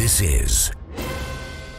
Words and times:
This 0.00 0.22
is 0.22 0.70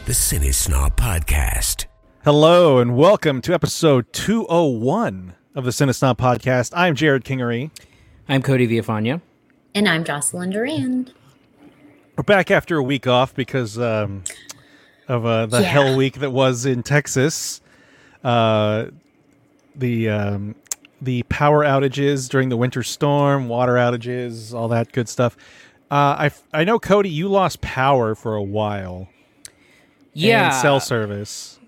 the 0.04 0.12
Cinesnob 0.12 0.94
Podcast. 0.94 1.86
Hello 2.22 2.78
and 2.78 2.96
welcome 2.96 3.40
to 3.40 3.52
episode 3.52 4.12
201 4.12 5.34
of 5.56 5.64
the 5.64 5.72
Cinesnob 5.72 6.18
Podcast. 6.18 6.70
I'm 6.72 6.94
Jerrod 6.94 7.24
Kingery. 7.24 7.72
I'm 8.28 8.40
Cody 8.40 8.68
Villafania. 8.68 9.22
And 9.74 9.88
I'm 9.88 10.04
Jocelyn 10.04 10.50
Durand. 10.50 11.12
We're 12.16 12.22
back 12.22 12.52
after 12.52 12.76
a 12.76 12.82
week 12.84 13.08
off 13.08 13.34
because 13.34 13.76
um, 13.76 14.22
of 15.08 15.26
uh, 15.26 15.46
the 15.46 15.60
Yeah. 15.62 15.66
hell 15.66 15.96
week 15.96 16.20
that 16.20 16.30
was 16.30 16.64
in 16.64 16.84
Texas. 16.84 17.60
Uh, 18.22 18.86
the 19.74 20.08
um, 20.08 20.54
the 21.00 21.24
power 21.24 21.64
outages 21.64 22.28
during 22.28 22.50
the 22.50 22.56
winter 22.56 22.84
storm, 22.84 23.48
water 23.48 23.74
outages, 23.74 24.54
all 24.54 24.68
that 24.68 24.92
good 24.92 25.08
stuff. 25.08 25.36
Uh, 25.92 26.16
I 26.18 26.26
f- 26.26 26.42
I 26.54 26.64
know 26.64 26.78
Cody, 26.78 27.10
you 27.10 27.28
lost 27.28 27.60
power 27.60 28.14
for 28.14 28.34
a 28.34 28.42
while. 28.42 29.08
Yeah, 30.14 30.46
and 30.46 30.54
cell 30.54 30.80
service. 30.80 31.58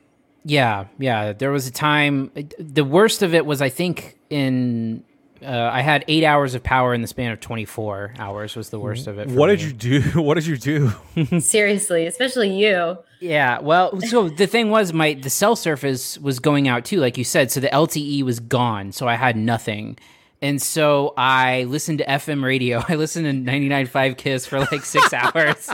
yeah, 0.45 0.87
yeah. 0.99 1.33
There 1.35 1.51
was 1.51 1.67
a 1.67 1.71
time. 1.71 2.31
The 2.59 2.85
worst 2.85 3.23
of 3.23 3.35
it 3.35 3.45
was, 3.45 3.61
I 3.61 3.69
think, 3.69 4.17
in 4.31 5.05
uh, 5.43 5.71
I 5.73 5.83
had 5.83 6.07
eight 6.09 6.25
hours 6.25 6.55
of 6.55 6.63
power 6.63 6.95
in 6.95 7.03
the 7.03 7.07
span 7.07 7.33
of 7.33 7.41
24 7.41 8.15
hours. 8.19 8.57
Was 8.57 8.71
the 8.71 8.79
worst 8.79 9.07
of 9.07 9.19
it. 9.19 9.29
for 9.29 9.35
What 9.37 9.49
did 9.49 9.61
you 9.61 9.73
do? 9.75 10.01
What 10.23 10.35
did 10.35 10.47
you 10.47 10.57
do? 10.57 10.91
Seriously, 11.41 12.07
especially 12.07 12.49
you. 12.57 12.97
Yeah, 13.21 13.59
well, 13.61 14.01
so 14.03 14.29
the 14.31 14.47
thing 14.47 14.71
was, 14.71 14.93
my 14.95 15.15
the 15.15 15.31
cell 15.31 15.57
surface 15.57 16.19
was 16.19 16.39
going 16.41 16.67
out 16.69 16.85
too, 16.87 16.99
like 16.99 17.19
you 17.19 17.25
said. 17.25 17.51
So 17.51 17.61
the 17.61 17.69
LTE 17.69 18.23
was 18.23 18.41
gone, 18.41 18.93
so 18.93 19.07
I 19.09 19.17
had 19.17 19.37
nothing, 19.37 19.99
and 20.43 20.61
so 20.61 21.15
I 21.17 21.65
listened 21.65 21.99
to 21.99 22.07
FM 22.07 22.43
radio. 22.43 22.83
I 22.89 22.95
listened 22.97 23.47
to 23.47 23.53
99.5 23.53 24.17
Kiss 24.17 24.47
for 24.47 24.61
like 24.61 24.85
six 24.85 25.13
hours. 25.13 25.71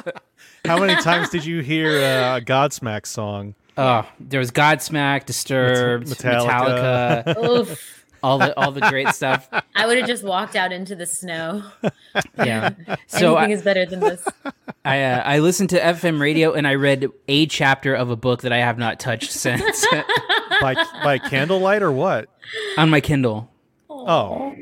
How 0.64 0.78
many 0.78 1.00
times 1.02 1.30
did 1.30 1.44
you 1.44 1.60
hear 1.62 1.98
uh, 1.98 2.38
a 2.38 2.40
Godsmack 2.40 3.06
song? 3.06 3.54
Oh, 3.76 4.06
there 4.18 4.40
was 4.40 4.50
Godsmack, 4.50 5.24
Disturbed, 5.26 6.08
Metallica. 6.08 7.24
Metallica, 7.24 7.78
all 8.22 8.38
the 8.38 8.58
all 8.58 8.70
the 8.72 8.82
great 8.82 9.08
stuff. 9.08 9.48
I 9.74 9.86
would 9.86 9.96
have 9.96 10.06
just 10.06 10.22
walked 10.22 10.54
out 10.56 10.72
into 10.72 10.94
the 10.94 11.06
snow. 11.06 11.62
Yeah. 12.36 12.70
So 13.06 13.36
Anything 13.36 13.52
I, 13.52 13.54
is 13.58 13.62
better 13.62 13.86
than 13.86 14.00
this. 14.00 14.26
I 14.84 15.02
uh, 15.02 15.22
I 15.24 15.38
listened 15.38 15.70
to 15.70 15.80
FM 15.80 16.20
radio 16.20 16.52
and 16.54 16.66
I 16.66 16.74
read 16.74 17.06
a 17.28 17.46
chapter 17.46 17.94
of 17.94 18.10
a 18.10 18.16
book 18.16 18.42
that 18.42 18.52
I 18.52 18.58
have 18.58 18.78
not 18.78 18.98
touched 18.98 19.30
since 19.30 19.86
by 20.60 20.74
by 21.04 21.18
candlelight 21.18 21.82
or 21.82 21.92
what? 21.92 22.28
on 22.76 22.90
my 22.90 23.00
Kindle. 23.00 23.49
Oh, 24.06 24.54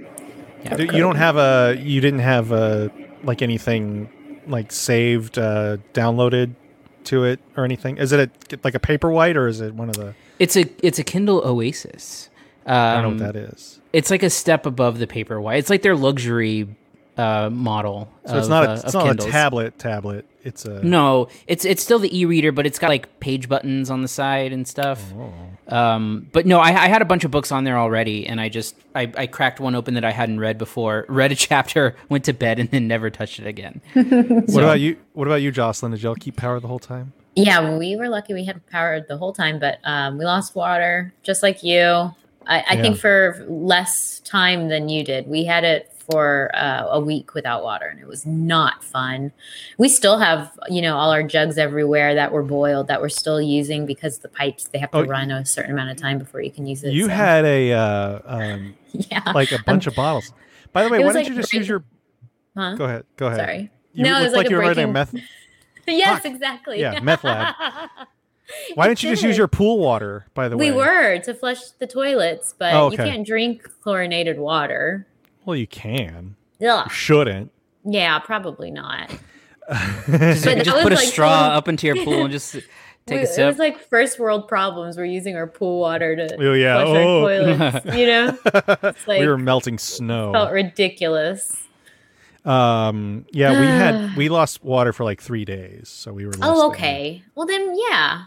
you 0.64 0.86
don't 0.98 1.17
have 1.17 1.36
a 1.36 1.77
you 1.78 2.00
didn't 2.00 2.20
have 2.20 2.53
a 2.53 2.91
like 3.22 3.42
anything 3.42 4.08
like 4.47 4.72
saved 4.72 5.39
uh, 5.39 5.78
downloaded 5.92 6.55
to 7.05 7.25
it 7.25 7.41
or 7.56 7.64
anything. 7.64 7.98
Is 7.98 8.12
it 8.12 8.30
a 8.53 8.58
like 8.64 8.75
a 8.75 8.80
paperwhite 8.80 9.36
or 9.36 9.47
is 9.48 9.61
it 9.61 9.75
one 9.75 9.89
of 9.89 9.97
the? 9.97 10.14
It's 10.39 10.56
a 10.56 10.67
it's 10.83 10.98
a 10.98 11.05
Kindle 11.05 11.42
Oasis. 11.45 12.30
Um, 12.67 12.75
I 12.75 13.00
don't 13.00 13.17
know 13.17 13.25
what 13.25 13.33
that 13.33 13.53
is. 13.55 13.80
It's 13.92 14.11
like 14.11 14.22
a 14.22 14.30
step 14.30 14.67
above 14.67 14.98
the 14.98 15.06
Paperwhite. 15.06 15.58
It's 15.58 15.70
like 15.70 15.80
their 15.80 15.97
luxury 15.97 16.69
uh, 17.17 17.48
model. 17.50 18.12
So 18.27 18.36
it's 18.36 18.47
of, 18.47 18.50
not 18.50 18.69
uh, 18.69 18.70
a, 18.70 18.75
it's 18.75 18.84
of 18.84 18.95
not 18.95 19.06
Kindles. 19.06 19.28
a 19.28 19.33
tablet 19.33 19.78
tablet. 19.78 20.27
It's 20.45 20.64
a 20.67 20.83
No, 20.83 21.28
it's 21.47 21.64
it's 21.64 21.83
still 21.83 21.98
the 21.98 22.17
e-reader, 22.17 22.52
but 22.52 22.67
it's 22.67 22.78
got 22.78 22.89
like 22.89 23.20
page 23.20 23.48
buttons 23.48 23.91
on 23.91 24.02
the 24.02 24.08
side 24.08 24.52
and 24.52 24.69
stuff. 24.69 25.02
Oh. 25.17 25.33
Um, 25.69 26.28
but 26.33 26.47
no, 26.47 26.58
I, 26.61 26.69
I 26.69 26.88
had 26.88 27.02
a 27.02 27.05
bunch 27.05 27.24
of 27.24 27.30
books 27.30 27.52
on 27.52 27.64
there 27.64 27.78
already, 27.78 28.27
and 28.27 28.41
I 28.41 28.48
just 28.48 28.74
I, 28.94 29.12
I 29.16 29.27
cracked 29.27 29.61
one 29.61 29.74
open 29.74 29.94
that 29.94 30.05
I 30.05 30.12
hadn't 30.12 30.41
read 30.41 30.56
before, 30.58 31.05
read 31.11 31.30
a 31.33 31.34
chapter, 31.34 31.94
went 32.08 32.24
to 32.24 32.33
bed, 32.33 32.58
and 32.58 32.70
then 32.70 32.88
never 32.88 33.11
touched 33.11 33.38
it 33.38 33.47
again. 33.47 33.80
What 33.94 34.64
about 34.64 34.80
you? 34.80 34.96
What 35.12 35.27
about 35.28 35.42
you, 35.42 35.50
Jocelyn? 35.50 35.92
Did 35.92 36.02
y'all 36.02 36.14
keep 36.14 36.36
power 36.36 36.58
the 36.61 36.69
whole 36.69 36.78
time? 36.78 37.12
Yeah, 37.36 37.77
we 37.77 37.94
were 37.96 38.08
lucky 38.08 38.34
we 38.34 38.44
had 38.44 38.66
power 38.66 39.00
the 39.06 39.16
whole 39.16 39.33
time, 39.33 39.58
but 39.61 39.78
um, 39.84 40.19
we 40.19 40.24
lost 40.24 40.55
water 40.56 41.12
just 41.22 41.42
like 41.42 41.62
you. 41.62 41.83
I, 41.84 42.12
I 42.46 42.74
Yeah. 42.74 42.83
think 42.83 42.96
for 42.96 43.45
less 43.48 44.20
time 44.20 44.68
than 44.68 44.89
you 44.89 45.05
did. 45.05 45.28
We 45.28 45.45
had 45.45 45.62
it 45.64 45.92
for 46.11 46.51
uh, 46.55 46.86
a 46.91 47.01
week 47.01 47.35
without 47.35 47.63
water, 47.63 47.86
and 47.86 48.01
it 48.01 48.07
was 48.07 48.24
not 48.24 48.83
fun. 48.83 49.33
We 49.77 49.89
still 49.89 50.19
have, 50.19 50.58
you 50.69 50.80
know, 50.80 50.96
all 50.96 51.11
our 51.11 51.23
jugs 51.23 51.58
everywhere 51.58 52.14
that 52.14 52.33
were 52.33 52.42
boiled 52.42 52.89
that 52.89 53.01
we're 53.01 53.08
still 53.11 53.41
using 53.41 53.85
because 53.86 54.19
the 54.19 54.29
pipes 54.29 54.64
they 54.69 54.79
have 54.79 54.91
to 54.92 54.98
Oh, 54.98 55.05
run 55.05 55.30
a 55.30 55.45
certain 55.45 55.73
amount 55.73 55.91
of 55.91 55.96
time 55.96 56.19
before 56.19 56.41
you 56.41 56.51
can 56.51 56.67
use 56.67 56.83
it. 56.85 56.92
You 56.92 57.05
so- 57.07 57.11
had 57.13 57.45
a 57.45 57.73
uh, 57.73 58.20
um, 58.24 58.74
yeah, 58.92 59.33
like 59.35 59.52
a 59.52 59.63
bunch 59.63 59.86
of 59.86 59.95
bottles. 59.95 60.33
By 60.73 60.85
the 60.85 60.91
way, 60.91 60.98
why 61.01 61.07
was 61.07 61.14
don't 61.14 61.29
you 61.29 61.35
just 61.35 61.52
use 61.52 61.69
your? 61.69 61.85
huh? 62.57 62.75
Go 62.77 62.85
ahead. 62.85 63.05
Go 63.17 63.27
ahead. 63.27 63.40
Sorry. 63.40 63.70
You 63.92 64.05
No, 64.05 64.20
it 64.20 64.25
was 64.25 64.33
like, 64.33 64.45
like 64.45 64.51
you 64.51 64.57
were 64.57 64.63
writing 64.63 64.85
a 64.85 64.92
meth. 64.92 65.14
yes, 65.86 66.25
exactly. 66.25 66.80
Yeah, 66.80 67.01
meth 67.01 67.25
lab. 67.25 67.55
Why 68.75 68.86
didn't 68.89 69.02
you 69.02 69.11
just 69.11 69.23
use 69.23 69.36
your 69.36 69.48
pool 69.48 69.79
water? 69.79 70.27
By 70.33 70.48
the 70.48 70.57
way, 70.57 70.70
We 70.70 70.77
were 70.77 71.19
to 71.19 71.35
flush 71.35 71.70
the 71.79 71.86
toilets, 71.86 72.55
but 72.58 72.73
Oh, 72.73 72.90
you 72.90 72.96
can't 72.96 73.27
drink 73.27 73.69
chlorinated 73.83 74.39
water. 74.39 75.07
Well, 75.48 75.57
you 75.57 75.67
can. 75.67 76.36
Ugh. 76.63 76.85
You 76.91 76.95
shouldn't. 76.95 77.51
Yeah, 77.83 78.19
probably 78.19 78.70
not. 78.70 79.09
Just, 79.70 80.45
But 80.45 80.63
just 80.64 80.83
put 80.83 80.92
a 80.92 80.97
like 80.97 81.09
straw 81.09 81.31
up 81.57 81.69
into 81.69 81.86
your 81.86 81.97
pool 82.05 82.25
and 82.25 82.31
just 82.31 82.53
take 82.53 82.64
We- 83.09 83.17
a 83.17 83.23
it 83.23 83.29
sip. 83.29 83.47
was 83.47 83.57
like 83.58 83.79
first 83.89 84.19
world 84.19 84.47
problems. 84.47 84.98
We're 84.98 85.07
using 85.07 85.37
our 85.37 85.47
pool 85.47 85.81
water 85.81 86.14
to 86.17 86.37
Oh, 86.39 86.53
yeah. 86.53 86.83
flush 86.85 86.97
Oh. 86.97 87.25
our 87.25 87.29
toilets. 87.73 87.97
You 87.97 88.07
know, 88.07 88.39
it's 88.91 89.07
like 89.08 89.20
we 89.20 89.27
were 89.27 89.39
melting 89.39 89.79
snow. 89.79 90.33
felt 90.33 90.53
ridiculous. 90.53 91.57
Um, 92.45 93.25
yeah, 93.31 93.58
we 93.61 93.67
had 93.67 94.17
we 94.17 94.29
lost 94.29 94.63
water 94.64 94.92
for 94.92 95.05
like 95.05 95.20
three 95.23 95.45
days, 95.47 95.89
so 95.89 96.13
we 96.13 96.25
were. 96.27 96.33
less 96.33 96.41
Oh, 96.42 96.57
than- 96.63 96.70
okay. 96.70 97.23
Well, 97.35 97.47
then, 97.47 97.75
yeah. 97.91 98.25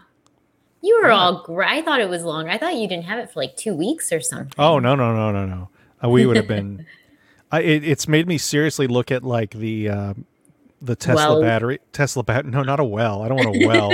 You 0.82 1.00
were 1.04 1.12
all 1.12 1.44
great. 1.44 1.70
I 1.70 1.82
thought 1.84 2.00
it 2.02 2.10
was 2.10 2.24
longer. 2.24 2.50
I 2.50 2.58
thought 2.58 2.76
you 2.76 2.88
didn't 2.88 3.06
have 3.06 3.20
it 3.20 3.32
for 3.32 3.40
like 3.40 3.56
two 3.58 3.76
weeks 3.76 4.12
or 4.12 4.20
something. 4.22 4.54
Oh 4.58 4.80
no 4.80 4.96
no 4.96 5.16
no 5.16 5.32
no 5.32 5.46
no! 5.46 5.70
Uh, 6.04 6.10
we 6.10 6.26
would 6.26 6.36
have 6.38 6.48
been. 6.48 6.86
I, 7.52 7.62
it, 7.62 7.84
it's 7.84 8.08
made 8.08 8.28
me 8.28 8.38
seriously 8.38 8.88
look 8.88 9.12
at 9.12 9.24
like 9.24 9.52
the 9.52 9.90
um, 9.90 10.26
the 10.82 10.96
Tesla 10.96 11.34
Well. 11.34 11.42
battery. 11.42 11.80
Tesla 11.92 12.24
bat. 12.24 12.46
No, 12.46 12.64
not 12.64 12.80
a 12.80 12.84
well. 12.84 13.22
I 13.24 13.28
don't 13.28 13.38
want 13.38 13.56
a 13.64 13.68
well. 13.68 13.92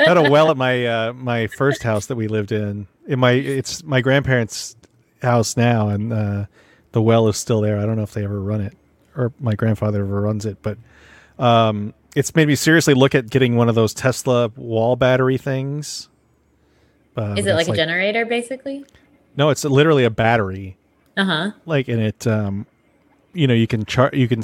I 0.00 0.04
had 0.08 0.16
a 0.16 0.30
well 0.30 0.50
at 0.50 0.56
my 0.56 0.86
uh, 0.86 1.12
my 1.12 1.46
first 1.46 1.82
house 1.82 2.06
that 2.06 2.16
we 2.16 2.26
lived 2.28 2.52
in. 2.52 2.86
In 3.06 3.18
my 3.18 3.32
it's 3.32 3.82
my 3.84 4.00
grandparents' 4.00 4.76
house 5.22 5.56
now, 5.56 5.88
and 5.88 6.12
uh, 6.12 6.46
the 6.92 7.02
well 7.02 7.28
is 7.28 7.36
still 7.36 7.60
there. 7.60 7.78
I 7.78 7.86
don't 7.86 7.96
know 7.96 8.02
if 8.02 8.12
they 8.12 8.24
ever 8.24 8.40
run 8.40 8.60
it 8.60 8.76
or 9.16 9.32
my 9.40 9.54
grandfather 9.54 10.02
ever 10.04 10.20
runs 10.20 10.46
it, 10.46 10.58
but 10.62 10.78
um, 11.38 11.94
it's 12.14 12.34
made 12.36 12.46
me 12.48 12.54
seriously 12.54 12.94
look 12.94 13.14
at 13.14 13.28
getting 13.28 13.56
one 13.56 13.68
of 13.68 13.74
those 13.74 13.92
Tesla 13.92 14.48
wall 14.56 14.94
battery 14.96 15.36
things. 15.38 16.08
Uh, 17.16 17.34
Is 17.36 17.46
it 17.46 17.54
like 17.54 17.68
a 17.68 17.74
generator, 17.74 18.24
basically? 18.24 18.84
No, 19.36 19.50
it's 19.50 19.64
literally 19.64 20.04
a 20.04 20.10
battery 20.10 20.76
Uh 21.16 21.24
huh. 21.24 21.50
like 21.66 21.88
and 21.88 22.00
it 22.00 22.26
um 22.26 22.66
you 23.32 23.46
know 23.46 23.54
you 23.54 23.66
can 23.66 23.84
charge 23.84 24.14
you 24.14 24.26
can 24.28 24.42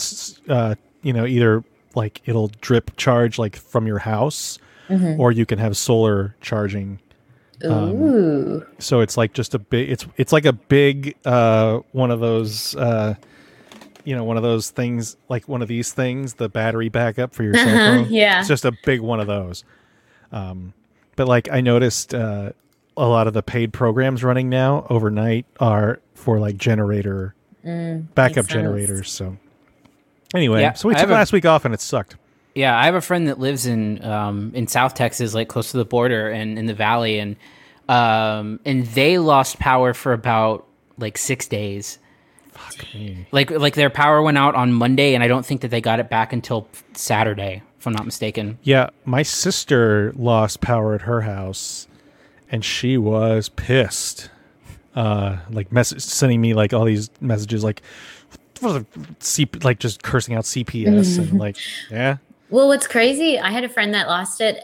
uh 0.49 0.75
you 1.03 1.13
know 1.13 1.27
either 1.27 1.65
like 1.95 2.21
it'll 2.27 2.49
drip 2.61 2.97
charge 2.97 3.39
like 3.39 3.57
from 3.57 3.87
your 3.87 3.99
house 3.99 4.59
Mm-hmm. 4.89 5.21
or 5.21 5.33
you 5.33 5.45
can 5.45 5.59
have 5.59 5.77
solar 5.77 6.37
charging 6.41 7.01
Um, 7.65 8.01
Ooh. 8.01 8.67
so 8.79 9.01
it's 9.01 9.17
like 9.17 9.33
just 9.33 9.53
a 9.53 9.59
big 9.59 9.91
it's 9.91 10.07
it's 10.17 10.33
like 10.33 10.45
a 10.45 10.53
big 10.53 11.17
uh 11.25 11.81
one 11.91 12.13
of 12.13 12.21
those 12.21 12.77
uh 12.77 13.15
you 14.05 14.15
know 14.15 14.23
one 14.23 14.37
of 14.37 14.45
those 14.45 14.71
things 14.71 15.17
like 15.29 15.49
one 15.49 15.61
of 15.61 15.67
these 15.67 15.93
things 15.93 16.35
the 16.35 16.49
battery 16.49 16.89
backup 16.89 17.35
for 17.35 17.43
your 17.43 17.55
cell 17.55 17.67
phone 18.05 18.13
yeah. 18.13 18.39
it's 18.39 18.47
just 18.49 18.65
a 18.65 18.73
big 18.85 19.01
one 19.01 19.19
of 19.19 19.27
those 19.27 19.65
um 20.31 20.73
but 21.17 21.27
like 21.27 21.49
i 21.51 21.61
noticed 21.61 22.15
uh 22.15 22.53
a 22.97 23.07
lot 23.09 23.27
of 23.27 23.35
the 23.35 23.43
paid 23.43 23.73
programs 23.73 24.23
running 24.23 24.49
now 24.49 24.87
overnight 24.89 25.47
are 25.59 25.99
for 26.15 26.39
like 26.39 26.57
generator 26.57 27.35
backup 28.15 28.47
generators 28.47 29.11
so 29.11 29.37
anyway 30.35 30.61
Yeah, 30.61 30.73
so 30.75 30.89
we 30.89 30.95
took 30.95 31.01
have 31.01 31.11
a- 31.11 31.15
last 31.15 31.33
week 31.33 31.45
off 31.45 31.65
and 31.65 31.75
it 31.75 31.81
sucked 31.81 32.17
Yeah, 32.55 32.79
I 32.79 32.85
have 32.87 32.95
a 32.95 33.01
friend 33.01 33.29
that 33.29 33.39
lives 33.39 33.67
in 33.67 34.03
um, 34.05 34.51
in 34.55 34.67
South 34.67 34.95
Texas, 34.95 35.35
like 35.35 35.49
close 35.49 35.73
to 35.73 35.77
the 35.77 35.85
border 35.85 36.31
and 36.31 36.59
in 36.59 36.65
the 36.67 36.75
valley, 36.75 37.19
and 37.19 37.37
um, 37.89 38.61
and 38.65 38.87
they 38.87 39.19
lost 39.19 39.59
power 39.59 39.93
for 39.93 40.13
about 40.15 40.67
like 40.97 41.19
six 41.19 41.47
days. 41.49 41.99
Like 43.31 43.51
like 43.51 43.75
their 43.75 43.91
power 43.91 44.23
went 44.23 44.39
out 44.39 44.55
on 44.55 44.73
Monday, 44.73 45.15
and 45.15 45.23
I 45.23 45.29
don't 45.29 45.45
think 45.45 45.61
that 45.61 45.69
they 45.71 45.83
got 45.83 46.01
it 46.01 46.09
back 46.09 46.33
until 46.33 46.67
Saturday, 46.95 47.63
if 47.79 47.87
I'm 47.87 47.93
not 47.93 48.07
mistaken. 48.07 48.59
Yeah, 48.63 48.89
my 49.05 49.23
sister 49.23 50.13
lost 50.17 50.63
power 50.63 50.95
at 50.95 51.03
her 51.03 51.21
house, 51.23 51.87
and 52.51 52.65
she 52.65 52.97
was 52.97 53.51
pissed. 53.51 54.31
Uh, 54.97 55.37
like 55.51 55.71
mess- 55.71 56.03
sending 56.03 56.41
me 56.41 56.55
like 56.55 56.73
all 56.73 56.85
these 56.87 57.11
messages, 57.21 57.63
like 57.63 57.83
C- 59.21 59.49
like 59.63 59.79
just 59.79 60.03
cursing 60.03 60.35
out 60.35 60.45
CPS 60.45 61.19
and 61.19 61.39
like, 61.39 61.57
yeah, 61.91 62.17
Well, 62.51 62.69
what's 62.69 62.87
crazy? 62.87 63.39
I 63.39 63.51
had 63.51 63.65
a 63.65 63.69
friend 63.69 63.93
that 63.95 64.09
lost 64.09 64.41
it 64.41 64.61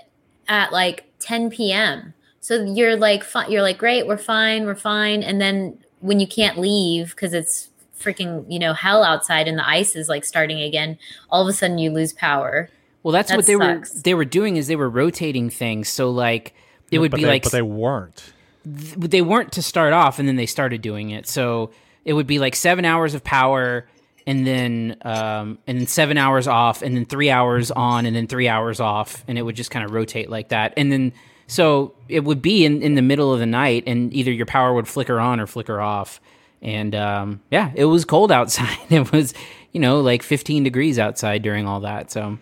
at 0.49 0.73
like 0.73 1.05
10 1.21 1.51
p.m. 1.51 2.15
So 2.41 2.65
you're 2.65 2.97
like, 2.97 3.23
fi- 3.25 3.47
you're 3.49 3.63
like, 3.63 3.79
great, 3.79 4.07
we're 4.07 4.17
fine, 4.17 4.65
we're 4.65 4.75
fine. 4.75 5.23
And 5.23 5.41
then 5.41 5.79
when 6.01 6.19
you 6.19 6.27
can't 6.27 6.59
leave 6.59 7.11
because 7.11 7.35
it's 7.35 7.69
freaking, 8.01 8.45
you 8.51 8.59
know, 8.59 8.73
hell 8.73 9.05
outside 9.05 9.47
and 9.47 9.59
the 9.59 9.69
ice 9.69 9.95
is 9.95 10.09
like 10.09 10.25
starting 10.25 10.61
again, 10.63 10.99
all 11.31 11.43
of 11.43 11.49
a 11.49 11.53
sudden 11.53 11.79
you 11.79 11.91
lose 11.91 12.13
power. 12.13 12.69
Well, 13.03 13.13
that's 13.13 13.29
That 13.31 13.37
what 13.37 13.47
they 13.47 13.57
sucks. 13.59 13.95
were 13.97 14.01
they 14.01 14.15
were 14.15 14.25
doing 14.25 14.57
is 14.57 14.67
they 14.67 14.77
were 14.77 14.89
rotating 14.91 15.51
things. 15.51 15.89
So 15.89 16.11
like 16.11 16.55
it 16.91 16.99
would 16.99 17.11
but 17.11 17.19
be 17.19 17.25
they, 17.25 17.29
like 17.29 17.43
but 17.43 17.53
they 17.53 17.63
weren't. 17.63 18.33
They 18.65 19.23
weren't 19.23 19.53
to 19.53 19.63
start 19.63 19.93
off 19.93 20.19
and 20.19 20.29
then 20.29 20.37
they 20.37 20.47
started 20.47 20.83
doing 20.83 21.11
it. 21.11 21.27
So 21.27 21.71
it 22.05 22.13
would 22.13 22.27
be 22.27 22.39
like 22.39 22.55
seven 22.55 22.85
hours 22.85 23.15
of 23.15 23.25
power 23.25 23.87
and 24.27 24.47
then 24.47 24.97
um, 25.03 25.59
and 25.67 25.81
then 25.81 25.87
seven 25.87 26.17
hours 26.17 26.47
off 26.47 26.83
and 26.83 26.97
then 26.97 27.05
three 27.05 27.31
hours 27.31 27.71
on 27.71 28.07
and 28.07 28.15
then 28.15 28.27
three 28.27 28.49
hours 28.49 28.81
off 28.81 29.25
and 29.27 29.39
it 29.39 29.43
would 29.43 29.57
just 29.57 29.71
kind 29.71 29.85
of 29.85 29.93
rotate 29.93 30.31
like 30.31 30.51
that. 30.51 30.75
And 30.77 30.93
then 30.93 31.13
so 31.47 31.95
it 32.09 32.21
would 32.21 32.41
be 32.41 32.65
in, 32.65 32.83
in 32.83 32.95
the 32.95 33.03
middle 33.03 33.33
of 33.33 33.41
the 33.41 33.47
night 33.47 33.85
and 33.87 34.13
either 34.15 34.31
your 34.31 34.47
power 34.47 34.73
would 34.73 34.89
flicker 34.89 35.19
on 35.19 35.41
or 35.41 35.47
flicker 35.47 35.81
off. 35.81 36.21
And 36.61 36.95
um, 36.95 37.41
yeah 37.51 37.73
it 37.75 37.87
was 37.87 38.05
cold 38.05 38.31
outside. 38.31 38.79
It 38.91 39.11
was 39.13 39.35
you 39.73 39.81
know 39.81 40.01
like 40.01 40.23
15 40.23 40.63
degrees 40.63 40.99
outside 40.99 41.43
during 41.43 41.67
all 41.67 41.81
that 41.81 42.11
so. 42.11 42.39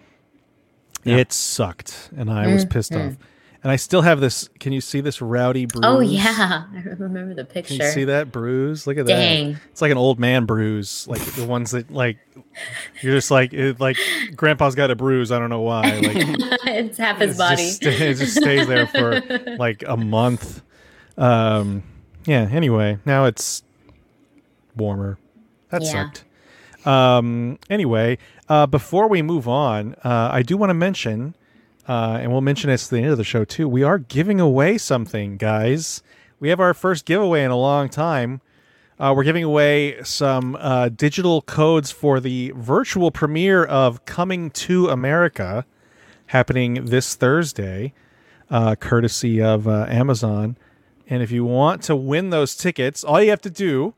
It 1.03 1.33
sucked, 1.33 2.11
and 2.15 2.31
I 2.31 2.53
was 2.53 2.67
pissed 2.67 2.95
off. 2.95 3.17
And 3.63 3.71
I 3.71 3.77
still 3.77 4.01
have 4.01 4.21
this. 4.21 4.49
Can 4.59 4.73
you 4.73 4.81
see 4.81 5.03
this 5.03 5.21
rowdy 5.21 5.67
bruise? 5.67 5.85
Oh 5.85 6.01
yeah, 6.01 6.65
I 6.75 6.83
remember 6.99 7.35
the 7.35 7.45
picture. 7.45 7.77
Can 7.77 7.85
you 7.87 7.93
see 7.93 8.05
that 8.05 8.33
bruise? 8.33 8.87
Look 8.87 8.97
at 8.97 9.05
Dang. 9.07 9.53
that. 9.53 9.61
It's 9.71 9.83
like 9.83 9.93
an 9.93 9.99
old 9.99 10.19
man 10.19 10.47
bruise, 10.47 11.07
like 11.09 11.21
the 11.35 11.45
ones 11.45 11.73
that 11.73 11.91
like 11.91 12.17
you're 13.03 13.15
just 13.15 13.31
like 13.31 13.53
it, 13.53 13.79
like 13.79 13.99
Grandpa's 14.35 14.75
got 14.75 14.91
a 14.91 14.97
bruise. 14.97 15.31
I 15.31 15.39
don't 15.39 15.51
know 15.51 15.61
why. 15.61 15.83
Like 15.83 16.17
it's 16.67 16.97
half 16.97 17.19
his 17.19 17.31
it's 17.33 17.39
body. 17.39 17.57
Just, 17.57 17.83
it 17.83 18.15
just 18.17 18.37
stays 18.37 18.67
there 18.67 18.87
for 18.87 19.21
like 19.59 19.85
a 19.87 19.97
month. 19.97 20.63
Um, 21.19 21.83
yeah. 22.25 22.49
Anyway, 22.51 22.99
now 23.05 23.27
it's 23.27 23.63
warmer. 24.75 25.19
That 25.69 25.83
Yeah. 25.83 25.91
sucked. 26.11 26.25
Um, 26.87 27.59
anyway, 27.69 28.17
uh, 28.49 28.67
before 28.67 29.07
we 29.07 29.21
move 29.21 29.47
on, 29.47 29.95
uh, 30.03 30.31
I 30.33 30.41
do 30.43 30.57
want 30.57 30.71
to 30.71 30.75
mention, 30.75 31.35
uh, 31.91 32.19
and 32.23 32.31
we'll 32.31 32.41
mention 32.41 32.71
this 32.71 32.87
at 32.87 32.91
the 32.91 32.99
end 32.99 33.11
of 33.11 33.19
the 33.19 33.25
show 33.25 33.45
too. 33.45 33.69
We 33.69 33.83
are 33.83 33.99
giving 33.99 34.39
away 34.39 34.79
something, 34.79 35.37
guys. 35.37 36.05
We 36.39 36.49
have 36.51 36.61
our 36.61 36.73
first 36.73 37.05
giveaway 37.05 37.43
in 37.43 37.51
a 37.51 37.57
long 37.57 37.89
time. 37.89 38.43
Uh, 39.01 39.13
we're 39.17 39.25
giving 39.25 39.43
away 39.43 40.01
some 40.05 40.57
uh, 40.61 40.91
digital 40.91 41.43
codes 41.43 41.91
for 41.91 42.21
the 42.21 42.53
virtual 42.55 43.11
premiere 43.11 43.65
of 43.65 44.05
Coming 44.05 44.51
to 44.53 44.87
America, 44.87 45.67
happening 46.27 46.85
this 46.85 47.17
Thursday, 47.17 47.93
uh, 48.51 48.77
courtesy 48.77 49.43
of 49.43 49.67
uh, 49.67 49.87
Amazon. 49.89 50.57
And 51.09 51.25
if 51.25 51.33
you 51.33 51.45
want 51.45 51.83
to 51.83 51.97
win 51.97 52.31
those 52.31 52.55
tickets, 52.55 53.03
all 53.03 53.21
you 53.21 53.31
have 53.31 53.43
to 53.43 53.51
do 53.51 53.95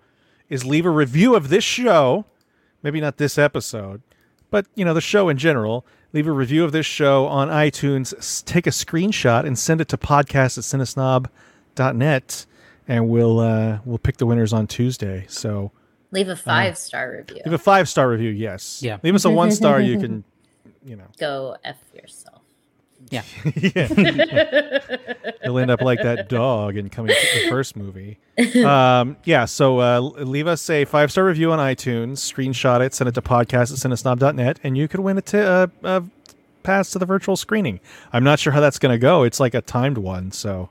is 0.48 0.64
leave 0.64 0.86
a 0.86 0.90
review 0.90 1.36
of 1.36 1.50
this 1.50 1.62
show. 1.62 2.24
Maybe 2.82 3.02
not 3.02 3.18
this 3.18 3.36
episode, 3.36 4.00
but 4.50 4.64
you 4.74 4.86
know 4.86 4.94
the 4.94 5.02
show 5.02 5.28
in 5.28 5.36
general. 5.36 5.84
Leave 6.12 6.26
a 6.26 6.32
review 6.32 6.62
of 6.64 6.72
this 6.72 6.84
show 6.84 7.26
on 7.26 7.48
iTunes. 7.48 8.44
Take 8.44 8.66
a 8.66 8.70
screenshot 8.70 9.46
and 9.46 9.58
send 9.58 9.80
it 9.80 9.88
to 9.88 9.96
podcast 9.96 10.58
at 10.58 10.64
cinesnob.net, 10.64 12.46
and 12.86 13.08
we'll 13.08 13.40
uh, 13.40 13.78
we'll 13.84 13.98
pick 13.98 14.18
the 14.18 14.26
winners 14.26 14.52
on 14.52 14.66
Tuesday. 14.66 15.24
So 15.28 15.72
Leave 16.10 16.28
a 16.28 16.36
five 16.36 16.76
star 16.76 17.10
review. 17.10 17.40
leave 17.46 17.54
a 17.54 17.58
five 17.58 17.88
star 17.88 18.10
review. 18.10 18.30
Yes. 18.30 18.82
Yeah. 18.82 18.98
Leave 19.02 19.14
us 19.14 19.24
a 19.24 19.30
one 19.30 19.50
star. 19.50 19.80
You 19.80 19.98
can, 19.98 20.24
you 20.84 20.96
know, 20.96 21.06
Go 21.18 21.56
f 21.64 21.76
yourself. 21.94 22.40
yeah 23.10 23.22
You'll 25.44 25.58
end 25.58 25.70
up 25.72 25.80
like 25.82 26.00
that 26.02 26.28
dog 26.28 26.76
in 26.76 26.88
coming 26.88 27.14
to 27.14 27.42
the 27.42 27.48
first 27.50 27.74
movie. 27.76 28.18
Um, 28.64 29.16
yeah, 29.24 29.44
so 29.44 29.80
uh, 29.80 30.00
leave 30.00 30.46
us 30.46 30.68
a 30.70 30.84
five 30.86 31.10
star 31.12 31.24
review 31.24 31.52
on 31.52 31.58
iTunes, 31.58 32.12
screenshot 32.12 32.80
it, 32.80 32.94
send 32.94 33.08
it 33.08 33.14
to 33.14 33.22
podcast 33.22 33.72
at 33.72 33.78
cinesnob.net, 33.78 34.58
and 34.62 34.76
you 34.78 34.88
could 34.88 35.00
win 35.00 35.18
a, 35.18 35.22
t- 35.22 35.38
uh, 35.38 35.66
a 35.82 36.02
pass 36.62 36.90
to 36.92 36.98
the 36.98 37.04
virtual 37.06 37.36
screening. 37.36 37.80
I'm 38.12 38.24
not 38.24 38.38
sure 38.38 38.52
how 38.52 38.60
that's 38.60 38.78
going 38.78 38.92
to 38.92 38.98
go. 38.98 39.22
It's 39.22 39.38
like 39.38 39.52
a 39.54 39.60
timed 39.60 39.98
one, 39.98 40.32
so 40.32 40.70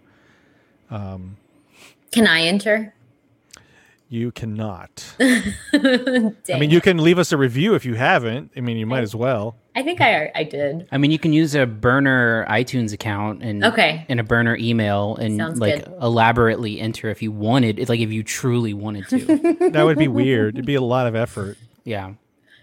Can 2.12 2.28
I 2.28 2.42
enter? 2.42 2.94
You 4.12 4.30
cannot. 4.34 5.16
I 5.22 6.34
mean, 6.60 6.69
you 6.69 6.81
can 6.81 6.98
leave 6.98 7.18
us 7.18 7.31
a 7.31 7.38
review 7.38 7.75
if 7.75 7.86
you 7.86 7.94
haven't. 7.96 8.52
I 8.58 8.60
mean, 8.60 8.75
you 8.75 8.86
might 8.86 9.04
as 9.04 9.16
well. 9.16 9.56
I 9.74 9.84
think 9.84 10.02
I 10.02 10.30
I 10.36 10.44
did. 10.44 10.86
I 10.92 10.98
mean, 10.98 11.12
you 11.12 11.18
can 11.18 11.31
use 11.31 11.56
a 11.56 11.66
burner 11.66 12.46
iTunes 12.50 12.92
account 12.92 13.42
and 13.42 13.63
Okay. 13.63 14.06
and 14.10 14.19
a 14.19 14.24
burner 14.24 14.58
email 14.58 15.16
and 15.16 15.38
Sounds 15.38 15.60
like 15.62 15.86
good. 15.86 15.94
elaborately 16.02 16.81
enter 16.81 17.10
if 17.10 17.22
you 17.22 17.31
wanted. 17.31 17.80
It's 17.80 17.88
like 17.88 18.02
if 18.02 18.12
you 18.12 18.22
truly 18.22 18.74
wanted 18.74 19.08
to. 19.10 19.69
That 19.72 19.84
would 19.84 19.98
be 19.98 20.10
weird. 20.10 20.56
It'd 20.56 20.66
be 20.66 20.75
a 20.75 20.81
lot 20.81 21.08
of 21.08 21.16
effort, 21.16 21.58
yeah. 21.86 22.12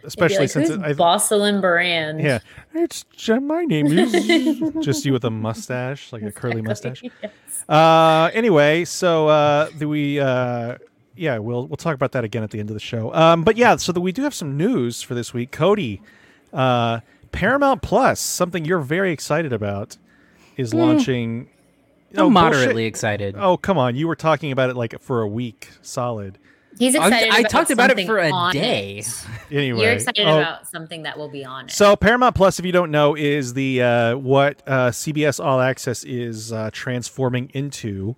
Especially 0.05 0.41
like, 0.41 0.51
since 0.51 0.69
who's 0.69 0.77
it, 0.79 0.85
I, 0.85 0.93
Bosselin 0.93 1.63
Brand. 1.63 2.21
Yeah, 2.21 2.41
it's 2.75 3.07
my 3.41 3.65
name 3.65 3.87
is 3.87 4.73
just 4.85 5.07
you 5.07 5.15
with 5.15 5.25
a 5.25 5.31
mustache, 5.31 6.13
like 6.13 6.23
a 6.23 6.31
curly 6.31 6.61
mustache. 6.61 7.03
Uh, 7.69 8.31
anyway, 8.35 8.85
so 8.85 9.29
uh, 9.29 9.71
the, 9.77 9.89
we 9.89 10.21
uh, 10.21 10.77
yeah, 11.19 11.39
we'll 11.39 11.67
we'll 11.67 11.77
talk 11.77 11.95
about 11.95 12.13
that 12.13 12.25
again 12.25 12.43
at 12.43 12.51
the 12.51 12.61
end 12.61 12.71
of 12.71 12.75
the 12.75 12.81
show. 12.81 13.13
Um, 13.15 13.45
but 13.45 13.57
yeah, 13.57 13.77
so 13.77 13.93
that 13.93 14.01
we 14.01 14.13
do 14.13 14.23
have 14.23 14.35
some 14.35 14.57
news 14.57 15.03
for 15.03 15.15
this 15.15 15.35
week. 15.35 15.51
Cody, 15.51 16.01
uh, 16.53 17.01
Paramount 17.33 17.83
Plus, 17.83 18.21
something 18.21 18.65
you're 18.65 18.81
very 18.81 19.13
excited 19.13 19.53
about, 19.53 19.97
is 20.57 20.73
launching. 20.75 21.49
I'm 22.15 22.21
Oh, 22.21 22.31
moderately 22.31 22.67
bullshit. 22.85 22.87
excited. 22.87 23.35
Oh 23.39 23.57
come 23.59 23.77
on! 23.77 23.95
You 23.95 24.09
were 24.09 24.17
talking 24.17 24.51
about 24.51 24.71
it 24.71 24.77
like 24.77 24.99
for 25.01 25.21
a 25.21 25.29
week 25.29 25.69
solid. 25.83 26.39
He's 26.79 26.95
I- 26.95 27.07
excited. 27.07 27.33
I 27.33 27.39
about 27.41 27.51
talked 27.51 27.71
about 27.71 27.91
it 27.99 28.07
for 28.07 28.19
a 28.19 28.31
day. 28.53 28.99
it. 28.99 29.27
Anyway, 29.51 29.81
You're 29.83 29.93
excited 29.93 30.27
oh, 30.27 30.39
about 30.39 30.69
something 30.69 31.03
that 31.03 31.19
will 31.19 31.29
be 31.31 31.45
on 31.45 31.65
it. 31.67 31.71
So 31.71 31.97
Paramount 31.97 32.35
Plus, 32.35 32.59
if 32.59 32.65
you 32.67 32.73
don't 32.73 32.91
know, 32.91 33.15
is 33.17 33.55
the 33.55 33.83
uh, 33.83 34.17
what 34.17 34.63
uh, 34.67 34.89
CBS 34.91 35.43
All 35.45 35.61
Access 35.61 36.05
is 36.05 36.53
uh, 36.53 36.71
transforming 36.73 37.51
into. 37.55 38.15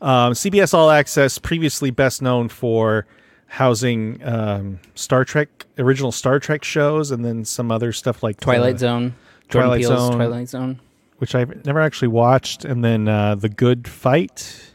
Um, 0.00 0.32
CBS 0.32 0.74
All 0.74 0.90
Access, 0.90 1.38
previously 1.38 1.90
best 1.90 2.20
known 2.22 2.48
for 2.48 3.06
housing 3.46 4.20
um, 4.24 4.80
Star 4.94 5.24
Trek 5.24 5.66
original 5.78 6.12
Star 6.12 6.38
Trek 6.38 6.64
shows, 6.64 7.10
and 7.10 7.24
then 7.24 7.44
some 7.44 7.70
other 7.70 7.92
stuff 7.92 8.22
like 8.22 8.40
Twilight 8.40 8.76
uh, 8.76 8.78
Zone. 8.78 9.14
Twilight 9.48 9.84
Zone. 9.84 10.12
Twilight 10.12 10.48
Zone. 10.48 10.80
which 11.18 11.34
I've 11.34 11.64
never 11.64 11.80
actually 11.80 12.08
watched, 12.08 12.64
and 12.64 12.84
then 12.84 13.08
uh, 13.08 13.34
the 13.34 13.48
Good 13.48 13.86
Fight, 13.88 14.74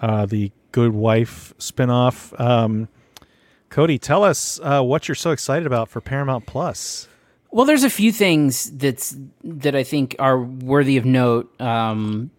uh, 0.00 0.26
the 0.26 0.50
Good 0.72 0.92
Wife 0.92 1.54
spinoff. 1.58 2.38
Um, 2.40 2.88
Cody, 3.68 3.98
tell 3.98 4.24
us 4.24 4.60
uh, 4.62 4.82
what 4.82 5.08
you're 5.08 5.14
so 5.14 5.30
excited 5.30 5.66
about 5.66 5.88
for 5.88 6.00
Paramount 6.00 6.46
Plus. 6.46 7.08
Well, 7.50 7.66
there's 7.66 7.84
a 7.84 7.90
few 7.90 8.12
things 8.12 8.70
that's 8.70 9.14
that 9.44 9.74
I 9.76 9.82
think 9.82 10.16
are 10.18 10.38
worthy 10.40 10.96
of 10.96 11.04
note. 11.04 11.60
Um, 11.60 12.30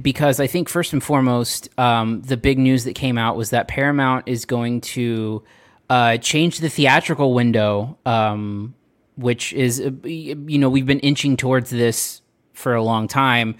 because 0.00 0.40
I 0.40 0.46
think 0.46 0.68
first 0.68 0.92
and 0.92 1.02
foremost, 1.02 1.68
um, 1.78 2.22
the 2.22 2.36
big 2.36 2.58
news 2.58 2.84
that 2.84 2.94
came 2.94 3.18
out 3.18 3.36
was 3.36 3.50
that 3.50 3.68
Paramount 3.68 4.26
is 4.26 4.44
going 4.44 4.80
to 4.80 5.42
uh, 5.90 6.16
change 6.18 6.58
the 6.58 6.70
theatrical 6.70 7.34
window, 7.34 7.98
um, 8.06 8.74
which 9.16 9.52
is 9.52 9.80
uh, 9.80 9.90
you 10.06 10.58
know 10.58 10.70
we've 10.70 10.86
been 10.86 11.00
inching 11.00 11.36
towards 11.36 11.70
this 11.70 12.22
for 12.54 12.74
a 12.74 12.82
long 12.82 13.08
time, 13.08 13.56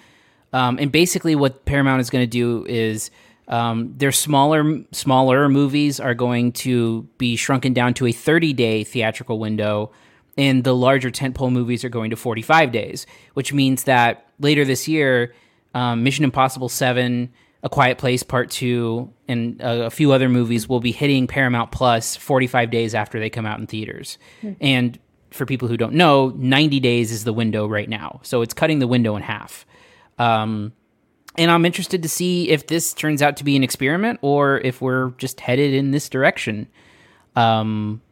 um, 0.53 0.79
and 0.79 0.91
basically 0.91 1.35
what 1.35 1.65
Paramount 1.67 2.01
is 2.01 2.09
going 2.09 2.23
to 2.23 2.31
do 2.31 2.65
is 2.67 3.11
um, 3.49 3.93
their 3.99 4.13
smaller 4.13 4.83
smaller 4.93 5.49
movies 5.49 6.01
are 6.01 6.15
going 6.15 6.53
to 6.53 7.03
be 7.19 7.37
shrunken 7.37 7.75
down 7.75 7.93
to 7.95 8.07
a 8.07 8.13
30 8.13 8.53
day 8.55 8.85
theatrical 8.85 9.39
window 9.39 9.91
and 10.39 10.65
the 10.65 10.75
larger 10.75 11.11
tentpole 11.11 11.53
movies 11.53 11.85
are 11.85 11.91
going 11.91 12.11
to 12.11 12.17
45 12.17 12.73
days, 12.73 13.07
which 13.35 13.53
means 13.53 13.85
that 13.85 14.27
later 14.41 14.65
this 14.65 14.89
year, 14.89 15.35
um, 15.75 16.03
Mission 16.03 16.25
Impossible 16.25 16.69
7, 16.69 17.33
A 17.63 17.69
Quiet 17.69 17.99
Place 17.99 18.23
Part 18.23 18.51
2, 18.51 19.13
and 19.29 19.61
a, 19.61 19.87
a 19.87 19.91
few 19.91 20.13
other 20.13 20.29
movies 20.29 20.69
will 20.69 20.81
be 20.81 20.93
hitting 20.93 21.27
Paramount 21.27 21.73
Plus 21.73 22.17
45 22.17 22.71
days 22.71 22.95
after 22.95 23.19
they 23.19 23.31
come 23.31 23.47
out 23.47 23.59
in 23.59 23.67
theaters. 23.67 24.19
And 24.61 24.99
for 25.31 25.47
people 25.47 25.69
who 25.69 25.77
don't 25.77 25.95
know, 25.95 26.31
90 26.37 26.81
days 26.81 27.11
is 27.11 27.25
the 27.25 27.33
window 27.33 27.67
right 27.67 27.89
now. 27.89 28.21
So 28.23 28.43
it's 28.43 28.55
cutting 28.55 28.79
the 28.79 28.87
window 28.87 29.17
in 29.17 29.23
half. 29.23 29.67
Um, 30.19 30.73
and 31.37 31.51
I'm 31.51 31.65
interested 31.65 32.03
to 32.03 32.09
see 32.09 32.51
if 32.51 32.67
this 32.67 32.93
turns 32.93 33.23
out 33.23 33.39
to 33.39 33.45
be 33.45 33.57
an 33.57 33.65
experiment 33.65 34.19
or 34.23 34.59
if 34.59 34.81
we're 34.81 35.11
just 35.13 35.41
headed 35.41 35.73
in 35.73 35.91
this 35.91 36.09
direction. 36.09 36.69
Um, 37.35 38.03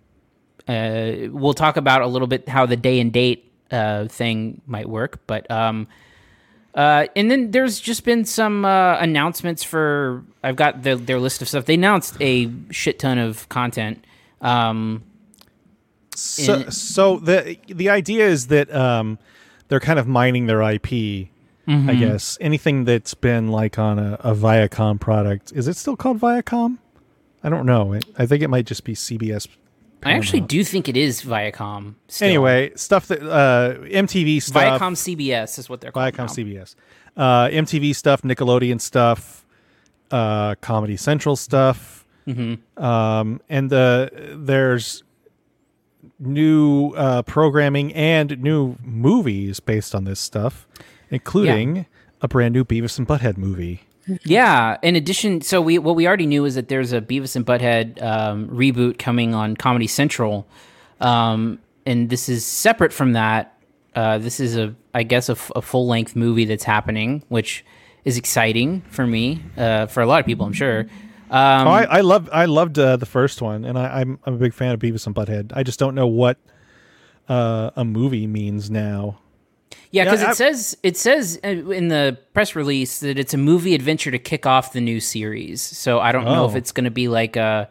uh, 0.67 1.29
we'll 1.31 1.55
talk 1.55 1.77
about 1.77 2.03
a 2.03 2.07
little 2.07 2.29
bit 2.29 2.49
how 2.49 2.65
the 2.65 2.77
day 2.77 3.01
and 3.01 3.13
date 3.13 3.53
uh, 3.71 4.09
thing 4.09 4.63
might 4.67 4.89
work, 4.89 5.21
but 5.27 5.51
um, 5.51 5.87
uh, 6.75 7.07
and 7.17 7.31
then 7.31 7.51
there's 7.51 7.81
just 7.81 8.05
been 8.05 8.25
some 8.25 8.65
uh, 8.65 8.97
announcements 8.99 9.63
for. 9.65 10.23
I've 10.43 10.57
got 10.57 10.83
the, 10.83 10.97
their 10.97 11.19
list 11.21 11.43
of 11.43 11.49
stuff. 11.49 11.65
They 11.67 11.75
announced 11.75 12.17
a 12.21 12.51
shit 12.71 12.99
ton 12.99 13.19
of 13.19 13.49
content. 13.49 14.05
Um, 14.41 15.03
So, 16.15 16.55
in- 16.55 16.71
so 16.71 17.17
the 17.19 17.57
the 17.69 17.89
idea 17.89 18.27
is 18.29 18.49
that 18.49 18.73
um, 18.75 19.19
they're 19.69 19.81
kind 19.81 19.99
of 19.99 20.07
mining 20.07 20.47
their 20.47 20.61
IP. 20.63 21.29
I 21.69 21.95
guess 21.95 22.37
anything 22.41 22.85
that's 22.85 23.15
been 23.15 23.47
like 23.49 23.79
on 23.79 23.99
a, 24.01 24.15
a 24.25 24.35
Viacom 24.35 24.99
product 24.99 25.53
is 25.55 25.69
it 25.69 25.77
still 25.77 25.95
called 25.97 26.19
Viacom? 26.19 26.79
I 27.45 27.49
don't 27.49 27.65
know. 27.65 27.93
It, 27.93 28.05
I 28.19 28.27
think 28.27 28.43
it 28.43 28.49
might 28.49 28.67
just 28.67 28.83
be 28.83 28.95
CBS 28.95 29.47
I 30.03 30.13
actually 30.13 30.41
do 30.41 30.65
think 30.65 30.89
it 30.89 30.97
is 30.97 31.23
Viacom. 31.23 31.95
Still. 32.09 32.29
Anyway, 32.29 32.73
stuff 32.77 33.07
that 33.09 33.23
uh, 33.23 33.75
MTV 33.85 34.43
stuff. 34.43 34.81
Viacom 34.81 34.93
CBS 34.95 35.59
is 35.59 35.69
what 35.69 35.81
they're 35.81 35.93
called. 35.93 36.13
Viacom 36.15 36.19
now. 36.19 36.27
CBS, 36.27 36.75
uh, 37.17 37.49
MTV 37.49 37.95
stuff, 37.95 38.23
Nickelodeon 38.23 38.81
stuff, 38.81 39.45
uh, 40.11 40.55
Comedy 40.61 40.97
Central 40.97 41.37
stuff, 41.37 41.99
Mm-hmm. 42.27 42.83
um, 42.83 43.41
and 43.49 43.73
uh, 43.73 44.09
there's 44.35 45.03
new 46.19 46.93
uh, 46.97 47.23
programming 47.23 47.93
and 47.95 48.39
new 48.41 48.77
movies 48.85 49.59
based 49.59 49.95
on 49.95 50.05
this 50.05 50.21
stuff, 50.21 50.67
including 51.11 51.87
a 52.21 52.29
brand 52.29 52.55
new 52.55 52.65
Beavis 52.65 52.99
and 52.99 53.09
Butthead 53.09 53.37
movie. 53.37 53.83
Yeah. 54.25 54.79
In 54.83 54.97
addition, 54.97 55.41
so 55.41 55.61
we 55.61 55.79
what 55.79 55.97
we 55.97 56.07
already 56.07 56.27
knew 56.27 56.45
is 56.45 56.55
that 56.55 56.69
there's 56.69 56.93
a 56.93 57.01
Beavis 57.01 57.37
and 57.37 57.45
Butthead 57.45 58.03
um, 58.03 58.49
reboot 58.49 58.99
coming 58.99 59.35
on 59.35 59.57
Comedy 59.57 59.87
Central, 59.87 60.47
um, 61.01 61.59
and 61.87 62.11
this 62.11 62.29
is 62.29 62.45
separate 62.45 62.93
from 62.93 63.13
that. 63.13 63.57
Uh, 63.95 64.19
this 64.19 64.39
is 64.39 64.57
a, 64.57 64.75
I 64.95 65.03
guess, 65.03 65.29
a, 65.29 65.35
full 65.35 65.89
length 65.89 66.15
movie 66.15 66.45
that's 66.45 66.63
happening, 66.63 67.25
which 67.29 67.65
is 68.05 68.17
exciting 68.17 68.83
for 68.83 69.05
me, 69.05 69.43
uh, 69.57 69.87
for 69.87 70.01
a 70.01 70.07
lot 70.07 70.21
of 70.21 70.27
people, 70.27 70.47
I'm 70.47 70.53
sure. 70.53 70.87
Um, 71.31 71.67
oh, 71.67 71.71
I, 71.71 71.83
I 71.85 72.01
love 72.01 72.29
I 72.33 72.45
loved 72.47 72.79
uh, 72.79 72.97
the 72.97 73.07
first 73.07 73.41
one, 73.41 73.65
and 73.65 73.79
I, 73.79 74.01
I'm 74.01 74.19
I'm 74.25 74.35
a 74.35 74.39
big 74.39 74.55
fan 74.55 74.75
of 74.75 74.81
Beavis 74.81 75.07
and 75.07 75.15
Butthead. 75.15 75.53
I 75.55 75.63
just 75.63 75.79
don't 75.79 75.95
know 75.95 76.07
what 76.07 76.39
uh, 77.29 77.71
a 77.77 77.85
movie 77.85 78.27
means 78.27 78.71
now. 78.71 79.19
Yeah, 79.93 80.05
because 80.05 80.23
I- 80.23 80.31
it 80.31 80.37
says 80.37 80.77
it 80.83 80.97
says 80.97 81.39
uh, 81.45 81.49
in 81.49 81.89
the 81.89 82.19
press 82.35 82.55
release 82.57 83.01
that 83.01 83.19
it's 83.19 83.35
a 83.35 83.39
movie 83.39 83.75
adventure 83.75 84.11
to 84.11 84.19
kick 84.19 84.47
off 84.47 84.73
the 84.73 84.81
new 84.81 85.01
series. 85.01 85.61
So 85.63 86.01
I 86.01 86.13
don't 86.13 86.25
know 86.25 86.45
if 86.45 86.53
Oh. 86.55 86.57
it's 86.57 86.73
going 86.73 86.85
to 86.85 86.91
be 86.91 87.09
like 87.09 87.37
a 87.37 87.69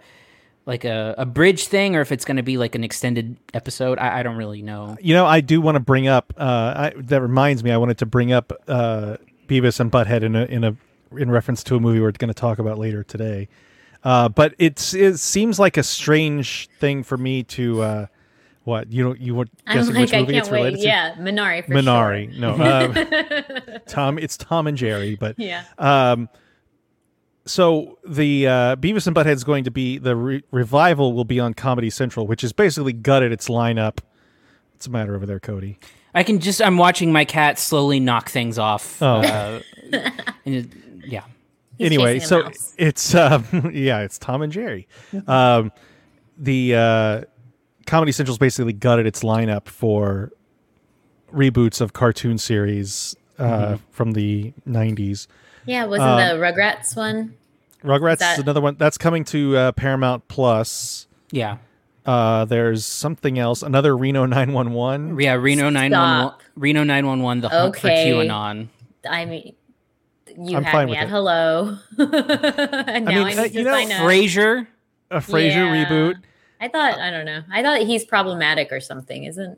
like 0.66 0.86
a, 0.86 1.16
a 1.18 1.26
bridge 1.26 1.66
thing 1.68 1.96
or 1.96 2.02
if 2.02 2.12
it's 2.12 2.26
going 2.26 2.38
to 2.38 2.44
be 2.44 2.58
like 2.58 2.76
an 2.76 2.84
extended 2.84 3.38
episode. 3.56 3.98
I, 3.98 4.20
I 4.20 4.24
don't 4.24 4.36
really 4.38 4.62
know. 4.62 4.98
You 5.02 5.14
know, 5.16 5.26
I 5.26 5.42
do 5.42 5.62
want 5.62 5.76
to 5.76 5.80
bring 5.80 6.08
up. 6.08 6.32
Uh, 6.38 6.92
I, 6.94 6.94
that 6.98 7.22
reminds 7.22 7.64
me, 7.64 7.72
I 7.72 7.78
wanted 7.78 7.98
to 8.00 8.06
bring 8.06 8.32
up 8.32 8.52
uh, 8.68 9.18
Beavis 9.48 9.80
and 9.80 9.92
Butthead 9.92 10.22
in 10.24 10.36
a 10.36 10.46
in 10.46 10.64
a 10.64 10.76
in 11.18 11.32
reference 11.32 11.64
to 11.64 11.76
a 11.76 11.80
movie 11.80 12.00
we're 12.00 12.12
going 12.12 12.28
to 12.28 12.34
talk 12.40 12.60
about 12.60 12.78
later 12.78 13.04
today. 13.04 13.48
Uh, 14.04 14.30
but 14.30 14.54
it's 14.60 14.94
it 14.94 15.18
seems 15.18 15.58
like 15.60 15.76
a 15.78 15.84
strange 15.84 16.70
thing 16.80 17.04
for 17.04 17.18
me 17.18 17.44
to. 17.44 18.08
What 18.70 18.92
you 18.92 19.04
know? 19.04 19.16
You 19.16 19.36
would 19.36 19.50
I'm 19.68 19.76
guessing 19.78 19.94
like, 19.96 20.02
which 20.02 20.14
I 20.14 20.24
can't 20.24 20.30
it's 20.38 20.50
wait. 20.50 20.76
to? 20.76 20.80
Yeah, 20.80 21.16
Minari 21.16 21.66
for 21.66 21.72
Minari. 21.74 22.32
sure. 22.32 22.40
No, 22.40 23.74
um, 23.76 23.80
Tom. 23.88 24.18
It's 24.20 24.38
Tom 24.38 24.68
and 24.68 24.78
Jerry, 24.78 25.16
but 25.16 25.36
Yeah. 25.40 25.64
um, 25.78 26.30
so 27.46 27.98
the 28.08 28.48
uh, 28.48 28.76
Beavis 28.76 29.08
and 29.08 29.16
Butthead 29.16 29.34
is 29.34 29.44
going 29.44 29.64
to 29.64 29.72
be 29.72 29.98
the 29.98 30.16
re- 30.16 30.44
revival 30.52 31.14
will 31.14 31.26
be 31.26 31.40
on 31.40 31.54
Comedy 31.54 31.90
Central, 31.90 32.28
which 32.28 32.44
is 32.44 32.54
basically 32.54 32.94
gutted 32.94 33.32
its 33.32 33.48
lineup. 33.50 34.00
What's 34.74 34.86
the 34.86 34.92
matter 34.92 35.16
over 35.16 35.26
there, 35.26 35.40
Cody? 35.40 35.80
I 36.14 36.24
can 36.24 36.40
just 36.40 36.62
I'm 36.62 36.78
watching 36.78 37.12
my 37.12 37.26
cat 37.26 37.58
slowly 37.60 38.00
knock 38.00 38.30
things 38.30 38.58
off. 38.60 39.02
Oh. 39.02 39.22
Uh, 39.22 39.62
and 39.92 40.56
it- 40.56 40.68
yeah. 41.06 41.24
He's 41.78 41.86
anyway, 41.88 42.20
so 42.20 42.44
mouse. 42.44 42.76
it's 42.78 43.16
um, 43.16 43.72
yeah, 43.74 44.02
it's 44.02 44.18
Tom 44.20 44.42
and 44.42 44.52
Jerry. 44.52 44.88
um, 45.28 45.72
the 46.38 46.76
uh, 46.76 47.22
Comedy 47.90 48.12
Central's 48.12 48.38
basically 48.38 48.72
gutted 48.74 49.08
its 49.08 49.24
lineup 49.24 49.68
for 49.68 50.32
reboots 51.34 51.82
of 51.82 51.92
cartoon 51.94 52.38
series 52.38 53.16
uh, 53.40 53.44
Mm-hmm. 53.44 53.76
from 53.92 54.12
the 54.12 54.54
'90s. 54.68 55.26
yeah, 55.66 55.86
wasn't 55.86 56.10
um, 56.10 56.18
the 56.40 56.46
Rugrats 56.46 56.96
one? 56.96 57.36
Rugrats 57.84 58.20
That- 58.20 58.38
is 58.38 58.44
another 58.44 58.62
one 58.62 58.76
that's 58.78 58.98
coming 58.98 59.24
to 59.26 59.58
uh, 59.58 59.72
Paramount 59.72 60.28
Plus. 60.28 61.08
Yeah. 61.32 61.58
Uh, 62.06 62.46
there's 62.46 62.86
something 62.86 63.38
else, 63.40 63.62
another 63.64 63.96
Reno 63.96 64.26
911. 64.26 65.20
Yeah, 65.20 65.34
Reno 65.34 65.70
911 65.70 66.34
Reno 66.56 66.84
911 66.84 67.42
the 67.42 67.50
hunt 67.50 67.76
Okay. 67.76 68.12
for 68.12 68.18
QAnon. 68.24 68.68
I 69.10 69.26
mean, 69.26 69.54
you 70.38 70.58
I'm 70.58 70.64
had 70.64 70.72
fine 70.72 70.86
me 70.88 70.92
with 70.92 71.00
at 71.00 71.08
it. 71.08 71.10
hello. 71.10 71.78
and 71.98 73.06
now 73.06 73.12
I, 73.12 73.16
mean, 73.16 73.28
need 73.28 73.38
uh, 73.38 73.44
to 73.48 73.52
you 73.52 73.64
know, 73.64 73.72
sign 73.74 73.92
up. 73.92 74.02
Frasier. 74.02 74.68
A 75.12 75.18
Frasier 75.18 75.52
Yeah. 75.56 75.86
reboot. 75.86 76.16
I 76.60 76.68
thought 76.68 77.00
I 77.00 77.10
don't 77.12 77.26
know. 77.26 77.44
I 77.52 77.62
thought 77.64 77.82
he's 77.82 78.04
problematic 78.06 78.72
or 78.72 78.80
something. 78.80 79.24
Isn't 79.24 79.58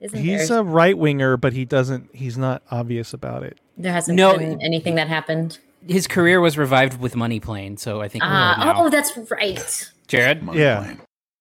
isn't 0.00 0.18
He's 0.18 0.48
there? 0.48 0.58
a 0.58 0.62
right 0.62 0.96
winger, 0.96 1.36
but 1.36 1.52
he 1.54 1.64
doesn't. 1.64 2.14
He's 2.14 2.36
not 2.36 2.62
obvious 2.70 3.14
about 3.14 3.42
it. 3.44 3.58
there 3.78 3.92
hasn't 3.92 4.16
No, 4.16 4.36
been 4.36 4.60
anything 4.60 4.96
that 4.96 5.08
happened. 5.08 5.58
His 5.88 6.06
career 6.06 6.40
was 6.40 6.58
revived 6.58 7.00
with 7.00 7.14
Money 7.16 7.40
Plane, 7.40 7.76
so 7.76 8.00
I 8.02 8.08
think 8.08 8.22
we're 8.24 8.30
Ah, 8.30 8.74
oh, 8.76 8.90
that's 8.90 9.16
right. 9.30 9.90
Jared, 10.08 10.46
yeah. 10.52 10.94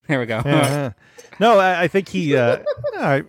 there 0.07 0.19
we 0.19 0.25
go. 0.25 0.41
Yeah. 0.45 0.91
no, 1.39 1.57
I, 1.59 1.83
I 1.83 1.87
think 1.87 2.07
he. 2.09 2.35
Uh, 2.35 2.59
I, 2.97 3.23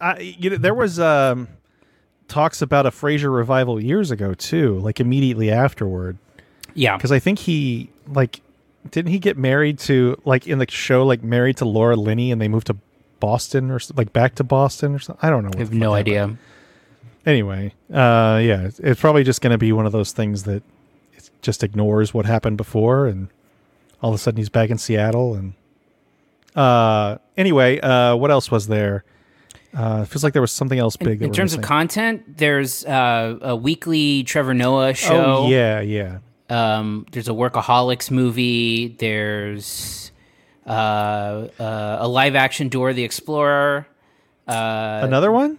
I, 0.00 0.18
you 0.20 0.50
know, 0.50 0.56
there 0.56 0.74
was 0.74 1.00
um, 1.00 1.48
talks 2.28 2.62
about 2.62 2.86
a 2.86 2.90
Frasier 2.90 3.34
revival 3.34 3.82
years 3.82 4.10
ago 4.10 4.34
too, 4.34 4.78
like 4.80 5.00
immediately 5.00 5.50
afterward, 5.50 6.16
yeah. 6.74 6.96
because 6.96 7.10
I 7.12 7.18
think 7.18 7.38
he 7.40 7.90
like 8.06 8.40
didn't 8.90 9.10
he 9.10 9.18
get 9.18 9.36
married 9.36 9.78
to 9.80 10.20
like 10.24 10.46
in 10.46 10.58
the 10.58 10.66
show 10.70 11.04
like 11.04 11.22
married 11.22 11.56
to 11.58 11.64
Laura 11.64 11.96
Linney 11.96 12.30
and 12.32 12.40
they 12.40 12.48
moved 12.48 12.68
to 12.68 12.76
Boston 13.18 13.70
or 13.70 13.78
like 13.96 14.12
back 14.12 14.34
to 14.36 14.44
Boston 14.44 14.94
or 14.94 14.98
something. 14.98 15.20
I 15.26 15.30
don't 15.30 15.44
know. 15.44 15.50
I 15.54 15.58
have 15.58 15.72
no 15.72 15.92
happened. 15.94 16.08
idea. 16.08 16.36
Anyway, 17.26 17.74
uh, 17.92 18.40
yeah, 18.42 18.60
it's- 18.60 18.80
it's 18.80 19.00
probably 19.00 19.24
just 19.24 19.42
going 19.42 19.50
to 19.50 19.58
be 19.58 19.72
one 19.72 19.84
of 19.84 19.92
those 19.92 20.12
things 20.12 20.44
that 20.44 20.62
it 21.12 21.30
just 21.42 21.62
ignores 21.62 22.14
what 22.14 22.24
happened 22.24 22.56
before, 22.56 23.06
and 23.06 23.28
all 24.02 24.08
of 24.10 24.14
a 24.14 24.18
sudden 24.18 24.38
he's 24.38 24.48
back 24.48 24.70
in 24.70 24.78
Seattle. 24.78 25.34
And 25.34 25.52
uh, 26.56 27.18
anyway, 27.36 27.78
uh, 27.80 28.16
what 28.16 28.30
else 28.30 28.50
was 28.50 28.68
there? 28.68 29.04
Uh, 29.74 30.04
feels 30.06 30.24
like 30.24 30.32
there 30.32 30.42
was 30.42 30.50
something 30.50 30.78
else 30.78 30.96
big. 30.96 31.20
In 31.22 31.28
we're 31.28 31.34
terms 31.34 31.52
of 31.54 31.60
content, 31.60 32.38
there's 32.38 32.84
uh, 32.86 33.38
a 33.42 33.54
weekly 33.54 34.24
Trevor 34.24 34.54
Noah 34.54 34.94
show. 34.94 35.44
oh 35.44 35.48
yeah, 35.50 35.80
yeah. 35.80 36.18
Um, 36.50 37.06
there's 37.12 37.28
a 37.28 37.32
Workaholics 37.32 38.10
movie. 38.10 38.88
There's 38.88 40.10
uh, 40.66 40.70
uh, 41.58 41.98
a 42.00 42.08
live 42.08 42.34
action 42.34 42.68
Dora 42.68 42.92
the 42.92 43.04
Explorer. 43.04 43.86
Uh, 44.48 45.00
Another 45.04 45.30
one? 45.32 45.58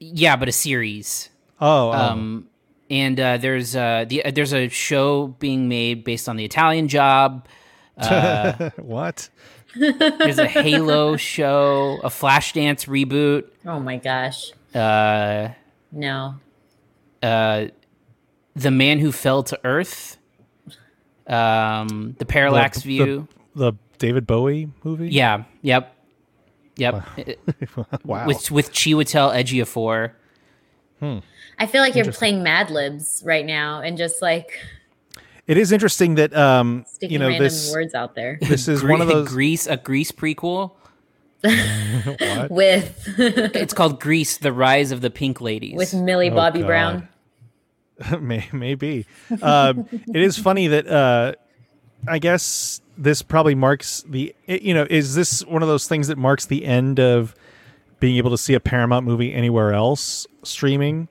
yeah, 0.00 0.36
but 0.36 0.48
a 0.48 0.52
series. 0.52 1.30
Oh, 1.60 1.90
oh. 1.90 1.92
Um, 1.92 2.48
and 2.90 3.18
uh, 3.18 3.36
there's 3.38 3.74
uh, 3.76 4.04
the, 4.08 4.24
uh, 4.24 4.30
there's 4.32 4.52
a 4.52 4.68
show 4.68 5.28
being 5.38 5.68
made 5.68 6.04
based 6.04 6.28
on 6.28 6.36
the 6.36 6.44
Italian 6.44 6.88
Job. 6.88 7.46
uh, 7.96 8.70
what? 8.76 9.28
There's 9.76 10.38
a 10.38 10.46
Halo 10.46 11.16
show, 11.16 11.98
a 12.02 12.08
Flashdance 12.08 12.86
reboot. 12.86 13.44
Oh 13.64 13.80
my 13.80 13.96
gosh. 13.96 14.52
Uh, 14.74 15.50
No. 15.92 16.34
uh, 17.22 17.66
the 18.54 18.70
Man 18.70 18.98
Who 18.98 19.12
Fell 19.12 19.42
to 19.44 19.58
Earth. 19.64 20.16
Um, 21.26 22.16
the 22.18 22.26
Parallax 22.26 22.78
The- 22.82 22.82
View. 22.98 23.28
The 23.56 23.72
David 23.98 24.26
Bowie 24.26 24.68
movie? 24.82 25.08
Yeah. 25.08 25.44
Yep. 25.62 25.94
Yep. 26.76 27.04
wow. 28.04 28.26
With 28.26 28.50
with 28.50 28.72
Chiwetel 28.72 29.32
Ejiofor. 29.34 30.10
I 31.58 31.66
feel 31.66 31.82
like 31.82 31.94
you're 31.94 32.10
playing 32.12 32.42
Mad 32.42 32.70
Libs 32.70 33.22
right 33.24 33.44
now 33.44 33.80
and 33.82 33.96
just 33.98 34.20
like 34.22 34.58
it 35.46 35.56
is 35.58 35.70
interesting 35.70 36.14
that 36.16 36.34
um, 36.34 36.84
sticking 36.88 37.12
you 37.12 37.18
know 37.18 37.26
random 37.28 37.44
this 37.44 37.70
words 37.72 37.94
out 37.94 38.14
there 38.14 38.38
this 38.42 38.66
is 38.68 38.80
Gre- 38.80 38.90
one 38.90 39.00
of 39.02 39.08
those. 39.08 39.28
Grease, 39.28 39.66
a 39.66 39.76
Grease 39.76 40.10
prequel. 40.12 40.72
with 42.50 43.04
It's 43.18 43.74
called 43.74 44.00
Grease: 44.00 44.38
The 44.38 44.52
Rise 44.52 44.90
of 44.92 45.00
the 45.02 45.10
Pink 45.10 45.40
Ladies. 45.42 45.76
with 45.76 45.92
Millie 45.94 46.30
Oh, 46.30 46.34
Bobby 46.34 46.60
God. 46.60 46.66
Brown. 46.66 47.08
May, 48.20 48.48
maybe. 48.52 49.06
Um, 49.42 49.86
it 49.92 50.16
is 50.22 50.36
funny 50.38 50.66
that 50.68 50.86
uh, 50.88 51.32
I 52.08 52.18
guess 52.18 52.80
this 52.98 53.22
probably 53.22 53.54
marks 53.54 54.04
the. 54.08 54.34
you 54.46 54.74
know, 54.74 54.86
is 54.88 55.14
this 55.14 55.44
one 55.46 55.62
of 55.62 55.68
those 55.68 55.86
things 55.86 56.08
that 56.08 56.18
marks 56.18 56.46
the 56.46 56.64
end 56.64 56.98
of 57.00 57.34
being 58.00 58.16
able 58.16 58.30
to 58.30 58.38
see 58.38 58.54
a 58.54 58.60
Paramount 58.60 59.06
movie 59.06 59.32
anywhere 59.32 59.72
else 59.72 60.26
streaming, 60.42 61.08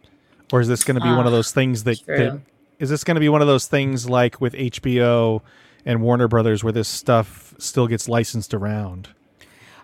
or 0.51 0.59
is 0.61 0.67
this 0.67 0.83
going 0.83 0.95
to 0.95 1.01
be 1.01 1.09
one 1.09 1.21
of 1.21 1.27
Ah, 1.27 1.37
those 1.37 1.51
things 1.51 1.85
that, 1.85 2.05
that 2.05 2.39
is 2.79 2.89
this 2.89 3.03
going 3.03 3.15
to 3.15 3.21
be 3.21 3.29
one 3.29 3.41
of 3.41 3.47
those 3.47 3.65
things 3.67 4.09
like 4.09 4.39
with 4.41 4.53
HBO 4.53 5.41
and 5.85 6.01
Warner 6.01 6.27
Brothers 6.27 6.63
where 6.63 6.73
this 6.73 6.87
stuff 6.89 7.53
still 7.57 7.87
gets 7.87 8.07
licensed 8.09 8.53
around? 8.53 9.07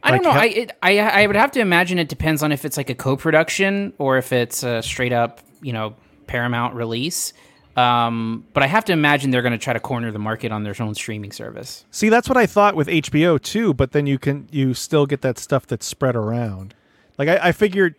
I 0.03 0.12
don't 0.12 0.24
know. 0.24 0.32
how- 0.32 0.39
I, 0.41 0.46
it, 0.48 0.72
I 0.84 1.00
I 1.00 1.27
would 1.27 1.36
have 1.36 1.51
to 1.51 1.60
imagine 1.62 1.98
it 1.98 2.10
depends 2.10 2.44
on 2.44 2.51
if 2.51 2.65
it's 2.65 2.77
like 2.77 2.89
a 2.89 2.96
co-production 2.96 3.94
or 3.98 4.18
if 4.18 4.32
it's 4.34 4.63
a 4.63 4.82
straight 4.84 5.12
up, 5.13 5.39
you 5.62 5.74
know, 5.74 5.96
Paramount 6.29 6.75
release. 6.75 7.33
Um, 7.75 8.45
but 8.53 8.62
I 8.63 8.67
have 8.67 8.86
to 8.86 8.93
imagine 8.93 9.31
they're 9.31 9.41
going 9.41 9.53
to 9.53 9.57
try 9.57 9.74
to 9.74 9.79
corner 9.79 10.12
the 10.12 10.19
market 10.19 10.51
on 10.51 10.63
their 10.63 10.75
own 10.79 10.95
streaming 10.95 11.31
service. 11.31 11.86
See, 11.91 12.09
that's 12.09 12.27
what 12.27 12.38
I 12.38 12.45
thought 12.45 12.75
with 12.75 12.88
HBO 12.88 13.41
too, 13.41 13.74
but 13.74 13.91
then 13.91 14.05
you 14.05 14.19
can 14.19 14.48
you 14.51 14.74
still 14.74 15.05
get 15.05 15.21
that 15.21 15.38
stuff 15.38 15.65
that's 15.65 15.86
spread 15.86 16.15
around. 16.15 16.74
Like 17.17 17.29
I, 17.29 17.50
I 17.50 17.51
figured, 17.51 17.95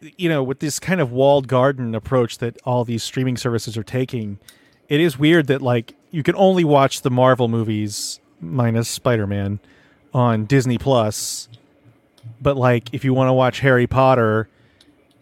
you 0.00 0.28
know, 0.28 0.42
with 0.42 0.60
this 0.60 0.78
kind 0.78 1.00
of 1.00 1.12
walled 1.12 1.46
garden 1.46 1.94
approach 1.94 2.38
that 2.38 2.58
all 2.64 2.84
these 2.84 3.02
streaming 3.02 3.36
services 3.36 3.76
are 3.76 3.82
taking, 3.82 4.38
it 4.88 5.00
is 5.00 5.18
weird 5.18 5.46
that 5.48 5.60
like 5.60 5.94
you 6.10 6.22
can 6.22 6.34
only 6.36 6.64
watch 6.64 7.02
the 7.02 7.10
Marvel 7.10 7.48
movies 7.48 8.20
minus 8.40 8.88
Spider 8.88 9.26
Man 9.26 9.60
on 10.14 10.46
Disney 10.46 10.78
Plus. 10.78 11.48
But 12.40 12.56
like, 12.56 12.94
if 12.94 13.04
you 13.04 13.12
want 13.12 13.28
to 13.28 13.32
watch 13.34 13.60
Harry 13.60 13.86
Potter, 13.86 14.48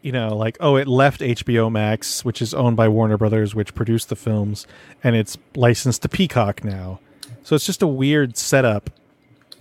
you 0.05 0.13
know, 0.13 0.37
like, 0.37 0.57
oh, 0.61 0.77
it 0.77 0.87
left 0.87 1.21
HBO 1.21 1.73
Max, 1.73 2.25
which 2.25 2.43
is 2.43 2.53
owned 2.55 2.77
by 2.77 2.89
Warner 2.89 3.17
Brothers, 3.17 3.55
which 3.55 3.75
produced 3.75 4.11
the 4.11 4.17
films, 4.17 4.67
and 5.03 5.17
it's 5.17 5.39
licensed 5.57 6.03
to 6.03 6.09
Peacock 6.09 6.63
now. 6.63 7.01
So 7.43 7.57
it's 7.57 7.67
just 7.67 7.83
a 7.83 7.87
weird 7.87 8.37
setup. 8.37 8.91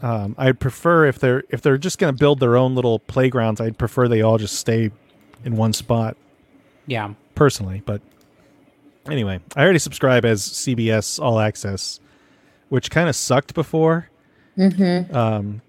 Um, 0.02 0.36
I'd 0.38 0.60
prefer 0.60 1.06
if 1.06 1.18
they're 1.18 1.44
if 1.50 1.62
they're 1.62 1.78
just 1.78 1.98
going 1.98 2.14
to 2.14 2.20
build 2.20 2.42
their 2.42 2.58
own 2.58 2.76
little 2.76 3.00
playgrounds, 3.00 3.62
I'd 3.62 3.78
prefer 3.78 4.10
they 4.10 4.22
all 4.22 4.38
just 4.38 4.56
stay 4.56 4.92
in 5.46 5.56
one 5.56 5.72
spot 5.72 6.18
Yeah. 6.88 7.14
personally. 7.36 7.82
But 7.86 8.02
anyway, 9.10 9.40
I 9.56 9.64
already 9.64 9.80
subscribe 9.80 10.26
as 10.26 10.42
CBS 10.42 11.22
All 11.22 11.40
Access, 11.40 12.02
which 12.68 12.92
kind 12.92 13.08
of 13.08 13.16
sucked 13.16 13.54
before. 13.54 14.10
Mm-hmm. 14.58 15.16
Um, 15.16 15.62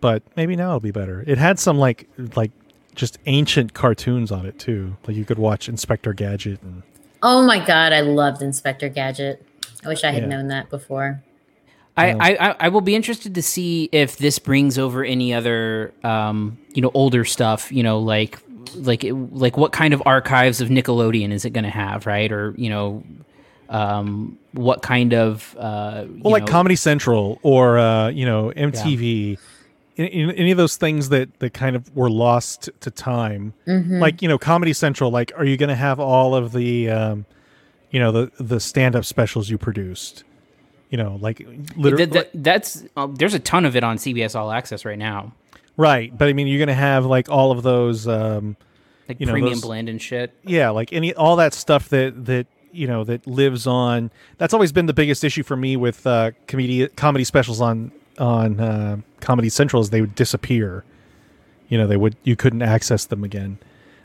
but 0.00 0.22
maybe 0.36 0.54
now 0.54 0.68
it'll 0.68 0.80
be 0.80 0.92
better. 0.92 1.24
It 1.26 1.38
had 1.38 1.58
some 1.58 1.76
like 1.78 2.08
like 2.36 2.52
just 2.94 3.18
ancient 3.26 3.74
cartoons 3.74 4.30
on 4.32 4.46
it 4.46 4.58
too. 4.58 4.96
Like 5.06 5.16
you 5.16 5.24
could 5.24 5.38
watch 5.38 5.68
Inspector 5.68 6.12
Gadget 6.14 6.62
and 6.62 6.82
Oh 7.22 7.42
my 7.44 7.58
god, 7.64 7.92
I 7.92 8.00
loved 8.00 8.40
Inspector 8.42 8.88
Gadget. 8.90 9.44
I 9.84 9.88
wish 9.88 10.04
I 10.04 10.10
had 10.10 10.22
Yeah. 10.24 10.28
known 10.28 10.48
that 10.48 10.70
before. 10.70 11.22
I, 11.96 12.12
I, 12.12 12.48
I- 12.50 12.56
I 12.60 12.68
will 12.68 12.80
be 12.80 12.94
interested 12.94 13.34
to 13.34 13.42
see 13.42 13.88
if 13.92 14.16
this 14.16 14.38
brings 14.38 14.78
over 14.78 15.04
any 15.04 15.34
other 15.34 15.92
um, 16.04 16.58
you 16.72 16.80
know 16.82 16.90
older 16.94 17.24
stuff 17.24 17.70
you 17.72 17.82
know 17.82 17.98
like 17.98 18.38
like 18.74 19.04
it- 19.04 19.12
like 19.14 19.56
what 19.56 19.72
kind 19.72 19.92
of 19.92 20.02
archives 20.06 20.60
of 20.60 20.68
Nickelodeon 20.68 21.30
is 21.32 21.44
it 21.44 21.50
going 21.50 21.64
to 21.64 21.70
have 21.70 22.06
right 22.06 22.30
or 22.32 22.54
you 22.56 22.70
know 22.70 23.02
um, 23.68 24.38
what 24.52 24.82
kind 24.82 25.12
of 25.14 25.54
uh, 25.58 26.04
you 26.06 26.20
well, 26.22 26.32
like 26.32 26.44
know- 26.44 26.52
Comedy 26.52 26.76
Central 26.76 27.38
or 27.42 27.78
uh, 27.78 28.08
you 28.08 28.24
know 28.26 28.52
MTV. 28.56 29.00
In, 29.02 29.30
in, 29.32 29.38
any 30.08 30.50
of 30.50 30.56
those 30.56 30.76
things 30.76 31.08
that, 31.10 31.38
that 31.40 31.52
kind 31.54 31.76
of 31.76 31.94
were 31.96 32.10
lost 32.10 32.70
to 32.80 32.90
time, 32.90 33.52
like 33.66 34.22
you 34.22 34.28
know 34.28 34.38
Comedy 34.38 34.72
Central. 34.72 35.10
Like, 35.10 35.32
are 35.36 35.44
you 35.44 35.56
going 35.56 35.68
to 35.68 35.74
have 35.76 36.00
all 36.00 36.34
of 36.34 36.52
the, 36.52 36.88
um, 36.90 37.26
you 37.90 38.00
know, 38.00 38.12
the 38.12 38.32
the 38.38 38.60
stand 38.60 38.96
up 38.96 39.04
specials 39.04 39.50
you 39.50 39.58
produced? 39.58 40.24
You 40.90 40.98
know, 40.98 41.18
like 41.20 41.46
literally, 41.76 42.06
That- 42.06 42.32
that- 42.32 42.42
that's 42.44 42.84
uh, 42.96 43.06
there's 43.12 43.34
a 43.34 43.38
ton 43.38 43.64
of 43.64 43.76
it 43.76 43.84
on 43.84 43.96
CBS 43.98 44.34
All 44.34 44.50
Access 44.50 44.84
right 44.84 44.98
now 44.98 45.32
right? 45.76 46.16
But 46.18 46.28
I 46.28 46.34
mean, 46.34 46.46
you're 46.46 46.58
going 46.58 46.66
to 46.68 46.74
have 46.74 47.06
like 47.06 47.30
all 47.30 47.52
of 47.52 47.62
those. 47.62 48.06
Um, 48.06 48.56
like 49.08 49.18
You 49.18 49.26
know, 49.26 49.32
premium 49.32 49.54
those- 49.54 49.62
blend 49.62 49.88
and 49.88 50.00
shit 50.00 50.32
yeah 50.44 50.70
like 50.70 50.92
any 50.92 51.12
all 51.14 51.36
that 51.36 51.52
stuff 51.54 51.88
that 51.88 52.26
that 52.26 52.46
you 52.70 52.86
know 52.86 53.02
that 53.02 53.26
lives 53.26 53.66
on 53.66 54.10
that's 54.38 54.54
always 54.54 54.70
been 54.72 54.86
the 54.86 54.92
biggest 54.92 55.24
issue 55.24 55.42
for 55.42 55.56
me 55.56 55.76
with 55.76 56.06
uh 56.06 56.30
comedy 56.46 56.86
comedy 56.88 57.24
specials 57.24 57.60
on 57.60 57.90
on 58.20 58.60
uh, 58.60 58.96
comedy 59.20 59.48
central 59.48 59.82
is 59.82 59.90
they 59.90 60.00
would 60.00 60.14
disappear 60.14 60.84
you 61.68 61.78
know 61.78 61.86
they 61.86 61.96
would 61.96 62.16
you 62.24 62.36
couldn't 62.36 62.62
access 62.62 63.06
them 63.06 63.24
again 63.24 63.58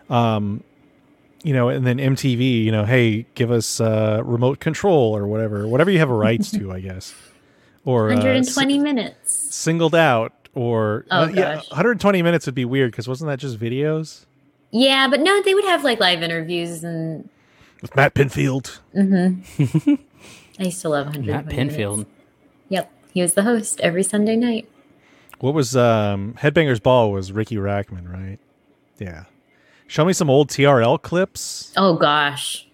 um 0.09 0.63
you 1.43 1.53
know 1.53 1.67
and 1.69 1.85
then 1.85 1.97
mtv 1.97 2.63
you 2.63 2.71
know 2.71 2.85
hey 2.85 3.25
give 3.35 3.51
us 3.51 3.79
uh 3.81 4.21
remote 4.23 4.59
control 4.59 5.15
or 5.15 5.27
whatever 5.27 5.67
whatever 5.67 5.89
you 5.91 5.99
have 5.99 6.09
rights 6.27 6.49
to 6.51 6.71
i 6.71 6.79
guess 6.79 7.13
or 7.85 8.11
uh, 8.11 8.15
120 8.15 8.79
minutes. 8.79 9.53
singled 9.53 9.93
out 9.95 10.31
or 10.53 11.05
Oh, 11.11 11.23
uh, 11.23 11.27
yeah 11.27 11.55
gosh. 11.55 11.69
120 11.69 12.21
minutes 12.21 12.45
would 12.45 12.55
be 12.55 12.65
weird 12.65 12.91
because 12.91 13.07
wasn't 13.07 13.29
that 13.29 13.39
just 13.39 13.59
videos 13.59 14.25
Yeah, 14.71 15.07
but 15.09 15.19
no, 15.19 15.41
they 15.43 15.53
would 15.53 15.65
have 15.65 15.83
like 15.83 15.99
live 15.99 16.21
interviews 16.23 16.83
and 16.83 17.27
with 17.81 17.95
matt 17.95 18.13
pinfield 18.13 18.79
I 20.59 20.63
used 20.63 20.81
to 20.81 20.89
love 20.89 21.07
120 21.07 21.27
Matt 21.27 21.45
Pinfield 21.47 21.97
Minutes. 21.97 22.11
Yep. 22.69 22.91
He 23.15 23.21
was 23.21 23.33
the 23.33 23.43
host 23.43 23.79
every 23.79 24.03
Sunday 24.03 24.35
night. 24.35 24.67
What 25.39 25.53
was 25.53 25.73
um 25.75 26.33
Headbangers 26.37 26.83
Ball 26.83 27.11
was 27.13 27.31
Riki 27.31 27.55
Rachtman, 27.55 28.11
right? 28.11 28.39
Yeah. 28.99 29.23
Show 29.87 30.03
me 30.03 30.11
some 30.11 30.29
old 30.29 30.49
TRL 30.49 31.01
clips. 31.01 31.71
Oh 31.77 31.95
gosh. 31.95 32.67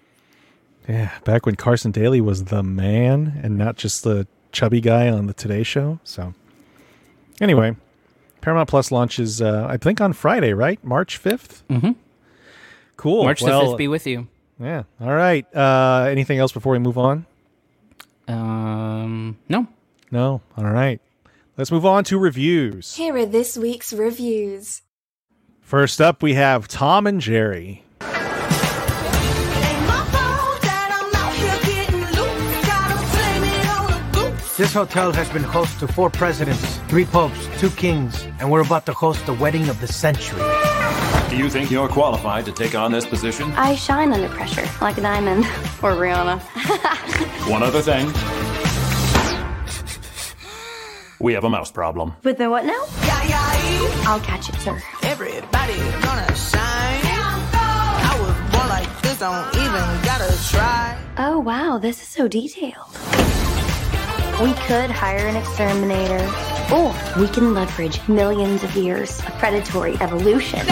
Yeah, 0.89 1.11
back 1.25 1.45
when 1.45 1.55
Carson 1.55 1.91
Daly 1.91 2.21
was 2.21 2.45
the 2.45 2.63
man 2.63 3.39
and 3.43 3.55
not 3.55 3.75
just 3.77 4.03
the 4.03 4.25
chubby 4.51 4.81
guy 4.81 5.09
on 5.09 5.27
the 5.27 5.33
Today 5.33 5.61
Show. 5.61 5.99
So, 6.03 6.33
anyway, 7.39 7.75
Paramount 8.41 8.67
Plus 8.67 8.91
launches, 8.91 9.43
uh, 9.43 9.67
I 9.69 9.77
think, 9.77 10.01
on 10.01 10.11
Friday, 10.13 10.53
right? 10.53 10.83
March 10.83 11.21
5th? 11.21 11.61
Mhm. 11.69 11.95
Cool. 12.97 13.23
March 13.25 13.41
the 13.41 13.59
fifth 13.59 13.77
be 13.77 13.87
with 13.87 14.07
you 14.07 14.27
Yeah. 14.59 14.83
All 14.99 15.13
right. 15.13 15.45
Uh, 15.55 16.07
anything 16.09 16.39
else 16.39 16.51
before 16.51 16.73
we 16.73 16.79
move 16.79 16.97
on? 16.97 17.27
um 18.27 19.37
no 19.49 19.67
No. 20.11 20.41
All 20.57 20.65
right. 20.65 21.01
Let's 21.57 21.71
move 21.71 21.85
on 21.85 22.03
to 22.05 22.17
reviews. 22.17 22.95
Here 22.95 23.15
are 23.15 23.25
this 23.25 23.57
week's 23.57 23.93
reviews. 23.93 24.81
First 25.61 26.01
up, 26.01 26.21
we 26.21 26.33
have 26.33 26.67
Tom 26.67 27.07
and 27.07 27.21
Jerry. 27.21 27.83
This 34.57 34.73
hotel 34.73 35.11
has 35.11 35.27
been 35.29 35.43
host 35.43 35.79
to 35.79 35.87
four 35.87 36.09
presidents, 36.11 36.77
three 36.87 37.05
popes, 37.05 37.47
two 37.59 37.71
kings, 37.71 38.27
and 38.39 38.51
we're 38.51 38.61
about 38.61 38.85
to 38.85 38.93
host 38.93 39.25
the 39.25 39.33
wedding 39.33 39.67
of 39.69 39.81
the 39.81 39.87
century. 39.87 40.39
Do 41.29 41.37
you 41.37 41.49
think 41.49 41.71
you're 41.71 41.87
qualified 41.87 42.45
to 42.45 42.51
take 42.51 42.75
on 42.75 42.91
this 42.91 43.05
position? 43.05 43.51
I 43.53 43.73
shine 43.75 44.11
under 44.11 44.29
pressure, 44.29 44.67
like 44.81 44.97
a 44.97 45.01
diamond. 45.01 45.45
Or 45.81 45.93
Rihanna. 45.95 46.41
One 47.49 47.63
other 47.63 47.81
thing. 47.81 48.11
We 51.21 51.33
have 51.33 51.43
a 51.43 51.49
mouse 51.49 51.71
problem. 51.71 52.13
With 52.23 52.39
the 52.39 52.49
what 52.49 52.65
now? 52.65 52.83
I'll 54.07 54.19
catch 54.21 54.49
it, 54.49 54.55
sir. 54.55 54.81
Everybody 55.03 55.77
gonna 56.01 56.35
shine. 56.35 56.99
I 57.03 58.17
was 58.19 58.51
born 58.51 58.67
like 58.67 59.01
this, 59.03 59.19
don't 59.19 59.47
even 59.55 60.03
gotta 60.03 60.35
try. 60.49 60.97
Oh, 61.19 61.37
wow, 61.39 61.77
this 61.77 62.01
is 62.01 62.07
so 62.07 62.27
detailed. 62.27 62.89
We 64.41 64.53
could 64.65 64.89
hire 64.89 65.27
an 65.27 65.35
exterminator, 65.35 66.27
or 66.73 66.91
we 67.21 67.27
can 67.27 67.53
leverage 67.53 67.99
millions 68.07 68.63
of 68.63 68.75
years 68.75 69.19
of 69.19 69.27
predatory 69.37 69.97
evolution. 70.01 70.65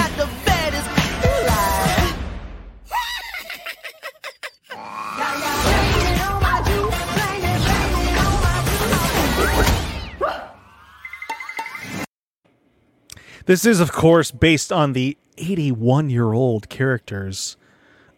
This 13.49 13.65
is, 13.65 13.79
of 13.79 13.91
course, 13.91 14.29
based 14.29 14.71
on 14.71 14.93
the 14.93 15.17
81 15.39 16.11
year 16.11 16.33
old 16.33 16.69
characters 16.69 17.57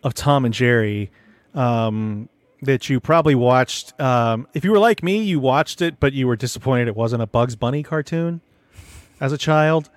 of 0.04 0.13
Tom 0.13 0.44
and 0.44 0.54
Jerry 0.54 1.10
um, 1.56 2.28
that 2.63 2.89
you 2.89 3.00
probably 3.00 3.34
watched. 3.34 3.98
Um, 3.98 4.46
if 4.54 4.65
you 4.65 4.72
were 4.72 4.78
like 4.78 5.02
me, 5.02 5.24
you 5.24 5.39
watched 5.39 5.82
it, 5.82 6.02
but 6.02 6.12
you 6.12 6.28
were 6.28 6.36
disappointed 6.36 6.89
it 6.89 6.98
wasn't 6.98 7.22
a 7.22 7.28
Bugs 7.28 7.56
Bunny 7.56 7.82
cartoon 7.82 8.41
as 9.22 9.32
a 9.32 9.38
child. 9.38 9.89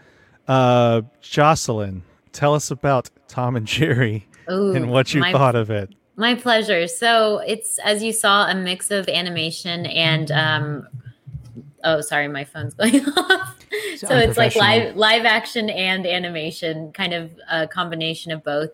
Uh, 0.47 1.03
Jocelyn, 1.21 2.05
tell 2.31 2.55
us 2.55 2.71
about 2.71 3.11
Tom 3.27 3.57
and 3.57 3.67
Jerry 3.67 4.29
Ooh, 4.49 4.73
and 4.77 4.89
what 4.89 5.15
you 5.15 5.21
my- 5.21 5.33
thought 5.33 5.57
of 5.57 5.69
it. 5.69 5.93
My 6.15 6.37
pleasure. 6.37 6.87
So 6.87 7.39
it's 7.39 7.81
as 7.81 8.05
you 8.05 8.13
saw 8.13 8.47
a 8.47 8.55
mix 8.55 8.93
of 8.93 9.09
animation 9.09 9.85
and 9.87 10.31
um 10.31 10.87
oh 11.83 12.03
sorry, 12.03 12.29
my 12.29 12.45
phone's 12.45 12.75
going 12.75 13.05
off. 13.17 13.54
so 13.97 14.17
it's 14.17 14.37
like 14.37 14.57
live 14.57 14.97
live 14.97 15.25
action 15.25 15.71
and 15.71 16.07
animation, 16.07 16.93
kind 16.93 17.13
of 17.13 17.31
a 17.51 17.67
combination 17.67 18.33
of 18.33 18.43
both. 18.45 18.71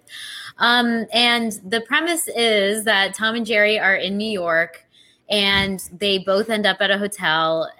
Um, 0.58 1.06
and 1.12 1.52
the 1.64 1.80
premise 1.80 2.28
is 2.28 2.84
that 2.84 3.14
Tom 3.14 3.34
and 3.34 3.46
Jerry 3.46 3.78
are 3.78 3.96
in 3.96 4.16
New 4.16 4.30
York 4.30 4.86
and 5.28 5.80
they 5.96 6.18
both 6.18 6.50
end 6.50 6.66
up 6.66 6.78
at 6.80 6.90
a 6.90 6.98
hotel 6.98 7.70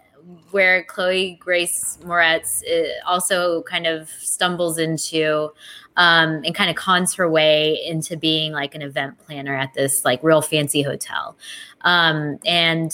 where 0.51 0.85
Chloe 0.85 1.37
Grace 1.41 1.99
Moretz 2.03 2.63
uh, 2.71 2.89
also 3.07 3.63
kind 3.63 3.87
of 3.87 4.09
stumbles 4.09 4.79
into 4.79 5.51
um, 5.97 6.43
and 6.45 6.55
kind 6.55 6.71
of 6.71 6.77
cons 6.77 7.15
her 7.15 7.29
way 7.29 7.81
into 7.85 8.17
being 8.17 8.53
like 8.53 8.75
an 8.75 8.83
event 8.83 9.19
planner 9.19 9.55
at 9.55 9.75
this 9.75 10.05
like 10.05 10.23
real 10.23 10.41
fancy 10.41 10.83
hotel. 10.83 11.37
Um, 11.83 12.39
and 12.45 12.93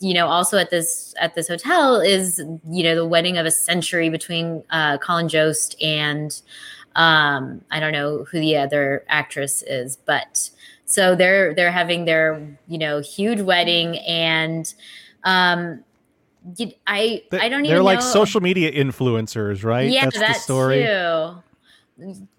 you 0.00 0.12
know, 0.14 0.26
also 0.26 0.58
at 0.58 0.70
this 0.70 1.14
at 1.18 1.34
this 1.34 1.48
hotel 1.48 2.00
is 2.00 2.38
you 2.70 2.82
know 2.84 2.94
the 2.94 3.06
wedding 3.06 3.38
of 3.38 3.46
a 3.46 3.50
century 3.50 4.10
between 4.10 4.62
uh, 4.70 4.98
Colin 4.98 5.28
Jost 5.28 5.76
and 5.82 6.40
um, 6.96 7.62
I 7.70 7.80
don't 7.80 7.92
know 7.92 8.24
who 8.24 8.40
the 8.40 8.56
other 8.56 9.04
actress 9.08 9.62
is, 9.62 9.96
but 9.96 10.50
so 10.86 11.14
they're 11.16 11.54
they're 11.54 11.72
having 11.72 12.04
their 12.04 12.46
you 12.68 12.78
know 12.78 13.00
huge 13.00 13.40
wedding 13.40 13.98
and 14.00 14.72
um, 15.24 15.82
I 16.86 17.22
They- 17.30 17.38
I 17.38 17.48
don't 17.48 17.60
even. 17.60 17.62
Know. 17.62 17.68
They're 17.70 17.82
like 17.82 18.00
know. 18.00 18.04
social 18.06 18.40
media 18.40 18.70
influencers, 18.70 19.64
right? 19.64 19.90
Yeah, 19.90 20.04
That's 20.04 20.18
that 20.18 20.34
the 20.34 20.40
story. 20.40 20.82
too. 20.82 21.42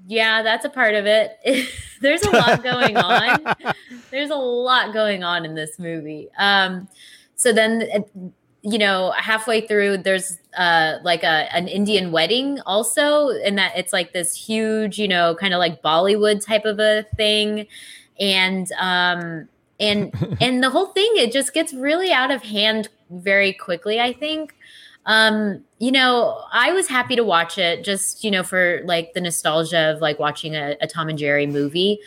Yeah, 0.07 0.43
that's 0.43 0.65
a 0.65 0.69
part 0.69 0.95
of 0.95 1.05
it. 1.05 1.39
There's 2.01 2.21
a 2.23 2.29
lot 2.29 2.61
going 2.61 2.97
on. 2.97 3.55
There's 4.11 4.29
a 4.29 4.35
lot 4.35 4.93
going 4.93 5.23
on 5.23 5.45
in 5.45 5.55
this 5.55 5.79
movie. 5.79 6.27
Um, 6.37 6.87
so 7.35 7.51
then, 7.51 7.87
you 8.61 8.77
know, 8.77 9.11
halfway 9.17 9.61
through, 9.61 9.99
there's 9.99 10.39
uh, 10.57 10.97
like 11.03 11.23
a 11.23 11.53
an 11.53 11.67
Indian 11.67 12.11
wedding 12.11 12.59
also, 12.65 13.29
and 13.29 13.57
that 13.57 13.77
it's 13.77 13.93
like 13.93 14.13
this 14.13 14.35
huge, 14.35 14.97
you 14.97 15.07
know, 15.07 15.35
kind 15.35 15.53
of 15.53 15.59
like 15.59 15.81
Bollywood 15.81 16.43
type 16.45 16.65
of 16.65 16.79
a 16.79 17.05
thing, 17.15 17.67
and 18.19 18.71
um, 18.79 19.47
and 19.79 20.13
and 20.41 20.63
the 20.63 20.69
whole 20.69 20.87
thing 20.87 21.11
it 21.15 21.31
just 21.31 21.53
gets 21.53 21.73
really 21.73 22.11
out 22.11 22.31
of 22.31 22.43
hand 22.43 22.89
very 23.09 23.53
quickly. 23.53 23.99
I 23.99 24.13
think. 24.13 24.55
Um, 25.07 25.63
you 25.77 25.91
know, 25.91 26.41
I 26.51 26.71
was 26.71 26.87
happy 26.87 27.15
to 27.15 27.23
watch 27.23 27.59
it 27.59 27.83
just, 27.83 28.23
you 28.23 28.31
know, 28.31 28.41
for 28.41 28.81
like 28.85 29.13
the 29.13 29.21
nostalgia 29.21 29.91
of 29.91 30.01
like 30.01 30.17
watching 30.17 30.55
a, 30.55 30.75
a 30.81 30.87
Tom 30.87 31.09
and 31.09 31.19
Jerry 31.19 31.45
movie. 31.45 31.99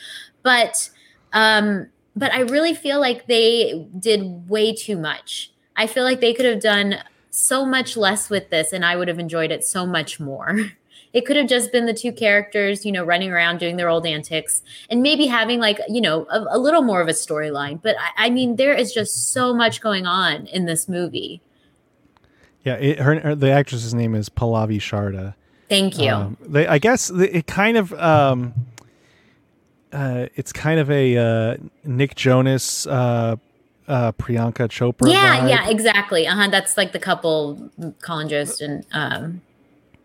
But 0.43 0.91
um, 1.33 1.87
but 2.19 2.33
I 2.33 2.41
really 2.41 2.75
feel 2.75 3.01
like 3.01 3.27
they 3.27 3.87
did 3.99 4.49
way 4.49 4.75
too 4.75 4.97
much. 4.99 5.51
I 5.77 5.87
feel 5.87 6.05
like 6.05 6.21
they 6.21 6.35
could 6.35 6.47
have 6.47 6.61
done 6.61 6.97
so 7.31 7.65
much 7.65 7.97
less 7.97 8.29
with 8.29 8.51
this 8.51 8.73
and 8.73 8.85
I 8.85 8.97
would 8.97 9.09
have 9.09 9.19
enjoyed 9.19 9.51
it 9.53 9.65
so 9.65 9.87
much 9.87 10.19
more. 10.21 10.59
It 11.15 11.25
could 11.25 11.37
have 11.37 11.49
just 11.49 11.73
been 11.73 11.87
the 11.87 11.95
two 11.95 12.13
characters, 12.13 12.85
you 12.85 12.93
know, 12.93 13.03
running 13.03 13.31
around 13.33 13.61
doing 13.61 13.79
their 13.79 13.89
old 13.89 14.05
antics 14.05 14.63
and 14.91 15.03
maybe 15.03 15.25
having 15.27 15.59
like, 15.59 15.81
you 15.89 16.03
know, 16.03 16.27
a, 16.31 16.45
a 16.51 16.59
little 16.59 16.83
more 16.83 17.01
of 17.01 17.09
a 17.09 17.13
storyline. 17.13 17.81
But 17.81 17.97
I, 17.99 18.27
I 18.27 18.31
mean, 18.31 18.57
there 18.57 18.75
is 18.75 18.93
just 18.93 19.33
so 19.33 19.55
much 19.55 19.81
going 19.81 20.07
on 20.07 20.47
in 20.49 20.67
this 20.67 20.87
movie. 20.87 21.41
Yeah, 22.63 22.75
it, 22.75 22.99
her, 22.99 23.19
her 23.21 23.35
the 23.35 23.51
actress's 23.51 23.95
name 23.95 24.15
is 24.15 24.29
Pallavi 24.29 24.77
Sharda. 24.77 25.35
Thank 25.71 25.99
you. 25.99 26.11
Um, 26.11 26.37
they, 26.43 26.67
I 26.67 26.77
guess 26.79 27.09
the- 27.09 27.39
it 27.39 27.47
kind 27.47 27.79
of 27.79 27.95
um, 27.95 28.53
uh, 29.93 30.27
it's 30.35 30.53
kind 30.53 30.81
of 30.81 30.91
a 30.91 31.17
uh, 31.17 31.57
Nick 31.85 32.15
Jonas, 32.15 32.87
uh, 32.87 33.37
uh, 33.87 34.13
Priyanka 34.13 34.69
Chopra. 34.69 35.11
yeah, 35.11 35.41
vibe. 35.41 35.49
yeah, 35.49 35.69
exactly. 35.71 36.27
Uh 36.27 36.35
huh. 36.35 36.49
That's 36.49 36.77
like 36.77 36.93
the 36.93 36.99
couple, 36.99 37.71
Colin 38.03 38.29
Jost 38.29 38.61
and 38.61 38.85
um, 38.93 39.41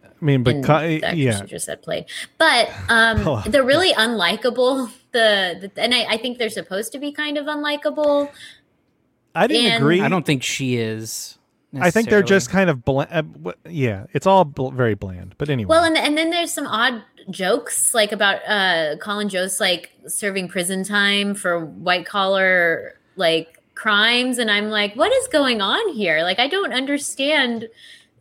I 0.04 0.26
mean, 0.26 0.44
but 0.44 0.64
co- 0.64 0.80
yeah, 0.80 1.14
you 1.14 1.32
just 1.46 1.66
said 1.66 1.82
played. 1.82 2.06
But 2.38 2.70
um, 2.88 3.28
Oh, 3.28 3.44
they're 3.46 3.64
really 3.64 3.94
unlikable. 3.94 4.90
The, 5.12 5.70
the 5.76 5.82
and 5.82 5.94
I, 5.94 6.06
I 6.12 6.18
think 6.18 6.38
they're 6.38 6.50
supposed 6.50 6.92
to 6.94 7.00
be 7.00 7.12
kind 7.12 7.38
of 7.38 7.46
unlikable. 7.46 8.32
I 9.36 9.48
didn't 9.48 9.72
and- 9.72 9.84
agree. 9.84 10.02
I 10.02 10.08
don't 10.10 10.26
think 10.26 10.44
she 10.44 10.78
is. 10.78 11.38
I 11.80 11.90
think 11.92 12.10
they're 12.10 12.22
just 12.22 12.50
kind 12.50 12.70
of 12.70 12.86
bland. 12.86 13.10
Uh, 13.12 13.22
w- 13.24 13.58
yeah, 13.68 14.06
it's 14.14 14.28
all 14.28 14.46
bl- 14.46 14.70
very 14.70 14.94
bland. 14.96 15.36
But 15.38 15.50
anyway, 15.50 15.70
Well, 15.70 15.84
and 15.84 15.98
and 15.98 16.18
then 16.18 16.30
there's 16.30 16.52
some 16.52 16.68
odd 16.68 17.04
jokes 17.30 17.94
like 17.94 18.12
about 18.12 18.42
uh 18.48 18.98
Colin 18.98 19.30
Jost 19.30 19.60
like 19.60 19.92
serving 20.08 20.50
prison 20.50 20.84
time 20.84 21.34
for 21.36 21.66
white 21.66 22.06
collar 22.06 23.00
like 23.16 23.60
crimes, 23.76 24.38
and 24.38 24.52
I'm 24.52 24.70
like, 24.70 24.96
what 24.96 25.12
is 25.14 25.28
going 25.30 25.62
on 25.62 25.94
here? 25.94 26.22
Like, 26.24 26.40
I 26.40 26.48
don't 26.48 26.74
understand 26.74 27.70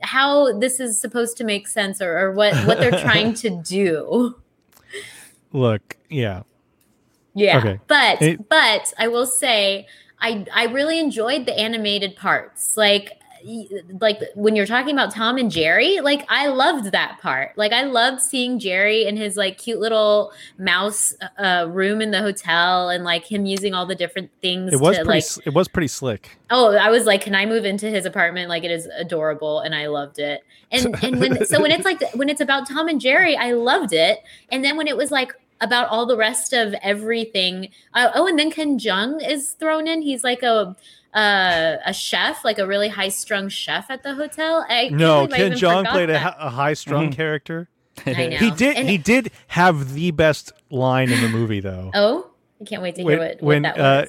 how 0.00 0.58
this 0.58 0.80
is 0.80 0.98
supposed 1.00 1.36
to 1.36 1.44
make 1.44 1.68
sense 1.68 2.00
or, 2.00 2.18
or 2.18 2.32
what 2.32 2.54
what 2.66 2.78
they're 2.78 2.90
trying 3.00 3.34
to 3.34 3.50
do. 3.64 4.36
look, 5.52 5.96
yeah, 6.08 6.42
Yeah. 7.34 7.58
Okay. 7.58 7.80
But 7.86 8.22
It- 8.22 8.48
but 8.48 8.92
I 8.98 9.08
will 9.08 9.26
say 9.26 9.86
I 10.20 10.46
I 10.54 10.64
really 10.66 10.98
enjoyed 10.98 11.46
the 11.46 11.58
animated 11.58 12.16
parts. 12.16 12.76
Like 12.76 13.10
y- 13.12 13.16
like 14.00 14.20
when 14.34 14.56
you're 14.56 14.66
talking 14.66 14.94
about 14.94 15.12
Tom 15.12 15.36
and 15.38 15.50
Jerry, 15.50 16.00
like 16.00 16.24
I 16.28 16.48
loved 16.48 16.92
that 16.92 17.18
part. 17.20 17.56
Like 17.56 17.72
I 17.72 17.82
loved 17.82 18.20
seeing 18.20 18.58
Jerry 18.58 19.06
in 19.06 19.16
his 19.16 19.36
like 19.36 19.58
cute 19.58 19.80
little 19.80 20.32
mouse 20.58 21.14
uh, 21.38 21.66
room 21.68 22.00
in 22.00 22.10
the 22.10 22.20
hotel 22.20 22.90
and 22.90 23.04
like 23.04 23.24
him 23.24 23.46
using 23.46 23.74
all 23.74 23.86
the 23.86 23.94
different 23.94 24.30
things 24.40 24.72
it 24.72 24.80
was 24.80 24.96
to 24.96 25.04
pretty. 25.04 25.26
like 25.36 25.46
it 25.46 25.54
was 25.54 25.68
pretty 25.68 25.88
slick. 25.88 26.38
Oh, 26.50 26.76
I 26.76 26.90
was 26.90 27.04
like, 27.04 27.22
can 27.22 27.34
I 27.34 27.46
move 27.46 27.64
into 27.64 27.88
his 27.88 28.04
apartment? 28.04 28.48
Like 28.48 28.64
it 28.64 28.70
is 28.70 28.86
adorable, 28.86 29.60
and 29.60 29.74
I 29.74 29.86
loved 29.86 30.18
it. 30.18 30.42
And 30.70 30.94
and 31.02 31.20
when 31.20 31.44
so 31.46 31.60
when 31.60 31.70
it's 31.70 31.84
like 31.84 32.02
when 32.14 32.28
it's 32.28 32.40
about 32.40 32.68
Tom 32.68 32.88
and 32.88 33.00
Jerry, 33.00 33.36
I 33.36 33.52
loved 33.52 33.92
it. 33.92 34.20
And 34.50 34.64
then 34.64 34.76
when 34.76 34.86
it 34.86 34.96
was 34.96 35.10
like 35.10 35.32
about 35.60 35.88
all 35.88 36.06
the 36.06 36.16
rest 36.16 36.52
of 36.52 36.74
everything, 36.82 37.68
uh, 37.94 38.10
oh, 38.14 38.26
and 38.26 38.38
then 38.38 38.50
Ken 38.50 38.78
Jeong 38.78 39.26
is 39.26 39.52
thrown 39.52 39.86
in. 39.86 40.02
He's 40.02 40.24
like 40.24 40.42
a 40.42 40.76
uh, 41.14 41.76
a 41.84 41.92
chef, 41.92 42.44
like 42.44 42.58
a 42.58 42.66
really 42.66 42.88
high 42.88 43.08
strung 43.08 43.48
chef 43.48 43.90
at 43.90 44.02
the 44.02 44.14
hotel. 44.14 44.64
I 44.68 44.88
No, 44.88 45.26
believe 45.26 45.36
Ken 45.36 45.52
Jeong 45.52 45.90
played 45.90 46.10
a, 46.10 46.46
a 46.46 46.50
high 46.50 46.74
strung 46.74 47.10
character. 47.12 47.68
I 48.06 48.26
know. 48.28 48.36
He 48.38 48.50
did. 48.50 48.76
And- 48.76 48.88
he 48.88 48.98
did 48.98 49.30
have 49.48 49.92
the 49.94 50.10
best 50.12 50.52
line 50.70 51.10
in 51.10 51.20
the 51.20 51.28
movie, 51.28 51.60
though. 51.60 51.90
Oh, 51.94 52.30
I 52.60 52.64
can't 52.64 52.80
wait 52.82 52.94
to 52.94 53.02
when 53.04 53.18
hear 53.18 53.28
what, 53.28 53.36
what 53.36 53.42
when, 53.42 53.62
that 53.62 53.78
uh, 53.78 54.06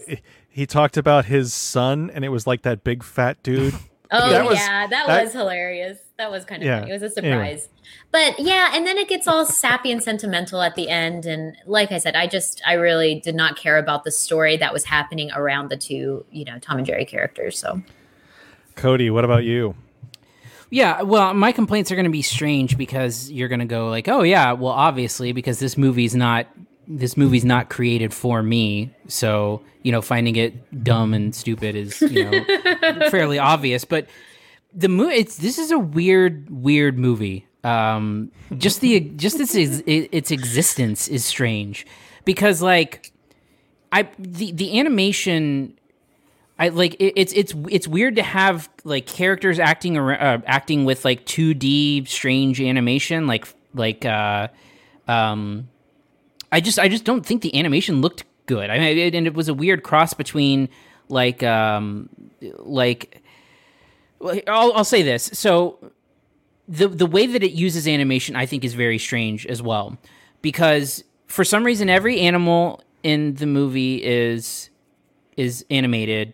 he 0.47 0.65
talked 0.65 0.95
about 0.97 1.25
his 1.25 1.53
son, 1.53 2.11
and 2.13 2.23
it 2.23 2.29
was 2.29 2.45
like 2.47 2.61
that 2.61 2.83
big 2.83 3.03
fat 3.03 3.41
dude. 3.43 3.73
Oh 4.15 4.29
that 4.29 4.45
was- 4.45 4.59
yeah, 4.59 4.85
that, 4.85 5.07
that- 5.07 5.23
was 5.23 5.33
hilarious. 5.33 5.97
That 6.23 6.31
was 6.31 6.45
kind 6.45 6.61
of 6.63 6.67
Yeah, 6.67 6.79
funny. 6.79 6.91
It 6.91 7.01
was 7.01 7.17
a 7.17 7.19
anyway. 7.19 7.33
surprise. 7.57 7.69
But 8.11 8.39
yeah, 8.39 8.71
and 8.73 8.87
then 8.87 8.97
it 8.97 9.09
gets 9.09 9.27
all 9.27 9.45
sappy 9.45 9.91
and 9.91 10.01
sentimental 10.01 10.61
at 10.61 10.75
the 10.75 10.87
end. 10.87 11.25
And 11.25 11.57
like 11.65 11.91
I 11.91 11.97
said, 11.97 12.15
I 12.15 12.27
just 12.27 12.61
I 12.65 12.73
really 12.75 13.19
did 13.19 13.35
not 13.35 13.57
care 13.57 13.77
about 13.77 14.05
the 14.05 14.11
story 14.11 14.55
that 14.55 14.71
was 14.71 14.85
happening 14.85 15.31
around 15.35 15.69
the 15.69 15.75
two, 15.75 16.25
you 16.31 16.45
know, 16.45 16.59
Tom 16.59 16.77
and 16.77 16.87
Jerry 16.87 17.03
characters. 17.03 17.59
So 17.59 17.81
Cody, 18.77 19.09
what 19.09 19.25
about 19.25 19.43
you? 19.43 19.75
Yeah, 20.69 21.01
well, 21.01 21.33
my 21.33 21.51
complaints 21.51 21.91
are 21.91 21.95
going 21.95 22.05
to 22.05 22.09
be 22.11 22.21
strange 22.21 22.77
because 22.77 23.29
you're 23.29 23.49
going 23.49 23.59
to 23.59 23.65
go 23.65 23.89
like, 23.89 24.07
"Oh 24.07 24.23
yeah, 24.23 24.53
well 24.53 24.71
obviously 24.71 25.33
because 25.33 25.59
this 25.59 25.77
movie's 25.77 26.15
not 26.15 26.47
this 26.87 27.17
movie's 27.17 27.43
not 27.43 27.69
created 27.69 28.13
for 28.13 28.41
me." 28.41 28.91
So, 29.09 29.61
you 29.81 29.91
know, 29.91 30.01
finding 30.01 30.37
it 30.37 30.83
dumb 30.85 31.13
and 31.13 31.35
stupid 31.35 31.75
is, 31.75 32.01
you 32.01 32.23
know, 32.23 33.09
fairly 33.11 33.39
obvious, 33.39 33.83
but 33.83 34.07
the 34.73 34.89
movie 34.89 35.15
it's 35.15 35.37
this 35.37 35.57
is 35.57 35.71
a 35.71 35.79
weird 35.79 36.49
weird 36.49 36.97
movie. 36.97 37.47
Um 37.63 38.31
just 38.57 38.81
the 38.81 38.99
just 38.99 39.39
its 39.39 39.55
its 39.55 40.31
existence 40.31 41.07
is 41.07 41.23
strange 41.25 41.85
because 42.25 42.61
like 42.61 43.11
I 43.91 44.09
the 44.17 44.51
the 44.51 44.79
animation 44.79 45.77
I 46.59 46.69
like 46.69 46.95
it, 46.95 47.13
it's 47.15 47.33
it's 47.33 47.53
it's 47.69 47.87
weird 47.87 48.15
to 48.17 48.23
have 48.23 48.69
like 48.83 49.05
characters 49.05 49.59
acting 49.59 49.97
uh, 49.97 50.41
acting 50.45 50.85
with 50.85 51.05
like 51.05 51.25
2D 51.25 52.07
strange 52.07 52.61
animation 52.61 53.27
like 53.27 53.47
like 53.73 54.05
uh 54.05 54.47
um 55.07 55.69
I 56.51 56.59
just 56.59 56.79
I 56.79 56.87
just 56.87 57.05
don't 57.05 57.25
think 57.25 57.41
the 57.41 57.57
animation 57.57 58.01
looked 58.01 58.25
good. 58.45 58.69
I 58.69 58.77
mean 58.77 58.97
it, 58.97 59.15
and 59.15 59.25
it 59.25 59.33
was 59.33 59.47
a 59.47 59.53
weird 59.53 59.83
cross 59.83 60.13
between 60.13 60.69
like 61.09 61.43
um 61.43 62.09
like 62.59 63.22
I'll 64.47 64.73
I'll 64.73 64.83
say 64.85 65.01
this. 65.01 65.29
So 65.33 65.91
the 66.67 66.87
the 66.87 67.05
way 67.05 67.27
that 67.27 67.43
it 67.43 67.51
uses 67.51 67.87
animation 67.87 68.35
I 68.35 68.45
think 68.45 68.63
is 68.63 68.73
very 68.73 68.97
strange 68.97 69.45
as 69.47 69.61
well 69.61 69.97
because 70.41 71.03
for 71.27 71.43
some 71.43 71.63
reason 71.65 71.89
every 71.89 72.19
animal 72.21 72.81
in 73.03 73.33
the 73.35 73.45
movie 73.45 74.03
is 74.03 74.69
is 75.35 75.65
animated 75.69 76.33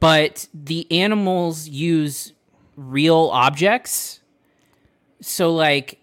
but 0.00 0.46
the 0.54 0.86
animals 0.92 1.66
use 1.68 2.32
real 2.76 3.30
objects 3.32 4.20
so 5.20 5.52
like 5.52 5.98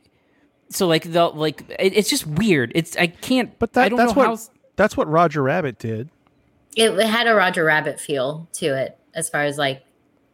so 0.69 0.85
like 0.87 1.11
the 1.11 1.27
like 1.27 1.63
it, 1.79 1.93
it's 1.95 2.09
just 2.09 2.27
weird 2.27 2.71
it's 2.75 2.97
i 2.97 3.07
can't 3.07 3.57
But 3.57 3.77
I 3.77 3.87
don't 3.87 3.97
that's 3.97 4.13
know 4.13 4.17
what 4.17 4.27
how 4.27 4.37
that's 4.75 4.97
what 4.97 5.07
Roger 5.07 5.43
Rabbit 5.43 5.77
did. 5.79 6.09
it 6.75 6.97
had 7.05 7.27
a 7.27 7.35
Roger 7.35 7.63
Rabbit 7.63 7.99
feel 8.01 8.47
to 8.53 8.65
it 8.77 8.97
as 9.13 9.29
far 9.29 9.43
as 9.43 9.57
like 9.57 9.83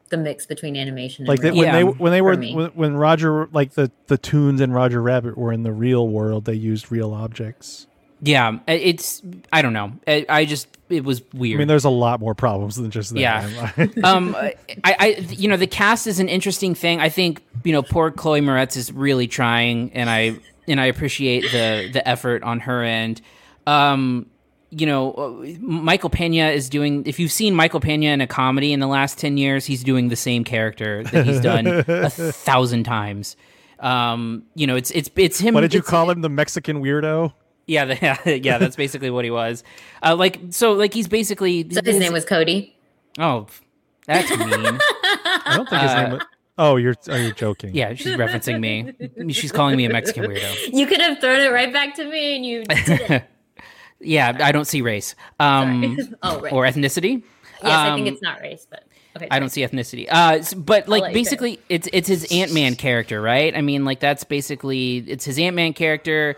the 0.09 0.17
mix 0.17 0.45
between 0.45 0.75
animation 0.75 1.23
and 1.23 1.29
Like 1.29 1.41
they, 1.41 1.51
when 1.51 1.65
Yeah. 1.65 1.71
they 1.73 1.83
when 1.83 2.11
they 2.11 2.21
were 2.21 2.35
when, 2.35 2.67
when 2.69 2.95
Roger 2.95 3.47
like 3.51 3.73
the 3.73 3.91
the 4.07 4.17
tunes 4.17 4.61
and 4.61 4.73
Roger 4.73 5.01
Rabbit 5.01 5.37
were 5.37 5.51
in 5.53 5.63
the 5.63 5.71
real 5.73 6.07
world, 6.07 6.45
they 6.45 6.53
used 6.53 6.91
real 6.91 7.13
objects. 7.13 7.87
yeah 8.19 8.57
it's 8.67 9.21
i 9.53 9.61
don't 9.61 9.73
know 9.73 9.91
i, 10.07 10.25
I 10.27 10.45
just 10.45 10.67
it 10.89 11.03
was 11.03 11.21
weird. 11.33 11.57
I 11.57 11.59
mean, 11.59 11.67
there's 11.67 11.83
a 11.85 11.89
lot 11.89 12.19
more 12.21 12.33
problems 12.33 12.77
than 12.77 12.89
just 12.91 13.13
that. 13.13 13.19
Yeah. 13.19 13.87
um, 14.05 14.33
I, 14.35 14.55
I, 14.85 15.07
you 15.29 15.49
know, 15.49 15.57
the 15.57 15.67
cast 15.67 16.07
is 16.07 16.19
an 16.21 16.29
interesting 16.29 16.75
thing. 16.75 17.01
I 17.01 17.09
think, 17.09 17.43
you 17.65 17.73
know, 17.73 17.83
poor 17.83 18.09
Chloe 18.09 18.39
Moretz 18.39 18.77
is 18.77 18.91
really 18.93 19.27
trying, 19.27 19.91
and 19.91 20.09
I 20.09 20.39
and 20.65 20.79
I 20.79 20.85
appreciate 20.85 21.41
the 21.51 21.89
the 21.91 22.07
effort 22.07 22.41
on 22.43 22.61
her 22.61 22.83
end. 22.83 23.21
Um, 23.65 24.27
you 24.69 24.85
know, 24.85 25.13
uh, 25.13 25.29
Michael 25.59 26.09
Pena 26.09 26.49
is 26.49 26.69
doing. 26.69 27.05
If 27.05 27.19
you've 27.19 27.31
seen 27.31 27.55
Michael 27.55 27.79
Pena 27.79 28.07
in 28.07 28.21
a 28.21 28.27
comedy 28.27 28.73
in 28.73 28.79
the 28.79 28.87
last 28.87 29.17
ten 29.17 29.37
years, 29.37 29.65
he's 29.65 29.83
doing 29.83 30.09
the 30.09 30.15
same 30.15 30.43
character 30.43 31.03
that 31.03 31.25
he's 31.25 31.39
done 31.39 31.67
a 31.87 32.09
thousand 32.09 32.83
times. 32.83 33.37
Um, 33.79 34.43
you 34.55 34.67
know, 34.67 34.75
it's 34.75 34.91
it's 34.91 35.09
it's 35.15 35.39
him. 35.39 35.53
what 35.53 35.61
did 35.61 35.73
you 35.73 35.81
call 35.81 36.09
him? 36.09 36.21
The 36.21 36.29
Mexican 36.29 36.81
weirdo? 36.81 37.33
Yeah, 37.65 37.85
the, 37.85 38.39
yeah, 38.43 38.57
that's 38.57 38.75
basically 38.75 39.09
what 39.09 39.25
he 39.25 39.31
was. 39.31 39.63
Uh, 40.01 40.15
like, 40.15 40.39
so, 40.49 40.73
like, 40.73 40.93
he's 40.93 41.07
basically. 41.07 41.69
so 41.69 41.81
his 41.83 41.99
name 41.99 42.13
was 42.13 42.25
Cody. 42.25 42.75
Oh, 43.19 43.47
that's 44.05 44.29
mean. 44.31 44.49
I 44.49 45.53
don't 45.55 45.69
think 45.69 45.81
his 45.81 45.93
name. 45.93 46.11
Was, 46.11 46.21
oh, 46.57 46.75
you're 46.77 46.95
oh, 47.09 47.15
you're 47.15 47.33
joking. 47.33 47.75
Yeah, 47.75 47.93
she's 47.93 48.15
referencing 48.15 48.59
me. 48.59 49.33
She's 49.33 49.51
calling 49.51 49.75
me 49.75 49.85
a 49.85 49.89
Mexican 49.89 50.25
weirdo. 50.25 50.73
You 50.73 50.87
could 50.87 51.01
have 51.01 51.19
thrown 51.19 51.41
it 51.41 51.51
right 51.51 51.71
back 51.71 51.95
to 51.95 52.05
me 52.05 52.35
and 52.35 52.45
you 52.45 53.21
didn't. 53.99 54.11
Yeah, 54.11 54.37
I 54.41 54.51
don't 54.51 54.65
see 54.65 54.81
race 54.81 55.15
um, 55.39 55.97
oh, 56.23 56.39
right. 56.41 56.53
or 56.53 56.65
ethnicity. 56.65 57.23
yes, 57.63 57.71
I 57.71 57.95
think 57.95 58.07
Um, 58.07 58.13
it's 58.13 58.21
not 58.21 58.41
race, 58.41 58.67
but 58.69 58.83
Okay, 59.15 59.27
I 59.31 59.39
don't 59.39 59.49
see 59.49 59.61
ethnicity. 59.61 60.07
Uh, 60.09 60.43
but 60.57 60.87
like 60.87 61.01
let 61.01 61.11
you 61.11 61.15
basically, 61.15 61.59
it's 61.69 61.89
it's 61.91 62.07
his 62.07 62.31
Ant 62.31 62.53
Man 62.53 62.75
character, 62.75 63.19
right? 63.19 63.55
I 63.55 63.61
mean, 63.61 63.83
like 63.83 63.99
that's 63.99 64.23
basically 64.23 64.97
it's 65.07 65.25
his 65.25 65.39
Ant 65.39 65.55
Man 65.55 65.73
character. 65.73 66.35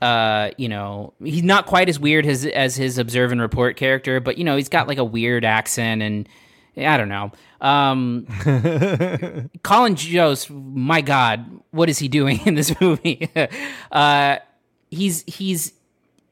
Uh, 0.00 0.50
you 0.56 0.68
know, 0.68 1.12
he's 1.22 1.42
not 1.42 1.66
quite 1.66 1.88
as 1.88 1.98
weird 1.98 2.24
as 2.26 2.46
as 2.46 2.76
his 2.76 2.98
Observe 2.98 3.32
and 3.32 3.40
Report 3.40 3.76
character, 3.76 4.20
but 4.20 4.38
you 4.38 4.44
know, 4.44 4.56
he's 4.56 4.68
got 4.68 4.86
like 4.86 4.98
a 4.98 5.04
weird 5.04 5.44
accent, 5.44 6.02
and 6.02 6.28
I 6.76 6.96
don't 6.96 7.08
know. 7.08 7.32
Um, 7.60 8.26
Colin 9.62 9.96
Jost, 9.96 10.50
my 10.50 11.00
God, 11.00 11.44
what 11.72 11.88
is 11.88 11.98
he 11.98 12.08
doing 12.08 12.40
in 12.46 12.54
this 12.54 12.80
movie? 12.80 13.28
uh, 13.90 14.36
he's 14.90 15.24
he's 15.26 15.72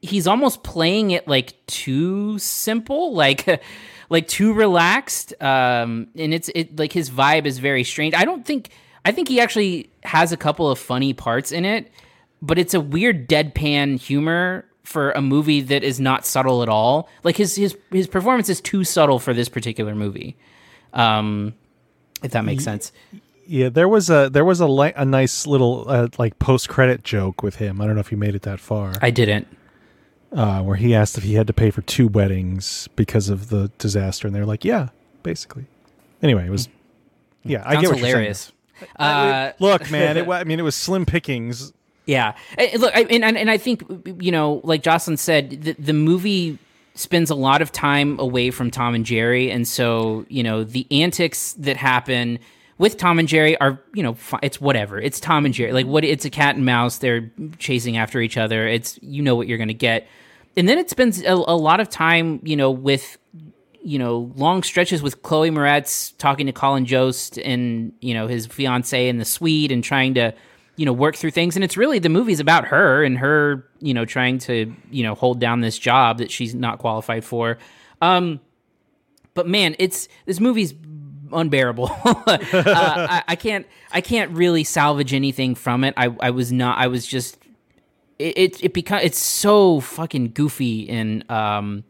he's 0.01 0.27
almost 0.27 0.63
playing 0.63 1.11
it 1.11 1.27
like 1.27 1.53
too 1.67 2.39
simple, 2.39 3.13
like 3.23 3.61
like 4.09 4.27
too 4.27 4.53
relaxed. 4.53 5.33
Um, 5.41 6.07
and 6.15 6.33
it's 6.33 6.49
it 6.55 6.77
like 6.77 6.93
his 6.93 7.09
vibe 7.09 7.45
is 7.45 7.59
very 7.59 7.83
strange. 7.83 8.13
I 8.13 8.25
don't 8.25 8.45
think 8.45 8.69
I 9.05 9.11
think 9.11 9.27
he 9.27 9.39
actually 9.39 9.89
has 10.03 10.31
a 10.31 10.37
couple 10.37 10.69
of 10.69 10.79
funny 10.79 11.13
parts 11.13 11.51
in 11.51 11.65
it, 11.65 11.91
but 12.41 12.57
it's 12.57 12.73
a 12.73 12.79
weird 12.79 13.27
deadpan 13.27 13.99
humor 13.99 14.65
for 14.83 15.11
a 15.11 15.21
movie 15.21 15.61
that 15.61 15.83
is 15.83 15.99
not 15.99 16.25
subtle 16.25 16.63
at 16.63 16.69
all. 16.69 17.09
Like 17.23 17.37
his 17.37 17.55
his 17.55 17.77
his 17.91 18.07
performance 18.07 18.49
is 18.49 18.61
too 18.61 18.83
subtle 18.83 19.19
for 19.19 19.33
this 19.33 19.49
particular 19.49 19.95
movie. 19.95 20.37
Um, 20.93 21.53
if 22.23 22.31
that 22.31 22.43
makes 22.43 22.63
sense. 22.63 22.91
Yeah, 23.45 23.69
there 23.69 23.87
was 23.87 24.09
a 24.09 24.29
there 24.31 24.45
was 24.45 24.59
a 24.59 24.67
li- 24.67 24.93
a 24.95 25.05
nice 25.05 25.47
little 25.47 25.85
uh, 25.87 26.07
like 26.17 26.37
post 26.39 26.69
credit 26.69 27.03
joke 27.03 27.41
with 27.41 27.55
him. 27.55 27.81
I 27.81 27.85
don't 27.85 27.95
know 27.95 28.01
if 28.01 28.11
you 28.11 28.17
made 28.17 28.35
it 28.35 28.43
that 28.43 28.59
far. 28.59 28.93
I 29.01 29.11
didn't. 29.11 29.47
Uh, 30.31 30.61
where 30.61 30.75
he 30.75 30.93
asked 30.95 31.17
if 31.17 31.23
he 31.23 31.35
had 31.35 31.47
to 31.47 31.53
pay 31.53 31.71
for 31.71 31.81
two 31.81 32.07
weddings 32.07 32.87
because 32.95 33.29
of 33.29 33.49
the 33.49 33.71
disaster, 33.77 34.27
and 34.27 34.35
they're 34.35 34.45
like, 34.45 34.63
"Yeah, 34.65 34.89
basically." 35.23 35.65
Anyway, 36.21 36.45
it 36.45 36.49
was 36.49 36.69
yeah. 37.43 37.63
I 37.65 37.79
get 37.81 37.89
what 37.89 37.97
hilarious. 37.97 38.51
You're 38.79 38.87
saying. 38.99 39.15
Uh, 39.15 39.51
Look, 39.59 39.91
man, 39.91 40.17
it, 40.17 40.27
I 40.29 40.43
mean, 40.43 40.59
it 40.59 40.63
was 40.63 40.75
slim 40.75 41.05
pickings. 41.05 41.73
Yeah, 42.05 42.33
Eh, 42.57 42.75
look, 42.79 42.95
I, 42.95 43.01
and 43.03 43.23
and 43.23 43.37
and 43.37 43.51
I 43.51 43.57
think 43.57 43.83
you 44.19 44.31
know, 44.31 44.61
like 44.63 44.81
Jocelyn 44.81 45.17
said, 45.17 45.61
the, 45.61 45.73
the 45.73 45.93
movie 45.93 46.57
spends 46.95 47.29
a 47.29 47.35
lot 47.35 47.61
of 47.61 47.71
time 47.71 48.19
away 48.19 48.49
from 48.51 48.71
Tom 48.71 48.95
and 48.95 49.05
Jerry, 49.05 49.51
and 49.51 49.67
so 49.67 50.25
you 50.27 50.41
know 50.41 50.63
the 50.63 50.87
antics 50.89 51.53
that 51.53 51.77
happen 51.77 52.39
with 52.79 52.97
Tom 52.97 53.19
and 53.19 53.27
Jerry 53.27 53.55
are 53.59 53.79
you 53.93 54.01
know 54.01 54.17
it's 54.41 54.59
whatever. 54.59 54.99
It's 54.99 55.19
Tom 55.19 55.45
and 55.45 55.53
Jerry, 55.53 55.71
like 55.71 55.85
what 55.85 56.03
it's 56.03 56.25
a 56.25 56.31
cat 56.31 56.55
and 56.55 56.65
mouse. 56.65 56.97
They're 56.97 57.31
chasing 57.59 57.97
after 57.97 58.19
each 58.21 58.37
other. 58.37 58.67
It's 58.67 58.97
you 59.03 59.21
know 59.21 59.35
what 59.35 59.47
you're 59.47 59.59
going 59.59 59.67
to 59.67 59.75
get, 59.75 60.07
and 60.57 60.67
then 60.67 60.77
it 60.77 60.89
spends 60.89 61.21
a, 61.21 61.33
a 61.33 61.57
lot 61.57 61.79
of 61.79 61.89
time 61.89 62.39
you 62.43 62.55
know 62.55 62.71
with 62.71 63.17
you 63.81 63.97
know 63.97 64.31
long 64.35 64.63
stretches 64.63 65.01
with 65.01 65.21
Chloe 65.21 65.49
Moretz 65.49 66.15
talking 66.17 66.45
to 66.47 66.51
Colin 66.51 66.85
Jost 66.85 67.37
and 67.39 67.93
you 68.01 68.13
know 68.13 68.27
his 68.27 68.45
fiance 68.45 69.07
in 69.07 69.17
the 69.17 69.25
suite 69.25 69.71
and 69.71 69.83
trying 69.83 70.13
to 70.15 70.33
you 70.75 70.85
know 70.85 70.93
work 70.93 71.15
through 71.15 71.31
things. 71.31 71.55
And 71.55 71.63
it's 71.63 71.77
really 71.77 71.99
the 71.99 72.09
movie's 72.09 72.39
about 72.39 72.65
her 72.65 73.03
and 73.03 73.17
her 73.17 73.67
you 73.79 73.93
know 73.93 74.05
trying 74.05 74.37
to 74.39 74.73
you 74.91 75.03
know 75.03 75.15
hold 75.15 75.39
down 75.39 75.61
this 75.61 75.77
job 75.77 76.19
that 76.19 76.31
she's 76.31 76.53
not 76.53 76.79
qualified 76.79 77.23
for. 77.23 77.57
Um 78.01 78.39
but 79.33 79.47
man 79.47 79.75
it's 79.79 80.07
this 80.25 80.39
movie's 80.39 80.73
unbearable. 81.31 81.89
Uh, 82.05 83.07
I, 83.09 83.23
I 83.29 83.35
can't 83.35 83.65
i 83.91 84.01
can't 84.01 84.31
really 84.31 84.63
salvage 84.63 85.13
anything 85.13 85.55
from 85.55 85.83
it. 85.83 85.93
I 85.97 86.15
i 86.19 86.29
was 86.31 86.51
not 86.51 86.77
i 86.77 86.87
was 86.87 87.05
just 87.05 87.38
it 88.19 88.37
it, 88.37 88.63
it 88.65 88.73
become 88.73 88.99
it's 89.01 89.19
so 89.19 89.79
fucking 89.79 90.31
goofy 90.33 90.89
and 90.89 91.29
um 91.31 91.83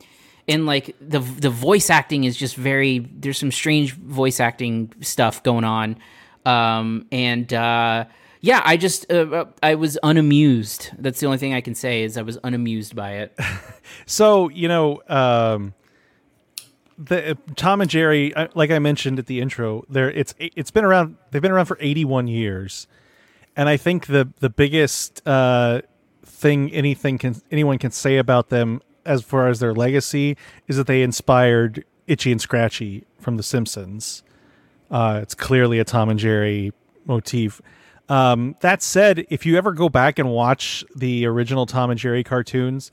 and 0.47 0.65
like 0.65 0.95
the 1.01 1.19
the 1.19 1.49
voice 1.49 1.89
acting 1.89 2.23
is 2.23 2.37
just 2.37 2.55
very 2.55 2.99
there's 2.99 3.37
some 3.37 3.51
strange 3.51 3.93
voice 3.95 4.39
acting 4.39 4.93
stuff 5.01 5.43
going 5.43 5.63
on. 5.65 5.97
Um 6.45 7.05
and 7.11 7.51
uh 7.53 8.05
yeah 8.41 8.61
i 8.63 8.77
just 8.77 9.11
uh, 9.11 9.45
i 9.61 9.75
was 9.75 9.97
unamused. 10.01 10.91
That's 10.97 11.19
the 11.19 11.25
only 11.25 11.37
thing 11.39 11.53
i 11.53 11.61
can 11.61 11.75
say 11.75 12.03
is 12.03 12.17
i 12.17 12.21
was 12.21 12.37
unamused 12.43 12.95
by 12.95 13.13
it. 13.13 13.37
So 14.05 14.49
you 14.49 14.67
know, 14.67 15.01
um, 15.07 15.73
the 16.97 17.37
Tom 17.55 17.81
and 17.81 17.89
Jerry, 17.89 18.33
uh, 18.33 18.47
like 18.55 18.71
I 18.71 18.79
mentioned 18.79 19.19
at 19.19 19.25
the 19.25 19.39
intro, 19.39 19.85
there 19.89 20.11
it's 20.11 20.33
it's 20.37 20.71
been 20.71 20.85
around. 20.85 21.17
They've 21.31 21.41
been 21.41 21.51
around 21.51 21.65
for 21.65 21.77
eighty 21.79 22.05
one 22.05 22.27
years, 22.27 22.87
and 23.55 23.69
I 23.69 23.77
think 23.77 24.07
the 24.07 24.31
the 24.39 24.49
biggest 24.49 25.21
uh, 25.27 25.81
thing 26.39 26.71
anything 26.71 27.17
can 27.17 27.35
anyone 27.51 27.77
can 27.77 27.91
say 27.91 28.17
about 28.17 28.49
them 28.49 28.81
as 29.05 29.21
far 29.23 29.47
as 29.47 29.59
their 29.59 29.73
legacy 29.73 30.37
is 30.67 30.77
that 30.77 30.87
they 30.87 31.01
inspired 31.01 31.83
Itchy 32.07 32.31
and 32.31 32.41
Scratchy 32.41 33.05
from 33.19 33.37
The 33.37 33.43
Simpsons. 33.43 34.23
Uh, 34.89 35.19
it's 35.21 35.35
clearly 35.35 35.79
a 35.79 35.83
Tom 35.83 36.09
and 36.09 36.19
Jerry 36.19 36.71
motif. 37.05 37.61
Um, 38.07 38.55
that 38.61 38.81
said, 38.81 39.25
if 39.29 39.45
you 39.45 39.57
ever 39.57 39.73
go 39.73 39.89
back 39.89 40.17
and 40.17 40.31
watch 40.31 40.83
the 40.95 41.25
original 41.25 41.65
Tom 41.65 41.91
and 41.91 41.99
Jerry 41.99 42.23
cartoons, 42.23 42.91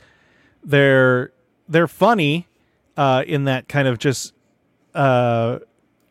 they're 0.63 1.33
they're 1.69 1.89
funny 1.89 2.49
uh, 2.97 3.25
in 3.27 3.45
that 3.45 3.69
kind 3.69 3.89
of 3.89 3.99
just 3.99 4.35
uh, 4.95 5.61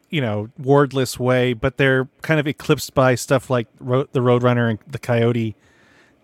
you 0.10 0.22
know 0.22 0.50
wordless 0.58 1.20
way, 1.20 1.54
but 1.54 1.78
they're 1.78 2.08
kind 2.22 2.40
of 2.40 2.48
eclipsed 2.48 2.96
by 2.96 3.14
stuff 3.14 3.50
like 3.50 3.68
Ro- 3.80 4.08
the 4.12 4.22
Roadrunner 4.22 4.70
and 4.70 4.80
the 4.88 5.00
Coyote 5.00 5.56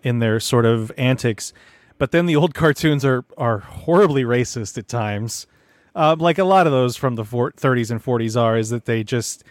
in 0.02 0.18
their 0.18 0.40
sort 0.40 0.66
of 0.66 0.90
antics. 0.96 1.52
But 1.98 2.10
then 2.10 2.26
the 2.26 2.36
old 2.36 2.54
cartoons 2.62 3.04
are 3.04 3.24
are 3.36 3.58
horribly 3.60 4.24
racist 4.24 4.76
at 4.78 4.88
times, 4.88 5.46
um, 5.94 6.18
like 6.18 6.38
a 6.38 6.44
lot 6.44 6.66
of 6.66 6.72
those 6.72 6.96
from 6.96 7.14
the 7.16 7.24
four- 7.24 7.52
30s 7.52 7.90
and 7.90 8.02
40s 8.02 8.40
are. 8.40 8.56
Is 8.56 8.70
that 8.70 8.84
they 8.86 9.04
just 9.04 9.44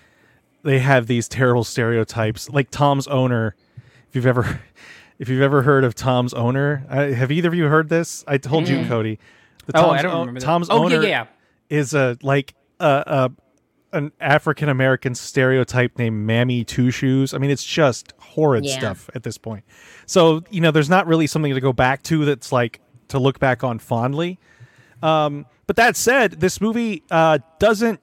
they 0.63 0.79
have 0.79 1.07
these 1.07 1.27
terrible 1.27 1.63
stereotypes, 1.63 2.49
like 2.49 2.69
Tom's 2.69 3.07
owner. 3.07 3.55
If 4.09 4.15
you've 4.15 4.25
ever 4.27 4.59
if 5.19 5.29
you've 5.29 5.41
ever 5.41 5.61
heard 5.61 5.83
of 5.83 5.95
Tom's 5.95 6.33
owner, 6.33 6.85
uh, 6.89 7.07
have 7.11 7.31
either 7.31 7.47
of 7.49 7.55
you 7.55 7.65
heard 7.65 7.89
this? 7.89 8.23
I 8.27 8.37
told 8.37 8.67
you, 8.67 8.77
Mm-mm. 8.77 8.87
Cody. 8.87 9.19
The 9.67 9.77
Oh, 9.77 9.81
Tom's 9.83 9.99
I 9.99 10.01
don't 10.01 10.19
remember 10.19 10.39
that. 10.39 10.45
Tom's 10.45 10.69
Oh, 10.69 10.87
yeah, 10.89 10.95
owner 10.97 11.07
yeah. 11.07 11.25
is 11.69 11.93
a 11.93 12.17
like 12.21 12.55
a, 12.79 13.03
a 13.07 13.31
an 13.93 14.11
African 14.19 14.69
American 14.69 15.15
stereotype 15.15 15.97
named 15.97 16.25
Mammy 16.25 16.63
Two 16.63 16.91
Shoes. 16.91 17.33
I 17.33 17.37
mean, 17.37 17.49
it's 17.49 17.63
just 17.63 18.13
horrid 18.19 18.65
Yeah. 18.65 18.77
stuff 18.77 19.09
at 19.15 19.23
this 19.23 19.37
point. 19.37 19.63
So 20.05 20.43
you 20.49 20.61
know, 20.61 20.71
there's 20.71 20.89
not 20.89 21.07
really 21.07 21.27
something 21.27 21.53
to 21.53 21.61
go 21.61 21.73
back 21.73 22.03
to 22.03 22.25
that's 22.25 22.51
like 22.51 22.79
to 23.09 23.19
look 23.19 23.39
back 23.39 23.63
on 23.63 23.79
fondly. 23.79 24.39
Um, 25.03 25.45
but 25.67 25.75
that 25.77 25.95
said, 25.95 26.39
this 26.39 26.61
movie 26.61 27.03
uh, 27.11 27.39
doesn't 27.59 27.99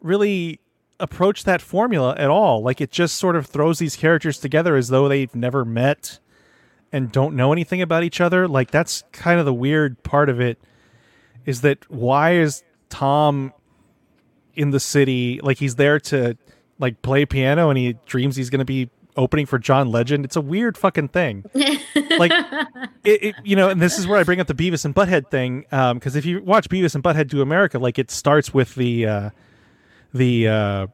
really 0.00 0.60
approach 1.00 1.44
that 1.44 1.60
formula 1.60 2.14
at 2.18 2.30
all. 2.30 2.62
Like 2.62 2.80
it 2.80 2.90
just 2.90 3.16
sort 3.16 3.34
of 3.36 3.46
throws 3.46 3.78
these 3.78 3.96
characters 3.96 4.38
together 4.38 4.76
as 4.76 4.88
though 4.88 5.08
they've 5.08 5.34
never 5.34 5.64
met 5.64 6.18
and 6.92 7.10
don't 7.10 7.34
know 7.34 7.52
anything 7.52 7.80
about 7.82 8.04
each 8.04 8.20
other. 8.20 8.46
Like 8.46 8.70
that's 8.70 9.02
kind 9.12 9.40
of 9.40 9.46
the 9.46 9.54
weird 9.54 10.02
part 10.02 10.28
of 10.28 10.40
it 10.40 10.58
is 11.46 11.62
that 11.62 11.90
why 11.90 12.34
is 12.34 12.62
Tom 12.90 13.52
in 14.54 14.70
the 14.70 14.80
city 14.80 15.40
like 15.42 15.58
he's 15.58 15.76
there 15.76 15.98
to 16.00 16.36
like 16.78 17.00
play 17.02 17.24
piano 17.26 17.68
and 17.70 17.78
he 17.78 17.96
dreams 18.06 18.36
he's 18.36 18.50
going 18.50 18.58
to 18.58 18.64
be 18.64 18.90
opening 19.16 19.44
for 19.46 19.58
John 19.58 19.90
Legend. 19.90 20.24
It's 20.24 20.36
a 20.36 20.40
weird 20.40 20.76
fucking 20.78 21.08
thing. 21.08 21.44
like 21.54 22.32
it, 23.04 23.22
it, 23.22 23.34
you 23.44 23.54
know, 23.56 23.68
and 23.68 23.80
this 23.80 23.98
is 23.98 24.06
where 24.06 24.18
I 24.18 24.24
bring 24.24 24.40
up 24.40 24.46
the 24.46 24.54
Beavis 24.54 24.84
and 24.84 24.94
Butthead 24.94 25.30
thing 25.30 25.60
because 25.94 26.16
if 26.16 26.24
you 26.24 26.40
watch 26.42 26.68
Beavis 26.68 26.94
and 26.94 27.04
Butthead 27.04 27.28
Do 27.28 27.42
America, 27.42 27.78
like 27.78 27.98
it 27.98 28.10
starts 28.10 28.54
with 28.54 28.74
the 28.74 29.06
uh, 29.06 29.30
the 30.14 30.48
uh, 30.48 30.86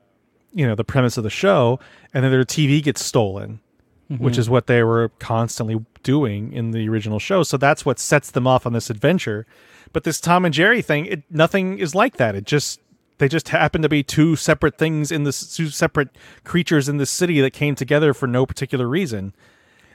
you 0.53 0.67
know 0.67 0.75
the 0.75 0.85
premise 0.85 1.17
of 1.17 1.25
the 1.25 1.31
show, 1.31 1.79
and 2.13 2.25
then 2.25 2.31
their 2.31 2.45
TV 2.45 2.83
gets 2.83 3.05
stolen, 3.05 3.61
which 4.09 4.35
Mhm. 4.35 4.39
is 4.39 4.51
what 4.51 4.67
they 4.67 4.83
were 4.83 5.11
constantly 5.21 5.85
doing 6.03 6.53
in 6.53 6.71
the 6.73 6.89
original 6.89 7.19
show. 7.19 7.43
So 7.43 7.57
that's 7.57 7.85
what 7.85 7.99
sets 7.99 8.31
them 8.31 8.47
off 8.47 8.67
on 8.67 8.73
this 8.73 8.91
adventure. 8.91 9.47
But 9.93 10.05
this 10.05 10.21
Tom 10.21 10.45
and 10.45 10.53
Jerry 10.53 10.83
thing, 10.83 11.07
it, 11.07 11.23
nothing 11.31 11.79
is 11.79 11.95
like 11.95 12.17
that. 12.17 12.35
It 12.35 12.45
just 12.45 12.81
they 13.19 13.29
just 13.29 13.49
happen 13.51 13.83
to 13.83 13.89
be 13.89 14.03
two 14.03 14.37
separate 14.37 14.79
things 14.79 15.13
in 15.13 15.25
this 15.25 15.55
two 15.55 15.69
separate 15.69 16.09
creatures 16.45 16.89
in 16.89 16.97
this 16.97 17.11
city 17.11 17.41
that 17.41 17.53
came 17.53 17.75
together 17.75 18.15
for 18.15 18.27
no 18.27 18.47
particular 18.47 18.89
reason. 18.89 19.35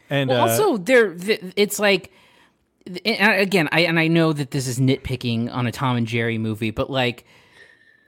And 0.10 0.30
well, 0.30 0.48
uh, 0.48 0.52
also 0.52 0.78
there 0.78 1.16
th- 1.16 1.54
it's 1.56 1.80
like 1.80 2.12
and 3.06 3.42
again 3.42 3.70
i 3.72 3.80
and 3.82 3.98
i 3.98 4.08
know 4.08 4.34
that 4.34 4.52
this 4.52 4.68
is 4.68 4.78
nitpicking 4.78 5.50
on 5.50 5.66
a 5.66 5.72
tom 5.72 5.96
and 5.96 6.06
jerry 6.06 6.38
movie 6.38 6.70
but 6.70 6.90
like 6.90 7.24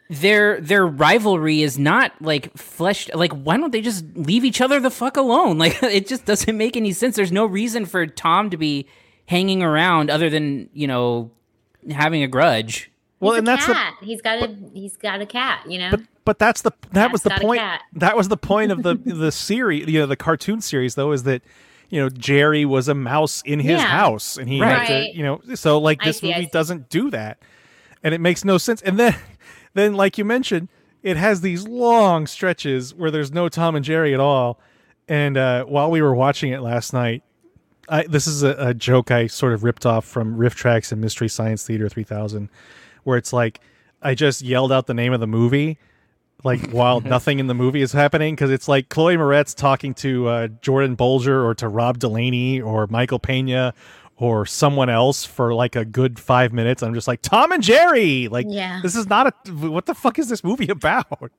their 0.10 0.62
their 0.62 0.86
rivalry 0.86 1.62
is 1.62 1.80
not 1.80 2.12
like 2.21 2.56
fleshed 2.58 3.13
like 3.15 3.32
why 3.32 3.58
don't 3.58 3.71
they 3.71 3.82
just 3.82 4.06
leave 4.15 4.45
each 4.45 4.62
other 4.62 4.80
the 4.80 4.91
fuck 4.91 5.17
alone? 5.17 5.58
Like 5.65 5.82
it 5.82 6.08
just 6.08 6.25
doesn't 6.25 6.56
make 6.56 6.78
any 6.78 6.91
sense. 6.91 7.15
There's 7.15 7.32
no 7.32 7.45
reason 7.45 7.86
for 7.86 8.06
tom 8.06 8.51
to 8.51 8.58
be 8.58 8.88
hanging 9.25 9.63
around 9.63 10.12
other 10.12 10.30
than 10.30 10.69
you 10.73 10.88
know 10.88 11.32
having 11.89 12.21
a 12.21 12.28
grudge 12.28 12.91
well, 13.19 13.34
He's 13.34 13.39
and 13.39 13.47
a 13.47 13.51
that's 13.51 13.67
the 13.67 13.73
cat. 13.73 13.93
he's 14.01 14.21
got 14.21 14.43
a 14.43 14.56
he's 14.73 14.97
got 14.97 15.21
a 15.21 15.25
cat. 15.25 15.65
You 15.69 15.80
know. 15.80 15.91
but 15.91 16.01
but 16.25 16.39
that's 16.39 16.62
the 16.62 16.71
that 16.91 17.12
was 17.12 17.23
the 17.23 17.30
Cat's 17.30 17.41
got 17.41 17.45
a 17.45 17.47
point 17.47 17.62
that 17.93 18.17
was 18.17 18.28
the 18.30 18.38
point 18.38 18.71
of 18.71 18.84
the 18.84 18.95
the 19.06 19.32
series 19.32 19.88
you 19.88 19.99
know 19.99 20.06
the 20.06 20.15
cartoon 20.15 20.62
series 20.62 20.95
though 20.95 21.12
is 21.12 21.23
that 21.23 21.41
you 21.89 22.01
know 22.01 22.10
jerry 22.10 22.65
was 22.65 22.88
a 22.88 22.95
mouse 22.95 23.41
in 23.45 23.60
his 23.60 23.80
Yeah. 23.80 23.86
house 23.86 24.38
and 24.38 24.49
he 24.49 24.58
had 24.60 24.88
to 24.88 25.15
you 25.15 25.23
know 25.23 25.39
so 25.54 25.78
like 25.80 26.01
this 26.04 26.19
see, 26.19 26.34
movie 26.34 26.49
doesn't 26.51 26.89
do 26.89 27.12
that 27.12 27.38
and 28.04 28.13
it 28.15 28.19
makes 28.21 28.43
no 28.43 28.58
sense 28.58 28.82
and 28.82 28.97
then 28.99 29.15
then 29.75 29.93
like 29.93 30.17
you 30.17 30.25
mentioned 30.25 30.67
it 31.04 31.15
has 31.17 31.41
these 31.41 31.67
long 31.67 32.25
stretches 32.25 32.95
where 32.95 33.12
there's 33.12 33.32
no 33.32 33.47
Tom 33.47 33.75
and 33.75 33.86
Jerry 33.86 34.15
at 34.15 34.19
all. 34.19 34.60
And 35.08 35.38
uh, 35.38 35.65
while 35.65 35.91
we 35.91 36.01
were 36.01 36.15
watching 36.15 36.51
it 36.51 36.62
last 36.62 36.93
night, 36.93 37.21
I, 37.88 38.08
this 38.08 38.25
is 38.25 38.41
a, 38.41 38.56
a 38.58 38.73
joke 38.73 39.12
I 39.12 39.28
sort 39.28 39.54
of 39.54 39.63
ripped 39.63 39.86
off 39.86 40.04
from 40.04 40.36
RiffTrax 40.36 40.91
and 40.91 40.99
Mystery 40.99 41.30
Science 41.30 41.63
Theater 41.63 41.88
3000, 41.88 42.49
where 43.05 43.17
it's 43.17 43.31
like 43.31 43.61
I 44.01 44.13
just 44.13 44.41
yelled 44.41 44.71
out 44.71 44.85
the 44.85 44.93
name 44.93 45.13
of 45.13 45.19
the 45.21 45.27
movie, 45.27 45.77
like 46.43 46.69
while 46.71 46.99
nothing 47.01 47.39
in 47.39 47.47
the 47.47 47.53
movie 47.55 47.81
is 47.81 47.93
happening, 47.93 48.35
because 48.35 48.51
it's 48.51 48.67
like 48.67 48.89
Chloe 48.89 49.15
Moretz 49.15 49.55
talking 49.55 49.93
to 49.95 50.27
uh, 50.27 50.47
Jordan 50.61 50.95
Bolger 50.97 51.43
or 51.45 51.55
to 51.55 51.67
Rob 51.69 51.97
Delaney 51.99 52.61
or 52.61 52.85
Michael 52.87 53.19
Pena 53.19 53.73
or 54.17 54.45
someone 54.45 54.89
else 54.89 55.25
for 55.25 55.53
like 55.53 55.75
a 55.75 55.83
good 55.83 56.17
five 56.19 56.53
minutes. 56.53 56.81
I'm 56.83 56.93
just 56.93 57.07
like 57.07 57.21
Tom 57.21 57.51
and 57.51 57.61
Jerry. 57.61 58.27
Like, 58.29 58.45
Yeah. 58.47 58.79
this 58.81 58.95
is 58.95 59.07
not 59.07 59.27
a. 59.27 59.51
What 59.51 59.87
the 59.87 59.93
fuck 59.95 60.19
is 60.19 60.29
this 60.29 60.43
movie 60.43 60.67
about? 60.69 61.31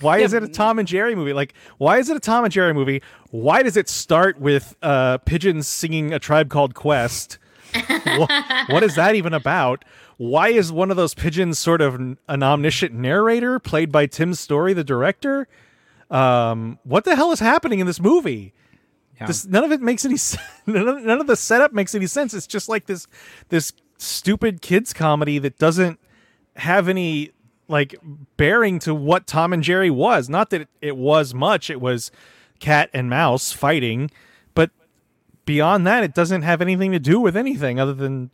Why 0.00 0.18
is 0.18 0.32
it 0.32 0.42
a 0.42 0.48
Tom 0.48 0.78
and 0.78 0.88
Jerry 0.88 1.14
movie? 1.14 1.32
Like, 1.32 1.54
why 1.78 1.98
is 1.98 2.08
it 2.10 2.16
a 2.16 2.20
Tom 2.20 2.44
and 2.44 2.52
Jerry 2.52 2.74
movie? 2.74 3.02
Why 3.30 3.62
does 3.62 3.76
it 3.76 3.88
start 3.88 4.40
with 4.40 4.74
uh, 4.82 5.18
pigeons 5.18 5.68
singing 5.68 6.12
a 6.12 6.18
tribe 6.18 6.50
called 6.50 6.74
Quest? 6.74 7.38
what, 7.86 8.30
what 8.68 8.82
is 8.82 8.96
that 8.96 9.14
even 9.14 9.32
about? 9.32 9.84
Why 10.20 10.48
is 10.48 10.70
one 10.70 10.90
of 10.90 10.98
those 10.98 11.14
pigeons 11.14 11.58
sort 11.58 11.80
of 11.80 11.94
an 11.94 12.18
omniscient 12.28 12.92
narrator 12.92 13.58
played 13.58 13.90
by 13.90 14.04
Tim 14.04 14.34
Story, 14.34 14.74
the 14.74 14.84
director? 14.84 15.48
Um, 16.10 16.78
what 16.84 17.04
the 17.04 17.16
hell 17.16 17.32
is 17.32 17.40
happening 17.40 17.78
in 17.78 17.86
this 17.86 18.02
movie? 18.02 18.52
This, 19.26 19.46
none 19.46 19.64
of 19.64 19.72
it 19.72 19.80
makes 19.80 20.04
any 20.04 20.16
sense. 20.18 20.42
None 20.66 20.86
of, 20.86 21.02
none 21.02 21.22
of 21.22 21.26
the 21.26 21.36
setup 21.36 21.72
makes 21.72 21.94
any 21.94 22.06
sense. 22.06 22.34
It's 22.34 22.46
just 22.46 22.68
like 22.68 22.84
this 22.84 23.06
this 23.48 23.72
stupid 23.96 24.60
kids 24.60 24.92
comedy 24.92 25.38
that 25.38 25.56
doesn't 25.56 25.98
have 26.56 26.86
any 26.86 27.30
like 27.68 27.94
bearing 28.36 28.78
to 28.80 28.94
what 28.94 29.26
Tom 29.26 29.54
and 29.54 29.62
Jerry 29.62 29.90
was. 29.90 30.28
Not 30.28 30.50
that 30.50 30.60
it, 30.60 30.68
it 30.82 30.96
was 30.98 31.32
much. 31.32 31.70
It 31.70 31.80
was 31.80 32.10
cat 32.58 32.90
and 32.92 33.08
mouse 33.08 33.52
fighting, 33.52 34.10
but 34.52 34.70
beyond 35.46 35.86
that, 35.86 36.04
it 36.04 36.12
doesn't 36.12 36.42
have 36.42 36.60
anything 36.60 36.92
to 36.92 36.98
do 36.98 37.18
with 37.18 37.38
anything 37.38 37.80
other 37.80 37.94
than 37.94 38.30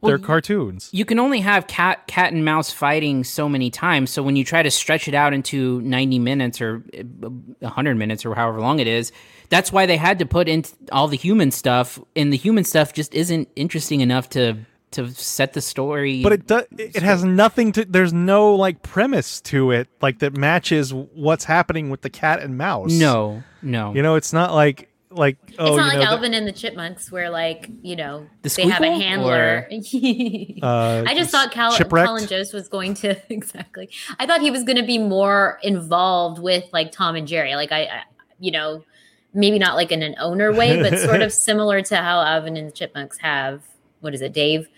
Well, 0.00 0.10
their 0.10 0.18
y- 0.18 0.24
cartoons. 0.24 0.90
You 0.92 1.04
can 1.04 1.18
only 1.18 1.40
have 1.40 1.66
cat 1.66 2.06
cat 2.06 2.32
and 2.32 2.44
mouse 2.44 2.70
fighting 2.70 3.24
so 3.24 3.48
many 3.48 3.70
times. 3.70 4.10
So 4.10 4.22
when 4.22 4.36
you 4.36 4.44
try 4.44 4.62
to 4.62 4.70
stretch 4.70 5.08
it 5.08 5.14
out 5.14 5.32
into 5.34 5.80
90 5.82 6.18
minutes 6.18 6.60
or 6.60 6.84
uh, 6.96 7.28
100 7.60 7.96
minutes 7.96 8.24
or 8.24 8.34
however 8.34 8.60
long 8.60 8.78
it 8.78 8.86
is, 8.86 9.10
that's 9.48 9.72
why 9.72 9.86
they 9.86 9.96
had 9.96 10.18
to 10.20 10.26
put 10.26 10.48
in 10.48 10.64
all 10.92 11.08
the 11.08 11.16
human 11.16 11.50
stuff 11.50 11.98
and 12.14 12.32
the 12.32 12.36
human 12.36 12.64
stuff 12.64 12.92
just 12.92 13.14
isn't 13.14 13.48
interesting 13.56 14.00
enough 14.00 14.28
to 14.30 14.58
to 14.90 15.10
set 15.10 15.52
the 15.52 15.60
story. 15.60 16.22
But 16.22 16.32
it 16.32 16.46
does. 16.46 16.64
It 16.78 17.02
has 17.02 17.24
nothing 17.24 17.72
to. 17.72 17.84
There's 17.84 18.12
no 18.12 18.54
like 18.54 18.82
premise 18.82 19.40
to 19.42 19.70
it, 19.72 19.88
like 20.00 20.20
that 20.20 20.36
matches 20.36 20.94
what's 20.94 21.44
happening 21.44 21.90
with 21.90 22.02
the 22.02 22.10
cat 22.10 22.40
and 22.40 22.56
mouse. 22.56 22.92
No, 22.92 23.42
no. 23.62 23.92
You 23.94 24.02
know, 24.02 24.14
it's 24.14 24.32
not 24.32 24.54
like 24.54 24.87
like 25.10 25.38
oh, 25.58 25.68
it's 25.68 25.76
not 25.76 25.88
like 25.88 25.94
know, 25.94 26.00
the- 26.00 26.06
Alvin 26.06 26.34
and 26.34 26.46
the 26.46 26.52
Chipmunks, 26.52 27.10
where 27.10 27.30
like 27.30 27.70
you 27.82 27.96
know 27.96 28.26
The 28.42 28.50
they 28.50 28.68
have 28.68 28.82
a 28.82 28.90
handler. 28.90 29.68
Uh, 30.62 31.04
I 31.06 31.14
just 31.14 31.30
thought 31.30 31.50
Cal-? 31.52 31.76
Colin 31.76 32.26
Jost 32.26 32.52
was 32.52 32.68
going 32.68 32.94
to 32.94 33.16
exactly. 33.32 33.90
I 34.18 34.26
thought 34.26 34.40
he 34.40 34.50
was 34.50 34.64
going 34.64 34.76
to 34.76 34.84
be 34.84 34.98
more 34.98 35.58
involved 35.62 36.40
with 36.40 36.64
like 36.72 36.92
Tom 36.92 37.16
and 37.16 37.26
Jerry. 37.26 37.54
Like 37.54 37.72
I, 37.72 37.82
I 37.84 38.02
you 38.38 38.50
know, 38.50 38.84
maybe 39.34 39.58
not 39.58 39.76
like 39.76 39.92
in 39.92 40.02
an 40.02 40.14
owner 40.18 40.52
way, 40.52 40.80
but 40.80 40.98
sort 41.00 41.22
of 41.22 41.32
similar 41.32 41.82
to 41.82 41.96
how 41.96 42.20
Alvin 42.20 42.56
and 42.56 42.68
the 42.68 42.72
Chipmunks 42.72 43.18
have. 43.18 43.62
What 44.00 44.14
is 44.14 44.20
it, 44.20 44.32
Dave? 44.32 44.68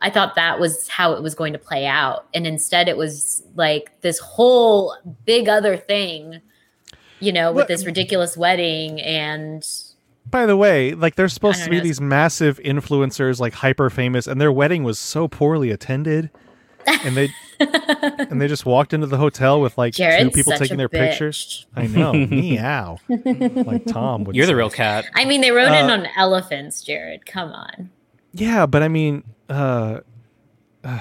I 0.00 0.10
thought 0.10 0.34
that 0.34 0.60
was 0.60 0.88
how 0.88 1.12
it 1.12 1.22
was 1.22 1.34
going 1.34 1.52
to 1.52 1.58
play 1.58 1.86
out, 1.86 2.26
and 2.34 2.46
instead 2.46 2.88
it 2.88 2.96
was 2.96 3.42
like 3.54 4.00
this 4.00 4.18
whole 4.18 4.96
big 5.24 5.48
other 5.48 5.76
thing. 5.76 6.40
You 7.24 7.32
know, 7.32 7.50
with 7.50 7.62
What- 7.62 7.68
this 7.68 7.84
ridiculous 7.86 8.36
wedding 8.36 9.00
and 9.00 9.66
By 10.30 10.46
the 10.46 10.56
way, 10.56 10.92
like 10.94 11.14
they're 11.16 11.28
supposed 11.28 11.62
to 11.64 11.70
be 11.70 11.76
know. 11.78 11.82
these 11.82 12.00
massive 12.00 12.58
influencers, 12.60 13.40
like 13.40 13.54
hyper 13.54 13.90
famous, 13.90 14.26
and 14.26 14.40
their 14.40 14.52
wedding 14.52 14.82
was 14.84 14.98
so 14.98 15.28
poorly 15.28 15.70
attended, 15.70 16.30
and 16.86 17.16
they 17.16 17.28
and 17.60 18.40
they 18.40 18.48
just 18.48 18.66
walked 18.66 18.92
into 18.92 19.06
the 19.06 19.16
hotel 19.18 19.60
with 19.60 19.76
like 19.78 19.94
two 19.94 20.30
people 20.32 20.52
taking 20.54 20.74
a 20.74 20.76
their 20.78 20.88
pictures. 20.88 21.66
I 21.76 21.86
know, 21.86 22.12
meow, 22.12 22.98
like 23.08 23.84
Tom. 23.86 24.24
Would 24.24 24.34
You're 24.34 24.46
the 24.46 24.56
real 24.56 24.70
cat. 24.70 25.04
I 25.14 25.24
mean, 25.24 25.40
they 25.40 25.50
rode 25.50 25.68
in 25.72 25.88
Uh, 25.90 25.92
on 25.92 26.06
elephants, 26.16 26.82
Jerrod. 26.84 27.24
Come 27.26 27.52
on. 27.52 27.90
Yeah, 28.32 28.66
but 28.66 28.82
I 28.82 28.88
mean, 28.88 29.22
uh, 29.48 30.00
uh, 30.82 31.00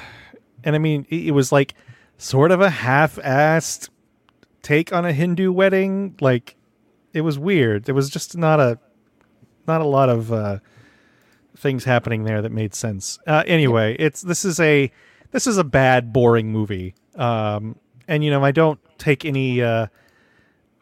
and 0.64 0.76
I 0.76 0.80
mean, 0.80 1.06
it, 1.10 1.28
it 1.28 1.32
was 1.32 1.52
like 1.52 1.74
sort 2.18 2.52
of 2.52 2.62
a 2.62 2.70
half-assed 2.70 3.90
take 4.64 4.92
on 4.92 5.06
a 5.06 5.14
Hindu 5.14 5.52
wedding. 5.52 6.16
Like, 6.20 6.56
it 7.14 7.22
was 7.22 7.38
weird. 7.38 7.84
There 7.84 7.94
was 7.94 8.10
just 8.10 8.36
not 8.36 8.60
a 8.60 8.80
not 9.68 9.82
a 9.82 9.86
lot 9.86 10.10
of 10.10 10.34
uh, 10.34 10.60
things 11.56 11.84
happening 11.84 12.24
there 12.24 12.42
that 12.42 12.52
made 12.52 12.74
sense. 12.74 13.20
Uh, 13.28 13.44
anyway, 13.46 13.96
it's 14.00 14.22
this 14.22 14.44
is 14.44 14.60
a 14.60 14.92
this 15.32 15.48
is 15.48 15.58
a 15.58 15.64
bad, 15.64 16.12
boring 16.12 16.52
movie. 16.52 16.96
Um, 17.16 17.76
and 18.08 18.24
you 18.24 18.32
know, 18.32 18.44
I 18.44 18.52
don't 18.52 18.80
take 18.98 19.26
any 19.26 19.62
uh, 19.62 19.88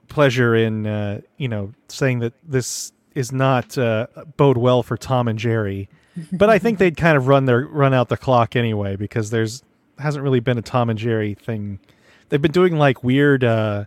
pleasure 0.07 0.55
in 0.55 0.87
uh, 0.87 1.21
you 1.37 1.47
know 1.47 1.73
saying 1.89 2.19
that 2.19 2.33
this 2.43 2.93
is 3.15 3.31
not 3.31 3.77
uh, 3.77 4.07
bode 4.37 4.57
well 4.57 4.83
for 4.83 4.97
Tom 4.97 5.27
and 5.27 5.37
Jerry. 5.37 5.89
But 6.33 6.49
I 6.49 6.59
think 6.59 6.77
they'd 6.77 6.97
kind 6.97 7.15
of 7.17 7.27
run 7.27 7.45
their 7.45 7.61
run 7.61 7.93
out 7.93 8.09
the 8.09 8.17
clock 8.17 8.55
anyway 8.55 8.95
because 8.95 9.29
there's 9.29 9.63
hasn't 9.97 10.23
really 10.23 10.39
been 10.39 10.57
a 10.57 10.61
Tom 10.61 10.89
and 10.89 10.99
Jerry 10.99 11.35
thing. 11.35 11.79
They've 12.31 12.41
been 12.41 12.51
doing 12.51 12.77
like 12.77 13.03
weird 13.03 13.43
uh, 13.43 13.85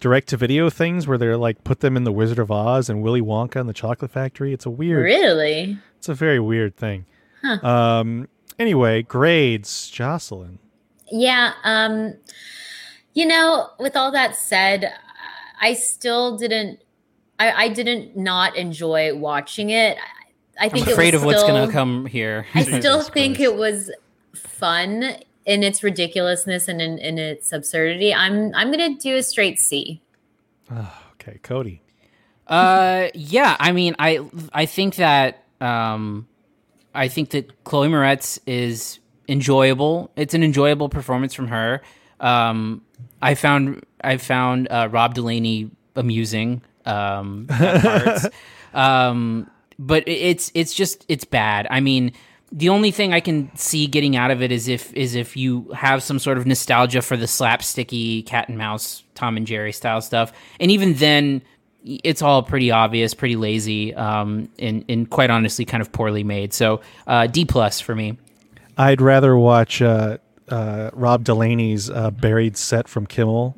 direct 0.00 0.28
to 0.28 0.36
video 0.36 0.68
things 0.68 1.06
where 1.06 1.16
they're 1.16 1.36
like 1.36 1.64
put 1.64 1.80
them 1.80 1.96
in 1.96 2.04
the 2.04 2.12
Wizard 2.12 2.38
of 2.38 2.50
Oz 2.50 2.90
and 2.90 3.02
Willy 3.02 3.22
Wonka 3.22 3.56
and 3.56 3.68
the 3.68 3.72
Chocolate 3.72 4.10
Factory. 4.10 4.52
It's 4.52 4.66
a 4.66 4.70
weird 4.70 5.04
Really? 5.04 5.78
it's 5.96 6.08
a 6.08 6.14
very 6.14 6.40
weird 6.40 6.76
thing. 6.76 7.06
Huh. 7.42 7.66
Um 7.66 8.28
anyway, 8.58 9.02
grades, 9.02 9.88
Jocelyn. 9.88 10.58
Yeah. 11.10 11.52
Um, 11.64 12.14
you 13.14 13.26
know, 13.26 13.70
with 13.78 13.96
all 13.96 14.10
that 14.12 14.36
said, 14.36 14.92
I 15.60 15.72
still 15.74 16.36
didn't. 16.36 16.80
I, 17.40 17.52
I 17.64 17.68
didn't 17.68 18.16
not 18.16 18.56
enjoy 18.56 19.14
watching 19.16 19.70
it. 19.70 19.96
I, 19.96 20.62
I 20.62 20.64
I'm 20.66 20.70
think 20.70 20.88
afraid 20.88 21.14
it 21.14 21.18
of 21.18 21.24
was 21.24 21.36
what's 21.36 21.48
gonna 21.48 21.70
come 21.72 22.06
here. 22.06 22.46
I 22.54 22.62
still 22.80 23.02
think 23.02 23.40
it 23.40 23.54
was 23.54 23.90
fun 24.34 25.16
in 25.48 25.62
its 25.62 25.82
ridiculousness 25.82 26.68
and 26.68 26.80
in, 26.80 26.98
in 26.98 27.18
its 27.18 27.52
absurdity. 27.52 28.14
I'm 28.14 28.54
I'm 28.54 28.70
gonna 28.70 28.96
do 28.96 29.16
a 29.16 29.22
straight 29.22 29.58
C. 29.58 30.00
Okay, 31.20 31.40
Cody. 31.42 31.82
Uh, 32.46 33.08
yeah. 33.12 33.56
I 33.58 33.72
mean, 33.72 33.96
I 33.98 34.20
I 34.52 34.66
think 34.66 34.94
that 34.94 35.42
um, 35.60 36.28
I 36.94 37.08
think 37.08 37.30
that 37.30 37.64
Chloe 37.64 37.88
Moretz 37.88 38.38
is 38.46 39.00
enjoyable. 39.28 40.12
It's 40.14 40.32
an 40.32 40.44
enjoyable 40.44 40.88
performance 40.88 41.34
from 41.34 41.48
her. 41.48 41.82
Um, 42.20 42.82
I 43.20 43.34
found 43.34 43.84
I 44.02 44.16
found 44.16 44.68
uh, 44.70 44.88
Rob 44.92 45.14
Delaney 45.14 45.70
amusing 45.96 46.62
um, 46.86 47.46
at 47.50 47.82
parts. 47.82 48.26
um, 48.72 49.50
but 49.78 50.06
it's 50.06 50.52
it's 50.54 50.72
just 50.72 51.04
it's 51.08 51.24
bad. 51.24 51.66
I 51.68 51.80
mean, 51.80 52.12
the 52.50 52.68
only 52.68 52.90
thing 52.90 53.12
I 53.12 53.20
can 53.20 53.54
see 53.56 53.86
getting 53.86 54.16
out 54.16 54.30
of 54.30 54.42
it 54.42 54.50
is 54.50 54.68
if 54.68 54.92
is 54.94 55.14
if 55.14 55.36
you 55.36 55.70
have 55.72 56.02
some 56.02 56.18
sort 56.18 56.38
of 56.38 56.46
nostalgia 56.46 57.02
for 57.02 57.16
the 57.16 57.26
slapsticky 57.26 58.24
cat 58.24 58.48
and 58.48 58.56
mouse 58.56 59.02
Tom 59.14 59.36
and 59.36 59.46
Jerry 59.46 59.72
style 59.72 60.00
stuff, 60.00 60.32
and 60.58 60.70
even 60.70 60.94
then, 60.94 61.42
it's 61.84 62.22
all 62.22 62.42
pretty 62.42 62.70
obvious, 62.70 63.14
pretty 63.14 63.36
lazy, 63.36 63.94
um, 63.94 64.48
and 64.58 64.84
and 64.88 65.10
quite 65.10 65.30
honestly, 65.30 65.64
kind 65.64 65.80
of 65.80 65.92
poorly 65.92 66.24
made. 66.24 66.54
So 66.54 66.80
uh, 67.06 67.26
D 67.26 67.44
plus 67.44 67.80
for 67.80 67.94
me. 67.94 68.16
I'd 68.78 69.00
rather 69.00 69.36
watch 69.36 69.82
uh, 69.82 70.18
uh, 70.48 70.90
Rob 70.92 71.24
Delaney's 71.24 71.90
uh, 71.90 72.10
buried 72.12 72.56
set 72.56 72.88
from 72.88 73.06
Kimmel. 73.06 73.56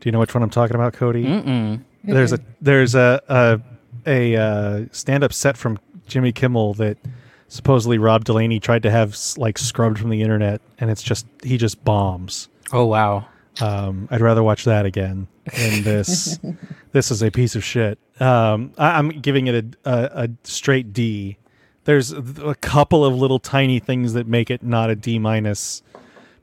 Do 0.00 0.08
you 0.08 0.12
know 0.12 0.18
which 0.18 0.34
one 0.34 0.42
I'm 0.42 0.50
talking 0.50 0.74
about, 0.74 0.92
Cody? 0.92 1.24
Mm-mm. 1.24 1.82
There's 2.04 2.32
a 2.32 2.40
there's 2.60 2.94
a 2.94 3.22
a, 3.28 3.60
a 4.06 4.36
uh, 4.36 4.84
stand 4.92 5.24
up 5.24 5.32
set 5.32 5.56
from 5.56 5.78
Jimmy 6.06 6.32
Kimmel 6.32 6.74
that 6.74 6.98
supposedly 7.50 7.98
Rob 7.98 8.24
Delaney 8.24 8.60
tried 8.60 8.82
to 8.84 8.90
have 8.90 9.18
like 9.36 9.58
scrubbed 9.58 9.98
from 9.98 10.08
the 10.08 10.22
internet, 10.22 10.62
and 10.78 10.90
it's 10.90 11.02
just 11.02 11.26
he 11.42 11.58
just 11.58 11.84
bombs. 11.84 12.48
Oh 12.72 12.86
wow! 12.86 13.26
Um, 13.60 14.08
I'd 14.10 14.22
rather 14.22 14.42
watch 14.42 14.64
that 14.64 14.86
again 14.86 15.26
than 15.54 15.82
this. 15.82 16.38
this 16.92 17.10
is 17.10 17.22
a 17.22 17.30
piece 17.30 17.54
of 17.54 17.62
shit. 17.62 17.98
Um, 18.18 18.72
I, 18.78 18.98
I'm 18.98 19.10
giving 19.10 19.48
it 19.48 19.76
a, 19.84 19.90
a, 19.90 20.24
a 20.24 20.30
straight 20.44 20.94
D. 20.94 21.36
There's 21.84 22.12
a 22.12 22.54
couple 22.60 23.04
of 23.04 23.14
little 23.14 23.38
tiny 23.38 23.80
things 23.80 24.12
that 24.12 24.26
make 24.26 24.50
it 24.50 24.62
not 24.62 24.90
a 24.90 24.96
D 24.96 25.18
minus, 25.18 25.82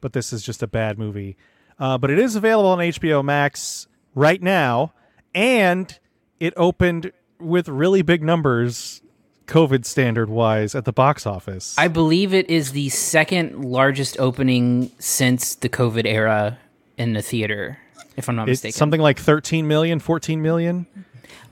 but 0.01 0.13
this 0.13 0.31
is 0.33 0.43
just 0.43 0.61
a 0.61 0.67
bad 0.67 0.99
movie. 0.99 1.37
Uh, 1.79 1.97
but 1.97 2.09
it 2.09 2.19
is 2.19 2.35
available 2.35 2.69
on 2.69 2.79
HBO 2.79 3.23
Max 3.23 3.87
right 4.15 4.41
now, 4.41 4.93
and 5.33 5.97
it 6.39 6.53
opened 6.57 7.11
with 7.39 7.69
really 7.69 8.01
big 8.01 8.23
numbers, 8.23 9.01
COVID 9.47 9.85
standard 9.85 10.29
wise, 10.29 10.75
at 10.75 10.85
the 10.85 10.93
box 10.93 11.25
office. 11.25 11.75
I 11.77 11.87
believe 11.87 12.33
it 12.33 12.49
is 12.49 12.71
the 12.73 12.89
second 12.89 13.63
largest 13.65 14.19
opening 14.19 14.91
since 14.99 15.55
the 15.55 15.69
COVID 15.69 16.05
era 16.05 16.57
in 16.97 17.13
the 17.13 17.21
theater, 17.21 17.79
if 18.15 18.27
I'm 18.29 18.35
not 18.35 18.43
It's 18.49 18.63
mistaken. 18.63 18.77
something 18.77 19.01
like 19.01 19.19
13 19.19 19.67
million, 19.67 19.99
14 19.99 20.41
million. 20.41 20.85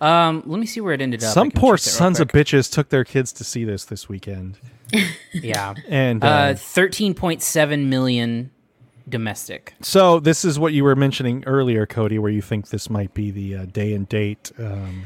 Um, 0.01 0.43
let 0.45 0.59
me 0.59 0.65
see 0.65 0.81
where 0.81 0.93
it 0.93 1.01
ended 1.01 1.23
up. 1.23 1.33
Some 1.33 1.51
poor 1.51 1.77
sons 1.77 2.19
of 2.19 2.27
bitches 2.27 2.71
took 2.71 2.89
their 2.89 3.03
kids 3.05 3.31
to 3.33 3.43
see 3.43 3.63
this 3.63 3.85
this 3.85 4.09
weekend. 4.09 4.57
Yeah, 5.33 5.73
And 5.89 6.23
uh, 6.23 6.27
uh, 6.27 6.53
thirteen 6.55 7.13
point 7.13 7.41
seven 7.41 7.89
million 7.89 8.51
domestic. 9.09 9.73
so 9.81 10.19
this 10.19 10.45
is 10.45 10.57
what 10.59 10.73
you 10.73 10.83
were 10.83 10.95
mentioning 10.95 11.43
earlier, 11.45 11.85
Cody, 11.85 12.17
where 12.19 12.31
you 12.31 12.41
think 12.41 12.69
this 12.69 12.89
might 12.89 13.13
be 13.13 13.31
the 13.31 13.55
uh, 13.55 13.65
day 13.65 13.93
and 13.93 14.07
date. 14.07 14.51
Um, 14.57 15.05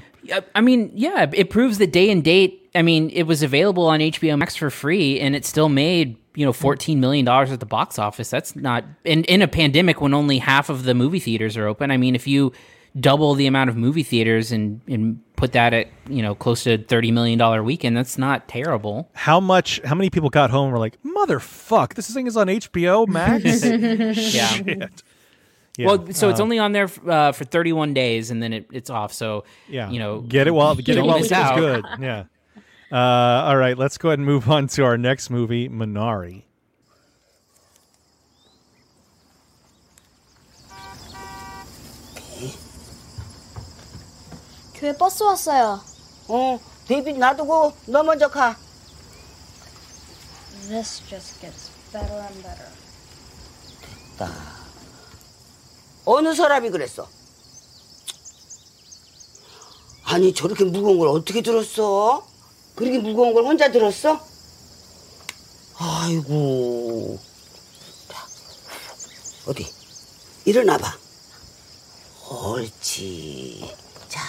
I 0.55 0.61
mean, 0.61 0.91
yeah, 0.93 1.29
it 1.33 1.49
proves 1.49 1.77
that 1.77 1.91
day 1.91 2.09
and 2.09 2.23
date. 2.23 2.69
I 2.75 2.81
mean, 2.81 3.09
it 3.09 3.23
was 3.23 3.41
available 3.41 3.87
on 3.87 3.99
HBO 3.99 4.37
Max 4.37 4.55
for 4.55 4.69
free, 4.69 5.19
and 5.19 5.35
it 5.35 5.45
still 5.45 5.69
made 5.69 6.17
you 6.35 6.45
know 6.45 6.53
fourteen 6.53 6.99
million 6.99 7.25
dollars 7.25 7.51
at 7.51 7.59
the 7.59 7.65
box 7.65 7.97
office. 7.97 8.29
That's 8.29 8.55
not 8.55 8.83
in 9.03 9.23
in 9.25 9.41
a 9.41 9.47
pandemic 9.47 10.01
when 10.01 10.13
only 10.13 10.37
half 10.39 10.69
of 10.69 10.83
the 10.83 10.93
movie 10.93 11.19
theaters 11.19 11.57
are 11.57 11.65
open. 11.67 11.89
I 11.91 11.97
mean, 11.97 12.15
if 12.15 12.27
you 12.27 12.51
double 12.99 13.35
the 13.35 13.45
amount 13.45 13.69
of 13.69 13.77
movie 13.77 14.03
theaters 14.03 14.51
and 14.51 14.81
and 14.87 15.19
put 15.35 15.51
that 15.53 15.73
at 15.73 15.87
you 16.09 16.21
know 16.21 16.35
close 16.35 16.63
to 16.63 16.77
thirty 16.77 17.11
million 17.11 17.39
dollar 17.39 17.63
weekend, 17.63 17.97
that's 17.97 18.17
not 18.17 18.47
terrible. 18.47 19.09
how 19.13 19.39
much? 19.39 19.81
How 19.83 19.95
many 19.95 20.09
people 20.09 20.29
got 20.29 20.49
home 20.51 20.65
and 20.65 20.73
were 20.73 20.79
like, 20.79 20.97
"Motherfuck, 21.03 21.95
this 21.95 22.09
thing 22.13 22.27
is 22.27 22.37
on 22.37 22.47
HBO 22.47 23.07
Max." 23.07 23.63
Yeah. 24.35 24.47
Shit. 24.47 25.03
Yeah, 25.78 25.86
Well, 25.86 26.12
so 26.12 26.28
it's 26.28 26.38
uh, 26.38 26.42
only 26.44 26.58
on 26.58 26.70
there 26.72 26.88
uh, 27.08 27.32
for 27.32 27.44
31 27.44 27.94
days, 27.94 28.30
and 28.30 28.40
then 28.42 28.52
it, 28.52 28.68
it's 28.72 28.90
off. 28.90 29.12
So 29.12 29.44
yeah. 29.68 29.90
you 29.90 29.98
know, 29.98 30.20
get 30.20 30.46
it 30.46 30.52
while 30.52 30.74
get 30.76 30.90
it 30.90 30.94
don't 30.94 31.06
while 31.08 31.18
miss 31.18 31.32
it 31.32 31.34
feels 31.34 31.50
out. 31.50 31.58
good. 31.58 31.84
Yeah. 32.00 32.24
Uh, 32.92 33.48
all 33.50 33.56
right, 33.56 33.76
let's 33.76 33.98
go 33.98 34.10
ahead 34.10 34.20
and 34.20 34.26
move 34.26 34.48
on 34.48 34.68
to 34.68 34.84
our 34.84 34.96
next 34.96 35.30
movie, 35.30 35.68
Minari. 35.68 36.44
교회 44.74 44.92
버스 44.96 45.22
왔어요. 45.22 45.80
어, 46.28 46.60
데이빗 46.86 47.18
놔두고 47.18 47.72
너 47.88 48.02
먼저 48.02 48.28
가. 48.28 48.56
This 50.68 51.00
just 51.08 51.40
gets 51.40 51.70
better 51.92 52.20
and 52.20 52.42
better. 52.42 52.68
어느 56.11 56.33
사람이 56.33 56.71
그랬어? 56.71 57.07
아니 60.05 60.33
저렇게 60.33 60.63
무거운 60.63 60.97
걸 60.97 61.07
어떻게 61.09 61.43
들었어? 61.43 62.27
그렇게 62.73 62.97
무거운 62.97 63.35
걸 63.35 63.43
혼자 63.43 63.71
들었어? 63.71 64.19
아이고. 65.77 67.19
자, 68.07 68.27
어디? 69.45 69.71
일어나봐. 70.45 70.97
옳지. 72.31 73.71
자, 74.09 74.21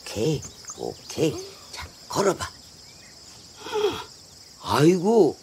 오케이, 0.00 0.40
오케이. 0.78 1.36
자, 1.72 1.86
걸어봐. 2.08 2.48
아이고, 4.62 5.36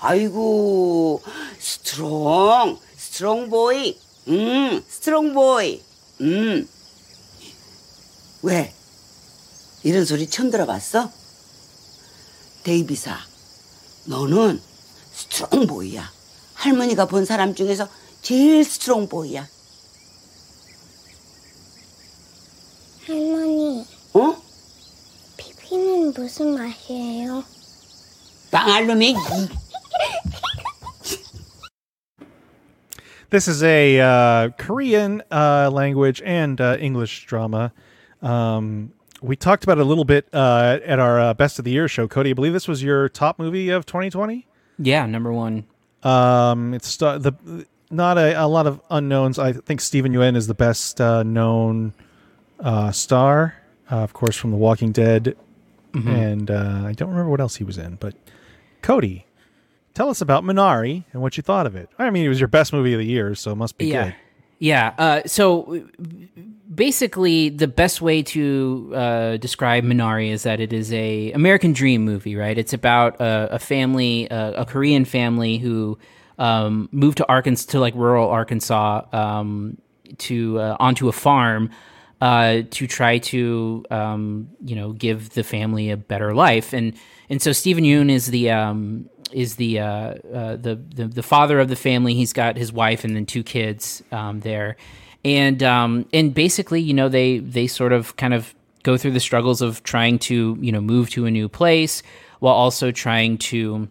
아이고, 0.00 1.22
스트롱, 1.58 2.78
스트롱 3.10 3.50
보이. 3.50 3.98
음, 4.28 4.84
스트롱 4.88 5.34
보이. 5.34 5.82
음. 6.20 6.68
왜? 8.42 8.72
이런 9.82 10.04
소리 10.04 10.28
처음 10.28 10.50
들어봤어? 10.50 11.10
데이비사, 12.62 13.18
너는 14.04 14.62
스트롱 15.12 15.66
보이야. 15.66 16.10
할머니가 16.54 17.06
본 17.06 17.24
사람 17.24 17.54
중에서 17.54 17.88
제일 18.22 18.62
스트롱 18.64 19.08
보이야. 19.08 19.48
할머니, 23.06 23.84
어? 24.12 24.40
피피는 25.36 26.12
무슨 26.12 26.54
맛이에요? 26.54 27.42
빵알루미. 28.52 29.16
This 33.30 33.46
is 33.46 33.62
a 33.62 34.00
uh, 34.00 34.48
Korean 34.58 35.22
uh, 35.30 35.70
language 35.72 36.20
and 36.24 36.60
uh, 36.60 36.76
English 36.80 37.26
drama. 37.26 37.72
Um, 38.22 38.92
we 39.22 39.36
talked 39.36 39.62
about 39.62 39.78
it 39.78 39.82
a 39.82 39.84
little 39.84 40.04
bit 40.04 40.28
uh, 40.32 40.78
at 40.84 40.98
our 40.98 41.20
uh, 41.20 41.34
Best 41.34 41.58
of 41.60 41.64
the 41.64 41.70
Year 41.70 41.86
show. 41.86 42.08
Cody, 42.08 42.30
I 42.30 42.32
believe 42.32 42.52
this 42.52 42.66
was 42.66 42.82
your 42.82 43.08
top 43.08 43.38
movie 43.38 43.68
of 43.70 43.86
2020. 43.86 44.46
Yeah, 44.78 45.06
number 45.06 45.32
one. 45.32 45.64
Um, 46.02 46.74
it's 46.74 46.96
the 46.96 47.66
not 47.90 48.18
a, 48.18 48.32
a 48.42 48.46
lot 48.46 48.66
of 48.66 48.80
unknowns. 48.90 49.38
I 49.38 49.52
think 49.52 49.80
Steven 49.80 50.12
Yeun 50.12 50.36
is 50.36 50.46
the 50.46 50.54
best 50.54 51.00
uh, 51.00 51.22
known 51.22 51.92
uh, 52.58 52.90
star, 52.92 53.54
uh, 53.90 53.96
of 53.96 54.12
course, 54.12 54.36
from 54.36 54.50
The 54.52 54.56
Walking 54.56 54.90
Dead, 54.92 55.36
Mhm. 55.92 56.08
and 56.08 56.50
uh, 56.50 56.82
I 56.86 56.92
don't 56.92 57.10
remember 57.10 57.30
what 57.30 57.40
else 57.40 57.56
he 57.56 57.64
was 57.64 57.76
in. 57.76 57.96
But 57.96 58.14
Cody, 58.80 59.26
tell 60.00 60.08
us 60.08 60.22
about 60.22 60.44
Minari 60.44 61.04
and 61.12 61.20
what 61.20 61.36
you 61.36 61.42
thought 61.42 61.66
of 61.66 61.76
it. 61.76 61.90
I 61.98 62.08
mean, 62.08 62.24
it 62.24 62.30
was 62.30 62.40
your 62.40 62.48
best 62.48 62.72
movie 62.72 62.94
of 62.94 63.00
the 63.00 63.04
year, 63.04 63.34
so 63.34 63.52
it 63.52 63.56
must 63.56 63.76
be 63.76 63.88
yeah. 63.88 64.04
good. 64.04 64.14
Yeah. 64.58 64.94
Uh, 64.96 65.20
so 65.26 65.86
basically, 66.74 67.50
the 67.50 67.68
best 67.68 68.00
way 68.00 68.22
to 68.22 68.92
uh, 68.94 69.36
describe 69.36 69.84
Minari 69.84 70.30
is 70.30 70.44
that 70.44 70.58
it 70.58 70.72
is 70.72 70.90
a 70.94 71.32
American 71.32 71.74
Dream 71.74 72.02
movie, 72.02 72.34
right? 72.34 72.56
It's 72.56 72.72
about 72.72 73.20
a, 73.20 73.56
a 73.56 73.58
family, 73.58 74.30
uh, 74.30 74.62
a 74.62 74.64
Korean 74.64 75.04
family 75.04 75.58
who 75.58 75.98
um, 76.38 76.88
moved 76.92 77.18
to 77.18 77.28
Arkansas, 77.28 77.70
to 77.72 77.78
like 77.78 77.94
rural 77.94 78.30
Arkansas, 78.30 79.02
um, 79.12 79.76
to 80.16 80.58
uh, 80.60 80.76
onto 80.80 81.08
a 81.08 81.12
farm. 81.12 81.68
Uh, 82.22 82.64
to 82.70 82.86
try 82.86 83.16
to 83.16 83.82
um, 83.90 84.46
you 84.62 84.76
know 84.76 84.92
give 84.92 85.30
the 85.30 85.42
family 85.42 85.90
a 85.90 85.96
better 85.96 86.34
life, 86.34 86.74
and 86.74 86.92
and 87.30 87.40
so 87.40 87.50
Steven 87.50 87.82
Yeun 87.82 88.10
is 88.10 88.26
the 88.26 88.50
um, 88.50 89.08
is 89.32 89.56
the, 89.56 89.80
uh, 89.80 89.86
uh, 89.86 90.56
the 90.56 90.80
the 90.94 91.06
the 91.06 91.22
father 91.22 91.60
of 91.60 91.68
the 91.68 91.76
family. 91.76 92.14
He's 92.14 92.32
got 92.32 92.56
his 92.56 92.72
wife 92.72 93.04
and 93.04 93.14
then 93.14 93.26
two 93.26 93.42
kids 93.42 94.02
um, 94.12 94.40
there, 94.40 94.76
and 95.24 95.62
um, 95.62 96.06
and 96.12 96.34
basically, 96.34 96.80
you 96.80 96.94
know, 96.94 97.08
they 97.08 97.38
they 97.38 97.66
sort 97.66 97.92
of 97.92 98.16
kind 98.16 98.34
of 98.34 98.54
go 98.82 98.96
through 98.96 99.12
the 99.12 99.20
struggles 99.20 99.60
of 99.60 99.82
trying 99.82 100.18
to 100.18 100.56
you 100.60 100.72
know 100.72 100.80
move 100.80 101.10
to 101.10 101.26
a 101.26 101.30
new 101.30 101.48
place 101.48 102.02
while 102.38 102.54
also 102.54 102.90
trying 102.90 103.38
to 103.38 103.88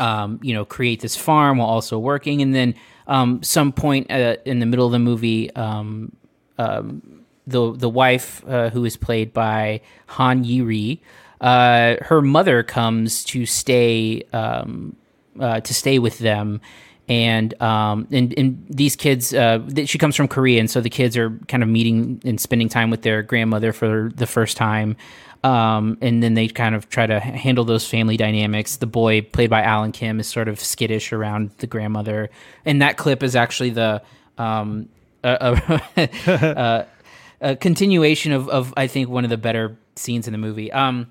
um, 0.00 0.38
you 0.42 0.54
know 0.54 0.64
create 0.64 1.00
this 1.00 1.16
farm 1.16 1.58
while 1.58 1.68
also 1.68 1.98
working, 1.98 2.42
and 2.42 2.54
then 2.54 2.74
um, 3.06 3.42
some 3.42 3.72
point 3.72 4.10
uh, 4.10 4.36
in 4.44 4.58
the 4.58 4.66
middle 4.66 4.86
of 4.86 4.92
the 4.92 4.98
movie. 4.98 5.54
Um, 5.54 6.16
um, 6.58 7.16
the 7.46 7.72
the 7.72 7.88
wife 7.88 8.42
uh, 8.48 8.70
who 8.70 8.84
is 8.84 8.96
played 8.96 9.32
by 9.32 9.80
Han 10.06 10.42
Ye-ri, 10.44 11.00
uh, 11.40 11.96
her 12.02 12.22
mother 12.22 12.62
comes 12.62 13.24
to 13.24 13.46
stay 13.46 14.22
um, 14.32 14.96
uh, 15.38 15.60
to 15.60 15.74
stay 15.74 15.98
with 15.98 16.18
them, 16.18 16.60
and 17.08 17.60
um, 17.62 18.08
and 18.10 18.34
and 18.38 18.66
these 18.68 18.96
kids. 18.96 19.34
Uh, 19.34 19.60
she 19.84 19.98
comes 19.98 20.16
from 20.16 20.28
Korea, 20.28 20.60
and 20.60 20.70
so 20.70 20.80
the 20.80 20.90
kids 20.90 21.16
are 21.16 21.30
kind 21.48 21.62
of 21.62 21.68
meeting 21.68 22.20
and 22.24 22.40
spending 22.40 22.68
time 22.68 22.90
with 22.90 23.02
their 23.02 23.22
grandmother 23.22 23.72
for 23.72 24.10
the 24.14 24.26
first 24.26 24.56
time. 24.56 24.96
Um, 25.44 25.98
and 26.00 26.22
then 26.22 26.34
they 26.34 26.48
kind 26.48 26.74
of 26.74 26.88
try 26.88 27.06
to 27.06 27.20
handle 27.20 27.64
those 27.64 27.86
family 27.86 28.16
dynamics. 28.16 28.78
The 28.78 28.86
boy, 28.86 29.22
played 29.22 29.50
by 29.50 29.62
Alan 29.62 29.92
Kim, 29.92 30.18
is 30.18 30.26
sort 30.26 30.48
of 30.48 30.58
skittish 30.58 31.12
around 31.12 31.50
the 31.58 31.66
grandmother, 31.66 32.30
and 32.64 32.82
that 32.82 32.96
clip 32.96 33.22
is 33.22 33.36
actually 33.36 33.70
the 33.70 34.02
um, 34.38 34.88
a, 35.22 35.82
a, 35.96 36.10
uh, 36.58 36.86
a 37.40 37.56
continuation 37.56 38.32
of, 38.32 38.48
of 38.48 38.72
I 38.76 38.86
think 38.86 39.08
one 39.08 39.24
of 39.24 39.30
the 39.30 39.36
better 39.36 39.76
scenes 39.96 40.26
in 40.26 40.32
the 40.32 40.38
movie. 40.38 40.72
Um, 40.72 41.10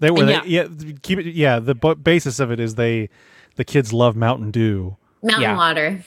They 0.00 0.10
were 0.10 0.20
and 0.20 0.28
they, 0.28 0.40
yeah. 0.48 0.66
keep 1.02 1.18
it 1.18 1.26
yeah. 1.34 1.58
The 1.58 1.74
bu- 1.74 1.94
basis 1.96 2.40
of 2.40 2.50
it 2.50 2.60
is 2.60 2.74
they 2.74 3.08
the 3.56 3.64
kids 3.64 3.92
love 3.92 4.16
Mountain 4.16 4.50
Dew. 4.50 4.96
Mountain 5.22 5.42
Yeah. 5.42 5.56
water. 5.56 6.04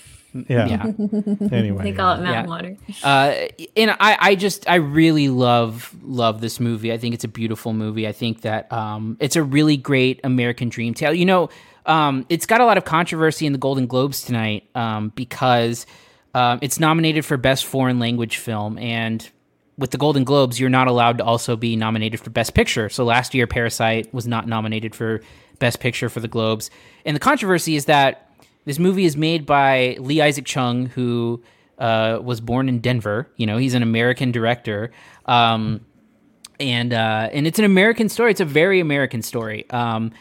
Yeah. 0.48 0.68
Yeah. 0.68 0.84
Anyway, 1.52 1.84
they 1.84 1.94
call 1.94 2.14
it 2.16 2.22
mountain 2.22 2.44
Yeah. 2.44 2.46
water. 2.46 2.78
uh, 3.04 3.48
and 3.76 3.92
I, 4.00 4.18
I 4.20 4.36
just 4.36 4.70
I 4.70 4.76
really 4.76 5.30
love 5.30 5.96
love 6.04 6.42
this 6.42 6.60
movie. 6.60 6.92
I 6.94 6.98
think 6.98 7.16
it's 7.16 7.24
a 7.24 7.28
beautiful 7.30 7.74
movie. 7.74 8.08
I 8.08 8.12
think 8.12 8.42
that 8.42 8.72
um, 8.72 9.18
it's 9.20 9.36
a 9.36 9.42
really 9.44 9.78
great 9.78 10.20
American 10.24 10.70
dream 10.70 10.94
tale. 10.94 11.14
You 11.14 11.26
know, 11.26 11.50
um, 11.88 12.26
it's 12.30 12.46
got 12.46 12.62
a 12.62 12.66
lot 12.66 12.78
of 12.78 12.86
controversy 12.86 13.46
in 13.48 13.54
the 13.54 13.58
Golden 13.58 13.88
Globes 13.88 14.22
tonight 14.24 14.70
um, 14.76 15.10
because 15.16 15.88
um, 16.36 16.60
it's 16.62 16.80
nominated 16.80 17.26
for 17.26 17.38
best 17.38 17.66
foreign 17.66 17.98
language 17.98 18.38
film, 18.38 18.78
and 18.78 19.28
with 19.78 19.92
the 19.92 19.98
Golden 19.98 20.24
Globes, 20.24 20.60
you're 20.60 20.70
not 20.70 20.88
allowed 20.88 21.18
to 21.20 21.24
also 21.24 21.56
be 21.56 21.76
nominated 21.76 22.20
for 22.20 22.30
best 22.30 22.54
picture. 22.54 22.90
So 22.90 23.04
last 23.06 23.34
year, 23.34 23.48
Parasite 23.48 24.14
was 24.14 24.26
not 24.28 24.48
nominated 24.48 24.96
for 24.96 25.22
best 25.60 25.80
picture 25.80 26.10
for 26.10 26.20
the 26.20 26.28
Globes, 26.28 26.70
and 27.06 27.16
the 27.16 27.20
controversy 27.20 27.76
is 27.76 27.86
that 27.86 28.32
this 28.66 28.80
movie 28.80 29.06
is 29.06 29.16
made 29.16 29.46
by 29.46 29.98
Lee 30.00 30.22
Isaac 30.22 30.46
Chung, 30.46 30.88
who 30.88 31.42
uh, 31.78 32.20
was 32.22 32.42
born 32.42 32.70
in 32.70 32.80
Denver. 32.80 33.30
You 33.38 33.46
know, 33.46 33.58
he's 33.58 33.74
an 33.74 33.84
American 33.84 34.32
director, 34.32 34.92
um, 35.26 35.86
and 36.60 36.94
uh, 36.94 37.30
and 37.32 37.48
it's 37.48 37.60
an 37.60 37.66
American 37.66 38.10
story. 38.10 38.32
It's 38.32 38.42
a 38.42 38.46
very 38.46 38.80
American 38.80 39.22
story. 39.22 39.70
Um, 39.70 40.12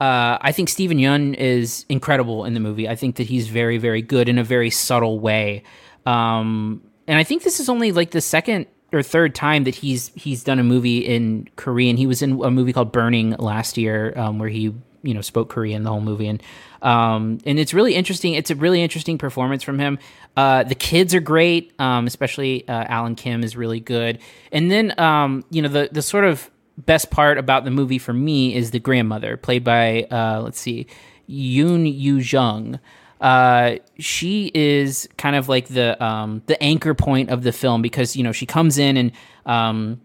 Uh, 0.00 0.38
I 0.40 0.52
think 0.52 0.70
Steven 0.70 0.96
Yeun 0.96 1.34
is 1.34 1.84
incredible 1.90 2.46
in 2.46 2.54
the 2.54 2.60
movie. 2.60 2.88
I 2.88 2.96
think 2.96 3.16
that 3.16 3.26
he's 3.26 3.48
very, 3.48 3.76
very 3.76 4.00
good 4.00 4.28
in 4.30 4.38
a 4.38 4.44
very 4.44 4.70
subtle 4.70 5.20
way. 5.20 5.62
Um, 6.06 6.80
and 7.06 7.18
I 7.18 7.24
think 7.24 7.42
this 7.42 7.60
is 7.60 7.68
only 7.68 7.92
like 7.92 8.10
the 8.10 8.22
second 8.22 8.64
or 8.92 9.02
third 9.02 9.34
time 9.34 9.64
that 9.64 9.74
he's 9.74 10.10
he's 10.14 10.42
done 10.44 10.58
a 10.58 10.64
movie 10.64 10.98
in 10.98 11.48
Korean. 11.56 11.96
He 11.96 12.06
was 12.06 12.22
in 12.22 12.42
a 12.42 12.50
movie 12.50 12.72
called 12.72 12.92
Burning 12.92 13.32
last 13.38 13.76
year, 13.76 14.12
um, 14.16 14.38
where 14.38 14.48
he 14.48 14.74
you 15.02 15.14
know 15.14 15.20
spoke 15.20 15.48
Korean 15.48 15.82
the 15.82 15.90
whole 15.90 16.00
movie, 16.00 16.28
and 16.28 16.42
um, 16.82 17.38
and 17.44 17.58
it's 17.58 17.74
really 17.74 17.94
interesting. 17.94 18.34
It's 18.34 18.50
a 18.50 18.54
really 18.54 18.82
interesting 18.82 19.18
performance 19.18 19.62
from 19.62 19.78
him. 19.78 19.98
Uh, 20.36 20.64
the 20.64 20.74
kids 20.74 21.14
are 21.14 21.20
great, 21.20 21.72
um, 21.78 22.06
especially 22.06 22.66
uh, 22.68 22.84
Alan 22.88 23.14
Kim 23.14 23.42
is 23.44 23.56
really 23.56 23.80
good. 23.80 24.18
And 24.52 24.70
then 24.70 24.98
um, 24.98 25.44
you 25.50 25.62
know 25.62 25.68
the 25.68 25.88
the 25.90 26.02
sort 26.02 26.24
of 26.24 26.50
best 26.78 27.10
part 27.10 27.38
about 27.38 27.64
the 27.64 27.70
movie 27.70 27.98
for 27.98 28.12
me 28.12 28.54
is 28.54 28.70
the 28.70 28.78
grandmother, 28.78 29.36
played 29.36 29.64
by 29.64 30.04
uh, 30.04 30.40
let's 30.42 30.60
see, 30.60 30.86
Youn 31.26 31.86
Yuh-jung. 31.86 32.80
Uh, 33.20 33.76
she 33.98 34.50
is 34.54 35.08
kind 35.18 35.36
of 35.36 35.48
like 35.48 35.68
the 35.68 36.02
um, 36.02 36.42
the 36.46 36.60
anchor 36.62 36.94
point 36.94 37.28
of 37.30 37.42
the 37.42 37.52
film 37.52 37.82
because 37.82 38.16
you 38.16 38.22
know 38.22 38.32
she 38.32 38.46
comes 38.46 38.78
in 38.78 38.96
and 38.96 39.12
um, 39.44 40.00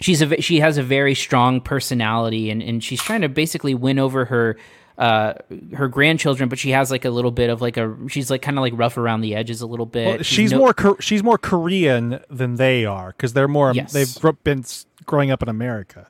she's 0.00 0.20
a 0.22 0.40
she 0.40 0.60
has 0.60 0.76
a 0.76 0.82
very 0.82 1.14
strong 1.14 1.60
personality 1.60 2.50
and, 2.50 2.62
and 2.62 2.82
she's 2.82 3.00
trying 3.00 3.20
to 3.20 3.28
basically 3.28 3.74
win 3.74 3.98
over 3.98 4.24
her 4.24 4.56
uh, 4.98 5.34
her 5.74 5.86
grandchildren, 5.86 6.48
but 6.48 6.58
she 6.58 6.70
has 6.70 6.90
like 6.90 7.04
a 7.04 7.10
little 7.10 7.30
bit 7.30 7.50
of 7.50 7.62
like 7.62 7.76
a 7.76 7.96
she's 8.08 8.28
like 8.30 8.42
kind 8.42 8.58
of 8.58 8.62
like 8.62 8.72
rough 8.74 8.96
around 8.98 9.20
the 9.20 9.36
edges 9.36 9.60
a 9.60 9.66
little 9.66 9.86
bit. 9.86 10.06
Well, 10.06 10.22
she's 10.24 10.50
no- 10.50 10.58
more 10.58 10.96
she's 11.00 11.22
more 11.22 11.38
Korean 11.38 12.18
than 12.28 12.56
they 12.56 12.84
are 12.84 13.08
because 13.12 13.32
they're 13.34 13.46
more 13.46 13.72
Yes. 13.72 13.92
they've 13.92 14.42
been 14.42 14.64
growing 15.06 15.30
up 15.30 15.42
in 15.42 15.48
America. 15.48 16.08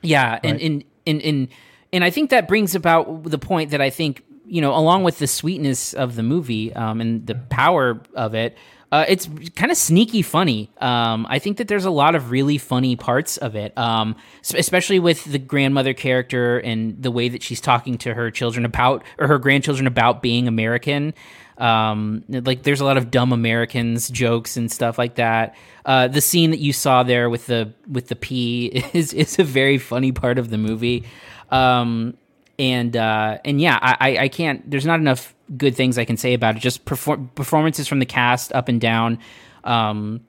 Yeah, 0.00 0.40
and 0.42 0.58
and, 0.58 0.84
and 1.06 1.20
and 1.20 1.48
and 1.92 2.04
I 2.04 2.08
think 2.08 2.30
that 2.30 2.48
brings 2.48 2.74
about 2.74 3.24
the 3.24 3.38
point 3.38 3.72
that 3.72 3.82
I 3.82 3.90
think 3.90 4.24
you 4.50 4.60
know, 4.60 4.74
along 4.76 5.04
with 5.04 5.18
the 5.18 5.26
sweetness 5.26 5.94
of 5.94 6.16
the 6.16 6.22
movie 6.22 6.74
um, 6.74 7.00
and 7.00 7.26
the 7.26 7.36
power 7.36 8.02
of 8.14 8.34
it, 8.34 8.56
uh, 8.92 9.04
it's 9.06 9.28
kind 9.54 9.70
of 9.70 9.76
sneaky 9.76 10.20
funny. 10.20 10.68
Um, 10.78 11.24
I 11.30 11.38
think 11.38 11.58
that 11.58 11.68
there's 11.68 11.84
a 11.84 11.90
lot 11.90 12.16
of 12.16 12.32
really 12.32 12.58
funny 12.58 12.96
parts 12.96 13.36
of 13.36 13.54
it, 13.54 13.76
um, 13.78 14.16
especially 14.54 14.98
with 14.98 15.24
the 15.24 15.38
grandmother 15.38 15.94
character 15.94 16.58
and 16.58 17.00
the 17.00 17.12
way 17.12 17.28
that 17.28 17.42
she's 17.42 17.60
talking 17.60 17.98
to 17.98 18.14
her 18.14 18.32
children 18.32 18.64
about 18.64 19.04
or 19.18 19.28
her 19.28 19.38
grandchildren 19.38 19.86
about 19.86 20.22
being 20.22 20.48
American. 20.48 21.14
Um, 21.58 22.24
like 22.28 22.64
there's 22.64 22.80
a 22.80 22.84
lot 22.84 22.96
of 22.96 23.12
dumb 23.12 23.32
Americans 23.32 24.08
jokes 24.08 24.56
and 24.56 24.72
stuff 24.72 24.98
like 24.98 25.16
that. 25.16 25.54
Uh, 25.84 26.08
the 26.08 26.20
scene 26.20 26.50
that 26.50 26.58
you 26.58 26.72
saw 26.72 27.04
there 27.04 27.30
with 27.30 27.46
the 27.46 27.72
with 27.88 28.08
the 28.08 28.16
pee 28.16 28.84
is 28.92 29.12
is 29.12 29.38
a 29.38 29.44
very 29.44 29.78
funny 29.78 30.10
part 30.10 30.38
of 30.38 30.50
the 30.50 30.58
movie. 30.58 31.04
Um, 31.50 32.16
and 32.60 32.94
uh, 32.94 33.38
and 33.44 33.58
yeah, 33.60 33.78
I, 33.80 34.18
I- 34.18 34.28
can't. 34.28 34.70
There's 34.70 34.84
not 34.84 35.00
enough 35.00 35.34
good 35.56 35.74
things 35.74 35.96
I 35.96 36.04
can 36.04 36.18
say 36.18 36.34
about 36.34 36.56
it. 36.56 36.60
Just 36.60 36.84
perform- 36.84 37.30
performances 37.34 37.88
from 37.88 37.98
the 38.00 38.06
cast 38.06 38.52
up 38.52 38.68
and 38.68 38.78
down. 38.80 39.18
Um, 39.64 40.20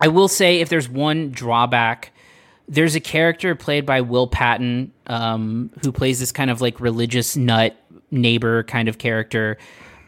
I 0.00 0.08
will 0.08 0.28
say 0.28 0.60
if 0.60 0.70
there's 0.70 0.88
one 0.88 1.30
drawback, 1.30 2.12
there's 2.66 2.94
a 2.94 3.00
character 3.00 3.54
played 3.54 3.84
by 3.84 4.00
Will 4.00 4.26
Patton 4.26 4.92
um, 5.06 5.70
who 5.82 5.92
plays 5.92 6.18
this 6.20 6.32
kind 6.32 6.50
of 6.50 6.62
like 6.62 6.80
religious 6.80 7.36
nut 7.36 7.76
neighbor 8.10 8.62
kind 8.64 8.88
of 8.88 8.96
character. 8.96 9.58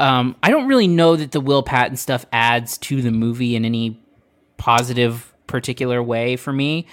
Um, 0.00 0.34
I 0.42 0.50
don't 0.50 0.66
really 0.66 0.88
know 0.88 1.14
that 1.16 1.32
the 1.32 1.40
Will 1.40 1.62
Patton 1.62 1.96
stuff 1.98 2.24
adds 2.32 2.78
to 2.78 3.02
the 3.02 3.10
movie 3.10 3.54
in 3.54 3.64
any 3.66 4.02
positive 4.56 5.32
particular 5.46 6.02
way 6.02 6.36
for 6.36 6.52
me. 6.52 6.86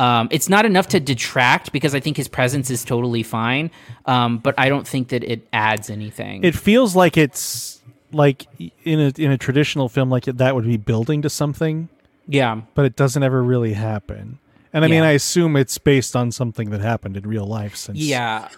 Um, 0.00 0.28
it's 0.30 0.48
not 0.48 0.64
enough 0.64 0.88
to 0.88 1.00
detract 1.00 1.72
because 1.72 1.94
I 1.94 2.00
think 2.00 2.16
his 2.16 2.26
presence 2.26 2.70
is 2.70 2.84
totally 2.84 3.22
fine, 3.22 3.70
um, 4.06 4.38
but 4.38 4.54
I 4.56 4.70
don't 4.70 4.88
think 4.88 5.08
that 5.08 5.22
it 5.22 5.46
adds 5.52 5.90
anything. 5.90 6.42
It 6.42 6.54
feels 6.54 6.96
like 6.96 7.18
it's 7.18 7.82
like 8.10 8.46
in 8.84 8.98
a 8.98 9.12
in 9.18 9.30
a 9.30 9.36
traditional 9.36 9.90
film 9.90 10.08
like 10.08 10.24
that 10.24 10.54
would 10.54 10.64
be 10.64 10.78
building 10.78 11.20
to 11.22 11.28
something. 11.28 11.90
Yeah. 12.26 12.62
But 12.74 12.86
it 12.86 12.96
doesn't 12.96 13.22
ever 13.22 13.42
really 13.42 13.74
happen. 13.74 14.38
And 14.72 14.86
I 14.86 14.88
mean 14.88 15.02
I 15.02 15.10
assume 15.10 15.54
it's 15.54 15.76
based 15.76 16.16
on 16.16 16.32
something 16.32 16.70
that 16.70 16.80
happened 16.80 17.18
in 17.18 17.26
real 17.26 17.46
life 17.46 17.76
since 17.76 17.98
Yeah, 17.98 18.48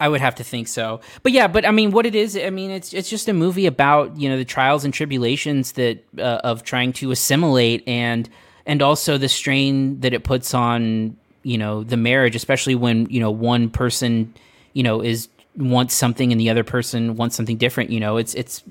I 0.00 0.08
would 0.08 0.22
have 0.22 0.36
to 0.36 0.44
think 0.44 0.68
so. 0.68 1.00
But 1.22 1.32
yeah, 1.32 1.48
but 1.48 1.66
I 1.66 1.70
mean, 1.70 1.90
what 1.90 2.06
it 2.06 2.14
is, 2.14 2.34
I 2.34 2.48
mean, 2.48 2.70
it's 2.70 2.94
it's 2.94 3.10
just 3.10 3.28
a 3.28 3.34
movie 3.34 3.66
about 3.66 4.16
you 4.16 4.28
know 4.28 4.38
the 4.38 4.44
trials 4.44 4.84
and 4.86 4.94
tribulations 4.94 5.72
that 5.72 6.04
uh, 6.16 6.40
of 6.44 6.62
trying 6.62 6.94
to 6.94 7.10
assimilate 7.10 7.86
and 7.86 8.28
and 8.68 8.82
also 8.82 9.18
the 9.18 9.28
strain 9.28 9.98
that 10.00 10.12
it 10.12 10.22
puts 10.22 10.54
on 10.54 11.16
you 11.42 11.58
know 11.58 11.82
the 11.82 11.96
marriage, 11.96 12.36
especially 12.36 12.76
when 12.76 13.06
you 13.10 13.18
know 13.18 13.30
one 13.30 13.70
person 13.70 14.32
you 14.74 14.84
know 14.84 15.00
is 15.00 15.28
wants 15.56 15.94
something 15.94 16.30
and 16.30 16.40
the 16.40 16.50
other 16.50 16.62
person 16.62 17.16
wants 17.16 17.34
something 17.34 17.56
different. 17.56 17.90
You 17.90 17.98
know, 17.98 18.18
it's 18.18 18.34
it's 18.34 18.62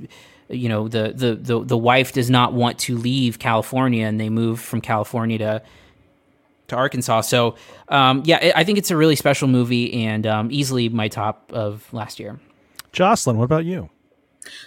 you 0.47 0.69
know 0.69 0.87
the 0.87 1.11
the 1.13 1.35
the, 1.35 1.65
the 1.65 1.77
wife 1.77 2.13
does 2.13 2.29
not 2.29 2.53
want 2.53 2.79
to 2.79 2.95
leave 2.95 3.39
California 3.39 4.05
and 4.05 4.19
they 4.19 4.29
move 4.29 4.61
from 4.61 4.79
California 4.79 5.39
to 5.39 5.61
to 6.67 6.75
Arkansas. 6.75 7.21
So, 7.21 7.55
um, 7.87 8.23
yeah, 8.25 8.51
I 8.55 8.63
think 8.63 8.77
it's 8.77 8.91
a 8.91 8.97
really 8.97 9.15
special 9.15 9.47
movie 9.47 10.05
and 10.05 10.27
um, 10.27 10.49
easily 10.51 10.89
my 10.89 11.07
top 11.07 11.51
of 11.53 11.91
last 11.93 12.19
year. 12.19 12.39
Jocelyn, 12.91 13.37
what 13.37 13.45
about 13.45 13.65
you? 13.65 13.89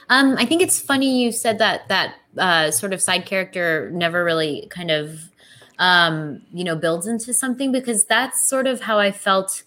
Um, 0.08 0.36
I 0.38 0.46
think 0.46 0.62
it's 0.62 0.80
funny 0.80 1.22
you 1.22 1.32
said 1.32 1.58
that 1.58 1.88
that 1.88 2.14
uh, 2.38 2.70
sort 2.70 2.92
of 2.92 3.00
side 3.00 3.26
character 3.26 3.90
never 3.92 4.24
really 4.24 4.66
kind 4.70 4.90
of 4.90 5.30
um, 5.78 6.42
you 6.52 6.64
know 6.64 6.76
builds 6.76 7.06
into 7.06 7.32
something 7.32 7.72
because 7.72 8.04
that's 8.04 8.48
sort 8.48 8.66
of 8.66 8.82
how 8.82 8.98
I 8.98 9.12
felt 9.12 9.62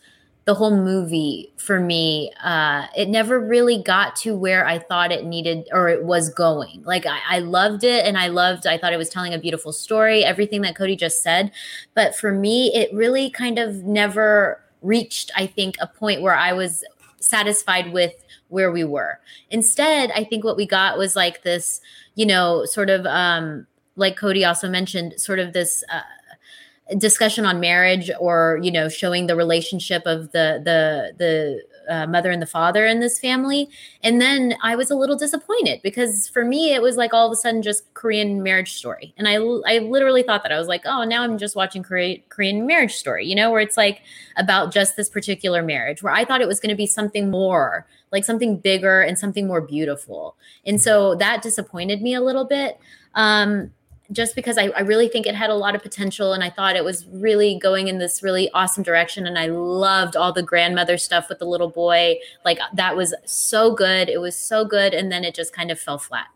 the 0.46 0.54
whole 0.54 0.76
movie 0.76 1.54
for 1.58 1.80
me. 1.80 2.32
Uh, 2.44 2.88
it 2.98 3.08
never 3.08 3.40
really 3.40 3.82
got 3.82 4.16
to 4.18 4.36
where 4.36 4.68
I 4.68 4.78
thought 4.78 5.12
it 5.12 5.24
needed 5.26 5.68
or 5.72 5.88
it 5.88 6.04
was 6.04 6.30
going. 6.30 6.84
Like 6.84 7.06
I, 7.06 7.20
I 7.30 7.40
loved 7.40 7.84
it 7.84 8.06
and 8.06 8.18
I 8.18 8.28
loved. 8.28 8.68
I 8.68 8.78
thought 8.78 8.92
it 8.92 8.98
was 8.98 9.10
telling 9.10 9.34
a 9.34 9.40
beautiful 9.40 9.72
story. 9.72 10.26
Everything 10.26 10.62
that 10.62 10.76
Cody 10.76 10.96
just 10.96 11.24
said, 11.24 11.52
but 11.94 12.16
for 12.16 12.32
me, 12.32 12.74
it 12.76 12.94
really 12.94 13.30
kind 13.30 13.58
of 13.58 13.84
never 13.84 14.62
reached. 14.82 15.32
I 15.36 15.48
think 15.48 15.76
a 15.80 15.88
point 15.88 16.22
where 16.22 16.36
I 16.36 16.52
was 16.52 16.84
satisfied 17.22 17.94
with 17.94 18.14
where 18.54 18.72
we 18.72 18.84
were. 18.84 19.20
Instead, 19.50 20.12
I 20.12 20.24
think 20.24 20.44
what 20.44 20.56
we 20.56 20.66
got 20.66 20.98
was 20.98 21.16
like 21.16 21.44
this, 21.44 21.82
you 22.16 22.26
know, 22.26 22.66
sort 22.66 22.90
of 22.90 23.06
um 23.06 23.68
like 23.96 24.16
Cody 24.16 24.46
also 24.46 24.70
mentioned, 24.70 25.20
sort 25.20 25.40
of 25.40 25.54
this 25.54 25.84
uh 25.92 26.02
discussion 26.98 27.46
on 27.46 27.60
marriage 27.60 28.12
or 28.20 28.60
you 28.62 28.72
know 28.72 28.90
showing 28.90 29.28
the 29.28 29.36
relationship 29.36 30.04
of 30.06 30.32
the 30.32 30.62
the 30.64 31.14
the 31.18 31.64
uh, 31.90 32.08
mother 32.08 32.32
and 32.32 32.42
the 32.42 32.48
father 32.48 32.86
in 32.86 33.00
this 33.00 33.20
family. 33.20 33.70
And 34.02 34.22
then 34.22 34.56
i 34.62 34.76
was 34.76 34.92
a 34.92 34.96
little 34.96 35.18
disappointed 35.18 35.82
because 35.84 36.28
for 36.28 36.46
me 36.46 36.74
it 36.74 36.82
was 36.82 36.98
like 36.98 37.14
all 37.14 37.26
of 37.28 37.32
a 37.32 37.36
sudden 37.36 37.62
just 37.62 37.94
korean 37.94 38.44
marriage 38.44 38.74
story. 38.74 39.14
And 39.18 39.28
i 39.28 39.36
i 39.36 39.80
literally 39.80 40.24
thought 40.24 40.44
that. 40.44 40.52
I 40.52 40.60
was 40.60 40.68
like 40.68 40.84
oh 40.86 41.04
now 41.04 41.24
i'm 41.24 41.38
just 41.38 41.56
watching 41.56 41.84
korean 41.84 42.22
korean 42.30 42.66
marriage 42.66 42.94
story 42.94 43.26
you 43.26 43.36
know 43.36 43.52
where 43.52 43.62
it's 43.62 43.78
like 43.78 44.02
about 44.38 44.72
just 44.72 44.96
this 44.96 45.10
particular 45.10 45.64
marriage 45.64 46.04
where 46.04 46.14
i 46.14 46.24
thought 46.24 46.42
it 46.42 46.48
was 46.48 46.60
going 46.60 46.70
to 46.70 46.76
be 46.76 46.86
something 46.88 47.30
more 47.30 47.88
like 48.14 48.24
something 48.24 48.58
bigger 48.58 49.02
and 49.02 49.20
something 49.20 49.48
more 49.48 49.60
beautiful. 49.60 50.38
And 50.66 50.82
so 50.82 51.16
that 51.16 51.42
disappointed 51.42 52.02
me 52.02 52.14
a 52.14 52.22
little 52.22 52.46
bit. 52.46 52.80
Um 53.16 53.72
just 54.12 54.36
because 54.36 54.58
I, 54.58 54.66
I 54.70 54.82
really 54.82 55.08
think 55.08 55.26
it 55.26 55.36
had 55.36 55.50
a 55.50 55.56
lot 55.56 55.76
of 55.76 55.82
potential 55.82 56.34
and 56.34 56.44
I 56.44 56.50
thought 56.50 56.76
it 56.76 56.84
was 56.84 57.08
really 57.08 57.58
going 57.58 57.88
in 57.88 58.00
this 58.00 58.22
really 58.22 58.50
awesome 58.52 58.84
direction. 58.84 59.26
And 59.26 59.40
I 59.40 59.48
loved 59.48 60.16
all 60.16 60.34
the 60.34 60.44
grandmother 60.44 60.98
stuff 60.98 61.30
with 61.30 61.40
the 61.40 61.46
little 61.46 61.70
boy. 61.70 62.18
Like 62.44 62.60
that 62.74 62.96
was 62.96 63.14
so 63.26 63.74
good. 63.74 64.10
It 64.10 64.20
was 64.20 64.38
so 64.38 64.66
good. 64.66 64.94
And 64.94 65.12
then 65.12 65.24
it 65.24 65.34
just 65.34 65.54
kind 65.54 65.72
of 65.72 65.80
fell 65.80 65.98
flat. 65.98 66.28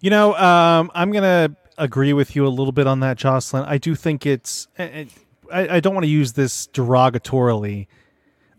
You 0.00 0.08
know, 0.08 0.34
um, 0.36 0.90
I'm 0.94 1.12
gonna 1.12 1.54
agree 1.76 2.14
with 2.14 2.34
you 2.34 2.46
a 2.46 2.48
little 2.48 2.72
bit 2.72 2.86
on 2.86 3.00
that, 3.00 3.18
Jocelyn. 3.18 3.64
I 3.64 3.76
do 3.76 3.94
think 3.94 4.24
it's. 4.24 4.66
I, 4.78 5.06
I 5.52 5.76
I 5.76 5.80
don't 5.80 5.94
want 5.94 6.04
to 6.04 6.10
use 6.10 6.32
this 6.32 6.68
derogatorily, 6.68 7.86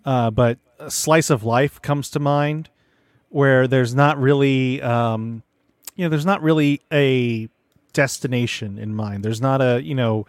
uh, 0.05 0.29
but 0.29 0.59
a 0.77 0.91
slice 0.91 1.31
of 1.31 1.43
life 1.43 1.81
comes 1.81 2.11
to 2.11 2.19
mind, 2.19 2.69
where 3.29 3.67
there's 3.67 3.95
not 3.95 4.19
really, 4.19 4.81
um, 4.83 5.41
you 5.95 6.05
know, 6.05 6.09
there's 6.09 6.25
not 6.27 6.43
really 6.43 6.81
a 6.91 7.49
destination 7.93 8.77
in 8.77 8.95
mind. 8.95 9.23
There's 9.23 9.41
not 9.41 9.61
a, 9.61 9.81
you 9.81 9.95
know, 9.95 10.25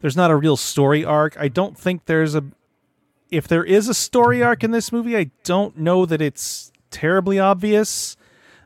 there's 0.00 0.16
not 0.16 0.30
a 0.30 0.36
real 0.36 0.56
story 0.56 1.04
arc. 1.04 1.36
I 1.38 1.48
don't 1.48 1.78
think 1.78 2.06
there's 2.06 2.34
a. 2.34 2.44
If 3.30 3.48
there 3.48 3.64
is 3.64 3.88
a 3.88 3.94
story 3.94 4.42
arc 4.42 4.62
in 4.62 4.70
this 4.70 4.92
movie, 4.92 5.16
I 5.16 5.30
don't 5.42 5.76
know 5.76 6.06
that 6.06 6.22
it's 6.22 6.70
terribly 6.90 7.40
obvious 7.40 8.16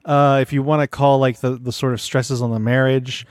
uh, 0.04 0.38
if 0.40 0.52
you 0.52 0.62
want 0.62 0.82
to 0.82 0.88
call 0.88 1.18
like 1.18 1.40
the 1.40 1.56
the 1.56 1.72
sort 1.72 1.92
of 1.92 2.00
stresses 2.00 2.40
on 2.40 2.50
the 2.50 2.58
marriage, 2.58 3.26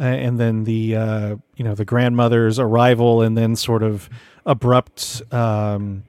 uh, 0.00 0.04
and 0.04 0.38
then 0.38 0.64
the 0.64 0.96
uh, 0.96 1.36
you 1.56 1.64
know 1.64 1.74
the 1.74 1.84
grandmother's 1.84 2.58
arrival, 2.58 3.22
and 3.22 3.36
then 3.36 3.56
sort 3.56 3.82
of 3.82 4.08
abrupt, 4.46 5.22
um, 5.32 6.04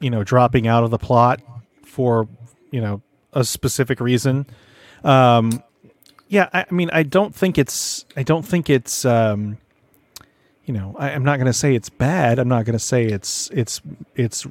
you 0.00 0.10
know, 0.10 0.24
dropping 0.24 0.66
out 0.66 0.84
of 0.84 0.90
the 0.90 0.98
plot 0.98 1.40
for 1.84 2.28
you 2.70 2.80
know 2.80 3.02
a 3.32 3.44
specific 3.44 4.00
reason. 4.00 4.46
Um, 5.04 5.62
yeah, 6.28 6.48
I, 6.52 6.66
I 6.68 6.74
mean, 6.74 6.90
I 6.92 7.02
don't 7.02 7.34
think 7.34 7.58
it's 7.58 8.04
I 8.16 8.22
don't 8.22 8.44
think 8.44 8.68
it's 8.68 9.04
um, 9.04 9.58
you 10.64 10.74
know 10.74 10.96
I, 10.98 11.10
I'm 11.10 11.24
not 11.24 11.36
going 11.36 11.46
to 11.46 11.52
say 11.52 11.74
it's 11.74 11.88
bad. 11.88 12.38
I'm 12.38 12.48
not 12.48 12.64
going 12.64 12.78
to 12.78 12.84
say 12.84 13.04
it's 13.06 13.50
it's 13.50 13.80
it's 14.14 14.46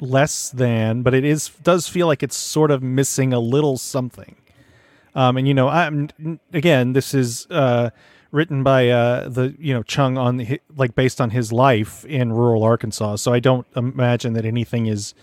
less 0.00 0.50
than, 0.50 1.02
but 1.02 1.14
it 1.14 1.24
is 1.24 1.50
does 1.62 1.88
feel 1.88 2.06
like 2.06 2.22
it's 2.22 2.36
sort 2.36 2.70
of 2.70 2.82
missing 2.82 3.32
a 3.32 3.40
little 3.40 3.78
something. 3.78 4.36
Um, 5.14 5.36
and 5.36 5.48
you 5.48 5.54
know, 5.54 5.68
I'm 5.68 6.08
again, 6.52 6.92
this 6.92 7.14
is 7.14 7.46
uh, 7.50 7.90
written 8.30 8.62
by 8.62 8.88
uh, 8.88 9.28
the 9.28 9.54
you 9.58 9.74
know 9.74 9.82
Chung 9.82 10.18
on 10.18 10.36
the, 10.36 10.60
like 10.76 10.94
based 10.94 11.20
on 11.20 11.30
his 11.30 11.52
life 11.52 12.04
in 12.04 12.32
rural 12.32 12.62
Arkansas. 12.62 13.16
So 13.16 13.32
I 13.32 13.40
don't 13.40 13.66
imagine 13.74 14.34
that 14.34 14.44
anything 14.44 14.86
is, 14.86 15.14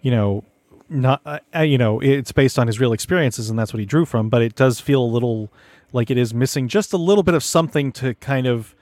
you 0.00 0.10
know, 0.10 0.44
not 0.90 1.22
uh, 1.54 1.60
you 1.60 1.78
know 1.78 2.00
it's 2.00 2.32
based 2.32 2.58
on 2.58 2.66
his 2.66 2.80
real 2.80 2.92
experiences 2.92 3.48
and 3.48 3.58
that's 3.58 3.72
what 3.72 3.80
he 3.80 3.86
drew 3.86 4.04
from. 4.04 4.28
But 4.28 4.42
it 4.42 4.54
does 4.54 4.80
feel 4.80 5.02
a 5.02 5.06
little 5.06 5.50
like 5.92 6.10
it 6.10 6.18
is 6.18 6.34
missing 6.34 6.68
just 6.68 6.92
a 6.92 6.96
little 6.96 7.22
bit 7.22 7.34
of 7.34 7.42
something 7.42 7.92
to 7.92 8.14
kind 8.14 8.46
of 8.46 8.74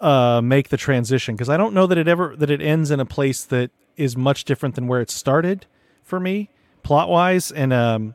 uh, 0.00 0.40
make 0.42 0.68
the 0.68 0.76
transition. 0.76 1.34
Because 1.34 1.48
I 1.48 1.56
don't 1.56 1.74
know 1.74 1.86
that 1.86 1.96
it 1.96 2.08
ever 2.08 2.34
that 2.36 2.50
it 2.50 2.60
ends 2.60 2.90
in 2.90 3.00
a 3.00 3.06
place 3.06 3.44
that 3.44 3.70
is 3.96 4.16
much 4.16 4.44
different 4.44 4.74
than 4.74 4.88
where 4.88 5.00
it 5.00 5.10
started 5.10 5.66
for 6.02 6.18
me 6.18 6.50
plot 6.82 7.08
wise 7.08 7.52
and 7.52 7.72
um 7.72 8.14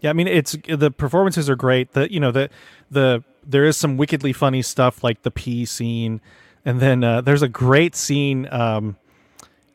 yeah 0.00 0.10
I 0.10 0.12
mean 0.12 0.26
it's 0.26 0.56
the 0.68 0.90
performances 0.90 1.48
are 1.48 1.56
great. 1.56 1.92
The 1.92 2.12
you 2.12 2.20
know 2.20 2.32
the 2.32 2.50
the 2.90 3.22
there 3.44 3.64
is 3.64 3.76
some 3.76 3.96
wickedly 3.96 4.32
funny 4.32 4.62
stuff 4.62 5.02
like 5.04 5.22
the 5.22 5.30
pee 5.30 5.64
scene. 5.64 6.20
And 6.64 6.78
then 6.78 7.02
uh, 7.02 7.20
there's 7.20 7.42
a 7.42 7.48
great 7.48 7.94
scene 7.96 8.48
um 8.50 8.96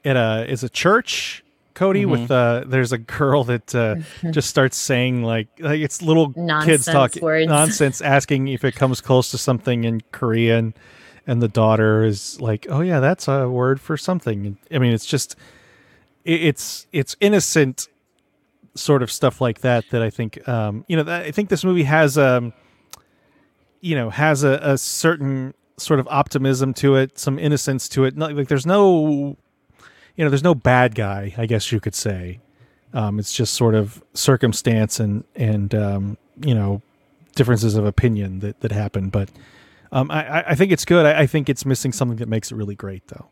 at 0.03 0.15
a 0.15 0.45
is 0.49 0.63
a 0.63 0.69
church 0.69 1.43
Cody 1.77 2.01
Mm-hmm. 2.03 2.11
with 2.11 2.31
uh 2.31 2.63
there's 2.65 2.91
a 2.91 2.97
girl 2.97 3.43
that 3.45 3.73
uh 3.75 3.95
just 4.31 4.49
starts 4.49 4.75
saying 4.77 5.21
like 5.23 5.47
like 5.59 5.79
it's 5.79 6.01
little 6.01 6.33
kids 6.65 6.85
talking 6.93 7.21
nonsense 7.49 8.01
asking 8.15 8.47
if 8.47 8.63
it 8.63 8.75
comes 8.75 8.99
close 9.01 9.29
to 9.31 9.37
something 9.37 9.83
in 9.83 10.01
Korean 10.11 10.73
and 11.27 11.41
the 11.41 11.47
daughter 11.47 12.03
is 12.03 12.41
like 12.41 12.65
oh 12.69 12.81
yeah 12.81 12.99
that's 12.99 13.27
a 13.27 13.47
word 13.47 13.79
for 13.79 13.95
something. 13.97 14.57
I 14.71 14.77
mean 14.79 14.91
it's 14.93 15.05
just 15.05 15.35
it- 16.25 16.41
it's 16.49 16.87
it's 16.91 17.15
innocent 17.19 17.87
sort 18.75 19.01
of 19.03 19.11
stuff 19.11 19.39
like 19.41 19.61
that 19.61 19.85
that 19.91 20.01
I 20.01 20.09
think 20.09 20.47
um 20.47 20.83
you 20.87 20.97
know 20.97 21.03
that, 21.03 21.25
I 21.25 21.31
think 21.31 21.49
this 21.49 21.63
movie 21.63 21.83
has 21.83 22.17
um 22.17 22.53
you 23.81 23.95
know 23.95 24.09
has 24.09 24.43
a, 24.43 24.59
a 24.63 24.77
certain 24.77 25.53
sort 25.77 25.99
of 25.99 26.07
optimism 26.09 26.73
to 26.73 26.95
it 26.95 27.19
some 27.19 27.37
innocence 27.37 27.87
to 27.89 28.03
it. 28.05 28.17
Not, 28.17 28.33
like 28.33 28.47
there's 28.47 28.65
no 28.65 29.37
you 30.17 30.25
know 30.25 30.29
there's 30.29 30.43
no 30.43 30.53
bad 30.55 30.93
guy 30.95 31.33
I 31.37 31.45
guess 31.45 31.71
you 31.71 31.79
could 31.79 31.95
say 31.95 32.39
um 32.93 33.19
it's 33.19 33.33
just 33.33 33.53
sort 33.53 33.75
of 33.75 34.03
circumstance 34.13 34.99
and 34.99 35.23
and 35.35 35.73
um 35.73 36.17
you 36.43 36.53
know 36.53 36.81
differences 37.35 37.75
of 37.75 37.85
opinion 37.85 38.39
that 38.39 38.59
that 38.61 38.71
happen 38.73 39.09
but 39.09 39.29
um 39.91 40.11
I 40.11 40.49
I- 40.51 40.55
think 40.55 40.71
it's 40.73 40.83
good 40.85 41.05
I, 41.05 41.21
I 41.21 41.27
think 41.27 41.47
it's 41.49 41.65
missing 41.65 41.93
something 41.93 42.17
that 42.17 42.27
makes 42.27 42.51
it 42.51 42.55
really 42.55 42.75
great 42.75 43.07
though 43.07 43.27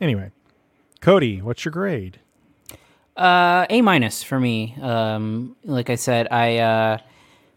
anyway 0.00 0.30
Cody 1.00 1.40
what's 1.42 1.64
your 1.64 1.72
grade 1.72 2.18
Uh, 3.16 3.66
A 3.68 3.82
minus 3.82 4.22
for 4.22 4.40
me. 4.40 4.74
Um, 4.80 5.54
like 5.64 5.90
I 5.90 5.96
said, 5.96 6.28
I 6.32 6.58
uh, 6.58 6.98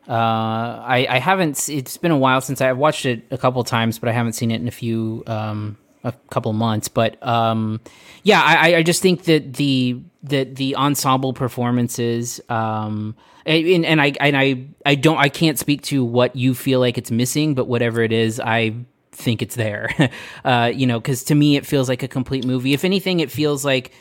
uh, 0.07 0.11
I 0.11 1.07
I 1.09 1.19
haven't. 1.19 1.69
It's 1.69 1.95
been 1.97 2.11
a 2.11 2.17
while 2.17 2.41
since 2.41 2.59
I've 2.59 2.77
watched 2.77 3.05
it 3.05 3.23
a 3.31 3.37
couple 3.37 3.63
times, 3.63 3.97
but 3.97 4.09
I 4.09 4.11
haven't 4.11 4.33
seen 4.33 4.51
it 4.51 4.59
in 4.59 4.67
a 4.67 4.71
few 4.83 5.23
um 5.27 5.77
a 6.05 6.13
couple 6.29 6.53
months. 6.53 6.87
But 6.87 7.21
um, 7.25 7.81
yeah, 8.23 8.41
I 8.41 8.75
I- 8.75 8.83
just 8.83 9.01
think 9.01 9.23
that 9.25 9.53
the 9.55 9.99
that 10.23 10.55
the 10.55 10.75
ensemble 10.75 11.33
performances 11.33 12.41
um 12.49 13.15
and, 13.45 13.85
and 13.85 14.01
I 14.01 14.13
and 14.19 14.35
I 14.37 14.65
I 14.85 14.95
don't 14.95 15.17
I 15.17 15.29
can't 15.29 15.59
speak 15.59 15.81
to 15.83 16.03
what 16.03 16.35
you 16.35 16.55
feel 16.55 16.79
like 16.79 16.97
it's 16.97 17.11
missing, 17.11 17.53
but 17.55 17.67
whatever 17.67 18.01
it 18.01 18.11
is, 18.11 18.39
I 18.39 18.75
think 19.11 19.41
it's 19.41 19.55
there. 19.55 19.89
uh, 20.45 20.71
you 20.73 20.87
know, 20.87 20.99
because 20.99 21.23
to 21.25 21.35
me 21.35 21.55
it 21.57 21.65
feels 21.65 21.87
like 21.89 22.03
a 22.03 22.07
complete 22.07 22.45
movie. 22.45 22.73
If 22.73 22.83
anything, 22.83 23.19
it 23.19 23.29
feels 23.31 23.63
like 23.65 23.91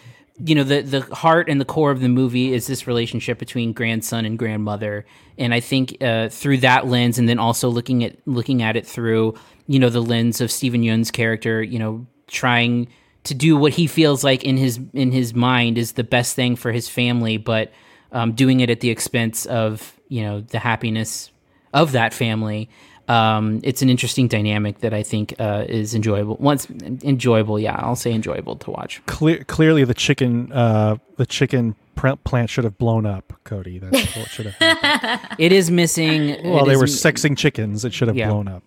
you 0.44 0.54
know 0.54 0.64
the 0.64 0.80
the 0.82 1.00
heart 1.14 1.48
and 1.48 1.60
the 1.60 1.64
core 1.64 1.90
of 1.92 2.00
the 2.00 2.08
movie 2.08 2.52
is 2.52 2.66
this 2.66 2.86
relationship 2.88 3.38
between 3.38 3.72
grandson 3.72 4.24
and 4.24 4.36
grandmother 4.36 5.06
and 5.38 5.54
i 5.54 5.60
think 5.60 5.96
uh, 6.00 6.28
through 6.28 6.56
that 6.56 6.88
lens 6.88 7.20
and 7.20 7.28
then 7.28 7.38
also 7.38 7.68
looking 7.68 8.02
at 8.02 8.16
looking 8.26 8.60
at 8.60 8.74
it 8.76 8.84
through 8.84 9.32
you 9.66 9.78
know 9.78 9.88
the 9.90 10.02
lens 10.02 10.40
of 10.40 10.50
Steven 10.50 10.82
Yeun's 10.82 11.10
character 11.10 11.62
you 11.62 11.78
know 11.78 12.06
trying 12.26 12.88
to 13.24 13.34
do 13.34 13.56
what 13.56 13.72
he 13.72 13.86
feels 13.86 14.22
like 14.24 14.44
in 14.44 14.56
his 14.56 14.78
in 14.92 15.10
his 15.12 15.34
mind 15.34 15.78
is 15.78 15.92
the 15.92 16.04
best 16.04 16.34
thing 16.36 16.56
for 16.56 16.72
his 16.72 16.88
family 16.88 17.36
but 17.38 17.72
um, 18.12 18.32
doing 18.32 18.60
it 18.60 18.70
at 18.70 18.80
the 18.80 18.90
expense 18.90 19.46
of 19.46 19.98
you 20.08 20.22
know 20.22 20.40
the 20.40 20.58
happiness 20.58 21.30
of 21.72 21.92
that 21.92 22.12
family 22.14 22.68
um, 23.06 23.60
it's 23.62 23.82
an 23.82 23.90
interesting 23.90 24.28
dynamic 24.28 24.78
that 24.78 24.94
I 24.94 25.02
think 25.02 25.34
uh, 25.38 25.66
is 25.68 25.94
enjoyable. 25.94 26.36
Once 26.40 26.66
enjoyable, 26.70 27.60
yeah, 27.60 27.74
I'll 27.78 27.96
say 27.96 28.14
enjoyable 28.14 28.56
to 28.56 28.70
watch. 28.70 29.02
Clear, 29.04 29.44
clearly 29.44 29.84
the 29.84 29.92
chicken 29.92 30.50
uh 30.52 30.96
the 31.16 31.26
chicken 31.26 31.74
pr- 31.96 32.14
plant 32.24 32.48
should 32.48 32.64
have 32.64 32.78
blown 32.78 33.04
up 33.04 33.34
Cody 33.44 33.78
that's 33.78 34.16
what 34.16 34.28
should 34.28 34.46
have 34.46 34.54
happened. 34.54 35.36
It 35.38 35.52
is 35.52 35.70
missing. 35.70 36.50
Well, 36.50 36.64
they 36.64 36.76
were 36.78 36.84
sexing 36.86 37.36
chickens. 37.36 37.84
It 37.84 37.92
should 37.92 38.08
have 38.08 38.16
Yeah. 38.16 38.30
blown 38.30 38.48
up. 38.48 38.62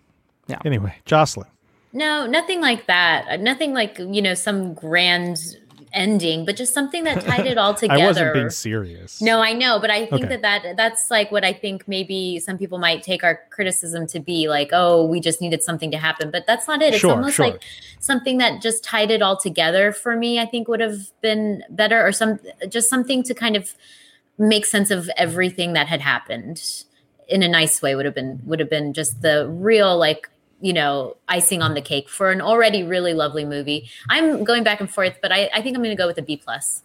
Yeah. 0.47 0.59
Anyway, 0.65 0.95
Jocelyn. 1.05 1.47
No, 1.93 2.25
nothing 2.27 2.61
like 2.61 2.85
that. 2.87 3.27
Uh, 3.27 3.37
nothing 3.37 3.73
like, 3.73 3.97
you 3.99 4.21
know, 4.21 4.33
some 4.33 4.73
grand 4.73 5.39
ending, 5.93 6.45
but 6.45 6.55
just 6.57 6.73
something 6.73 7.05
that 7.05 7.21
tied 7.23 7.45
it 7.47 7.57
all 7.57 7.73
together. 7.73 8.01
I 8.03 8.05
wasn't 8.07 8.33
being 8.33 8.49
serious. 8.49 9.21
No, 9.21 9.39
I 9.41 9.53
know, 9.53 9.79
but 9.79 9.89
I 9.89 10.05
think 10.05 10.25
Okay. 10.25 10.35
that, 10.37 10.63
that 10.63 10.77
that's 10.77 11.09
like 11.09 11.31
what 11.31 11.45
I 11.45 11.53
think 11.53 11.87
maybe 11.87 12.39
some 12.39 12.57
people 12.57 12.77
might 12.77 13.03
take 13.03 13.23
our 13.23 13.39
criticism 13.51 14.05
to 14.07 14.19
be 14.19 14.47
like, 14.49 14.69
oh, 14.73 15.05
we 15.07 15.19
just 15.21 15.41
needed 15.41 15.63
something 15.63 15.89
to 15.91 15.97
happen, 15.97 16.29
but 16.29 16.45
that's 16.45 16.67
not 16.67 16.81
it. 16.81 16.93
It's 16.93 16.99
Sure, 16.99 17.11
almost 17.11 17.35
sure. 17.35 17.51
like 17.51 17.61
something 17.99 18.37
that 18.39 18.61
just 18.61 18.83
tied 18.83 19.09
it 19.09 19.21
all 19.21 19.37
together 19.37 19.91
for 19.93 20.15
me. 20.15 20.39
I 20.39 20.45
think 20.45 20.67
would 20.67 20.81
have 20.81 20.99
been 21.21 21.63
better, 21.69 22.05
or 22.05 22.11
some 22.11 22.39
just 22.69 22.89
something 22.89 23.23
to 23.23 23.33
kind 23.33 23.55
of 23.55 23.73
make 24.37 24.65
sense 24.65 24.91
of 24.91 25.09
everything 25.17 25.73
that 25.73 25.87
had 25.87 26.01
happened 26.01 26.61
in 27.29 27.41
a 27.43 27.47
nice 27.47 27.81
way 27.81 27.95
would 27.95 28.05
have 28.05 28.13
been 28.15 28.39
would 28.45 28.59
have 28.59 28.69
been 28.69 28.93
just 28.93 29.21
the 29.21 29.47
real 29.49 29.97
like 29.97 30.29
you 30.61 30.73
know 30.73 31.15
icing 31.27 31.61
on 31.61 31.73
the 31.73 31.81
cake 31.81 32.09
for 32.09 32.31
an 32.31 32.41
already 32.41 32.83
really 32.83 33.13
lovely 33.13 33.45
movie 33.45 33.89
i'm 34.09 34.43
going 34.43 34.63
back 34.63 34.79
and 34.79 34.89
forth 34.89 35.17
but 35.21 35.31
i, 35.31 35.49
I 35.53 35.61
think 35.61 35.75
i'm 35.75 35.83
going 35.83 35.95
to 35.95 36.01
go 36.01 36.07
with 36.07 36.17
a 36.17 36.21
b 36.23 36.37
plus 36.37 36.83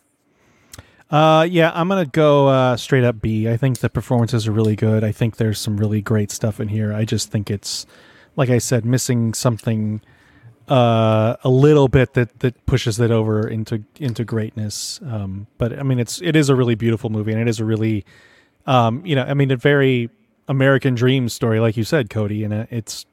Uh, 1.11 1.45
yeah, 1.45 1.71
I'm 1.75 1.89
gonna 1.89 2.07
go 2.07 2.49
uh, 2.49 2.77
straight 2.77 3.05
up 3.05 3.21
B. 3.21 3.47
I 3.47 3.59
think 3.59 3.81
the 3.81 3.91
performances 3.91 4.49
are 4.49 4.53
really 4.53 4.77
good. 4.77 5.05
I 5.05 5.13
think 5.13 5.37
there's 5.37 5.59
some 5.59 5.77
really 5.77 6.01
great 6.01 6.31
stuff 6.31 6.59
in 6.59 6.69
here. 6.69 6.95
I 6.95 7.05
just 7.05 7.31
think 7.31 7.51
it's, 7.51 7.85
like 8.35 8.49
I 8.49 8.57
said, 8.57 8.87
missing 8.87 9.35
something 9.35 10.01
uh, 10.69 11.37
a 11.45 11.51
little 11.51 11.89
bit 11.89 12.15
that 12.15 12.41
that 12.41 12.65
pushes 12.65 12.99
it 12.99 13.11
over 13.11 13.47
into 13.47 13.85
into 14.01 14.25
greatness. 14.25 15.01
Um, 15.05 15.49
but 15.59 15.79
I 15.79 15.83
mean, 15.83 15.99
it's 15.99 16.23
it 16.23 16.35
is 16.35 16.49
a 16.49 16.57
really 16.57 16.77
beautiful 16.77 17.11
movie, 17.11 17.33
and 17.33 17.41
it 17.43 17.49
is 17.49 17.61
a 17.61 17.65
really, 17.67 18.07
um, 18.67 19.05
you 19.05 19.15
know, 19.15 19.25
I 19.25 19.35
mean, 19.35 19.51
a 19.51 19.57
very 19.57 20.09
American 20.49 20.95
dream 20.95 21.29
story, 21.29 21.61
like 21.61 21.77
you 21.77 21.85
said, 21.85 22.09
Cody, 22.09 22.43
and 22.43 22.55
uh, 22.55 22.67
it's 22.71 23.05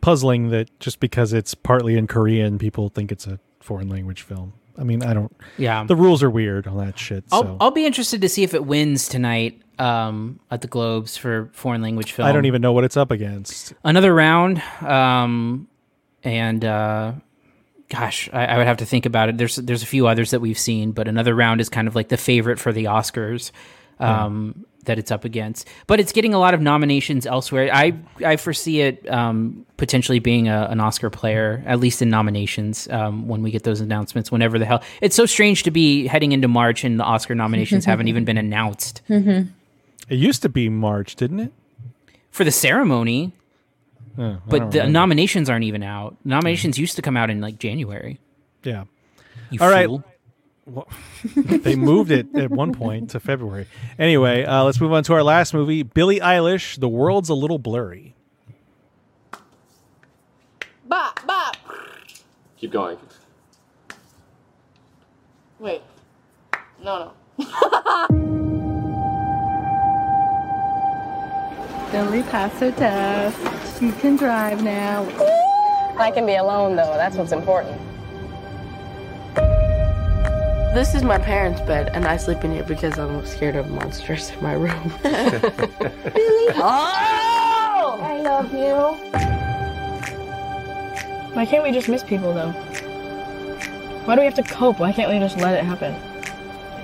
puzzling 0.00 0.50
that 0.50 0.78
just 0.80 1.00
because 1.00 1.32
it's 1.32 1.54
partly 1.54 1.96
in 1.96 2.06
Korean, 2.06 2.58
people 2.58 2.88
think 2.88 3.12
it's 3.12 3.26
a 3.26 3.38
foreign 3.60 3.88
language 3.88 4.22
film. 4.22 4.54
I 4.78 4.84
mean, 4.84 5.02
I 5.02 5.12
don't. 5.12 5.34
Yeah. 5.58 5.84
the 5.84 5.96
rules 5.96 6.22
are 6.22 6.30
weird 6.30 6.66
on 6.66 6.78
that 6.78 6.98
shit. 6.98 7.24
I'll, 7.30 7.42
so. 7.42 7.56
I'll 7.60 7.70
be 7.70 7.84
interested 7.84 8.22
to 8.22 8.28
see 8.28 8.42
if 8.44 8.54
it 8.54 8.64
wins 8.64 9.08
tonight 9.08 9.60
um, 9.78 10.40
at 10.50 10.62
the 10.62 10.68
Globes 10.68 11.16
for 11.16 11.50
foreign 11.52 11.82
language 11.82 12.12
film. 12.12 12.26
I 12.26 12.32
don't 12.32 12.46
even 12.46 12.62
know 12.62 12.72
what 12.72 12.84
it's 12.84 12.96
up 12.96 13.10
against. 13.10 13.74
another 13.84 14.14
round, 14.14 14.62
um, 14.80 15.68
and 16.24 16.64
uh, 16.64 17.12
gosh, 17.88 18.30
I, 18.32 18.46
I 18.46 18.56
would 18.58 18.66
have 18.66 18.78
to 18.78 18.86
think 18.86 19.04
about 19.04 19.28
it. 19.28 19.36
There's 19.36 19.56
there's 19.56 19.82
a 19.82 19.86
few 19.86 20.06
others 20.06 20.30
that 20.30 20.40
we've 20.40 20.58
seen, 20.58 20.92
but 20.92 21.08
another 21.08 21.34
round 21.34 21.60
is 21.60 21.68
kind 21.68 21.88
of 21.88 21.94
like 21.94 22.08
the 22.08 22.16
favorite 22.16 22.58
for 22.58 22.72
the 22.72 22.84
Oscars. 22.84 23.50
Um, 23.98 24.64
That 24.86 24.98
it's 24.98 25.10
up 25.10 25.26
against, 25.26 25.68
but 25.86 26.00
it's 26.00 26.10
getting 26.10 26.32
a 26.32 26.38
lot 26.38 26.54
of 26.54 26.60
nominations 26.62 27.26
elsewhere. 27.26 27.68
I 27.72 27.92
I 28.24 28.36
foresee 28.36 28.80
it 28.80 29.06
um, 29.10 29.66
potentially 29.76 30.20
being 30.20 30.48
a, 30.48 30.68
an 30.70 30.80
Oscar 30.80 31.10
player, 31.10 31.62
at 31.66 31.78
least 31.80 32.00
in 32.00 32.08
nominations, 32.08 32.88
um, 32.88 33.28
when 33.28 33.42
we 33.42 33.50
get 33.50 33.62
those 33.64 33.80
announcements. 33.82 34.32
Whenever 34.32 34.58
the 34.58 34.64
hell, 34.64 34.82
it's 35.02 35.14
so 35.14 35.26
strange 35.26 35.64
to 35.64 35.70
be 35.70 36.06
heading 36.06 36.32
into 36.32 36.48
March 36.48 36.82
and 36.82 36.98
the 36.98 37.04
Oscar 37.04 37.34
nominations 37.34 37.84
haven't 37.84 38.08
even 38.08 38.24
been 38.24 38.38
announced 38.38 39.02
It 39.08 39.46
used 40.08 40.40
to 40.42 40.48
be 40.48 40.70
March, 40.70 41.14
didn't 41.14 41.40
it? 41.40 41.52
for 42.30 42.44
the 42.44 42.50
ceremony. 42.50 43.32
I 44.18 44.38
But 44.48 44.70
the 44.70 44.78
remember. 44.78 44.92
nominations 44.92 45.50
aren't 45.50 45.64
even 45.64 45.82
out. 45.82 46.16
Nominations 46.24 46.78
used 46.78 46.96
to 46.96 47.02
come 47.02 47.16
out 47.18 47.28
in 47.28 47.40
like 47.42 47.58
January. 47.58 48.18
yeah. 48.64 48.84
You 49.50 49.58
All 49.60 49.68
right. 49.70 49.88
Fool. 50.74 50.88
they 51.36 51.76
moved 51.76 52.10
it 52.10 52.34
at 52.34 52.50
one 52.50 52.72
point 52.72 53.10
to 53.10 53.20
February. 53.20 53.66
Anyway, 53.98 54.44
uh, 54.44 54.64
let's 54.64 54.80
move 54.80 54.92
on 54.92 55.02
to 55.04 55.14
our 55.14 55.22
last 55.22 55.54
movie, 55.54 55.82
Billie 55.82 56.20
Eilish. 56.20 56.78
The 56.78 56.88
world's 56.88 57.28
a 57.28 57.34
little 57.34 57.58
blurry. 57.58 58.14
Bop, 60.86 61.24
bop. 61.26 61.56
Keep 62.56 62.72
going. 62.72 62.98
Wait. 65.58 65.82
No, 66.82 67.12
no. 67.38 67.46
Billie 71.92 72.22
passed 72.22 72.60
her 72.60 72.70
test. 72.72 73.78
She 73.78 73.90
can 73.92 74.16
drive 74.16 74.62
now. 74.62 75.04
I 75.98 76.10
can 76.10 76.24
be 76.24 76.36
alone 76.36 76.76
though. 76.76 76.94
That's 76.96 77.16
what's 77.16 77.32
important. 77.32 77.89
This 80.72 80.94
is 80.94 81.02
my 81.02 81.18
parents' 81.18 81.60
bed, 81.62 81.90
and 81.94 82.04
I 82.06 82.16
sleep 82.16 82.44
in 82.44 82.52
here 82.52 82.62
because 82.62 82.96
I'm 82.96 83.26
scared 83.26 83.56
of 83.56 83.68
monsters 83.70 84.30
in 84.30 84.40
my 84.40 84.52
room. 84.52 84.92
Billie. 85.02 86.46
Oh! 86.62 87.98
I 88.02 88.20
love 88.20 88.52
you. 88.52 88.94
Why 91.34 91.44
can't 91.44 91.64
we 91.64 91.72
just 91.72 91.88
miss 91.88 92.04
people 92.04 92.32
though? 92.32 92.52
Why 94.04 94.14
do 94.14 94.20
we 94.20 94.26
have 94.26 94.34
to 94.34 94.44
cope? 94.44 94.78
Why 94.78 94.92
can't 94.92 95.10
we 95.10 95.18
just 95.18 95.38
let 95.38 95.54
it 95.54 95.64
happen? 95.64 95.94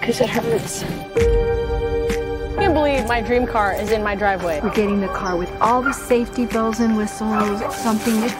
Because 0.01 0.21
it 0.21 0.31
hurts. 0.31 0.83
I 0.83 2.57
can't 2.59 2.75
believe 2.75 3.07
my 3.07 3.21
dream 3.21 3.47
car 3.47 3.73
is 3.75 3.93
in 3.93 4.03
my 4.03 4.17
driveway. 4.17 4.61
We're 4.63 4.75
getting 4.75 5.01
the 5.01 5.09
car 5.09 5.37
with 5.37 5.51
all 5.61 5.81
the 5.81 5.93
safety 5.93 6.47
bells 6.47 6.81
and 6.81 6.97
whistles. 6.97 7.61
Something. 7.77 8.31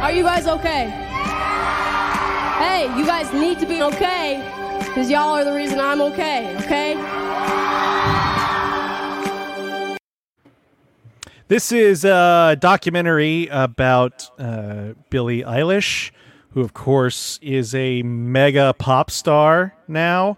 Are 0.00 0.12
you 0.12 0.22
guys 0.22 0.46
okay? 0.46 1.09
Hey, 2.60 2.94
you 2.94 3.06
guys 3.06 3.32
need 3.32 3.58
to 3.60 3.66
be 3.66 3.82
okay. 3.82 4.46
Because 4.80 5.08
y'all 5.08 5.34
are 5.34 5.46
the 5.46 5.52
reason 5.54 5.80
I'm 5.80 6.02
okay, 6.02 6.54
okay? 6.58 6.94
This 11.48 11.72
is 11.72 12.04
a 12.04 12.58
documentary 12.60 13.48
about 13.50 14.28
uh, 14.38 14.92
Billie 15.08 15.42
Eilish, 15.42 16.10
who, 16.50 16.60
of 16.60 16.74
course, 16.74 17.38
is 17.40 17.74
a 17.74 18.02
mega 18.02 18.74
pop 18.78 19.10
star 19.10 19.74
now. 19.88 20.36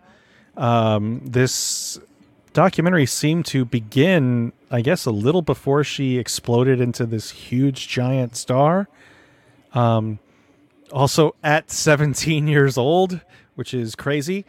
Um, 0.57 1.23
this 1.25 1.99
documentary 2.53 3.07
seemed 3.07 3.47
to 3.47 3.65
begin, 3.65 4.53
I 4.71 4.81
guess, 4.81 5.07
a 5.07 5.11
little 5.11 5.43
before 5.43 5.83
she 5.83 6.19
exploded 6.19 6.81
into 6.81 7.05
this 7.05 7.33
huge, 7.33 7.89
giant 7.89 8.37
star. 8.37 8.89
Um, 9.75 10.21
also 10.93 11.35
at 11.43 11.71
17 11.71 12.47
years 12.47 12.79
old, 12.79 13.21
which 13.55 13.75
is 13.75 13.95
crazy. 13.95 14.45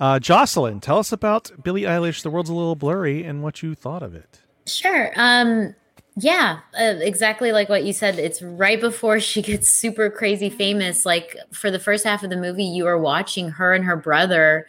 Uh, 0.00 0.18
Jocelyn, 0.18 0.80
tell 0.80 0.98
us 0.98 1.12
about 1.12 1.50
Billie 1.62 1.82
Eilish, 1.82 2.22
The 2.22 2.30
World's 2.30 2.50
a 2.50 2.54
Little 2.54 2.76
Blurry, 2.76 3.24
and 3.24 3.42
what 3.42 3.62
you 3.62 3.74
thought 3.74 4.02
of 4.02 4.14
it. 4.14 4.40
Sure. 4.66 5.12
Um, 5.16 5.74
yeah, 6.16 6.60
uh, 6.78 6.94
exactly 7.00 7.52
like 7.52 7.68
what 7.68 7.84
you 7.84 7.92
said. 7.92 8.18
It's 8.18 8.40
right 8.40 8.80
before 8.80 9.20
she 9.20 9.42
gets 9.42 9.68
super 9.68 10.08
crazy 10.10 10.50
famous. 10.50 11.04
Like 11.04 11.36
for 11.52 11.70
the 11.70 11.78
first 11.78 12.04
half 12.04 12.22
of 12.22 12.30
the 12.30 12.36
movie, 12.36 12.64
you 12.64 12.86
are 12.86 12.98
watching 12.98 13.50
her 13.50 13.74
and 13.74 13.84
her 13.84 13.96
brother 13.96 14.66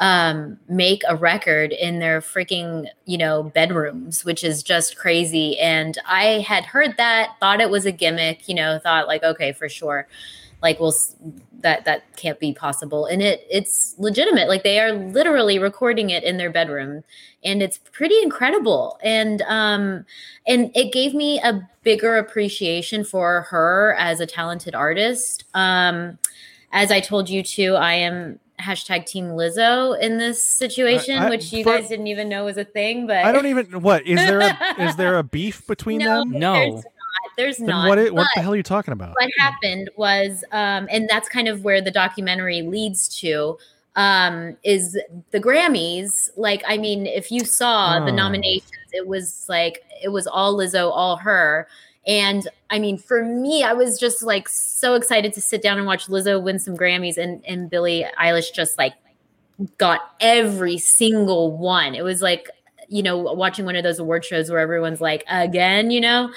um, 0.00 0.58
make 0.68 1.02
a 1.08 1.14
record 1.14 1.70
in 1.70 2.00
their 2.00 2.20
freaking, 2.20 2.86
you 3.04 3.18
know, 3.18 3.44
bedrooms, 3.44 4.24
which 4.24 4.42
is 4.42 4.64
just 4.64 4.96
crazy. 4.96 5.56
And 5.60 5.96
I 6.06 6.44
had 6.46 6.64
heard 6.64 6.96
that, 6.96 7.36
thought 7.38 7.60
it 7.60 7.70
was 7.70 7.86
a 7.86 7.92
gimmick, 7.92 8.48
you 8.48 8.54
know, 8.56 8.80
thought 8.80 9.06
like, 9.06 9.22
okay, 9.22 9.52
for 9.52 9.68
sure 9.68 10.08
like 10.62 10.78
well 10.80 10.94
that 11.60 11.84
that 11.84 12.16
can't 12.16 12.38
be 12.40 12.52
possible. 12.52 13.06
And 13.06 13.22
it 13.22 13.46
it's 13.50 13.94
legitimate. 13.98 14.48
Like 14.48 14.62
they 14.62 14.80
are 14.80 14.92
literally 14.92 15.58
recording 15.58 16.10
it 16.10 16.24
in 16.24 16.36
their 16.36 16.50
bedroom 16.50 17.04
and 17.44 17.62
it's 17.62 17.78
pretty 17.78 18.20
incredible. 18.22 18.98
And 19.02 19.42
um 19.42 20.04
and 20.46 20.70
it 20.74 20.92
gave 20.92 21.14
me 21.14 21.40
a 21.40 21.68
bigger 21.82 22.16
appreciation 22.16 23.04
for 23.04 23.42
her 23.50 23.96
as 23.98 24.20
a 24.20 24.26
talented 24.26 24.74
artist. 24.74 25.44
Um 25.54 26.18
as 26.74 26.90
i 26.90 27.00
told 27.00 27.28
you 27.28 27.42
too 27.42 27.74
i 27.74 27.92
am 27.92 28.38
hashtag 28.58 29.04
team 29.04 29.26
lizzo 29.26 29.98
in 30.00 30.16
this 30.16 30.42
situation 30.42 31.18
I- 31.18 31.28
which 31.28 31.52
you 31.52 31.64
for- 31.64 31.76
guys 31.76 31.88
didn't 31.90 32.06
even 32.06 32.30
know 32.30 32.46
was 32.46 32.56
a 32.56 32.64
thing 32.64 33.06
but 33.06 33.18
I 33.26 33.30
don't 33.32 33.44
even 33.44 33.82
what 33.82 34.06
is 34.06 34.16
there 34.18 34.40
a, 34.40 34.56
is 34.82 34.96
there 34.96 35.18
a 35.18 35.22
beef 35.22 35.66
between 35.66 35.98
No, 35.98 36.20
them? 36.20 36.30
there's 36.30 36.40
not. 36.40 36.84
There's 37.36 37.56
Then 37.58 37.66
not. 37.68 37.88
what? 37.88 37.98
i- 37.98 38.10
what 38.10 38.26
the 38.34 38.40
hell 38.42 38.52
are 38.52 38.56
you 38.56 38.62
talking 38.62 38.92
about? 38.92 39.14
what 39.18 39.30
happened 39.38 39.90
was 39.96 40.44
um 40.52 40.88
and 40.90 41.08
that's 41.08 41.28
kind 41.28 41.48
of 41.48 41.64
where 41.64 41.80
the 41.80 41.90
documentary 41.90 42.62
leads 42.62 43.08
to 43.20 43.58
um 43.96 44.56
is 44.64 44.98
the 45.32 45.40
grammys 45.40 46.30
like 46.36 46.62
i 46.66 46.78
mean 46.78 47.06
if 47.06 47.30
you 47.30 47.44
saw 47.44 48.02
the 48.04 48.10
Oh. 48.10 48.14
nominations 48.14 48.70
it 48.92 49.06
was 49.06 49.44
like 49.48 49.82
it 50.02 50.08
was 50.08 50.26
all 50.26 50.56
lizzo 50.56 50.90
all 50.90 51.16
her 51.16 51.68
and 52.06 52.48
i 52.70 52.78
mean 52.78 52.96
for 52.96 53.22
me 53.22 53.62
i 53.62 53.74
was 53.74 53.98
just 54.00 54.22
like 54.22 54.48
so 54.48 54.94
excited 54.94 55.34
to 55.34 55.42
sit 55.42 55.60
down 55.62 55.76
and 55.76 55.86
watch 55.86 56.06
lizzo 56.06 56.42
win 56.42 56.58
some 56.58 56.74
grammys 56.76 57.18
and 57.18 57.44
and 57.46 57.68
billie 57.68 58.06
eilish 58.18 58.50
just 58.54 58.78
like 58.78 58.94
got 59.76 60.14
every 60.20 60.78
single 60.78 61.54
one 61.56 61.94
it 61.94 62.02
was 62.02 62.22
like 62.22 62.48
you 62.92 63.02
know 63.02 63.16
watching 63.16 63.64
one 63.64 63.74
of 63.76 63.82
those 63.82 63.98
award 63.98 64.24
shows 64.24 64.50
where 64.50 64.60
everyone's 64.60 65.00
like 65.00 65.24
again 65.28 65.90
you 65.90 66.00
know 66.00 66.30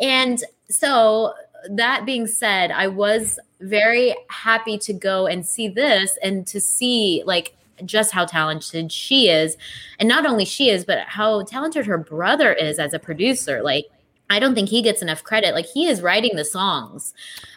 and 0.00 0.42
so 0.68 1.34
that 1.70 2.04
being 2.06 2.26
said, 2.26 2.70
I 2.70 2.86
was 2.86 3.38
very 3.60 4.14
happy 4.28 4.78
to 4.78 4.92
go 4.92 5.26
and 5.26 5.46
see 5.46 5.68
this 5.68 6.18
and 6.22 6.46
to 6.48 6.60
see 6.60 7.22
like 7.26 7.56
just 7.84 8.12
how 8.12 8.24
talented 8.24 8.92
she 8.92 9.28
is. 9.28 9.56
And 9.98 10.08
not 10.08 10.26
only 10.26 10.44
she 10.44 10.70
is, 10.70 10.84
but 10.84 11.00
how 11.06 11.42
talented 11.44 11.86
her 11.86 11.98
brother 11.98 12.52
is 12.52 12.78
as 12.78 12.94
a 12.94 12.98
producer. 12.98 13.62
Like 13.62 13.86
I 14.28 14.38
don't 14.38 14.54
think 14.54 14.68
he 14.68 14.82
gets 14.82 15.02
enough 15.02 15.22
credit. 15.22 15.54
Like 15.54 15.66
he 15.66 15.86
is 15.86 16.02
writing 16.02 16.36
the 16.36 16.44
songs. 16.44 17.14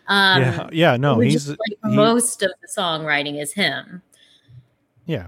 Um 0.08 0.42
yeah, 0.42 0.70
yeah, 0.72 0.98
no, 0.98 1.20
he's 1.20 1.48
is, 1.48 1.50
like 1.50 1.92
he- 1.92 1.96
most 1.96 2.42
of 2.44 2.52
the 2.62 2.68
songwriting 2.68 3.42
is 3.42 3.54
him. 3.54 4.02
yeah. 5.06 5.28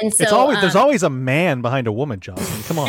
And 0.00 0.12
so 0.12 0.22
it's 0.24 0.32
always 0.32 0.60
there's 0.60 0.74
um, 0.74 0.82
always 0.82 1.02
a 1.02 1.10
man 1.10 1.60
behind 1.60 1.86
a 1.86 1.92
woman, 1.92 2.18
Jocelyn. 2.18 2.62
Come 2.66 2.78
on. 2.78 2.88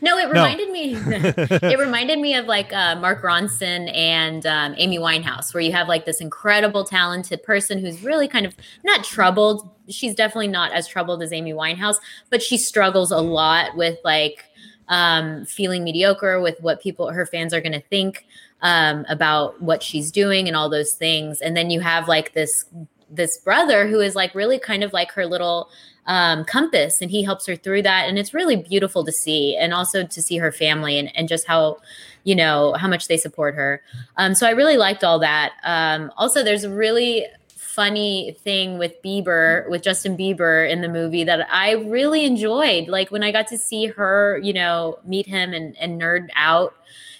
no, 0.00 0.16
it 0.18 0.26
No. 0.32 0.44
reminded 0.44 0.70
me. 0.70 0.94
it 0.96 1.78
reminded 1.78 2.18
me 2.20 2.34
of 2.34 2.46
like 2.46 2.72
uh, 2.72 2.94
Mark 2.96 3.22
Ronson 3.22 3.92
and 3.94 4.46
um, 4.46 4.74
Amy 4.78 4.98
Winehouse, 4.98 5.52
where 5.52 5.62
you 5.62 5.72
have 5.72 5.88
like 5.88 6.04
this 6.04 6.20
incredible, 6.20 6.84
talented 6.84 7.42
person 7.42 7.78
who's 7.78 8.02
really 8.02 8.28
kind 8.28 8.46
of 8.46 8.54
not 8.84 9.02
troubled. 9.04 9.68
She's 9.88 10.14
definitely 10.14 10.48
not 10.48 10.72
as 10.72 10.86
troubled 10.86 11.22
as 11.22 11.32
Amy 11.32 11.52
Winehouse, 11.52 11.96
but 12.30 12.42
she 12.42 12.56
struggles 12.56 13.10
a 13.10 13.18
lot 13.20 13.76
with 13.76 13.98
like 14.04 14.44
um, 14.88 15.44
feeling 15.44 15.82
mediocre 15.84 16.40
with 16.40 16.60
what 16.60 16.80
people, 16.80 17.10
her 17.10 17.26
fans 17.26 17.52
are 17.52 17.60
going 17.60 17.72
to 17.72 17.80
think 17.88 18.26
um, 18.62 19.04
about 19.08 19.60
what 19.60 19.82
she's 19.82 20.10
doing 20.10 20.46
and 20.46 20.56
all 20.56 20.68
those 20.68 20.94
things. 20.94 21.40
And 21.40 21.56
then 21.56 21.70
you 21.70 21.80
have 21.80 22.08
like 22.08 22.32
this 22.32 22.64
this 23.10 23.38
brother 23.38 23.88
who 23.88 24.00
is 24.00 24.14
like 24.14 24.34
really 24.34 24.58
kind 24.58 24.84
of 24.84 24.92
like 24.92 25.10
her 25.12 25.24
little 25.24 25.70
um, 26.08 26.44
compass 26.44 27.00
and 27.00 27.10
he 27.10 27.22
helps 27.22 27.46
her 27.46 27.54
through 27.54 27.82
that. 27.82 28.08
And 28.08 28.18
it's 28.18 28.34
really 28.34 28.56
beautiful 28.56 29.04
to 29.04 29.12
see 29.12 29.56
and 29.56 29.72
also 29.72 30.04
to 30.04 30.22
see 30.22 30.38
her 30.38 30.50
family 30.50 30.98
and, 30.98 31.14
and 31.16 31.28
just 31.28 31.46
how 31.46 31.78
you 32.24 32.34
know 32.34 32.74
how 32.74 32.88
much 32.88 33.08
they 33.08 33.16
support 33.16 33.54
her. 33.54 33.82
Um, 34.16 34.34
so 34.34 34.46
i 34.46 34.50
really 34.50 34.76
liked 34.76 35.04
all 35.04 35.20
that. 35.20 35.52
Um, 35.62 36.10
also 36.16 36.42
there's 36.42 36.64
a 36.64 36.70
really 36.70 37.26
funny 37.54 38.36
thing 38.40 38.76
with 38.76 39.00
bieber 39.04 39.68
with 39.70 39.84
justin 39.84 40.16
bieber 40.16 40.68
in 40.68 40.80
the 40.80 40.88
movie 40.88 41.22
that 41.22 41.46
i 41.52 41.72
really 41.72 42.24
enjoyed. 42.24 42.88
Like 42.88 43.10
when 43.10 43.22
i 43.22 43.30
got 43.30 43.46
to 43.48 43.58
see 43.58 43.86
her 43.86 44.40
you 44.42 44.52
know 44.52 44.98
meet 45.04 45.26
him 45.26 45.52
and, 45.52 45.76
and 45.78 46.00
nerd 46.00 46.28
out 46.34 46.74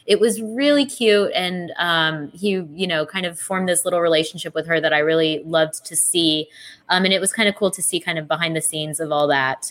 it 0.09 0.19
was 0.19 0.41
really 0.41 0.87
cute 0.87 1.31
and 1.35 1.71
um, 1.77 2.31
he 2.33 2.53
you 2.73 2.87
know 2.87 3.05
kind 3.05 3.27
of 3.27 3.39
formed 3.39 3.69
this 3.69 3.85
little 3.85 4.01
relationship 4.01 4.55
with 4.55 4.67
her 4.67 4.81
that 4.81 4.93
i 4.93 4.99
really 4.99 5.43
loved 5.45 5.85
to 5.85 5.95
see. 5.95 6.49
Um, 6.89 7.05
and 7.05 7.13
it 7.13 7.21
was 7.21 7.33
kind 7.33 7.49
of 7.49 7.55
cool 7.55 7.71
to 7.71 7.83
see 7.83 8.01
kind 8.01 8.19
of 8.19 8.27
behind 8.27 8.57
the 8.57 8.63
scenes 8.63 8.99
of 8.99 9.13
all 9.13 9.29
that. 9.29 9.71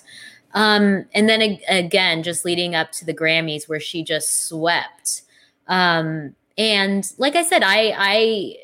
Um, 0.54 1.06
and 1.14 1.28
then 1.28 1.42
ag- 1.42 1.64
again 1.68 2.22
just 2.24 2.46
leading 2.46 2.76
up 2.76 2.92
to 2.94 3.06
the 3.06 3.14
grammys 3.14 3.68
where 3.68 3.80
she 3.80 4.04
just 4.04 4.48
swept. 4.48 5.24
Um, 5.68 6.36
and 6.58 7.12
like 7.18 7.36
i 7.36 7.44
said 7.44 7.62
i 7.64 7.94
i 7.96 8.56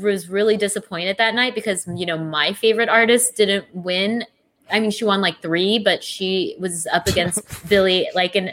was 0.00 0.28
really 0.28 0.56
disappointed 0.56 1.16
that 1.16 1.34
night 1.34 1.54
because 1.54 1.86
you 1.96 2.06
know 2.06 2.18
my 2.18 2.52
favorite 2.52 2.88
artist 2.88 3.36
didn't 3.36 3.66
win. 3.74 4.24
I 4.70 4.80
mean 4.80 4.90
she 4.90 5.04
won 5.04 5.20
like 5.20 5.42
three 5.42 5.78
but 5.78 6.02
she 6.02 6.56
was 6.58 6.86
up 6.92 7.06
against 7.06 7.68
billie 7.68 8.08
like 8.14 8.34
in 8.34 8.52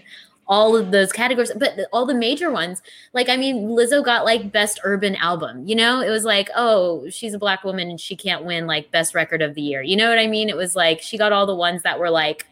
all 0.51 0.75
of 0.75 0.91
those 0.91 1.13
categories 1.13 1.49
but 1.55 1.79
all 1.93 2.05
the 2.05 2.13
major 2.13 2.51
ones 2.51 2.81
like 3.13 3.29
i 3.29 3.37
mean 3.37 3.69
lizzo 3.69 4.03
got 4.03 4.25
like 4.25 4.51
best 4.51 4.81
urban 4.83 5.15
album 5.15 5.65
you 5.65 5.73
know 5.73 6.01
it 6.01 6.09
was 6.09 6.25
like 6.25 6.49
oh 6.55 7.09
she's 7.09 7.33
a 7.33 7.39
black 7.39 7.63
woman 7.63 7.89
and 7.89 8.01
she 8.01 8.17
can't 8.17 8.43
win 8.43 8.67
like 8.67 8.91
best 8.91 9.15
record 9.15 9.41
of 9.41 9.55
the 9.55 9.61
year 9.61 9.81
you 9.81 9.95
know 9.95 10.09
what 10.09 10.19
i 10.19 10.27
mean 10.27 10.49
it 10.49 10.57
was 10.57 10.75
like 10.75 11.01
she 11.01 11.17
got 11.17 11.31
all 11.31 11.45
the 11.45 11.55
ones 11.55 11.83
that 11.83 11.97
were 11.97 12.09
like 12.09 12.45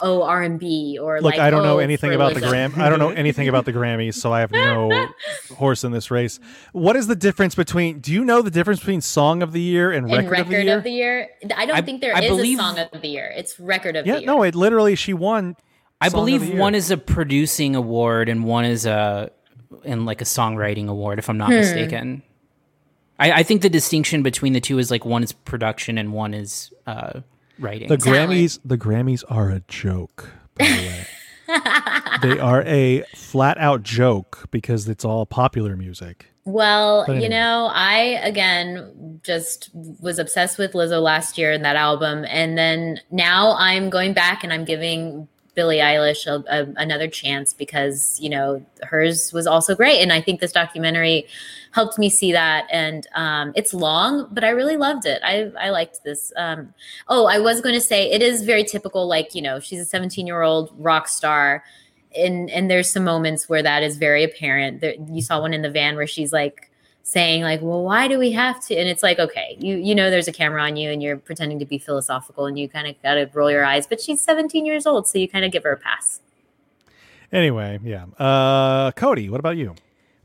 oh 0.00 0.22
r&b 0.24 0.98
or 1.00 1.20
Look, 1.20 1.34
like 1.34 1.40
I 1.40 1.48
don't 1.50 1.62
know 1.62 1.76
oh, 1.76 1.78
anything 1.78 2.10
for 2.10 2.14
about 2.14 2.34
the 2.34 2.40
Gram. 2.40 2.72
I 2.76 2.88
don't 2.88 2.98
know 2.98 3.08
anything 3.10 3.48
about 3.48 3.64
the 3.64 3.72
Grammys, 3.72 4.14
so 4.14 4.32
I 4.32 4.40
have 4.40 4.52
no 4.52 5.08
horse 5.56 5.82
in 5.82 5.90
this 5.90 6.08
race. 6.08 6.38
What 6.72 6.94
is 6.94 7.08
the 7.08 7.16
difference 7.16 7.56
between? 7.56 7.98
Do 7.98 8.12
you 8.12 8.24
know 8.24 8.40
the 8.40 8.50
difference 8.50 8.78
between 8.78 9.00
Song 9.00 9.42
of 9.42 9.50
the 9.50 9.60
Year 9.60 9.90
and 9.90 10.08
and 10.08 10.30
Record, 10.30 10.68
of 10.68 10.84
the 10.84 10.90
Year? 10.90 11.30
I 11.56 11.66
don't 11.66 11.76
I- 11.76 11.82
think 11.82 12.00
there 12.00 12.14
I 12.14 12.20
is 12.20 12.30
believe- 12.30 12.58
a 12.58 12.62
song 12.62 12.78
of 12.78 13.00
the 13.02 13.08
year. 13.08 13.32
It's 13.36 13.58
record 13.58 13.96
of 13.96 14.06
yeah, 14.06 14.14
the 14.14 14.20
year. 14.20 14.26
no, 14.28 14.42
it 14.44 14.54
literally 14.54 14.94
she 14.94 15.14
won. 15.14 15.56
I 16.00 16.08
Song 16.08 16.20
of 16.20 16.26
the 16.26 16.38
believe 16.38 16.58
one 16.58 16.74
is 16.74 16.90
a 16.90 16.96
producing 16.96 17.74
award 17.74 18.28
and 18.28 18.44
one 18.44 18.64
is 18.64 18.86
a 18.86 19.30
and 19.84 20.06
like 20.06 20.20
a 20.20 20.24
songwriting 20.24 20.88
award, 20.88 21.18
if 21.18 21.28
I'm 21.28 21.38
not 21.38 21.50
Hmm. 21.50 21.56
mistaken. 21.56 22.22
I, 23.18 23.32
I 23.32 23.42
think 23.42 23.62
the 23.62 23.68
distinction 23.70 24.22
between 24.22 24.52
the 24.52 24.60
two 24.60 24.78
is 24.78 24.90
like 24.90 25.04
one 25.04 25.22
is 25.24 25.32
production 25.32 25.98
and 25.98 26.12
one 26.12 26.34
is 26.34 26.72
uh, 26.86 27.20
writing. 27.58 27.88
The 27.88 27.98
Grammys. 27.98 28.60
The 28.64 28.78
Grammys 28.78 29.24
are 29.28 29.50
a 29.50 29.60
joke. 29.66 30.30
By 30.56 30.66
the 30.66 30.72
way, 30.72 31.06
they 32.34 32.38
are 32.38 32.62
a 32.62 33.02
flat 33.16 33.58
out 33.58 33.82
joke 33.82 34.46
because 34.52 34.88
it's 34.88 35.04
all 35.04 35.26
popular 35.26 35.76
music. 35.76 36.26
Well, 36.44 37.04
But 37.06 37.20
you 37.22 37.28
know, 37.28 37.70
I 37.74 38.20
again 38.22 39.20
just 39.22 39.68
was 39.74 40.18
obsessed 40.18 40.56
with 40.56 40.72
Lizzo 40.72 41.02
last 41.02 41.36
year 41.36 41.52
and 41.52 41.64
that 41.64 41.76
album, 41.76 42.24
and 42.28 42.56
then 42.56 43.00
now 43.10 43.54
I'm 43.58 43.90
going 43.90 44.14
back 44.14 44.44
and 44.44 44.52
I'm 44.52 44.64
giving 44.64 45.28
Billie 45.58 45.78
Eilish 45.78 46.24
a, 46.28 46.44
a, 46.48 46.72
another 46.76 47.08
chance 47.08 47.52
because 47.52 48.16
you 48.20 48.30
know 48.30 48.64
hers 48.84 49.32
was 49.32 49.44
also 49.44 49.74
great, 49.74 50.00
and 50.00 50.12
I 50.12 50.20
think 50.20 50.38
this 50.38 50.52
documentary 50.52 51.26
helped 51.72 51.98
me 51.98 52.08
see 52.08 52.30
that. 52.30 52.68
And 52.70 53.08
um, 53.16 53.52
it's 53.56 53.74
long, 53.74 54.28
but 54.30 54.44
I 54.44 54.50
really 54.50 54.76
loved 54.76 55.04
it. 55.04 55.20
I 55.24 55.50
I 55.58 55.70
liked 55.70 56.04
this. 56.04 56.32
Um, 56.36 56.72
oh, 57.08 57.26
I 57.26 57.40
was 57.40 57.60
going 57.60 57.74
to 57.74 57.80
say 57.80 58.08
it 58.08 58.22
is 58.22 58.44
very 58.44 58.62
typical. 58.62 59.08
Like 59.08 59.34
you 59.34 59.42
know, 59.42 59.58
she's 59.58 59.80
a 59.80 59.84
17 59.84 60.28
year 60.28 60.42
old 60.42 60.72
rock 60.78 61.08
star 61.08 61.64
and 62.16 62.48
and 62.50 62.70
there's 62.70 62.88
some 62.88 63.02
moments 63.02 63.48
where 63.48 63.64
that 63.64 63.82
is 63.82 63.96
very 63.96 64.22
apparent. 64.22 64.80
There, 64.80 64.94
you 65.10 65.22
saw 65.22 65.40
one 65.40 65.52
in 65.54 65.62
the 65.62 65.70
van 65.70 65.96
where 65.96 66.06
she's 66.06 66.32
like 66.32 66.67
saying 67.08 67.42
like, 67.42 67.62
"Well, 67.62 67.82
why 67.82 68.06
do 68.06 68.18
we 68.18 68.32
have 68.32 68.60
to?" 68.66 68.76
And 68.76 68.88
it's 68.88 69.02
like, 69.02 69.18
okay, 69.18 69.56
you 69.58 69.76
you 69.76 69.94
know, 69.94 70.10
there's 70.10 70.28
a 70.28 70.32
camera 70.32 70.62
on 70.62 70.76
you, 70.76 70.90
and 70.90 71.02
you're 71.02 71.16
pretending 71.16 71.58
to 71.58 71.64
be 71.64 71.78
philosophical, 71.78 72.46
and 72.46 72.58
you 72.58 72.68
kind 72.68 72.86
of 72.86 73.00
got 73.02 73.14
to 73.14 73.28
roll 73.32 73.50
your 73.50 73.64
eyes. 73.64 73.86
But 73.86 74.00
she's 74.00 74.20
17 74.20 74.66
years 74.66 74.86
old, 74.86 75.08
so 75.08 75.18
you 75.18 75.28
kind 75.28 75.44
of 75.44 75.50
give 75.50 75.62
her 75.62 75.72
a 75.72 75.76
pass. 75.76 76.20
Anyway, 77.32 77.78
yeah. 77.82 78.06
Uh, 78.18 78.90
Cody, 78.92 79.28
what 79.28 79.40
about 79.40 79.56
you? 79.56 79.74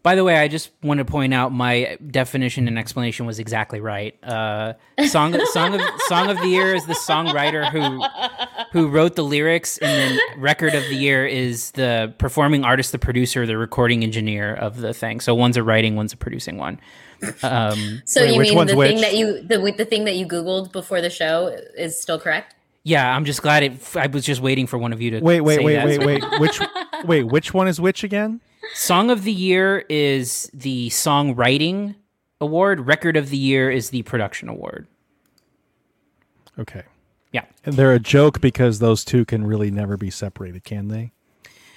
By 0.03 0.15
the 0.15 0.23
way, 0.25 0.37
I 0.37 0.49
just 0.49 0.69
want 0.83 0.97
to 0.97 1.05
point 1.05 1.33
out 1.33 1.53
my 1.53 1.97
definition 2.05 2.67
and 2.67 2.77
explanation 2.77 3.25
was 3.25 3.39
exactly 3.39 3.79
right. 3.79 4.21
Uh, 4.21 4.73
song, 5.07 5.33
song 5.53 5.75
of 5.75 5.81
song 6.07 6.29
of 6.29 6.37
the 6.39 6.47
year 6.47 6.75
is 6.75 6.85
the 6.85 6.93
songwriter 6.93 7.69
who 7.71 8.03
who 8.73 8.89
wrote 8.89 9.15
the 9.15 9.23
lyrics, 9.23 9.77
and 9.77 9.89
then 9.89 10.19
record 10.41 10.75
of 10.75 10.83
the 10.89 10.95
year 10.95 11.25
is 11.25 11.71
the 11.71 12.13
performing 12.17 12.65
artist, 12.65 12.91
the 12.91 12.99
producer, 12.99 13.45
the 13.45 13.57
recording 13.57 14.03
engineer 14.03 14.53
of 14.53 14.81
the 14.81 14.93
thing. 14.93 15.21
So 15.21 15.33
one's 15.33 15.55
a 15.55 15.63
writing, 15.63 15.95
one's 15.95 16.11
a 16.11 16.17
producing 16.17 16.57
one. 16.57 16.81
Um, 17.41 18.01
So 18.03 18.23
you 18.23 18.39
mean 18.41 18.67
the 18.67 18.75
thing 18.75 18.99
that 18.99 19.15
you 19.15 19.41
the 19.41 19.73
the 19.77 19.85
thing 19.85 20.03
that 20.03 20.15
you 20.15 20.27
googled 20.27 20.73
before 20.73 20.99
the 20.99 21.09
show 21.09 21.47
is 21.77 21.97
still 21.99 22.19
correct? 22.19 22.55
yeah, 22.83 23.15
I'm 23.15 23.23
just 23.23 23.41
glad 23.41 23.63
it. 23.63 23.95
I 23.95 24.07
was 24.07 24.25
just 24.25 24.41
waiting 24.41 24.67
for 24.67 24.77
one 24.77 24.91
of 24.91 25.01
you 25.01 25.11
to 25.11 25.19
Wait, 25.21 25.39
wait, 25.39 25.59
say 25.59 25.63
wait, 25.63 25.75
that. 25.75 26.05
wait, 26.05 26.21
wait. 26.21 26.39
Which 26.41 26.59
wait, 27.05 27.23
which 27.23 27.53
one 27.53 27.69
is 27.69 27.79
which 27.79 28.03
again? 28.03 28.41
Song 28.73 29.09
of 29.11 29.23
the 29.23 29.31
year 29.31 29.85
is 29.89 30.49
the 30.53 30.89
songwriting 30.89 31.95
award. 32.41 32.87
Record 32.87 33.17
of 33.17 33.29
the 33.29 33.37
year 33.37 33.69
is 33.69 33.89
the 33.89 34.01
production 34.03 34.49
award. 34.49 34.87
Okay. 36.57 36.83
Yeah. 37.31 37.45
And 37.65 37.75
they're 37.75 37.93
a 37.93 37.99
joke 37.99 38.41
because 38.41 38.79
those 38.79 39.03
two 39.03 39.25
can 39.25 39.45
really 39.45 39.71
never 39.71 39.97
be 39.97 40.09
separated, 40.09 40.63
can 40.63 40.87
they? 40.87 41.11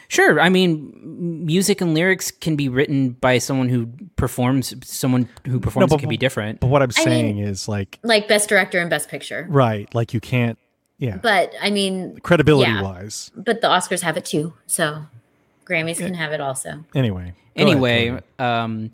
Sure. 0.09 0.39
I 0.41 0.49
mean, 0.51 1.45
music 1.45 1.81
and 1.81 1.93
lyrics 1.93 2.31
can 2.31 2.55
be 2.55 2.69
written 2.69 3.11
by 3.11 3.39
someone 3.39 3.69
who 3.69 3.89
performs. 4.15 4.73
Someone 4.89 5.29
who 5.47 5.59
performs 5.59 5.91
no, 5.91 5.97
but- 5.97 6.01
can 6.01 6.09
be 6.09 6.17
different. 6.17 6.61
But 6.61 6.69
what 6.69 6.83
I'm 6.83 6.91
I 6.97 7.03
saying 7.05 7.37
mean- 7.37 7.45
is 7.45 7.67
like 7.69 7.99
Like 8.05 8.29
best 8.29 8.49
director 8.49 8.79
and 8.79 8.89
best 8.89 9.09
picture. 9.09 9.47
right, 9.51 9.93
like 9.95 10.15
you 10.15 10.21
can't 10.21 10.59
yeah. 10.99 11.17
But 11.19 11.53
I 11.61 11.71
mean, 11.71 12.19
Credibility 12.21 12.71
yeah. 12.71 12.83
wise. 12.83 13.31
But 13.37 13.61
the 13.61 13.67
Oscars 13.69 14.01
have 14.03 14.17
it 14.17 14.25
too, 14.25 14.55
so 14.67 15.03
Grammys 15.67 15.99
can 15.99 16.15
have 16.15 16.33
it 16.33 16.41
also. 16.41 16.85
Anyway. 16.95 17.35
go 17.57 17.63
ahead, 17.63 17.69
anyway, 17.69 18.21
um, 18.39 18.91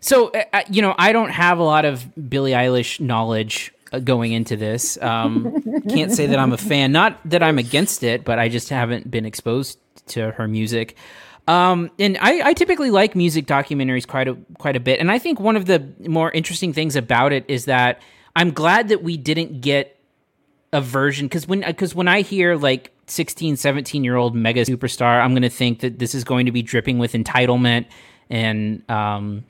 so 0.00 0.28
uh, 0.28 0.42
uh, 0.52 0.62
you 0.70 0.82
know, 0.82 0.94
I 0.98 1.12
don't 1.12 1.30
have 1.30 1.58
a 1.58 1.62
lot 1.62 1.84
of 1.84 2.04
Billie 2.30 2.52
Eilish 2.52 3.00
knowledge 3.00 3.72
uh, 3.92 3.98
going 3.98 4.32
into 4.32 4.56
this. 4.56 5.00
Um, 5.00 5.82
can't 5.88 6.12
say 6.12 6.26
that 6.26 6.38
I'm 6.38 6.52
a 6.52 6.58
fan. 6.58 6.92
Not 6.92 7.18
that 7.28 7.42
I'm 7.42 7.58
against 7.58 8.02
it, 8.02 8.24
but 8.24 8.38
I 8.38 8.48
just 8.48 8.68
haven't 8.68 9.10
been 9.10 9.24
exposed 9.24 9.78
to 10.08 10.32
her 10.32 10.46
music. 10.46 10.96
Um, 11.48 11.90
and 11.98 12.18
I, 12.20 12.48
I 12.48 12.52
typically 12.54 12.90
like 12.90 13.14
music 13.14 13.46
documentaries 13.46 14.06
quite 14.06 14.28
a 14.28 14.36
quite 14.58 14.76
a 14.76 14.80
bit. 14.80 15.00
And 15.00 15.10
I 15.10 15.18
think 15.18 15.40
one 15.40 15.56
of 15.56 15.66
the 15.66 15.86
more 16.00 16.30
interesting 16.30 16.72
things 16.72 16.96
about 16.96 17.32
it 17.32 17.44
is 17.48 17.66
that 17.66 18.00
I'm 18.34 18.50
glad 18.50 18.88
that 18.88 19.02
we 19.02 19.16
didn't 19.16 19.60
get 19.60 19.95
a 20.76 20.80
version 20.82 21.26
because 21.26 21.48
when 21.48 21.60
because 21.60 21.94
when 21.94 22.06
I 22.06 22.20
hear 22.20 22.54
like 22.54 22.92
16, 23.06 23.56
17 23.56 24.04
year 24.04 24.14
old 24.14 24.34
mega 24.34 24.62
superstar, 24.66 25.22
I'm 25.24 25.32
gonna 25.32 25.48
think 25.48 25.80
that 25.80 25.98
this 25.98 26.14
is 26.14 26.22
going 26.22 26.44
to 26.46 26.52
be 26.52 26.60
dripping 26.60 26.98
with 26.98 27.14
entitlement 27.14 27.86
and 28.28 28.88
um 28.90 29.44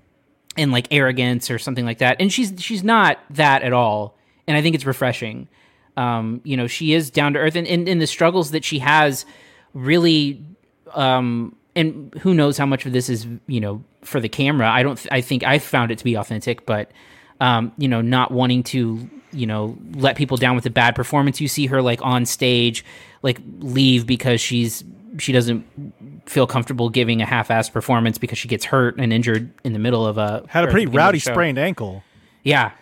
and 0.57 0.70
like 0.70 0.87
arrogance 0.93 1.51
or 1.51 1.59
something 1.59 1.85
like 1.85 1.99
that. 1.99 2.18
And 2.20 2.33
she's 2.33 2.55
she's 2.59 2.85
not 2.85 3.18
that 3.31 3.62
at 3.62 3.72
all. 3.72 4.16
And 4.47 4.57
I 4.57 4.62
think 4.62 4.77
it's 4.77 4.87
refreshing. 4.87 5.49
Um, 5.97 6.43
you 6.45 6.57
know, 6.57 6.68
she 6.68 6.93
is 6.93 7.11
down 7.11 7.33
to 7.33 7.41
earth 7.41 7.57
and, 7.57 7.66
and, 7.66 7.89
and 7.89 8.01
the 8.01 8.07
struggles 8.07 8.53
that 8.53 8.64
she 8.64 8.79
has 8.79 9.27
really 9.74 10.47
um 10.95 11.57
and 11.74 12.14
who 12.20 12.35
knows 12.35 12.57
how 12.57 12.66
much 12.66 12.87
of 12.87 12.93
this 12.93 13.09
is, 13.09 13.27
you 13.49 13.61
know, 13.61 13.83
for 14.03 14.20
the 14.20 14.29
camera. 14.29 14.70
I 14.70 14.85
don't 14.85 14.97
th- 14.97 15.09
I 15.11 15.22
think 15.22 15.43
I 15.43 15.59
found 15.59 15.91
it 15.91 15.99
to 15.99 16.05
be 16.05 16.14
authentic, 16.14 16.66
but 16.66 16.93
um, 17.41 17.72
you 17.77 17.89
know, 17.89 18.01
not 18.01 18.31
wanting 18.31 18.62
to, 18.64 19.11
you 19.33 19.47
know, 19.47 19.77
let 19.95 20.16
people 20.16 20.37
down 20.37 20.57
with 20.57 20.66
a 20.66 20.70
bad 20.70 20.95
performance. 20.95 21.41
You 21.41 21.49
see 21.49 21.66
her 21.66 21.83
like 21.83 22.01
on 22.03 22.27
stage, 22.27 22.85
like 23.22 23.41
leave 23.59 24.07
because 24.07 24.41
she's 24.41 24.85
she 25.18 25.33
doesn't 25.33 25.64
feel 26.29 26.47
comfortable 26.47 26.91
giving 26.91 27.22
a 27.22 27.27
half-assed 27.27 27.72
performance 27.72 28.18
because 28.18 28.37
she 28.37 28.49
gets 28.49 28.64
hurt 28.66 28.99
and 28.99 29.12
injured 29.12 29.51
in 29.64 29.72
the 29.72 29.79
middle 29.79 30.07
of 30.07 30.18
a 30.18 30.45
Had 30.49 30.64
a 30.64 30.66
pretty 30.66 30.85
at 30.85 30.87
the 30.87 30.87
beginning 30.87 30.87
of 30.87 30.93
the 30.93 30.99
rowdy 30.99 31.18
sprained 31.18 31.59
ankle. 31.59 32.05
Yeah, 32.43 32.72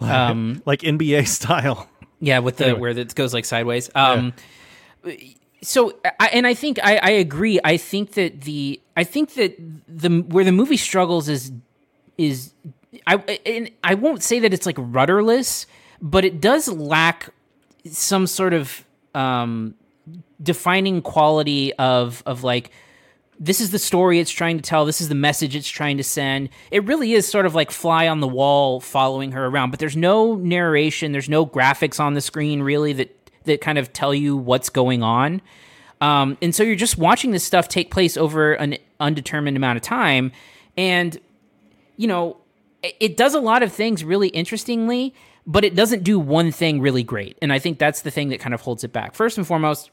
um, 0.00 0.62
like 0.66 0.80
NBA 0.80 1.28
style. 1.28 1.88
yeah, 2.20 2.40
with 2.40 2.56
the 2.56 2.64
Anyway. 2.66 2.80
where 2.80 2.90
it 2.90 3.14
goes 3.14 3.32
like 3.32 3.44
sideways. 3.44 3.90
Um, 3.94 4.32
so 5.62 5.94
I, 6.20 6.26
and 6.28 6.46
I 6.46 6.54
think 6.54 6.78
I, 6.82 6.96
I 6.96 7.10
agree. 7.10 7.58
I 7.64 7.76
think 7.76 8.12
that 8.12 8.42
the 8.42 8.80
I 8.96 9.04
think 9.04 9.34
that 9.34 9.56
the 9.88 10.08
where 10.28 10.44
the 10.44 10.52
movie 10.52 10.76
struggles 10.76 11.28
is 11.28 11.52
is 12.18 12.52
I 13.06 13.16
and 13.46 13.70
I 13.82 13.94
won't 13.94 14.22
say 14.22 14.40
that 14.40 14.52
it's 14.52 14.66
like 14.66 14.76
rudderless, 14.78 15.66
but 16.04 16.24
it 16.24 16.40
does 16.40 16.68
lack 16.68 17.30
some 17.90 18.26
sort 18.28 18.52
of 18.52 18.84
um, 19.14 19.74
defining 20.42 21.00
quality 21.02 21.72
of 21.74 22.22
of 22.26 22.44
like 22.44 22.70
this 23.40 23.60
is 23.60 23.70
the 23.72 23.78
story 23.80 24.20
it's 24.20 24.30
trying 24.30 24.56
to 24.56 24.62
tell 24.62 24.84
this 24.84 25.00
is 25.00 25.08
the 25.08 25.14
message 25.16 25.56
it's 25.56 25.68
trying 25.68 25.96
to 25.96 26.04
send. 26.04 26.48
It 26.70 26.84
really 26.84 27.14
is 27.14 27.26
sort 27.26 27.46
of 27.46 27.54
like 27.56 27.70
fly 27.72 28.06
on 28.06 28.20
the 28.20 28.28
wall 28.28 28.78
following 28.80 29.32
her 29.32 29.46
around 29.46 29.70
but 29.70 29.80
there's 29.80 29.96
no 29.96 30.36
narration 30.36 31.10
there's 31.12 31.28
no 31.28 31.44
graphics 31.44 31.98
on 31.98 32.14
the 32.14 32.20
screen 32.20 32.62
really 32.62 32.92
that 32.92 33.30
that 33.44 33.60
kind 33.60 33.76
of 33.78 33.92
tell 33.92 34.14
you 34.14 34.36
what's 34.36 34.68
going 34.68 35.02
on. 35.02 35.42
Um, 36.00 36.36
and 36.42 36.54
so 36.54 36.62
you're 36.62 36.76
just 36.76 36.98
watching 36.98 37.30
this 37.30 37.44
stuff 37.44 37.66
take 37.68 37.90
place 37.90 38.16
over 38.16 38.52
an 38.54 38.76
undetermined 39.00 39.56
amount 39.56 39.76
of 39.78 39.82
time 39.82 40.32
and 40.76 41.18
you 41.96 42.06
know 42.08 42.36
it- 42.82 42.96
it 43.00 43.16
does 43.16 43.34
a 43.34 43.40
lot 43.40 43.62
of 43.62 43.72
things 43.72 44.04
really 44.04 44.28
interestingly 44.28 45.14
but 45.46 45.64
it 45.64 45.74
doesn't 45.74 46.04
do 46.04 46.18
one 46.18 46.50
thing 46.50 46.80
really 46.80 47.02
great 47.02 47.38
and 47.42 47.52
i 47.52 47.58
think 47.58 47.78
that's 47.78 48.02
the 48.02 48.10
thing 48.10 48.28
that 48.30 48.40
kind 48.40 48.54
of 48.54 48.60
holds 48.62 48.84
it 48.84 48.92
back 48.92 49.14
first 49.14 49.36
and 49.38 49.46
foremost 49.46 49.90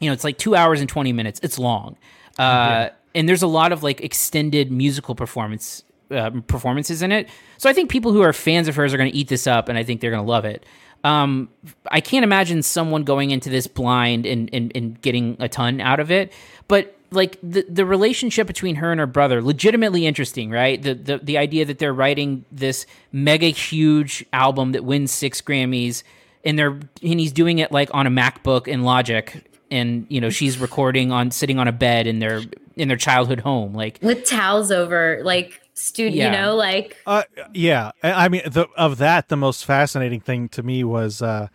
you 0.00 0.08
know, 0.08 0.12
it's 0.12 0.24
like 0.24 0.38
two 0.38 0.54
hours 0.54 0.80
and 0.80 0.88
20 0.88 1.12
minutes. 1.12 1.40
It's 1.42 1.58
long. 1.58 1.96
Uh, 2.38 2.90
And 3.16 3.28
there's 3.28 3.42
a 3.42 3.48
lot 3.48 3.72
of 3.72 3.82
like 3.82 4.00
extended 4.00 4.70
musical 4.70 5.16
performance 5.16 5.82
uh, 6.12 6.30
performances 6.46 7.02
in 7.02 7.10
it. 7.10 7.28
So 7.56 7.68
I 7.68 7.72
think 7.72 7.90
people 7.90 8.12
who 8.12 8.22
are 8.22 8.32
fans 8.32 8.68
of 8.68 8.76
hers 8.76 8.94
are 8.94 8.96
going 8.96 9.10
to 9.10 9.16
eat 9.16 9.28
this 9.28 9.46
up 9.46 9.68
and 9.68 9.76
I 9.76 9.82
think 9.82 10.00
they're 10.00 10.12
going 10.12 10.24
to 10.24 10.30
love 10.30 10.44
it. 10.44 10.64
Um, 11.04 11.48
I 11.90 12.00
can't 12.00 12.22
imagine 12.22 12.62
someone 12.62 13.02
going 13.02 13.30
into 13.30 13.50
this 13.50 13.66
blind 13.66 14.24
and, 14.24 14.50
and, 14.52 14.70
and 14.74 15.00
getting 15.02 15.36
a 15.40 15.48
ton 15.48 15.80
out 15.80 16.00
of 16.00 16.10
it. 16.12 16.32
But 16.68 16.96
like 17.10 17.38
the, 17.42 17.64
the 17.68 17.84
relationship 17.86 18.46
between 18.46 18.76
her 18.76 18.90
and 18.92 19.00
her 19.00 19.06
brother, 19.06 19.40
legitimately 19.42 20.06
interesting, 20.06 20.50
right? 20.50 20.80
The, 20.82 20.94
the, 20.94 21.18
the 21.18 21.38
idea 21.38 21.64
that 21.64 21.78
they're 21.78 21.94
writing 21.94 22.44
this 22.52 22.84
mega 23.12 23.46
huge 23.46 24.24
album 24.32 24.72
that 24.72 24.84
wins 24.84 25.10
six 25.10 25.40
Grammys 25.40 26.02
and 26.44 26.58
they're 26.58 26.70
and 27.02 27.20
he's 27.20 27.32
doing 27.32 27.58
it 27.58 27.72
like 27.72 27.90
on 27.92 28.06
a 28.06 28.10
MacBook 28.10 28.68
in 28.68 28.82
Logic, 28.82 29.44
and 29.70 30.06
you 30.08 30.20
know 30.20 30.30
she's 30.30 30.56
recording 30.58 31.10
on 31.10 31.30
sitting 31.32 31.58
on 31.58 31.66
a 31.66 31.72
bed 31.72 32.06
in 32.06 32.20
their 32.20 32.42
in 32.76 32.88
their 32.88 32.96
childhood 32.96 33.40
home. 33.40 33.74
Like 33.74 33.98
With 34.02 34.24
towels 34.24 34.70
over, 34.70 35.20
like 35.24 35.60
studio, 35.74 36.16
Yeah. 36.16 36.26
you 36.26 36.38
know, 36.46 36.54
like 36.56 36.96
Uh, 37.06 37.24
yeah, 37.52 37.90
I 38.04 38.26
I 38.26 38.28
mean, 38.28 38.42
the, 38.46 38.66
of 38.76 38.98
that, 38.98 39.28
the 39.28 39.36
most 39.36 39.64
fascinating 39.64 40.20
thing 40.20 40.48
to 40.50 40.62
me 40.62 40.84
was 40.84 41.20
uh, 41.22 41.48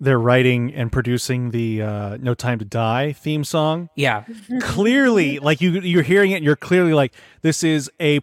they're 0.00 0.18
writing 0.18 0.74
and 0.74 0.90
producing 0.92 1.50
the 1.50 1.82
uh, 1.82 2.16
"No 2.18 2.34
Time 2.34 2.58
to 2.58 2.64
Die" 2.64 3.12
theme 3.12 3.44
song. 3.44 3.88
Yeah, 3.94 4.24
clearly, 4.60 5.38
like 5.38 5.60
you, 5.60 5.72
you're 5.80 6.02
hearing 6.02 6.30
it, 6.32 6.36
and 6.36 6.44
you're 6.44 6.56
clearly 6.56 6.94
like, 6.94 7.14
this 7.42 7.64
is 7.64 7.90
a 8.00 8.20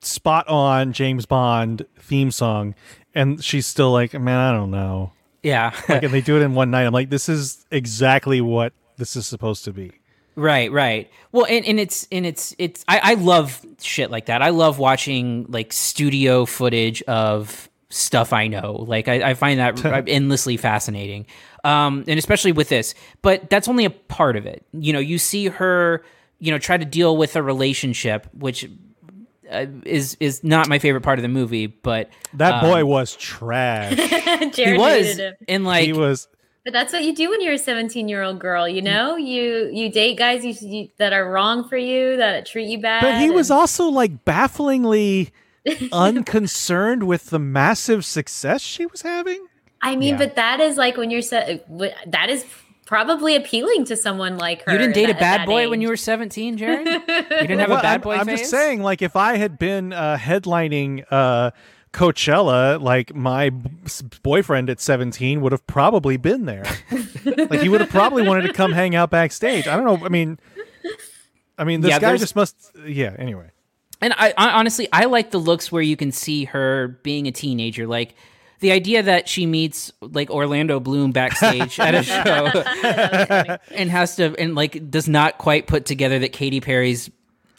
spot 0.00 0.48
on 0.48 0.92
James 0.92 1.26
Bond 1.26 1.86
theme 1.98 2.30
song, 2.30 2.74
and 3.14 3.42
she's 3.42 3.66
still 3.66 3.92
like, 3.92 4.12
man, 4.14 4.38
I 4.38 4.52
don't 4.52 4.70
know. 4.70 5.12
Yeah, 5.42 5.72
like, 5.88 6.02
and 6.02 6.12
they 6.12 6.20
do 6.20 6.36
it 6.36 6.42
in 6.42 6.54
one 6.54 6.70
night. 6.70 6.84
I'm 6.86 6.92
like, 6.92 7.10
this 7.10 7.28
is 7.28 7.64
exactly 7.70 8.40
what 8.40 8.72
this 8.96 9.16
is 9.16 9.26
supposed 9.26 9.64
to 9.64 9.72
be. 9.72 9.92
Right, 10.34 10.72
right. 10.72 11.10
Well, 11.30 11.44
and, 11.44 11.64
and 11.66 11.78
it's 11.78 12.08
and 12.10 12.24
it's 12.24 12.54
it's 12.58 12.84
I, 12.88 13.00
I 13.02 13.14
love 13.14 13.64
shit 13.80 14.10
like 14.10 14.26
that. 14.26 14.40
I 14.40 14.50
love 14.50 14.78
watching 14.78 15.46
like 15.48 15.72
studio 15.72 16.46
footage 16.46 17.02
of 17.02 17.68
stuff 17.92 18.32
I 18.32 18.48
know. 18.48 18.84
Like 18.86 19.08
I, 19.08 19.30
I 19.30 19.34
find 19.34 19.60
that 19.60 20.04
endlessly 20.08 20.56
fascinating. 20.56 21.26
Um, 21.64 22.04
and 22.08 22.18
especially 22.18 22.52
with 22.52 22.68
this. 22.68 22.94
But 23.20 23.50
that's 23.50 23.68
only 23.68 23.84
a 23.84 23.90
part 23.90 24.36
of 24.36 24.46
it. 24.46 24.64
You 24.72 24.92
know, 24.92 24.98
you 24.98 25.18
see 25.18 25.46
her, 25.46 26.02
you 26.38 26.50
know, 26.50 26.58
try 26.58 26.76
to 26.76 26.84
deal 26.84 27.16
with 27.16 27.36
a 27.36 27.42
relationship, 27.42 28.26
which 28.32 28.68
uh, 29.50 29.66
is 29.84 30.16
is 30.18 30.42
not 30.42 30.68
my 30.68 30.78
favorite 30.78 31.02
part 31.02 31.18
of 31.18 31.22
the 31.22 31.28
movie, 31.28 31.66
but 31.66 32.10
That 32.34 32.64
um, 32.64 32.70
boy 32.70 32.84
was 32.84 33.14
trash. 33.14 33.92
Jerrod 33.96 34.54
he 34.54 34.78
was 34.78 35.06
hated 35.06 35.34
and 35.46 35.64
like 35.64 35.84
he 35.84 35.92
was 35.92 36.26
But 36.64 36.72
that's 36.72 36.92
what 36.92 37.04
you 37.04 37.14
do 37.14 37.30
when 37.30 37.40
you're 37.42 37.54
a 37.54 37.58
17 37.58 38.08
year 38.08 38.22
old 38.22 38.38
girl. 38.38 38.66
You 38.66 38.82
know, 38.82 39.16
you 39.16 39.70
you 39.72 39.92
date 39.92 40.16
guys 40.16 40.44
you, 40.44 40.54
you, 40.68 40.88
that 40.96 41.12
are 41.12 41.30
wrong 41.30 41.68
for 41.68 41.76
you, 41.76 42.16
that 42.16 42.46
treat 42.46 42.68
you 42.68 42.80
bad. 42.80 43.02
But 43.02 43.20
he 43.20 43.30
was 43.30 43.50
also 43.50 43.88
like 43.88 44.24
bafflingly 44.24 45.32
unconcerned 45.92 47.04
with 47.04 47.30
the 47.30 47.38
massive 47.38 48.04
success 48.04 48.60
she 48.62 48.86
was 48.86 49.02
having. 49.02 49.46
I 49.80 49.96
mean, 49.96 50.10
Yeah. 50.10 50.18
but 50.18 50.36
that 50.36 50.60
is 50.60 50.76
like 50.76 50.96
when 50.96 51.10
you're 51.10 51.22
se- 51.22 51.62
that 52.06 52.28
is 52.30 52.44
probably 52.86 53.36
appealing 53.36 53.84
to 53.86 53.96
someone 53.96 54.36
like 54.36 54.62
her. 54.64 54.72
you 54.72 54.78
didn't 54.78 54.94
date 54.94 55.08
a 55.10 55.14
bad 55.14 55.40
that 55.40 55.46
boy 55.46 55.68
when 55.70 55.80
you 55.80 55.88
were 55.88 55.96
17, 55.96 56.58
Jerrod? 56.58 56.84
You 57.08 57.46
didn't 57.48 57.58
have 57.60 57.68
Well, 57.70 57.78
a 57.78 57.82
bad 57.82 57.94
I'm, 57.94 58.00
boy 58.02 58.14
I'm 58.16 58.26
just 58.28 58.50
saying, 58.50 58.82
like, 58.82 59.02
if 59.02 59.16
I 59.16 59.36
had 59.38 59.58
been 59.58 59.92
uh, 59.92 60.16
headlining 60.18 61.04
uh, 61.10 61.52
Coachella, 61.92 62.80
like 62.80 63.14
my 63.14 63.50
b- 63.50 63.70
s- 63.86 64.02
boyfriend 64.02 64.68
at 64.68 64.80
17 64.80 65.40
would 65.40 65.52
have 65.52 65.66
probably 65.66 66.16
been 66.16 66.44
there. 66.44 66.64
like, 67.24 67.60
he 67.60 67.68
would 67.68 67.80
have 67.80 67.90
probably 67.90 68.26
wanted 68.26 68.42
to 68.48 68.52
come 68.52 68.72
hang 68.72 68.94
out 68.94 69.10
backstage. 69.10 69.66
I 69.66 69.76
don't 69.76 69.84
know. 69.84 70.04
I 70.04 70.08
mean, 70.08 70.38
I 71.58 71.64
mean, 71.64 71.80
this 71.80 71.90
Yeah, 71.90 71.98
guy 71.98 72.08
there's- 72.08 72.20
just 72.20 72.36
must. 72.36 72.72
Yeah. 72.86 73.14
Anyway. 73.18 73.50
And 74.02 74.12
I, 74.18 74.34
I 74.36 74.50
honestly, 74.50 74.88
I 74.92 75.04
like 75.04 75.30
the 75.30 75.38
looks 75.38 75.70
where 75.70 75.80
you 75.80 75.96
can 75.96 76.10
see 76.10 76.44
her 76.46 76.98
being 77.04 77.28
a 77.28 77.32
teenager. 77.32 77.86
Like 77.86 78.16
the 78.58 78.72
idea 78.72 79.04
that 79.04 79.28
she 79.28 79.46
meets 79.46 79.92
like 80.00 80.28
Orlando 80.28 80.80
Bloom 80.80 81.12
backstage 81.12 81.78
at 81.78 81.94
a 81.94 82.02
show 83.62 83.62
and 83.70 83.88
has 83.88 84.16
to, 84.16 84.34
and 84.38 84.56
like 84.56 84.90
does 84.90 85.08
not 85.08 85.38
quite 85.38 85.68
put 85.68 85.86
together 85.86 86.18
that 86.18 86.32
Katy 86.32 86.60
Perry's, 86.60 87.10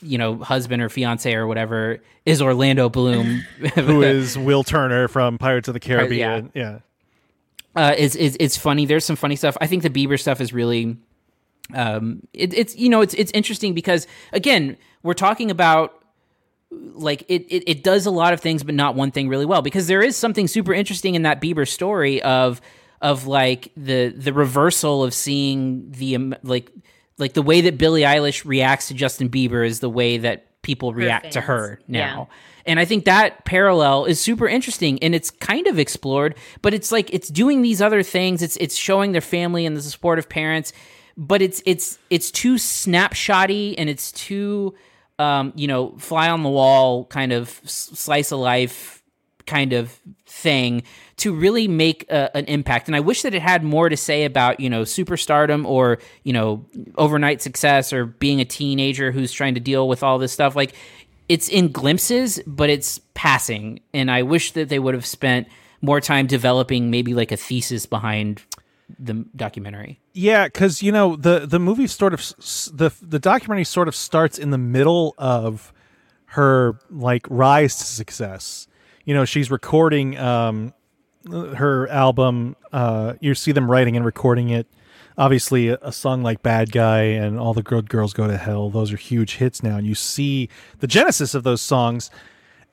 you 0.01 0.17
know, 0.17 0.35
husband 0.37 0.81
or 0.81 0.89
fiance 0.89 1.33
or 1.33 1.47
whatever 1.47 2.01
is 2.25 2.41
Orlando 2.41 2.89
Bloom. 2.89 3.25
Who 3.75 4.01
is 4.01 4.37
Will 4.37 4.65
Turner 4.65 5.07
from 5.07 5.37
Pirates 5.37 5.69
of 5.69 5.75
the 5.75 5.81
yeah. 5.81 5.95
Caribbean? 5.95 6.51
Yeah. 6.53 6.79
uh, 7.73 7.95
is 7.97 8.17
is 8.17 8.35
it's 8.39 8.57
funny. 8.57 8.85
There's 8.85 9.05
some 9.05 9.15
funny 9.15 9.37
stuff. 9.37 9.55
I 9.61 9.67
think 9.67 9.83
the 9.83 9.89
Bieber 9.89 10.19
stuff 10.19 10.41
is 10.41 10.51
really, 10.51 10.97
um, 11.73 12.27
it, 12.33 12.53
it's 12.53 12.75
you 12.75 12.89
know 12.89 12.99
it's 12.99 13.13
it's 13.13 13.31
interesting 13.31 13.73
because 13.73 14.07
again 14.33 14.75
we're 15.03 15.13
talking 15.13 15.49
about 15.49 16.02
like 16.93 17.23
it, 17.27 17.45
it 17.49 17.63
it 17.67 17.83
does 17.83 18.05
a 18.05 18.11
lot 18.11 18.33
of 18.33 18.39
things 18.39 18.63
but 18.63 18.75
not 18.75 18.95
one 18.95 19.11
thing 19.11 19.27
really 19.27 19.45
well 19.45 19.61
because 19.61 19.87
there 19.87 20.01
is 20.01 20.15
something 20.15 20.47
super 20.47 20.73
interesting 20.73 21.15
in 21.15 21.23
that 21.23 21.41
Bieber 21.41 21.67
story 21.67 22.21
of 22.21 22.61
of 23.01 23.27
like 23.27 23.71
the 23.75 24.09
the 24.09 24.31
reversal 24.33 25.03
of 25.03 25.13
seeing 25.13 25.91
the 25.91 26.15
um, 26.15 26.35
like 26.43 26.71
like 27.17 27.33
the 27.33 27.41
way 27.41 27.61
that 27.61 27.77
Billie 27.77 28.01
Eilish 28.01 28.45
reacts 28.45 28.87
to 28.87 28.93
Justin 28.93 29.29
Bieber 29.29 29.65
is 29.65 29.79
the 29.79 29.89
way 29.89 30.17
that 30.19 30.61
people 30.61 30.93
react 30.93 31.25
to 31.33 31.41
fans. 31.41 31.45
her 31.45 31.79
Yeah. 31.87 32.05
now. 32.05 32.29
And 32.65 32.79
I 32.79 32.85
think 32.85 33.03
that 33.05 33.43
parallel 33.43 34.05
is 34.05 34.21
super 34.21 34.47
interesting 34.47 34.97
and 35.03 35.13
it's 35.13 35.29
kind 35.29 35.67
of 35.67 35.77
explored, 35.79 36.35
but 36.61 36.73
it's 36.73 36.91
like 36.93 37.13
it's 37.13 37.27
doing 37.27 37.61
these 37.61 37.81
other 37.81 38.03
things. 38.03 38.41
It's 38.41 38.55
it's 38.57 38.75
showing 38.75 39.11
their 39.11 39.21
family 39.21 39.65
and 39.65 39.75
the 39.75 39.81
supportive 39.81 40.29
parents, 40.29 40.71
but 41.17 41.41
it's 41.41 41.61
it's 41.65 41.99
it's 42.09 42.31
too 42.31 42.55
snapshotty 42.55 43.75
and 43.77 43.89
it's 43.89 44.13
too 44.13 44.73
um, 45.19 45.53
you 45.55 45.67
know, 45.67 45.95
fly 45.97 46.29
on 46.29 46.43
the 46.43 46.49
wall 46.49 47.05
kind 47.05 47.31
of 47.31 47.49
slice 47.65 48.31
of 48.31 48.39
life 48.39 49.03
kind 49.45 49.73
of 49.73 49.99
thing 50.25 50.83
to 51.17 51.33
really 51.33 51.67
make 51.67 52.09
a, 52.09 52.35
an 52.35 52.45
impact. 52.45 52.87
And 52.87 52.95
I 52.95 52.99
wish 52.99 53.21
that 53.21 53.33
it 53.33 53.41
had 53.41 53.63
more 53.63 53.89
to 53.89 53.97
say 53.97 54.25
about, 54.25 54.59
you 54.59 54.69
know, 54.69 54.81
superstardom 54.81 55.65
or, 55.65 55.99
you 56.23 56.33
know, 56.33 56.65
overnight 56.97 57.41
success 57.41 57.93
or 57.93 58.05
being 58.05 58.41
a 58.41 58.45
teenager 58.45 59.11
who's 59.11 59.31
trying 59.31 59.53
to 59.53 59.59
deal 59.59 59.87
with 59.87 60.01
all 60.03 60.17
this 60.17 60.31
stuff. 60.31 60.55
Like 60.55 60.73
it's 61.29 61.49
in 61.49 61.71
glimpses, 61.71 62.41
but 62.47 62.69
it's 62.69 62.99
passing. 63.13 63.81
And 63.93 64.09
I 64.09 64.23
wish 64.23 64.53
that 64.53 64.69
they 64.69 64.79
would 64.79 64.93
have 64.93 65.05
spent 65.05 65.47
more 65.81 66.01
time 66.01 66.27
developing 66.27 66.89
maybe 66.89 67.13
like 67.13 67.31
a 67.31 67.37
thesis 67.37 67.85
behind 67.85 68.41
the 68.99 69.25
documentary. 69.35 69.99
Yeah, 70.13 70.45
because 70.45 70.81
you 70.83 70.91
know 70.91 71.15
the 71.15 71.45
the 71.45 71.59
movie 71.59 71.87
sort 71.87 72.13
of 72.13 72.19
the 72.73 72.91
the 73.01 73.19
documentary 73.19 73.63
sort 73.63 73.87
of 73.87 73.95
starts 73.95 74.37
in 74.37 74.51
the 74.51 74.57
middle 74.57 75.15
of 75.17 75.73
her 76.27 76.79
like 76.89 77.25
rise 77.29 77.75
to 77.77 77.83
success. 77.83 78.67
You 79.05 79.13
know, 79.13 79.25
she's 79.25 79.51
recording 79.51 80.17
um, 80.17 80.73
her 81.29 81.87
album. 81.89 82.55
Uh, 82.71 83.13
you 83.19 83.35
see 83.35 83.51
them 83.51 83.69
writing 83.69 83.95
and 83.95 84.05
recording 84.05 84.49
it. 84.49 84.67
Obviously, 85.17 85.67
a, 85.67 85.77
a 85.81 85.91
song 85.91 86.23
like 86.23 86.41
"Bad 86.41 86.71
Guy" 86.71 87.01
and 87.01 87.39
"All 87.39 87.53
the 87.53 87.63
Good 87.63 87.89
Girls 87.89 88.13
Go 88.13 88.27
to 88.27 88.37
Hell" 88.37 88.69
those 88.69 88.91
are 88.91 88.97
huge 88.97 89.35
hits 89.35 89.61
now, 89.61 89.77
and 89.77 89.85
you 89.85 89.95
see 89.95 90.49
the 90.79 90.87
genesis 90.87 91.35
of 91.35 91.43
those 91.43 91.61
songs, 91.61 92.09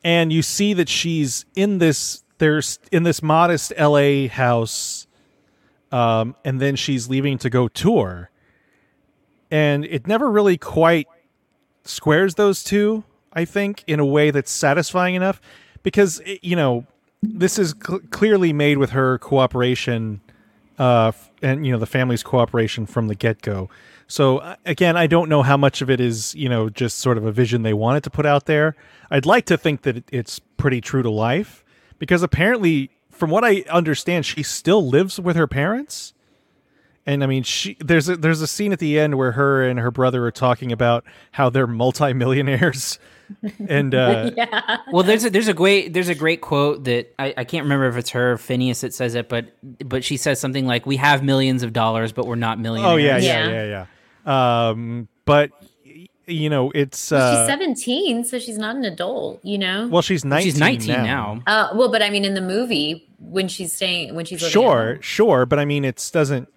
and 0.03 0.33
you 0.33 0.43
see 0.43 0.73
that 0.75 0.89
she's 0.89 1.45
in 1.55 1.79
this. 1.79 2.25
There's 2.39 2.79
in 2.91 3.03
this 3.03 3.23
modest 3.23 3.75
L.A. 3.77 4.29
house 4.29 5.07
um, 5.93 6.35
and 6.45 6.61
then 6.61 6.77
she's 6.77 7.09
leaving 7.09 7.39
to 7.39 7.51
go 7.51 7.69
tour. 7.69 8.31
And 9.51 9.85
it 9.85 10.07
never 10.07 10.31
really 10.31 10.57
quite 10.57 11.09
squares 11.85 12.37
those 12.37 12.63
two, 12.63 13.05
I 13.33 13.45
think, 13.45 13.83
in 13.87 13.99
a 14.01 14.07
way 14.07 14.31
that's 14.31 14.51
satisfying 14.51 15.15
enough 15.15 15.41
because, 15.83 16.21
you 16.43 16.57
know, 16.57 16.87
this 17.23 17.59
is 17.59 17.75
cl- 17.85 18.01
clearly 18.11 18.53
made 18.53 18.79
with 18.79 18.91
her 18.91 19.19
cooperation 19.19 20.21
uh, 20.79 21.13
and, 21.43 21.67
you 21.67 21.73
know, 21.73 21.79
the 21.79 21.87
family's 21.87 22.23
cooperation 22.23 22.87
from 22.87 23.09
the 23.09 23.15
get 23.15 23.43
go. 23.43 23.69
So, 24.07 24.39
uh, 24.39 24.57
again, 24.65 24.97
I 24.97 25.07
don't 25.07 25.29
know 25.29 25.43
how 25.43 25.57
much 25.57 25.83
of 25.83 25.91
it 25.91 26.01
is, 26.01 26.35
you 26.35 26.49
know, 26.49 26.69
just 26.69 26.99
sort 26.99 27.19
of 27.19 27.25
a 27.25 27.33
vision 27.33 27.63
they 27.63 27.75
wanted 27.75 28.03
to 28.05 28.11
put 28.11 28.27
out 28.27 28.47
there. 28.47 28.75
I'd 29.11 29.27
like 29.27 29.47
to 29.47 29.59
think 29.59 29.83
that 29.83 30.05
it's 30.11 30.39
pretty 30.39 30.81
true 30.81 31.03
to 31.03 31.11
life 31.11 31.65
because 31.99 32.23
apparently, 32.23 32.91
from 33.21 33.31
what 33.31 33.45
I 33.45 33.65
understand, 33.71 34.27
she 34.27 34.43
still 34.43 34.89
lives 34.89 35.21
with 35.21 35.37
her 35.37 35.47
parents. 35.47 36.15
And 37.07 37.23
I 37.23 37.27
mean, 37.27 37.43
she 37.43 37.77
there's 37.81 38.09
a 38.09 38.17
there's 38.17 38.41
a 38.41 38.47
scene 38.47 38.73
at 38.73 38.79
the 38.79 38.99
end 38.99 39.17
where 39.17 39.33
her 39.33 39.63
and 39.63 39.79
her 39.79 39.91
brother 39.91 40.25
are 40.27 40.31
talking 40.31 40.73
about 40.73 41.05
how 41.33 41.49
they're 41.51 41.67
multimillionaires, 41.67 42.99
and 43.69 43.95
uh, 43.95 44.31
well, 44.93 45.03
there's 45.03 45.25
a 45.25 45.31
there's 45.31 45.49
a 45.49 45.55
great 45.55 45.93
there's 45.95 46.09
a 46.09 46.15
great 46.15 46.41
quote 46.41 46.85
that 46.85 47.15
I, 47.19 47.33
I 47.39 47.45
can't 47.45 47.65
remember 47.65 47.89
if 47.89 47.97
it's 47.97 48.11
her 48.11 48.33
or 48.33 48.37
Finneas 48.37 48.81
that 48.81 48.93
says 48.95 49.15
it, 49.15 49.29
but 49.29 49.47
but 49.85 50.05
she 50.05 50.19
says 50.19 50.41
something 50.41 50.67
like, 50.67 50.85
"We 50.87 50.97
have 50.97 51.23
millions 51.23 51.63
of 51.63 51.73
dollars, 51.73 52.13
but 52.13 52.27
we're 52.27 52.35
not 52.37 52.59
millionaires." 52.59 52.93
oh 52.93 52.97
yeah, 52.97 53.17
yeah, 53.19 53.49
yeah, 53.49 53.87
yeah. 54.27 54.69
Um, 54.71 55.09
but 55.25 55.51
y- 55.53 55.60
you 56.31 56.49
know, 56.49 56.71
it's 56.75 57.11
Well, 57.11 57.21
uh, 57.21 57.41
she's 57.43 57.47
17, 57.49 58.25
so 58.25 58.39
she's 58.39 58.59
not 58.59 58.77
an 58.77 58.85
adult, 58.85 59.41
you 59.45 59.59
know? 59.59 59.89
well, 59.89 60.03
she's 60.03 60.25
nineteen. 60.25 60.53
She's 60.53 60.61
19 60.61 60.89
now. 60.89 61.05
now. 61.05 61.43
Uh, 61.47 61.69
well, 61.75 61.91
but 61.91 62.03
I 62.03 62.11
mean, 62.11 62.25
in 62.25 62.35
the 62.35 62.41
movie, 62.41 63.09
when 63.19 63.49
she's 63.49 63.73
staying, 63.73 64.15
when 64.15 64.25
she's 64.25 64.41
living 64.43 64.49
at 64.49 64.53
Sure, 64.53 64.93
home. 64.95 65.03
sure, 65.03 65.47
but 65.47 65.59
I 65.59 65.65
mean, 65.65 65.85
it 65.85 66.09
doesn't 66.13 66.49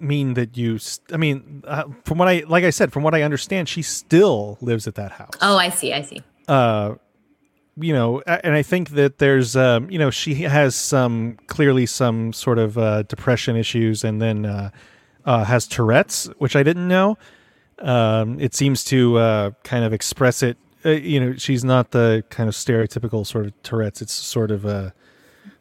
mean 0.00 0.34
that 0.34 0.56
you. 0.56 0.78
St- 0.78 1.12
I 1.12 1.16
mean, 1.16 1.62
uh, 1.66 1.84
from 2.04 2.18
what 2.18 2.28
I 2.28 2.44
like, 2.46 2.64
I 2.64 2.70
said, 2.70 2.92
from 2.92 3.02
what 3.02 3.14
I 3.14 3.22
understand, 3.22 3.68
she 3.68 3.82
still 3.82 4.56
lives 4.60 4.86
at 4.86 4.94
that 4.96 5.12
house. 5.12 5.32
Oh, 5.42 5.56
I 5.56 5.70
see. 5.70 5.92
I 5.92 6.02
see. 6.02 6.22
uh 6.48 6.94
you 7.80 7.92
know 7.92 8.20
and 8.26 8.54
i 8.54 8.62
think 8.62 8.90
that 8.90 9.18
there's 9.18 9.54
um 9.54 9.88
you 9.88 10.00
know 10.00 10.10
she 10.10 10.34
has 10.34 10.74
some 10.74 11.36
clearly 11.46 11.86
some 11.86 12.32
sort 12.32 12.58
of 12.58 12.76
uh 12.76 13.04
depression 13.04 13.54
issues 13.54 14.02
and 14.02 14.20
then 14.20 14.44
uh 14.44 14.68
uh 15.24 15.44
has 15.44 15.68
tourette's 15.68 16.26
which 16.38 16.56
i 16.56 16.64
didn't 16.64 16.88
know 16.88 17.16
um 17.80 18.40
it 18.40 18.54
seems 18.54 18.84
to 18.84 19.16
uh 19.18 19.50
kind 19.62 19.84
of 19.84 19.92
express 19.92 20.42
it 20.42 20.56
uh, 20.84 20.90
you 20.90 21.18
know 21.20 21.34
she's 21.34 21.64
not 21.64 21.90
the 21.90 22.24
kind 22.30 22.48
of 22.48 22.54
stereotypical 22.54 23.26
sort 23.26 23.46
of 23.46 23.62
tourette's. 23.62 24.00
It's 24.00 24.12
sort 24.12 24.50
of 24.50 24.64
uh 24.64 24.90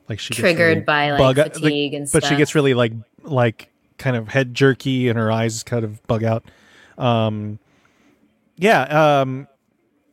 like 0.07 0.19
she 0.19 0.29
gets 0.33 0.39
Triggered 0.39 0.85
by, 0.85 1.11
like, 1.11 1.35
bug- 1.35 1.53
fatigue 1.53 1.93
and 1.93 2.07
stuff. 2.07 2.21
but 2.21 2.27
she 2.29 2.35
gets 2.35 2.55
really 2.55 2.73
like 2.73 2.93
like 3.23 3.69
kind 3.97 4.15
of 4.15 4.27
head 4.29 4.53
jerky 4.53 5.09
and 5.09 5.17
her 5.17 5.31
eyes 5.31 5.63
kind 5.63 5.83
of 5.83 6.05
bug 6.07 6.23
out. 6.23 6.45
Um 6.97 7.59
yeah 8.55 9.21
um 9.21 9.47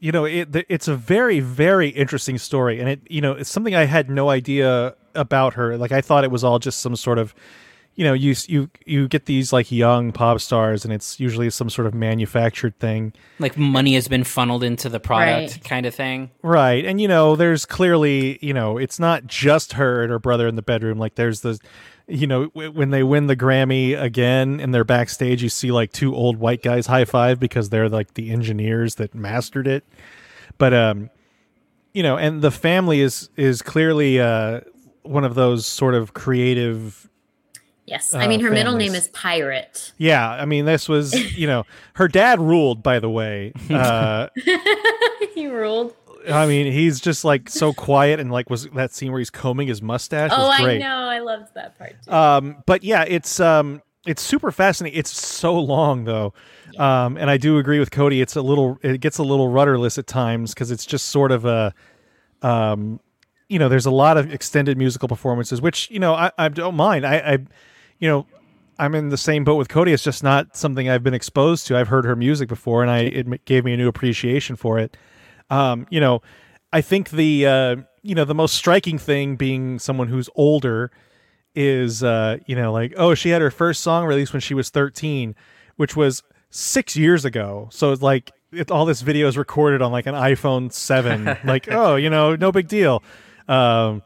you 0.01 0.13
know 0.13 0.25
it 0.25 0.49
it's 0.69 0.89
a 0.89 0.97
very 0.97 1.41
very 1.41 1.89
interesting 1.91 2.39
story. 2.39 2.81
And 2.81 2.89
it 2.89 3.01
you 3.09 3.21
know 3.21 3.33
it's 3.33 3.51
something 3.51 3.75
i 3.75 3.85
had 3.85 4.09
no 4.11 4.31
idea 4.31 4.95
about 5.15 5.55
her. 5.55 5.77
Like 5.77 5.93
i 5.93 6.01
thought 6.01 6.25
it 6.25 6.31
was 6.31 6.43
all 6.43 6.59
just 6.59 6.81
some 6.81 6.97
sort 6.97 7.19
of 7.19 7.35
you 7.97 8.05
know 8.05 8.13
you 8.13 8.35
you 8.49 8.69
you 8.85 9.07
get 9.09 9.27
these 9.27 9.53
like 9.53 9.71
young 9.71 10.11
pop 10.11 10.41
stars 10.41 10.85
and 10.85 10.93
it's 10.93 11.21
usually 11.21 11.49
some 11.51 11.71
sort 11.71 11.87
of 11.87 11.95
manufactured 11.95 12.77
thing 12.81 13.13
Like 13.39 13.57
money 13.57 13.95
has 13.95 14.09
been 14.09 14.25
funneled 14.25 14.65
into 14.65 14.89
the 14.89 14.99
product, 15.01 15.53
Right. 15.53 15.65
kind 15.65 15.87
of 15.87 15.95
thing. 15.95 16.31
Right. 16.43 16.85
And 16.85 17.01
you 17.01 17.07
know, 17.09 17.37
there's 17.37 17.65
clearly, 17.67 18.39
you 18.45 18.53
know, 18.53 18.79
it's 18.79 18.99
not 18.99 19.27
just 19.27 19.75
her 19.75 20.03
and 20.03 20.11
her 20.11 20.19
brother 20.19 20.49
in 20.49 20.57
the 20.57 20.63
bedroom. 20.63 20.99
Like 20.99 21.15
there's 21.15 21.41
the 21.43 21.59
you 22.07 22.27
know, 22.27 22.47
w- 22.49 22.71
when 22.71 22.91
they 22.91 23.03
win 23.03 23.29
the 23.29 23.37
Grammy 23.37 23.99
again 23.99 24.61
and 24.61 24.75
they're 24.75 24.85
backstage, 24.85 25.43
you 25.43 25.49
see 25.49 25.71
like 25.73 25.91
two 25.93 26.15
old 26.15 26.37
white 26.37 26.63
guys 26.63 26.87
high 26.87 27.05
five 27.07 27.39
because 27.41 27.71
they're 27.71 27.89
like 27.89 28.15
the 28.15 28.31
engineers 28.31 28.97
that 28.97 29.15
mastered 29.15 29.67
it. 29.69 29.85
But 30.59 30.75
um 30.75 31.11
you 31.93 32.03
know, 32.03 32.17
and 32.19 32.43
the 32.43 32.51
family 32.51 33.01
is 33.01 33.31
is 33.37 33.63
clearly 33.63 34.21
uh 34.21 34.63
one 35.03 35.23
of 35.25 35.35
those 35.37 35.65
sort 35.65 35.95
of 35.95 36.13
creative 36.15 37.09
Yes. 37.87 38.15
uh, 38.15 38.19
I 38.19 38.29
mean, 38.29 38.41
her 38.41 38.51
middle 38.51 38.77
name 38.77 38.95
is 38.95 39.09
Pirate. 39.09 39.93
Yeah, 39.99 40.31
I 40.31 40.45
mean 40.45 40.65
this 40.65 40.89
was, 40.89 41.15
you 41.37 41.47
know, 41.47 41.65
her 41.95 42.09
dad 42.09 42.41
ruled 42.41 42.83
by 42.83 42.99
the 42.99 43.11
way. 43.11 43.53
Uh 43.71 44.29
he 45.35 45.47
ruled. 45.47 45.95
I 46.31 46.47
mean, 46.47 46.73
he's 46.73 47.01
just 47.01 47.25
like 47.25 47.51
so 47.51 47.73
quiet 47.73 48.21
and 48.21 48.33
like 48.33 48.49
was 48.49 48.67
that 48.71 48.93
scene 48.93 49.13
where 49.13 49.19
he's 49.19 49.31
combing 49.31 49.69
his 49.69 49.83
mustache 49.83 50.31
oh, 50.33 50.51
I 50.51 50.79
know. 50.79 51.09
I 51.09 51.19
loved 51.19 51.55
that 51.55 51.79
part 51.79 51.97
too. 52.03 52.13
Um, 52.13 52.63
but 52.67 52.83
yeah, 52.83 53.05
it's 53.07 53.41
um, 53.41 53.83
it's 54.07 54.23
super 54.23 54.51
fascinating. 54.51 54.99
It's 54.99 55.11
so 55.11 55.59
long 55.59 56.05
though, 56.05 56.33
um, 56.79 57.17
and 57.17 57.31
I 57.31 57.37
do 57.37 57.59
agree 57.59 57.79
with 57.79 57.91
Cody. 57.91 58.21
It's 58.21 58.37
a 58.37 58.43
little, 58.43 58.79
it 58.83 59.01
gets 59.01 59.19
a 59.19 59.23
little 59.23 59.49
rudderless 59.49 59.99
at 59.99 60.07
times 60.07 60.55
because 60.55 60.71
it's 60.71 60.87
just 60.87 61.07
sort 61.07 61.33
of 61.33 61.45
a, 61.45 61.75
um, 62.43 63.01
you 63.49 63.59
know, 63.59 63.69
there's 63.69 63.87
a 63.87 63.91
lot 63.91 64.17
of 64.17 64.33
extended 64.33 64.77
musical 64.77 65.09
performances, 65.09 65.61
which 65.61 65.91
you 65.91 65.99
know 65.99 66.15
I, 66.15 66.31
I 66.39 66.49
don't 66.49 66.75
mind. 66.75 67.07
I, 67.07 67.17
I, 67.17 67.39
you 67.99 68.09
know, 68.09 68.27
I'm 68.79 68.95
in 68.95 69.09
the 69.09 69.17
same 69.17 69.45
boat 69.45 69.57
with 69.57 69.69
Cody. 69.69 69.93
It's 69.93 70.03
just 70.03 70.23
not 70.23 70.57
something 70.57 70.89
I've 70.89 71.03
been 71.03 71.15
exposed 71.15 71.67
to. 71.69 71.77
I've 71.77 71.89
heard 71.89 72.05
her 72.05 72.17
music 72.17 72.49
before, 72.49 72.83
and 72.83 72.91
I 72.91 73.01
it 73.01 73.45
gave 73.45 73.65
me 73.65 73.73
a 73.73 73.77
new 73.77 73.89
appreciation 73.89 74.57
for 74.57 74.79
it. 74.79 74.97
Um, 75.51 75.87
you 75.91 76.01
know, 76.01 76.23
I 76.73 76.81
think 76.81 77.11
the 77.11 77.47
uh, 77.47 77.77
you 78.03 78.15
know 78.15 78.25
the 78.25 78.35
most 78.35 78.55
striking 78.55 78.99
thing 78.99 79.37
being 79.37 79.79
someone 79.79 80.09
who's 80.09 80.29
older 80.35 80.91
is 81.55 82.03
uh, 82.03 82.39
you 82.47 82.57
know 82.57 82.73
like 82.73 82.95
oh 82.97 83.15
she 83.15 83.29
had 83.29 83.41
her 83.41 83.51
first 83.51 83.81
song 83.81 84.07
released 84.07 84.33
when 84.33 84.41
she 84.41 84.55
was 84.55 84.71
13, 84.71 85.37
which 85.77 85.95
was 85.95 86.23
six 86.51 86.97
years 86.97 87.25
ago. 87.25 87.69
So 87.71 87.93
it's 87.93 88.03
like 88.03 88.33
it, 88.53 88.71
all 88.71 88.87
this 88.87 89.03
video 89.03 89.29
is 89.29 89.39
recorded 89.39 89.83
on 89.83 89.93
like 89.93 90.07
an 90.07 90.15
iPhone 90.15 90.73
seven. 90.73 91.37
like 91.45 91.71
oh 91.71 91.95
you 91.95 92.11
know 92.11 92.35
no 92.35 92.51
big 92.51 92.67
deal. 92.67 93.05
Um, 93.47 94.03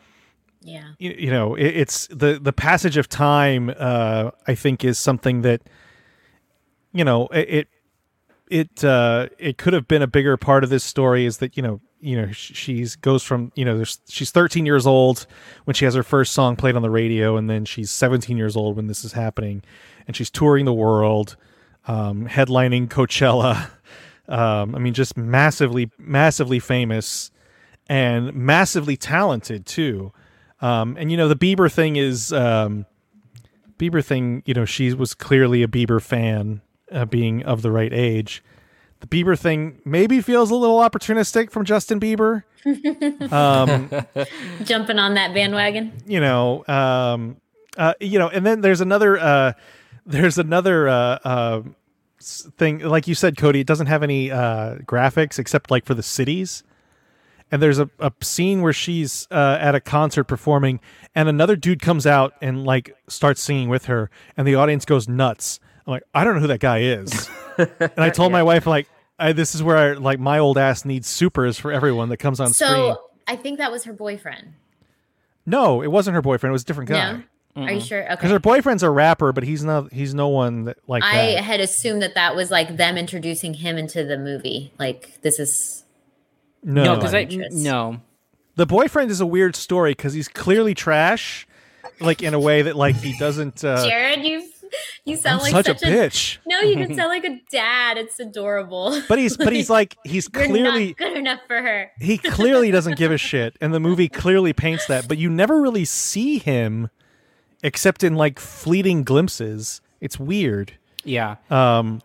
yeah. 0.61 0.93
You, 0.99 1.15
you 1.19 1.31
know 1.31 1.55
it, 1.55 1.67
it's 1.67 2.07
the 2.09 2.39
the 2.41 2.53
passage 2.53 2.97
of 2.97 3.09
time 3.09 3.73
uh 3.77 4.31
i 4.47 4.55
think 4.55 4.85
is 4.85 4.99
something 4.99 5.43
that 5.43 5.63
you 6.93 7.05
know 7.05 7.29
it 7.29 7.69
it 8.51 8.85
uh 8.85 9.29
it 9.39 9.59
could 9.59 9.73
have 9.73 9.87
been 9.87 10.03
a 10.03 10.07
bigger 10.07 10.37
part 10.37 10.65
of 10.65 10.71
this 10.71 10.85
story 10.85 11.25
is 11.25 11.39
that 11.39 11.57
you 11.57 11.63
know 11.63 11.81
you 12.01 12.17
know 12.21 12.31
sh- 12.33 12.53
she's 12.55 12.97
goes 12.97 13.23
from 13.23 13.53
you 13.55 13.65
know 13.65 13.83
she's 14.09 14.31
13 14.31 14.67
years 14.67 14.87
old 14.87 15.27
when 15.65 15.75
she 15.75 15.85
has 15.85 15.95
her 15.95 16.03
first 16.03 16.33
song 16.33 16.57
played 16.57 16.77
on 16.77 16.83
the 16.83 16.91
radio 16.91 17.37
and 17.37 17.49
then 17.49 17.65
she's 17.65 17.91
17 17.91 18.37
years 18.37 18.57
old 18.57 18.77
when 18.77 18.87
this 18.87 19.05
is 19.05 19.13
happening 19.13 19.63
and 20.07 20.17
she's 20.17 20.31
touring 20.31 20.65
the 20.65 20.73
world 20.73 21.37
um 21.87 22.27
headlining 22.27 22.89
coachella 22.89 23.71
um 24.29 24.75
i 24.75 24.79
mean 24.79 24.95
just 24.95 25.17
massively 25.17 25.91
massively 25.99 26.59
famous 26.59 27.31
and 27.89 28.33
massively 28.35 28.97
talented 28.97 29.67
too 29.67 30.13
um, 30.61 30.97
and 30.99 31.11
you 31.11 31.17
know 31.17 31.29
the 31.29 31.37
Bieber 31.37 31.71
thing 31.73 31.97
is 31.97 32.33
um, 32.33 32.87
Bieber 33.79 34.05
thing. 34.05 34.43
You 34.47 34.55
know 34.55 34.65
she 34.65 34.93
was 34.95 35.15
clearly 35.15 35.63
a 35.63 35.69
Bieber 35.69 36.01
fan, 36.03 36.63
uh, 36.93 37.05
being 37.05 37.43
of 37.45 37.63
the 37.63 37.71
right 37.71 37.93
age. 37.93 38.43
The 39.01 39.07
Bieber 39.07 39.39
thing 39.39 39.81
maybe 39.85 40.21
feels 40.21 40.51
a 40.51 40.57
little 40.57 40.79
opportunistic 40.79 41.51
from 41.51 41.65
Justin 41.65 42.01
Bieber. 42.01 42.43
Um, 43.33 43.89
Jumping 44.65 44.99
on 44.99 45.15
that 45.15 45.33
bandwagon. 45.33 45.93
you 46.07 46.19
know, 46.21 46.65
um, 46.67 47.37
uh, 47.77 47.95
you 48.01 48.19
know, 48.19 48.29
and 48.29 48.45
then 48.45 48.61
there's 48.63 48.81
another, 48.81 49.17
uh, 49.19 49.53
there's 50.05 50.39
another 50.39 50.89
uh, 50.89 51.19
uh, 51.25 51.63
thing. 52.21 52.81
Like 52.81 53.07
you 53.07 53.15
said, 53.15 53.37
Cody, 53.37 53.61
it 53.61 53.67
doesn't 53.67 53.87
have 53.87 54.03
any 54.03 54.31
uh, 54.33 54.77
graphics 54.79 55.39
except 55.39 55.71
like 55.71 55.85
for 55.87 55.95
the 55.95 56.03
cities. 56.03 56.65
And 57.51 57.63
there's 57.63 57.79
a, 57.79 57.89
a 57.99 58.13
scene 58.21 58.61
where 58.61 58.73
she's 58.73 59.27
uh, 59.31 59.57
at 59.61 59.75
a 59.75 59.81
concert 59.81 60.25
performing, 60.25 60.81
and 61.15 61.29
another 61.29 61.57
dude 61.57 61.81
comes 61.81 62.07
out 62.07 62.35
and 62.43 62.65
like 62.65 62.95
starts 63.09 63.43
singing 63.43 63.69
with 63.69 63.87
her, 63.87 64.11
and 64.37 64.47
the 64.47 64.55
audience 64.55 64.85
goes 64.85 65.09
nuts. 65.09 65.61
I'm 65.87 65.93
like, 65.93 66.03
I 66.15 66.25
don't 66.25 66.35
know 66.35 66.41
who 66.41 66.47
that 66.49 66.61
guy 66.61 66.81
is. 66.81 67.31
and 67.59 67.93
I 67.97 68.11
told 68.11 68.33
my 68.33 68.43
wife, 68.43 68.67
like, 68.67 68.89
I, 69.19 69.33
this 69.33 69.55
is 69.55 69.63
where 69.63 69.77
I, 69.77 69.93
like 69.95 70.21
my 70.21 70.39
old 70.39 70.59
ass 70.59 70.85
needs 70.85 71.09
supers 71.09 71.59
for 71.59 71.73
everyone 71.73 72.11
that 72.11 72.19
comes 72.19 72.41
on 72.41 72.53
so 72.53 72.67
screen. 72.67 72.97
I 73.27 73.37
think 73.37 73.59
that 73.59 73.73
was 73.73 73.85
her 73.85 73.93
boyfriend. 73.93 74.55
No, 75.47 75.83
it 75.83 75.91
wasn't 75.91 76.15
her 76.15 76.23
boyfriend. 76.23 76.51
It 76.51 76.53
was 76.53 76.63
a 76.63 76.67
different 76.67 76.91
guy. 76.91 77.13
No? 77.13 77.23
Are 77.57 77.73
you 77.73 77.81
sure? 77.81 78.07
Because 78.09 78.31
her 78.31 78.39
boyfriend's 78.39 78.83
a 78.83 78.91
rapper, 78.91 79.33
but 79.33 79.43
he's 79.43 79.65
not. 79.65 79.93
He's 79.93 80.15
no 80.15 80.29
one 80.29 80.65
that 80.65 80.79
like 80.87 81.03
I 81.03 81.35
that. 81.35 81.45
had 81.45 81.61
assumed 81.61 82.03
that 82.03 82.15
that 82.15 82.37
was 82.37 82.51
like 82.51 82.77
them 82.77 82.97
introducing 82.97 83.55
him 83.55 83.79
into 83.79 84.05
the 84.05 84.17
movie. 84.17 84.73
Like 84.79 85.21
this 85.23 85.41
is 85.41 85.85
No, 86.69 86.85
No, 86.85 86.95
because 86.97 87.15
I 87.15 87.21
interest. 87.23 87.57
no. 87.57 88.01
the 88.57 88.67
boyfriend 88.67 89.11
is 89.11 89.21
a 89.21 89.27
weird 89.27 89.57
story 89.57 89.93
because 89.93 90.13
he's 90.13 90.29
clearly 90.29 90.75
trash, 90.75 91.47
like 92.01 92.23
in 92.23 92.35
a 92.35 92.39
way 92.41 92.63
that 92.63 92.77
like 92.77 92.95
he 92.97 93.17
doesn't. 93.19 93.65
Uh, 93.65 93.85
Jerrod. 93.87 94.25
You 94.25 94.49
you 95.07 95.17
sound 95.17 95.41
I'm 95.41 95.53
like 95.53 95.65
such 95.67 95.83
a 95.83 95.87
bitch. 95.87 96.37
No, 96.47 96.61
you 96.61 96.77
can 96.77 96.95
sound 96.95 97.09
like 97.09 97.25
a 97.25 97.41
dad. 97.51 97.97
It's 97.97 98.21
adorable. 98.21 99.01
but 99.09 99.19
he's 99.19 99.35
but 99.37 99.53
he's 99.55 99.71
like 99.71 99.97
he's 100.05 100.29
clearly 100.47 100.89
not 100.89 100.97
good 100.99 101.17
enough 101.17 101.41
for 101.47 101.57
her. 101.63 101.91
he 101.99 102.19
clearly 102.19 102.71
doesn't 102.71 102.99
give 102.99 103.11
a 103.11 103.17
shit, 103.17 103.57
and 103.63 103.73
the 103.73 103.81
movie 103.81 104.09
clearly 104.11 104.53
paints 104.53 104.87
that. 104.89 105.09
But 105.09 105.17
you 105.17 105.31
never 105.31 105.59
really 105.63 105.87
see 105.87 106.39
him, 106.39 106.91
except 107.63 108.05
in 108.05 108.15
like 108.15 108.39
fleeting 108.39 109.05
glimpses. 109.05 109.81
It's 110.03 110.21
weird. 110.21 110.75
Yeah. 111.03 111.37
Um, 111.51 112.03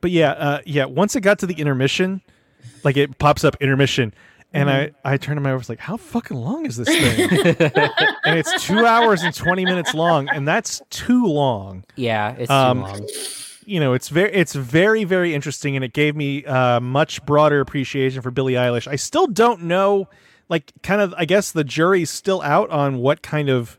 but 0.00 0.10
yeah, 0.10 0.32
uh, 0.32 0.60
yeah. 0.66 0.86
Once 0.86 1.14
it 1.14 1.20
got 1.20 1.38
to 1.38 1.46
the 1.46 1.54
intermission, 1.54 2.22
like 2.84 2.96
it 2.96 3.18
pops 3.18 3.44
up 3.44 3.56
intermission, 3.60 4.12
and 4.52 4.68
Mm-hmm. 4.68 4.96
I 5.06 5.12
I 5.14 5.16
turned 5.16 5.36
to 5.38 5.40
my 5.40 5.52
wife 5.52 5.60
was 5.60 5.68
like, 5.68 5.78
"How 5.78 5.96
fucking 5.96 6.36
long 6.36 6.66
is 6.66 6.76
this 6.76 6.88
thing?" 6.88 7.30
and 8.24 8.38
it's 8.38 8.64
two 8.64 8.84
hours 8.84 9.22
and 9.22 9.34
twenty 9.34 9.64
minutes 9.64 9.94
long, 9.94 10.28
and 10.28 10.46
that's 10.46 10.82
too 10.90 11.24
long. 11.26 11.84
Yeah, 11.96 12.32
it's 12.38 12.50
Um, 12.50 12.78
too 12.78 12.84
long. 12.84 13.08
You 13.64 13.78
know, 13.80 13.92
it's 13.94 14.08
very 14.08 14.32
it's 14.32 14.54
very 14.54 15.04
very 15.04 15.34
interesting, 15.34 15.76
and 15.76 15.84
it 15.84 15.92
gave 15.92 16.16
me 16.16 16.44
uh, 16.44 16.80
much 16.80 17.24
broader 17.24 17.60
appreciation 17.60 18.20
for 18.20 18.30
Billie 18.30 18.54
Eilish. 18.54 18.88
I 18.88 18.96
still 18.96 19.26
don't 19.28 19.62
know, 19.62 20.08
like, 20.48 20.72
kind 20.82 21.00
of. 21.00 21.14
I 21.16 21.24
guess 21.24 21.52
the 21.52 21.62
jury's 21.64 22.10
still 22.10 22.42
out 22.42 22.68
on 22.70 22.98
what 22.98 23.22
kind 23.22 23.48
of 23.48 23.78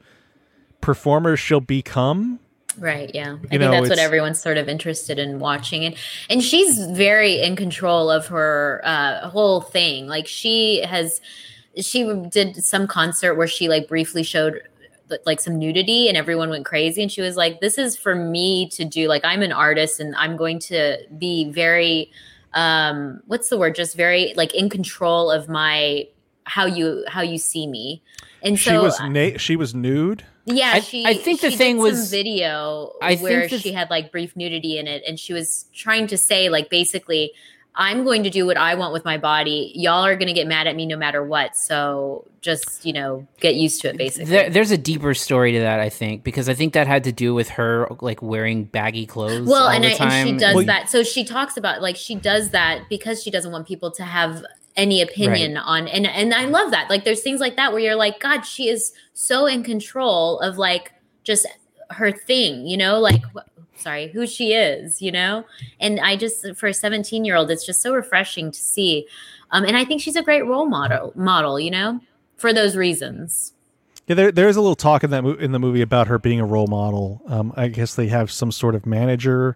performer 0.82 1.36
she'll 1.36 1.60
become. 1.60 2.40
Right, 2.78 3.14
yeah. 3.14 3.30
I 3.30 3.32
You 3.32 3.38
think 3.48 3.62
know, 3.62 3.72
that's 3.72 3.90
what 3.90 4.00
everyone's 4.00 4.42
sort 4.42 4.58
of 4.58 4.68
interested 4.68 5.20
in 5.20 5.40
watching 5.40 5.86
and 5.86 5.96
and 6.30 6.44
she's 6.44 6.86
very 6.88 7.42
in 7.42 7.56
control 7.56 8.10
of 8.10 8.28
her 8.28 8.82
uh 8.84 9.30
whole 9.30 9.62
thing. 9.62 10.08
Like 10.08 10.28
she 10.28 10.82
has 10.82 11.22
she 11.78 12.04
did 12.30 12.64
some 12.64 12.88
concert 12.88 13.36
where 13.36 13.48
she 13.48 13.68
like 13.68 13.88
briefly 13.88 14.24
showed 14.24 14.62
like 15.26 15.40
some 15.40 15.60
nudity 15.60 16.08
and 16.08 16.18
everyone 16.18 16.50
went 16.50 16.66
crazy 16.66 17.02
and 17.02 17.12
she 17.12 17.22
was 17.22 17.36
like 17.36 17.60
this 17.60 17.78
is 17.78 17.96
for 17.96 18.16
me 18.16 18.68
to 18.70 18.86
do 18.86 19.08
like 19.08 19.24
I'm 19.24 19.42
an 19.42 19.52
artist 19.52 20.00
and 20.00 20.16
I'm 20.16 20.38
going 20.38 20.60
to 20.60 20.98
be 21.18 21.52
very 21.52 22.12
um 22.54 23.22
what's 23.28 23.50
the 23.50 23.58
word 23.58 23.76
just 23.76 23.96
very 23.96 24.34
like 24.36 24.54
in 24.56 24.70
control 24.70 25.30
of 25.30 25.50
my 25.50 26.08
how 26.46 26.66
you 26.66 27.04
how 27.08 27.22
you 27.22 27.38
see 27.38 27.68
me. 27.68 28.02
And 28.42 28.60
she 28.60 28.70
so 28.70 28.84
was 28.84 29.00
na- 29.00 29.38
she 29.38 29.56
was 29.56 29.74
nude. 29.74 30.26
Yeah, 30.46 30.80
she. 30.80 31.06
I 31.06 31.14
think 31.16 31.42
the 31.42 31.52
thing 31.52 31.78
was- 31.78 32.10
video 32.10 32.94
I 33.02 33.16
where 33.16 33.48
she 33.50 33.72
had 33.72 33.90
like 33.90 34.12
brief 34.12 34.36
nudity 34.36 34.78
in 34.78 34.88
it, 34.88 35.04
and 35.08 35.20
she 35.20 35.34
was 35.34 35.66
trying 35.74 36.08
to 36.08 36.18
say 36.18 36.50
like 36.50 36.70
basically, 36.70 37.32
I'm 37.76 38.04
going 38.04 38.24
to 38.24 38.30
do 38.30 38.46
what 38.46 38.58
I 38.58 38.76
want 38.76 38.94
with 38.94 39.04
my 39.06 39.18
body. 39.18 39.72
Y'all 39.74 40.06
are 40.06 40.16
going 40.16 40.28
to 40.28 40.34
get 40.34 40.48
mad 40.48 40.68
at 40.68 40.76
me 40.76 40.86
no 40.86 40.98
matter 40.98 41.24
what. 41.24 41.56
So 41.56 42.28
just 42.42 42.86
you 42.86 42.94
know, 42.94 43.26
get 43.40 43.56
used 43.56 43.82
to 43.82 43.90
it. 43.90 43.98
Basically, 43.98 44.26
There, 44.26 44.50
there's 44.50 44.72
a 44.72 44.78
deeper 44.78 45.14
story 45.14 45.54
to 45.54 45.60
that, 45.60 45.80
I 45.80 45.90
think, 45.90 46.24
because 46.24 46.50
I 46.50 46.54
think 46.54 46.74
that 46.74 46.88
had 46.88 47.06
to 47.06 47.12
do 47.12 47.34
with 47.34 47.50
her 47.50 47.88
like 48.02 48.22
wearing 48.22 48.66
baggy 48.66 49.06
clothes. 49.06 49.48
well, 49.48 49.64
all 49.64 49.70
and, 49.70 49.84
the 49.84 49.98
I, 50.02 50.14
and 50.14 50.30
she 50.30 50.38
does 50.38 50.56
Well, 50.56 50.66
that. 50.66 50.90
So 50.90 51.04
she 51.04 51.24
talks 51.24 51.58
about 51.58 51.82
like 51.82 51.96
she 51.96 52.16
does 52.16 52.50
that 52.50 52.90
because 52.90 53.24
she 53.24 53.32
doesn't 53.32 53.52
want 53.52 53.68
people 53.68 53.92
to 53.92 54.04
have 54.04 54.44
any 54.76 55.02
opinion 55.02 55.58
on 55.58 55.88
and 55.88 56.08
and 56.08 56.34
I 56.34 56.46
love 56.46 56.72
that. 56.72 56.90
Like 56.90 57.04
there's 57.04 57.22
things 57.22 57.40
like 57.40 57.56
that 57.56 57.72
where 57.72 57.82
you're 57.82 57.96
like, 57.96 58.20
God, 58.20 58.42
she 58.42 58.70
is 58.70 58.94
so 59.14 59.46
in 59.46 59.64
control 59.64 60.40
of 60.40 60.58
like 60.58 60.92
just 61.24 61.46
her 61.92 62.12
thing, 62.12 62.66
you 62.66 62.78
know, 62.78 63.00
like 63.00 63.22
sorry, 63.76 64.08
who 64.08 64.26
she 64.26 64.54
is, 64.54 65.02
you 65.02 65.12
know? 65.12 65.46
And 65.80 66.00
I 66.00 66.16
just 66.16 66.56
for 66.56 66.68
a 66.68 66.74
17 66.74 67.26
year 67.26 67.36
old, 67.36 67.52
it's 67.52 67.66
just 67.66 67.82
so 67.82 67.94
refreshing 67.94 68.52
to 68.52 68.60
see. 68.60 69.08
Um, 69.52 69.64
and 69.66 69.78
I 69.78 69.86
think 69.86 70.02
she's 70.02 70.16
a 70.16 70.24
great 70.24 70.46
role 70.46 70.66
model 70.66 71.14
model, 71.16 71.60
you 71.60 71.72
know, 71.72 72.00
for 72.36 72.54
those 72.54 72.76
reasons. 72.76 73.54
Yeah, 74.08 74.16
there 74.16 74.32
there 74.32 74.50
is 74.50 74.56
a 74.56 74.62
little 74.62 74.76
talk 74.76 75.04
in 75.04 75.12
that 75.12 75.24
mo- 75.24 75.36
in 75.36 75.52
the 75.52 75.60
movie 75.60 75.82
about 75.82 76.08
her 76.08 76.20
being 76.20 76.40
a 76.40 76.46
role 76.46 76.68
model. 76.68 77.22
Um, 77.28 77.54
I 77.56 77.68
guess 77.68 77.96
they 77.96 78.08
have 78.08 78.32
some 78.32 78.52
sort 78.52 78.76
of 78.76 78.86
manager 78.86 79.56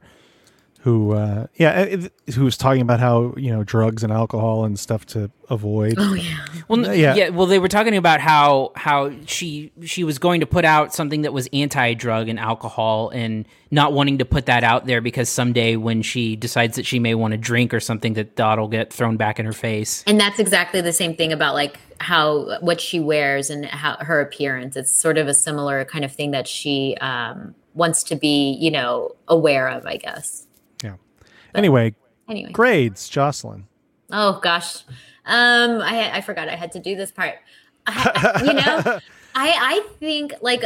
who, 0.82 1.14
uh, 1.14 1.48
yeah, 1.56 1.96
who 2.34 2.44
was 2.46 2.56
talking 2.56 2.82
about 2.82 3.00
how 3.00 3.34
you 3.36 3.52
know 3.52 3.64
drugs 3.64 4.04
and 4.04 4.14
alcohol 4.14 4.64
and 4.64 4.80
stuff 4.80 5.06
to 5.08 5.30
avoid. 5.50 5.96
Oh 5.98 6.14
yeah. 6.14 6.46
Well, 6.68 6.96
Yeah. 6.96 7.16
yeah. 7.16 7.30
Well, 7.30 7.46
they 7.46 7.60
were 7.60 7.68
talking 7.68 7.96
about 7.96 8.20
how 8.22 8.72
how 8.76 9.12
she 9.26 9.72
she 9.84 10.04
was 10.04 10.18
going 10.20 10.40
to 10.42 10.46
put 10.46 10.66
out 10.66 10.94
something 10.94 11.24
that 11.24 11.34
was 11.34 11.48
anti-drug 11.52 12.30
and 12.30 12.40
alcohol, 12.40 13.10
and 13.10 13.46
not 13.72 13.92
wanting 13.94 14.18
to 14.20 14.26
put 14.26 14.46
that 14.46 14.64
out 14.64 14.86
there 14.86 15.02
because 15.02 15.30
someday 15.30 15.76
when 15.76 16.02
she 16.02 16.36
decides 16.36 16.76
that 16.78 16.86
she 16.86 17.00
may 17.00 17.16
want 17.16 17.32
to 17.34 17.38
drink 17.38 17.74
or 17.74 17.80
something, 17.80 18.14
that 18.14 18.36
that'll 18.36 18.68
get 18.68 18.94
thrown 18.94 19.18
back 19.18 19.40
in 19.40 19.46
her 19.46 19.54
face. 19.54 20.04
And 20.08 20.20
that's 20.20 20.40
exactly 20.40 20.82
the 20.82 20.94
same 20.94 21.16
thing 21.16 21.34
about 21.34 21.54
like 21.54 21.80
how 22.00 22.60
what 22.60 22.80
she 22.80 23.00
wears 23.00 23.50
and 23.50 23.66
how 23.66 23.98
her 24.00 24.22
appearance. 24.22 24.78
It's 24.78 24.92
sort 24.92 25.18
of 25.18 25.28
a 25.28 25.34
similar 25.34 25.84
kind 25.86 26.06
of 26.06 26.12
thing 26.14 26.32
that 26.32 26.48
she 26.48 26.96
um, 27.02 27.56
wants 27.74 28.04
to 28.04 28.16
be, 28.16 28.52
you 28.60 28.72
know, 28.72 29.16
aware 29.28 29.68
of. 29.68 29.86
I 29.86 29.98
guess. 29.98 30.47
Anyway, 31.58 31.96
Anyway, 32.30 32.52
grades, 32.52 33.10
Jocelyn. 33.10 33.68
Oh 34.12 34.40
gosh, 34.42 34.84
um, 35.26 35.82
I 35.82 36.12
I 36.14 36.22
forgot 36.22 36.50
I 36.50 36.56
had 36.56 36.72
to 36.74 36.80
do 36.80 36.96
this 36.96 37.12
part. 37.12 37.36
I, 37.86 38.42
you 38.46 38.54
know, 38.54 39.00
I 39.36 39.54
I 39.76 39.88
think 40.00 40.34
like 40.42 40.64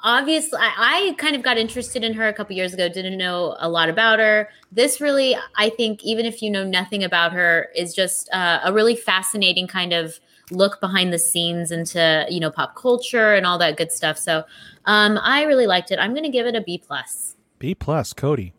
obviously 0.00 0.58
I, 0.60 1.10
I 1.10 1.14
kind 1.18 1.34
of 1.34 1.42
got 1.42 1.56
interested 1.56 2.04
in 2.04 2.14
her 2.14 2.28
a 2.28 2.32
couple 2.32 2.54
years 2.54 2.74
ago. 2.74 2.88
Didn't 2.88 3.18
know 3.18 3.56
a 3.58 3.68
lot 3.68 3.88
about 3.88 4.18
her. 4.18 4.48
This 4.70 5.00
really, 5.00 5.36
I 5.56 5.70
think, 5.70 6.04
even 6.04 6.26
if 6.26 6.42
you 6.42 6.50
know 6.50 6.64
nothing 6.64 7.02
about 7.04 7.32
her, 7.32 7.68
is 7.74 7.94
just 7.94 8.28
uh, 8.32 8.60
a 8.64 8.72
really 8.72 8.96
fascinating 8.96 9.66
kind 9.66 9.92
of 9.92 10.20
look 10.50 10.80
behind 10.80 11.12
the 11.12 11.18
scenes 11.18 11.70
into 11.70 12.26
you 12.28 12.40
know 12.40 12.50
pop 12.50 12.74
culture 12.74 13.34
and 13.34 13.46
all 13.46 13.58
that 13.58 13.76
good 13.76 13.92
stuff. 13.92 14.18
So 14.18 14.44
um, 14.84 15.18
I 15.22 15.44
really 15.44 15.66
liked 15.66 15.90
it. 15.90 15.98
I'm 15.98 16.12
going 16.12 16.24
to 16.24 16.30
give 16.30 16.46
it 16.46 16.54
a 16.54 16.60
B 16.60 16.78
plus. 16.78 17.36
B 17.58 17.74
plus, 17.74 18.12
Cody. 18.12 18.52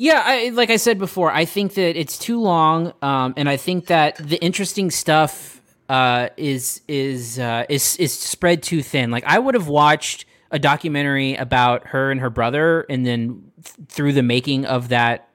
Yeah, 0.00 0.22
I, 0.24 0.48
like 0.48 0.70
I 0.70 0.76
said 0.76 0.98
before, 0.98 1.30
I 1.30 1.44
think 1.44 1.74
that 1.74 1.94
it's 1.94 2.16
too 2.16 2.40
long, 2.40 2.94
um, 3.02 3.34
and 3.36 3.50
I 3.50 3.58
think 3.58 3.88
that 3.88 4.16
the 4.16 4.38
interesting 4.38 4.90
stuff 4.90 5.60
uh, 5.90 6.30
is 6.38 6.80
is 6.88 7.38
uh, 7.38 7.66
is 7.68 7.98
is 7.98 8.18
spread 8.18 8.62
too 8.62 8.82
thin. 8.82 9.10
Like 9.10 9.24
I 9.26 9.38
would 9.38 9.54
have 9.54 9.68
watched 9.68 10.24
a 10.50 10.58
documentary 10.58 11.34
about 11.34 11.88
her 11.88 12.10
and 12.10 12.18
her 12.18 12.30
brother, 12.30 12.86
and 12.88 13.04
then 13.04 13.52
th- 13.62 13.88
through 13.90 14.14
the 14.14 14.22
making 14.22 14.64
of 14.64 14.88
that 14.88 15.28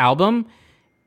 album, 0.00 0.46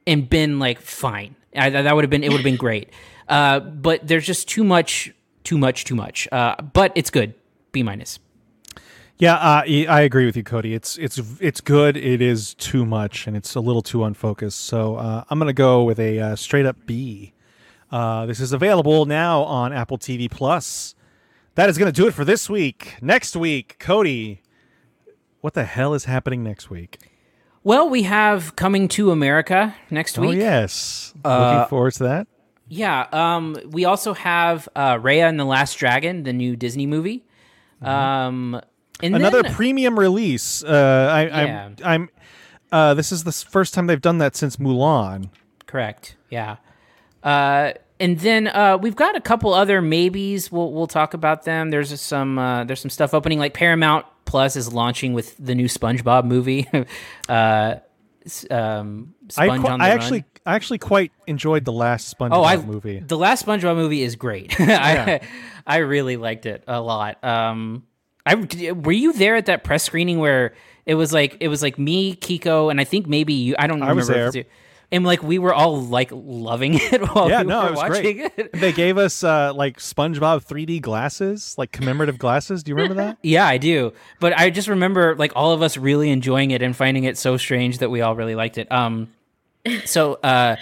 and 0.08 0.30
been 0.30 0.60
like 0.60 0.80
fine. 0.80 1.36
I, 1.54 1.72
that 1.72 1.94
would 1.94 2.06
have 2.06 2.10
been 2.10 2.24
it 2.24 2.30
would 2.30 2.38
have 2.38 2.46
been 2.46 2.56
great. 2.56 2.92
Uh, 3.28 3.60
but 3.60 4.08
there's 4.08 4.26
just 4.26 4.48
too 4.48 4.64
much, 4.64 5.14
too 5.44 5.58
much, 5.58 5.84
too 5.84 5.96
much. 5.96 6.30
Uh, 6.32 6.56
but 6.62 6.94
it's 6.96 7.10
good. 7.10 7.34
B 7.74 7.84
minus. 7.84 8.20
Yeah, 9.18 9.36
uh, 9.36 9.64
I 9.66 10.02
agree 10.02 10.26
with 10.26 10.36
you, 10.36 10.44
Cody. 10.44 10.74
It's 10.74 10.98
it's 10.98 11.18
it's 11.40 11.62
good. 11.62 11.96
It 11.96 12.22
is 12.22 12.54
too 12.56 12.86
much, 12.86 13.28
and 13.28 13.38
it's 13.38 13.56
a 13.56 13.62
little 13.62 13.82
too 13.82 14.04
unfocused. 14.04 14.60
So 14.60 14.98
uh, 14.98 15.24
I'm 15.30 15.40
gonna 15.40 15.54
go 15.54 15.84
with 15.84 16.00
a 16.00 16.20
uh, 16.20 16.36
straight 16.36 16.66
up 16.66 16.76
B. 16.86 17.34
Uh, 17.92 18.26
this 18.26 18.42
is 18.42 18.52
available 18.52 19.06
now 19.06 19.44
on 19.44 19.72
Apple 19.72 19.98
TV 19.98 20.30
Plus. 20.30 20.96
That 21.56 21.70
is 21.70 21.78
gonna 21.78 21.94
do 21.94 22.08
it 22.08 22.14
for 22.14 22.26
this 22.26 22.50
week. 22.50 22.96
Next 23.02 23.38
week, 23.38 23.78
Cody, 23.80 24.42
what 25.40 25.54
the 25.54 25.64
hell 25.64 25.94
is 25.94 26.04
happening 26.06 26.44
next 26.44 26.70
week? 26.70 26.98
Well, 27.64 27.90
we 27.90 28.04
have 28.04 28.58
coming 28.58 28.90
to 28.90 29.12
America 29.12 29.76
next 29.90 30.18
week. 30.18 30.32
Oh 30.32 30.34
yes, 30.34 31.14
Uh, 31.24 31.54
looking 31.54 31.70
forward 31.70 31.94
to 31.94 32.04
that. 32.04 32.28
Yeah. 32.68 33.08
Um, 33.14 33.56
we 33.70 33.86
also 33.86 34.14
have 34.14 34.68
uh, 34.76 34.96
Raya 34.96 35.30
and 35.30 35.40
the 35.40 35.46
Last 35.46 35.76
Dragon, 35.76 36.24
the 36.24 36.34
new 36.34 36.56
Disney 36.58 36.86
movie. 36.86 37.24
Um, 37.82 38.60
and. 39.02 39.16
Another 39.16 39.44
then, 39.44 39.54
premium 39.54 39.98
release. 40.00 40.64
Uh, 40.64 41.10
I, 41.12 41.24
Yeah. 41.46 41.66
I'm 41.66 41.76
I'm. 41.86 42.10
Uh, 42.72 42.94
this 42.94 43.12
is 43.12 43.24
the 43.24 43.32
first 43.32 43.74
time 43.74 43.88
they've 43.88 44.02
done 44.02 44.18
that 44.18 44.36
since 44.36 44.58
Mulan. 44.58 45.30
correct. 45.66 46.18
Yeah. 46.30 46.58
Uh, 47.24 47.74
and 48.00 48.20
then 48.20 48.48
uh, 48.48 48.78
we've 48.82 48.96
got 48.96 49.16
a 49.16 49.22
couple 49.22 49.54
other 49.54 49.82
maybes. 49.82 50.52
We'll 50.52 50.72
we'll 50.72 50.88
talk 50.88 51.14
about 51.14 51.44
them. 51.44 51.70
There's 51.70 52.00
some 52.02 52.38
uh, 52.38 52.64
there's 52.66 52.82
some 52.82 52.90
stuff 52.90 53.14
opening. 53.14 53.40
Like 53.40 53.54
Paramount 53.54 54.06
Plus 54.26 54.56
is 54.56 54.74
launching 54.74 55.14
with 55.14 55.36
the 55.38 55.56
new 55.56 55.68
SpongeBob 55.68 56.26
movie. 56.26 56.68
uh, 57.30 57.76
um, 58.50 59.14
I, 59.38 59.48
qu- 59.48 59.68
on 59.68 59.80
the 59.80 59.86
I 59.86 59.90
actually 59.90 60.26
I 60.46 60.56
actually 60.56 60.80
quite 60.80 61.12
enjoyed 61.28 61.64
the 61.64 61.72
last 61.72 62.16
SpongeBob 62.18 62.34
Oh, 62.34 62.44
I 62.44 62.58
movie. 62.58 63.00
The 63.00 63.18
last 63.18 63.46
SpongeBob 63.46 63.76
movie 63.76 64.02
is 64.02 64.16
great. 64.16 64.58
Yeah. 64.66 65.20
I 65.22 65.28
I 65.68 65.78
really 65.78 66.18
liked 66.18 66.46
it 66.46 66.64
a 66.68 66.82
lot. 66.82 67.24
Um, 67.24 67.84
I 68.26 68.36
were 68.72 68.92
you 68.92 69.14
there 69.14 69.36
at 69.36 69.46
that 69.48 69.64
press 69.64 69.84
screening 69.84 70.20
where 70.20 70.54
it 70.86 70.96
was 70.96 71.14
like 71.14 71.38
it 71.40 71.48
was 71.48 71.62
like 71.62 71.78
me, 71.80 72.16
Kiko, 72.16 72.70
and 72.72 72.80
I 72.80 72.84
think 72.84 73.08
maybe 73.08 73.34
you. 73.34 73.56
I 73.58 73.68
don't 73.68 73.82
I 73.82 73.90
remember. 73.90 74.26
was 74.26 74.34
there. 74.34 74.46
And 74.92 75.04
like 75.04 75.24
we 75.24 75.40
were 75.40 75.54
all 75.54 75.82
like 75.82 76.10
loving 76.14 76.76
it 76.80 77.02
while 77.14 77.28
yeah, 77.30 77.42
we 77.42 77.48
no, 77.48 77.62
were 77.62 77.68
it 77.68 77.72
was 77.72 77.78
watching 77.80 78.18
great. 78.18 78.32
it. 78.38 78.54
They 78.54 78.72
gave 78.72 78.98
us 79.00 79.24
uh, 79.24 79.52
like 79.54 79.80
SpongeBob 79.80 80.46
3D 80.46 80.80
glasses, 80.82 81.56
like 81.58 81.72
commemorative 81.72 82.20
glasses. 82.20 82.62
Do 82.64 82.70
you 82.70 82.76
remember 82.76 82.94
that? 82.96 83.18
Yeah, 83.24 83.48
I 83.48 83.58
do. 83.58 83.94
But 84.20 84.38
I 84.38 84.52
just 84.52 84.68
remember 84.68 85.16
like 85.16 85.32
all 85.36 85.52
of 85.54 85.64
us 85.64 85.76
really 85.76 86.12
enjoying 86.12 86.52
it 86.52 86.62
and 86.62 86.76
finding 86.76 87.04
it 87.04 87.18
so 87.18 87.36
strange 87.36 87.80
that 87.80 87.90
we 87.90 88.02
all 88.02 88.16
really 88.16 88.36
liked 88.36 88.58
it. 88.60 88.72
Um 88.72 89.10
so 89.86 90.14
uh 90.24 90.56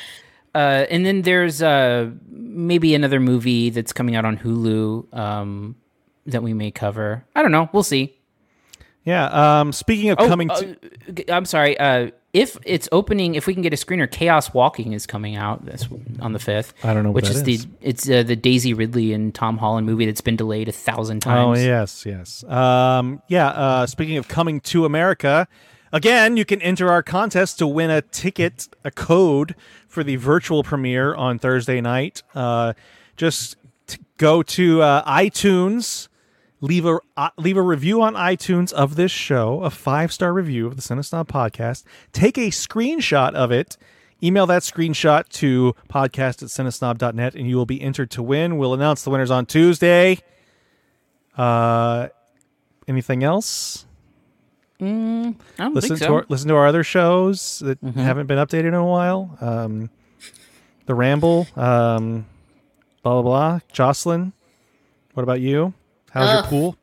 uh 0.56 0.86
and 0.90 1.06
then 1.06 1.24
there's 1.24 1.62
uh 1.62 2.10
maybe 2.30 2.96
another 2.96 3.20
movie 3.20 3.70
that's 3.72 3.92
coming 3.92 4.16
out 4.16 4.24
on 4.24 4.38
Hulu 4.38 5.14
um 5.14 5.76
that 6.26 6.44
we 6.44 6.54
may 6.54 6.72
cover. 6.72 7.26
I 7.36 7.42
don't 7.42 7.52
know. 7.52 7.70
We'll 7.74 7.84
see. 7.84 8.16
Yeah. 9.06 9.60
Um, 9.60 9.72
speaking 9.74 10.10
of 10.12 10.18
Oh, 10.20 10.28
coming 10.28 10.50
uh, 10.50 10.56
to, 10.56 10.78
g- 11.14 11.26
I'm 11.32 11.46
sorry. 11.46 11.78
Uh 11.80 12.12
if 12.34 12.58
it's 12.66 12.90
opening, 12.92 13.36
if 13.36 13.46
we 13.46 13.54
can 13.54 13.62
get 13.62 13.74
a 13.74 13.76
screener, 13.76 14.10
Chaos 14.10 14.56
Walking 14.56 14.94
is 14.94 15.06
coming 15.06 15.36
out 15.36 15.66
this 15.66 15.88
on 16.20 16.34
the 16.34 16.40
fifth. 16.40 16.74
I 16.84 16.92
don't 16.92 17.04
know 17.04 17.12
which 17.12 17.30
is, 17.30 17.38
is. 17.38 17.44
the 17.44 17.60
it's 17.80 18.10
uh, 18.10 18.24
the 18.24 18.36
Daisy 18.36 18.74
Ridley 18.74 19.14
and 19.14 19.36
Tom 19.36 19.60
Holland 19.60 19.86
movie 19.86 20.08
that's 20.08 20.22
been 20.22 20.36
delayed 20.36 20.68
a 20.68 20.72
thousand 20.72 21.20
times. 21.20 21.60
Oh 21.60 21.62
yes, 21.62 22.06
yes. 22.08 22.44
Um, 22.46 23.22
yeah. 23.28 23.50
Uh, 23.50 23.86
speaking 23.86 24.18
of 24.18 24.28
coming 24.28 24.62
to 24.62 24.84
America, 24.86 25.48
again, 25.92 26.36
you 26.36 26.44
can 26.44 26.60
enter 26.64 26.90
our 26.90 27.04
contest 27.04 27.60
to 27.60 27.68
win 27.68 27.92
a 27.92 28.02
ticket, 28.02 28.68
a 28.84 28.90
code 28.90 29.54
for 29.88 30.04
the 30.04 30.16
virtual 30.16 30.64
premiere 30.64 31.14
on 31.14 31.38
Thursday 31.38 31.82
night. 31.82 32.24
Uh, 32.34 32.74
just 33.16 33.58
t- 33.86 34.00
go 34.18 34.42
to 34.42 34.82
uh, 34.82 35.04
iTunes. 35.08 36.08
Leave 36.64 36.86
a 36.86 36.98
uh, 37.18 37.30
leave 37.38 37.58
a 37.58 37.62
review 37.62 38.02
on 38.02 38.14
iTunes 38.14 38.72
of 38.72 38.96
this 38.96 39.12
show, 39.12 39.62
a 39.64 39.70
five 39.70 40.14
star 40.14 40.32
review 40.32 40.66
of 40.66 40.78
the 40.78 40.82
Cinesnob 40.82 41.28
podcast. 41.28 41.84
Take 42.14 42.38
a 42.38 42.48
screenshot 42.52 43.34
of 43.34 43.52
it, 43.52 43.76
email 44.24 44.46
that 44.48 44.62
screenshot 44.62 45.28
to 45.30 45.76
podcast 45.90 46.42
at 46.42 46.48
cinesnob.net, 46.48 47.36
and 47.36 47.50
you 47.50 47.58
will 47.58 47.66
be 47.66 47.82
entered 47.82 48.10
to 48.12 48.24
win. 48.24 48.58
We'll 48.58 48.74
announce 48.74 49.04
the 49.04 49.10
winners 49.10 49.30
on 49.30 49.46
Tuesday. 49.46 50.20
Uh, 51.38 52.08
anything 52.88 53.26
else? 53.26 53.86
Mm, 54.80 55.36
I 55.60 55.64
don't 55.66 55.76
listen 55.76 55.98
think 55.98 56.08
to 56.08 56.14
our, 56.14 56.26
listen 56.30 56.48
to 56.48 56.56
our 56.56 56.68
other 56.68 56.86
shows 56.86 57.60
that 57.60 57.82
Mhm. 57.84 57.96
haven't 57.96 58.28
been 58.28 58.38
updated 58.38 58.68
in 58.70 58.74
a 58.74 58.86
while. 58.86 59.38
Um, 59.42 59.90
the 60.86 60.96
Ramble, 60.96 61.46
um, 61.58 62.26
blah 63.04 63.22
blah 63.22 63.22
blah. 63.22 63.60
Jocelyn, 63.74 64.32
what 65.14 65.24
about 65.24 65.42
you? 65.42 65.74
How's 66.14 66.30
your 66.32 66.40
Ugh. 66.44 66.46
pool? 66.50 66.78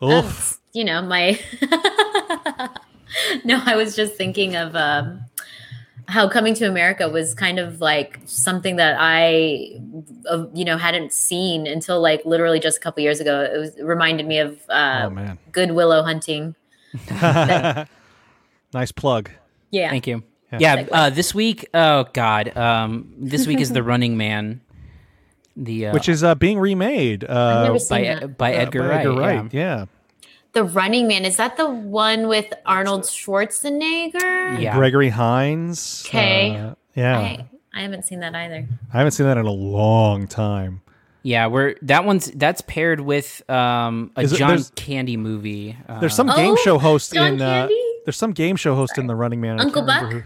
Um, 0.00 0.10
Oof. 0.24 0.58
you 0.72 0.84
know 0.84 1.02
my 1.02 1.38
no 3.44 3.60
i 3.66 3.76
was 3.76 3.94
just 3.94 4.14
thinking 4.16 4.56
of 4.56 4.74
um 4.74 5.20
how 6.08 6.28
coming 6.28 6.54
to 6.54 6.66
america 6.66 7.08
was 7.08 7.34
kind 7.34 7.58
of 7.60 7.80
like 7.80 8.18
something 8.24 8.76
that 8.76 8.96
i 8.98 9.78
uh, 10.28 10.46
you 10.54 10.64
know 10.64 10.76
hadn't 10.76 11.12
seen 11.12 11.66
until 11.68 12.00
like 12.00 12.24
literally 12.24 12.58
just 12.58 12.78
a 12.78 12.80
couple 12.80 13.00
years 13.02 13.20
ago 13.20 13.42
it 13.42 13.56
was 13.58 13.76
it 13.76 13.84
reminded 13.84 14.26
me 14.26 14.38
of 14.38 14.58
uh 14.68 15.02
Oh, 15.04 15.10
man. 15.10 15.38
good 15.52 15.70
willow 15.72 16.02
hunting 16.02 16.56
nice 17.10 18.92
plug. 18.92 19.30
yeah 19.70 19.90
Thank 19.90 20.06
you. 20.06 20.22
Yeah. 20.58 20.58
Yeah, 20.82 20.86
uh, 20.92 21.08
this 21.10 21.34
week. 21.34 21.66
Oh 21.72 22.04
God, 22.12 22.54
um, 22.58 23.14
this 23.16 23.46
week 23.46 23.58
is 23.60 23.72
the 23.72 23.82
Running 23.82 24.18
Man, 24.18 24.60
the 25.56 25.86
uh, 25.86 25.92
Which 25.94 26.08
is 26.08 26.22
uh, 26.24 26.34
being 26.34 26.58
remade 26.58 27.24
uh, 27.24 27.78
by 27.88 28.26
by 28.26 28.54
uh, 28.54 28.58
Edgar 28.58 28.80
by 28.82 28.88
Wright. 28.88 29.00
Edgar 29.06 29.12
yeah. 29.12 29.20
Wright. 29.40 29.52
Yeah. 29.54 29.84
the 30.52 30.64
running 30.64 31.08
man 31.08 31.24
is 31.24 31.36
that 31.36 31.56
the 31.56 31.68
one 31.68 32.28
with 32.28 32.52
arnold 32.66 33.02
schwarzenegger 33.02 34.60
Yeah. 34.60 34.74
Gregory 34.76 35.08
Hines. 35.10 36.04
Okay. 36.06 36.56
uh, 36.56 36.74
yeah. 36.94 37.18
I, 37.18 37.46
I 37.74 37.82
haven't 37.82 38.04
seen 38.04 38.20
that 38.20 38.34
either 38.34 38.66
I 38.92 38.96
haven't 38.98 39.12
seen 39.12 39.26
that 39.26 39.38
in 39.38 39.46
a 39.46 39.50
long 39.52 40.26
time. 40.26 40.80
Yeah, 41.24 41.46
we're 41.46 41.76
that 41.82 42.04
one's 42.04 42.30
that's 42.32 42.62
paired 42.62 43.00
with 43.00 43.48
um, 43.48 44.10
a 44.16 44.22
Is 44.22 44.32
it- 44.32 44.36
John 44.38 44.48
there's- 44.48 44.72
Candy 44.74 45.16
movie. 45.16 45.76
Uh, 45.88 46.00
There's 46.00 46.14
some 46.14 46.26
game 46.26 46.52
Oh, 46.54 46.56
show 46.56 46.78
host 46.78 47.12
John 47.14 47.34
in. 47.34 47.40
Uh, 47.42 47.68
there's 48.04 48.16
some 48.16 48.32
game 48.32 48.56
show 48.56 48.74
host 48.74 48.98
in 48.98 49.06
the 49.06 49.14
Running 49.14 49.40
Man. 49.40 49.60
Uncle 49.60 49.86
buck 49.86 50.10
who- 50.10 50.22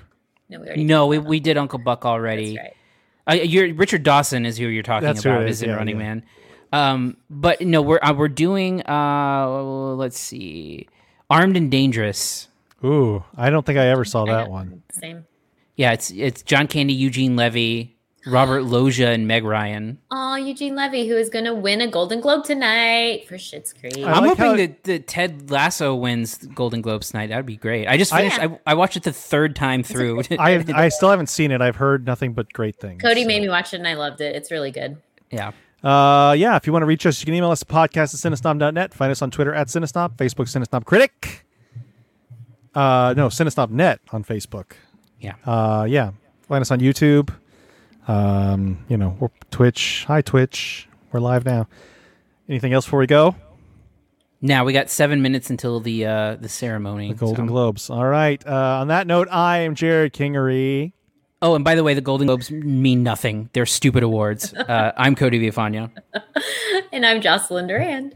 no 0.49 0.61
we 0.61 0.67
already 0.67 0.85
no, 0.85 1.07
we, 1.09 1.19
we 1.19 1.41
did 1.41 1.59
Uncle 1.59 1.79
Buck 1.81 2.07
already. 2.07 2.55
That's 2.55 2.65
right. 2.65 2.76
Uh, 3.29 3.35
you're, 3.35 3.75
Richard 3.75 4.03
Dawson 4.03 4.47
is 4.47 4.57
who 4.57 4.67
you're 4.67 4.83
talking 4.83 5.07
That's 5.07 5.23
who 5.23 5.31
about. 5.31 5.43
it 5.43 5.51
is 5.51 5.59
is, 5.59 5.63
in 5.65 5.71
yeah, 5.71 5.77
Running 5.77 5.97
yeah. 5.99 6.03
Man. 6.03 6.23
Um, 6.73 7.17
but 7.31 7.61
no, 7.61 7.83
we're 7.83 7.99
uh, 8.03 8.13
we're 8.13 8.29
doing. 8.29 8.83
Uh, 8.87 9.63
let's 9.95 10.19
see, 10.19 10.89
Armed 11.31 11.57
and 11.57 11.71
Dangerous. 11.71 12.49
Ooh, 12.85 13.25
I 13.37 13.51
don't 13.51 13.65
think 13.65 13.79
I 13.79 13.87
ever 13.87 14.05
saw 14.05 14.27
that 14.27 14.47
know, 14.47 14.51
one. 14.51 14.83
same 14.93 15.27
Yeah, 15.77 15.93
it's 15.93 16.11
it's 16.11 16.43
John 16.43 16.67
Candy, 16.67 16.95
Eugene 16.95 17.37
Levy, 17.37 17.96
Robert 18.27 18.63
Loggia, 18.65 19.11
and 19.11 19.27
Meg 19.29 19.45
Ryan. 19.45 19.99
Oh, 20.11 20.35
Eugene 20.35 20.75
Levy, 20.75 21.07
who 21.09 21.17
is 21.17 21.29
going 21.31 21.45
to 21.45 21.55
win 21.55 21.81
a 21.81 21.87
Golden 21.89 22.21
Globe 22.21 22.45
tonight 22.45 23.27
for 23.29 23.37
Schitt's 23.37 23.73
Creek. 23.73 23.99
I 23.99 24.13
I'm 24.13 24.25
like 24.25 24.31
hoping 24.37 24.45
how- 24.45 24.57
that, 24.57 24.85
that 24.85 25.07
Ted 25.07 25.51
Lasso 25.51 25.95
wins 25.95 26.39
Golden 26.39 26.81
Globes 26.83 27.11
tonight. 27.11 27.29
That'd 27.29 27.47
be 27.47 27.57
great. 27.57 27.87
I 27.87 27.97
just 27.97 28.13
I- 28.13 28.29
finished. 28.29 28.41
I, 28.67 28.71
I, 28.73 28.75
watched 28.75 28.97
it 28.97 29.05
the 29.05 29.13
third 29.13 29.55
time 29.55 29.83
through. 29.83 30.23
I 30.39 30.65
I 30.75 30.89
still 30.89 31.11
haven't 31.11 31.29
seen 31.29 31.51
it. 31.53 31.61
I've 31.61 31.77
heard 31.77 32.05
nothing 32.05 32.33
but 32.33 32.53
great 32.53 32.77
things. 32.77 33.01
Cody 33.01 33.25
made 33.25 33.43
me 33.43 33.49
watch 33.49 33.73
it 33.73 33.77
and 33.79 33.89
I 33.89 33.95
loved 33.95 34.21
it. 34.21 34.35
It's 34.35 34.51
really 34.51 34.71
good. 34.71 34.97
yeah. 35.31 35.53
Uh, 35.85 36.33
yeah, 36.33 36.57
if 36.57 36.67
you 36.67 36.73
want 36.73 36.83
to 36.83 36.87
reach 36.87 37.07
us, 37.07 37.21
you 37.21 37.27
can 37.27 37.35
email 37.35 37.51
us 37.53 37.63
at 37.63 37.69
podcast 37.69 38.13
at 38.13 38.33
cinesnob.net. 38.33 38.93
Find 38.93 39.13
us 39.13 39.23
on 39.23 39.31
Twitter 39.31 39.55
at 39.55 39.69
Cinesnob, 39.69 40.17
Facebook 40.17 40.47
Cinesnob 40.49 40.85
Critic. 40.85 41.47
Uh, 42.75 43.15
no, 43.17 43.29
CinesnobNet 43.29 43.99
on 44.11 44.25
Facebook. 44.25 44.73
Yeah. 45.21 45.35
Uh, 45.45 45.85
yeah. 45.89 46.11
Find 46.43 46.61
us 46.61 46.71
on 46.73 46.81
YouTube. 46.81 47.33
Um, 48.09 48.85
you 48.89 48.97
know, 48.97 49.17
we're 49.19 49.29
Twitch. 49.51 50.05
Hi, 50.07 50.23
Twitch. 50.23 50.89
We're 51.13 51.21
live 51.21 51.45
now. 51.45 51.69
Anything 52.49 52.73
else 52.73 52.85
before 52.85 53.01
we 53.01 53.07
go? 53.07 53.35
Now 54.41 54.65
we 54.65 54.73
got 54.73 54.91
seven 54.91 55.23
minutes 55.23 55.51
until 55.51 55.81
the 55.81 56.07
uh, 56.07 56.37
the 56.37 56.49
ceremony. 56.49 57.09
The 57.13 57.19
Golden 57.19 57.47
so- 57.47 57.53
Globes. 57.53 57.91
All 57.91 58.07
right. 58.07 58.45
Uh, 58.47 58.79
on 58.81 58.89
that 58.89 59.07
note, 59.07 59.29
I 59.31 59.59
am 59.59 59.75
Jerrod 59.75 60.13
Kingery. 60.13 60.93
Oh, 61.43 61.55
and 61.55 61.65
by 61.65 61.75
the 61.75 61.83
way, 61.85 61.95
the 61.95 62.01
Golden 62.01 62.27
Globes 62.27 62.51
mean 62.51 63.03
nothing. 63.03 63.51
They're 63.53 63.67
stupid 63.67 64.03
awards. 64.03 64.53
Uh, 64.67 64.93
I'm 64.97 65.15
Cody 65.15 65.39
Villafana. 65.39 65.91
and 66.93 67.05
I'm 67.07 67.21
Jocelyn 67.21 67.67
Durand. 67.67 68.15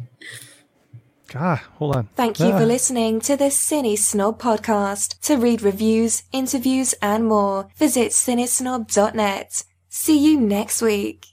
God, 1.28 1.58
hold 1.78 1.94
on. 1.96 2.08
Thank 2.16 2.40
you 2.40 2.46
Ah. 2.46 2.58
for 2.58 2.66
listening 2.66 3.20
to 3.20 3.36
the 3.36 3.44
Cine 3.50 3.96
Snob 3.96 4.40
podcast. 4.40 5.20
To 5.22 5.36
read 5.36 5.62
reviews, 5.62 6.24
interviews, 6.32 6.92
and 7.02 7.26
more, 7.26 7.68
visit 7.76 8.10
cinesnob.net. 8.12 9.62
See 9.92 10.18
you 10.18 10.40
next 10.40 10.82
week. 10.82 11.26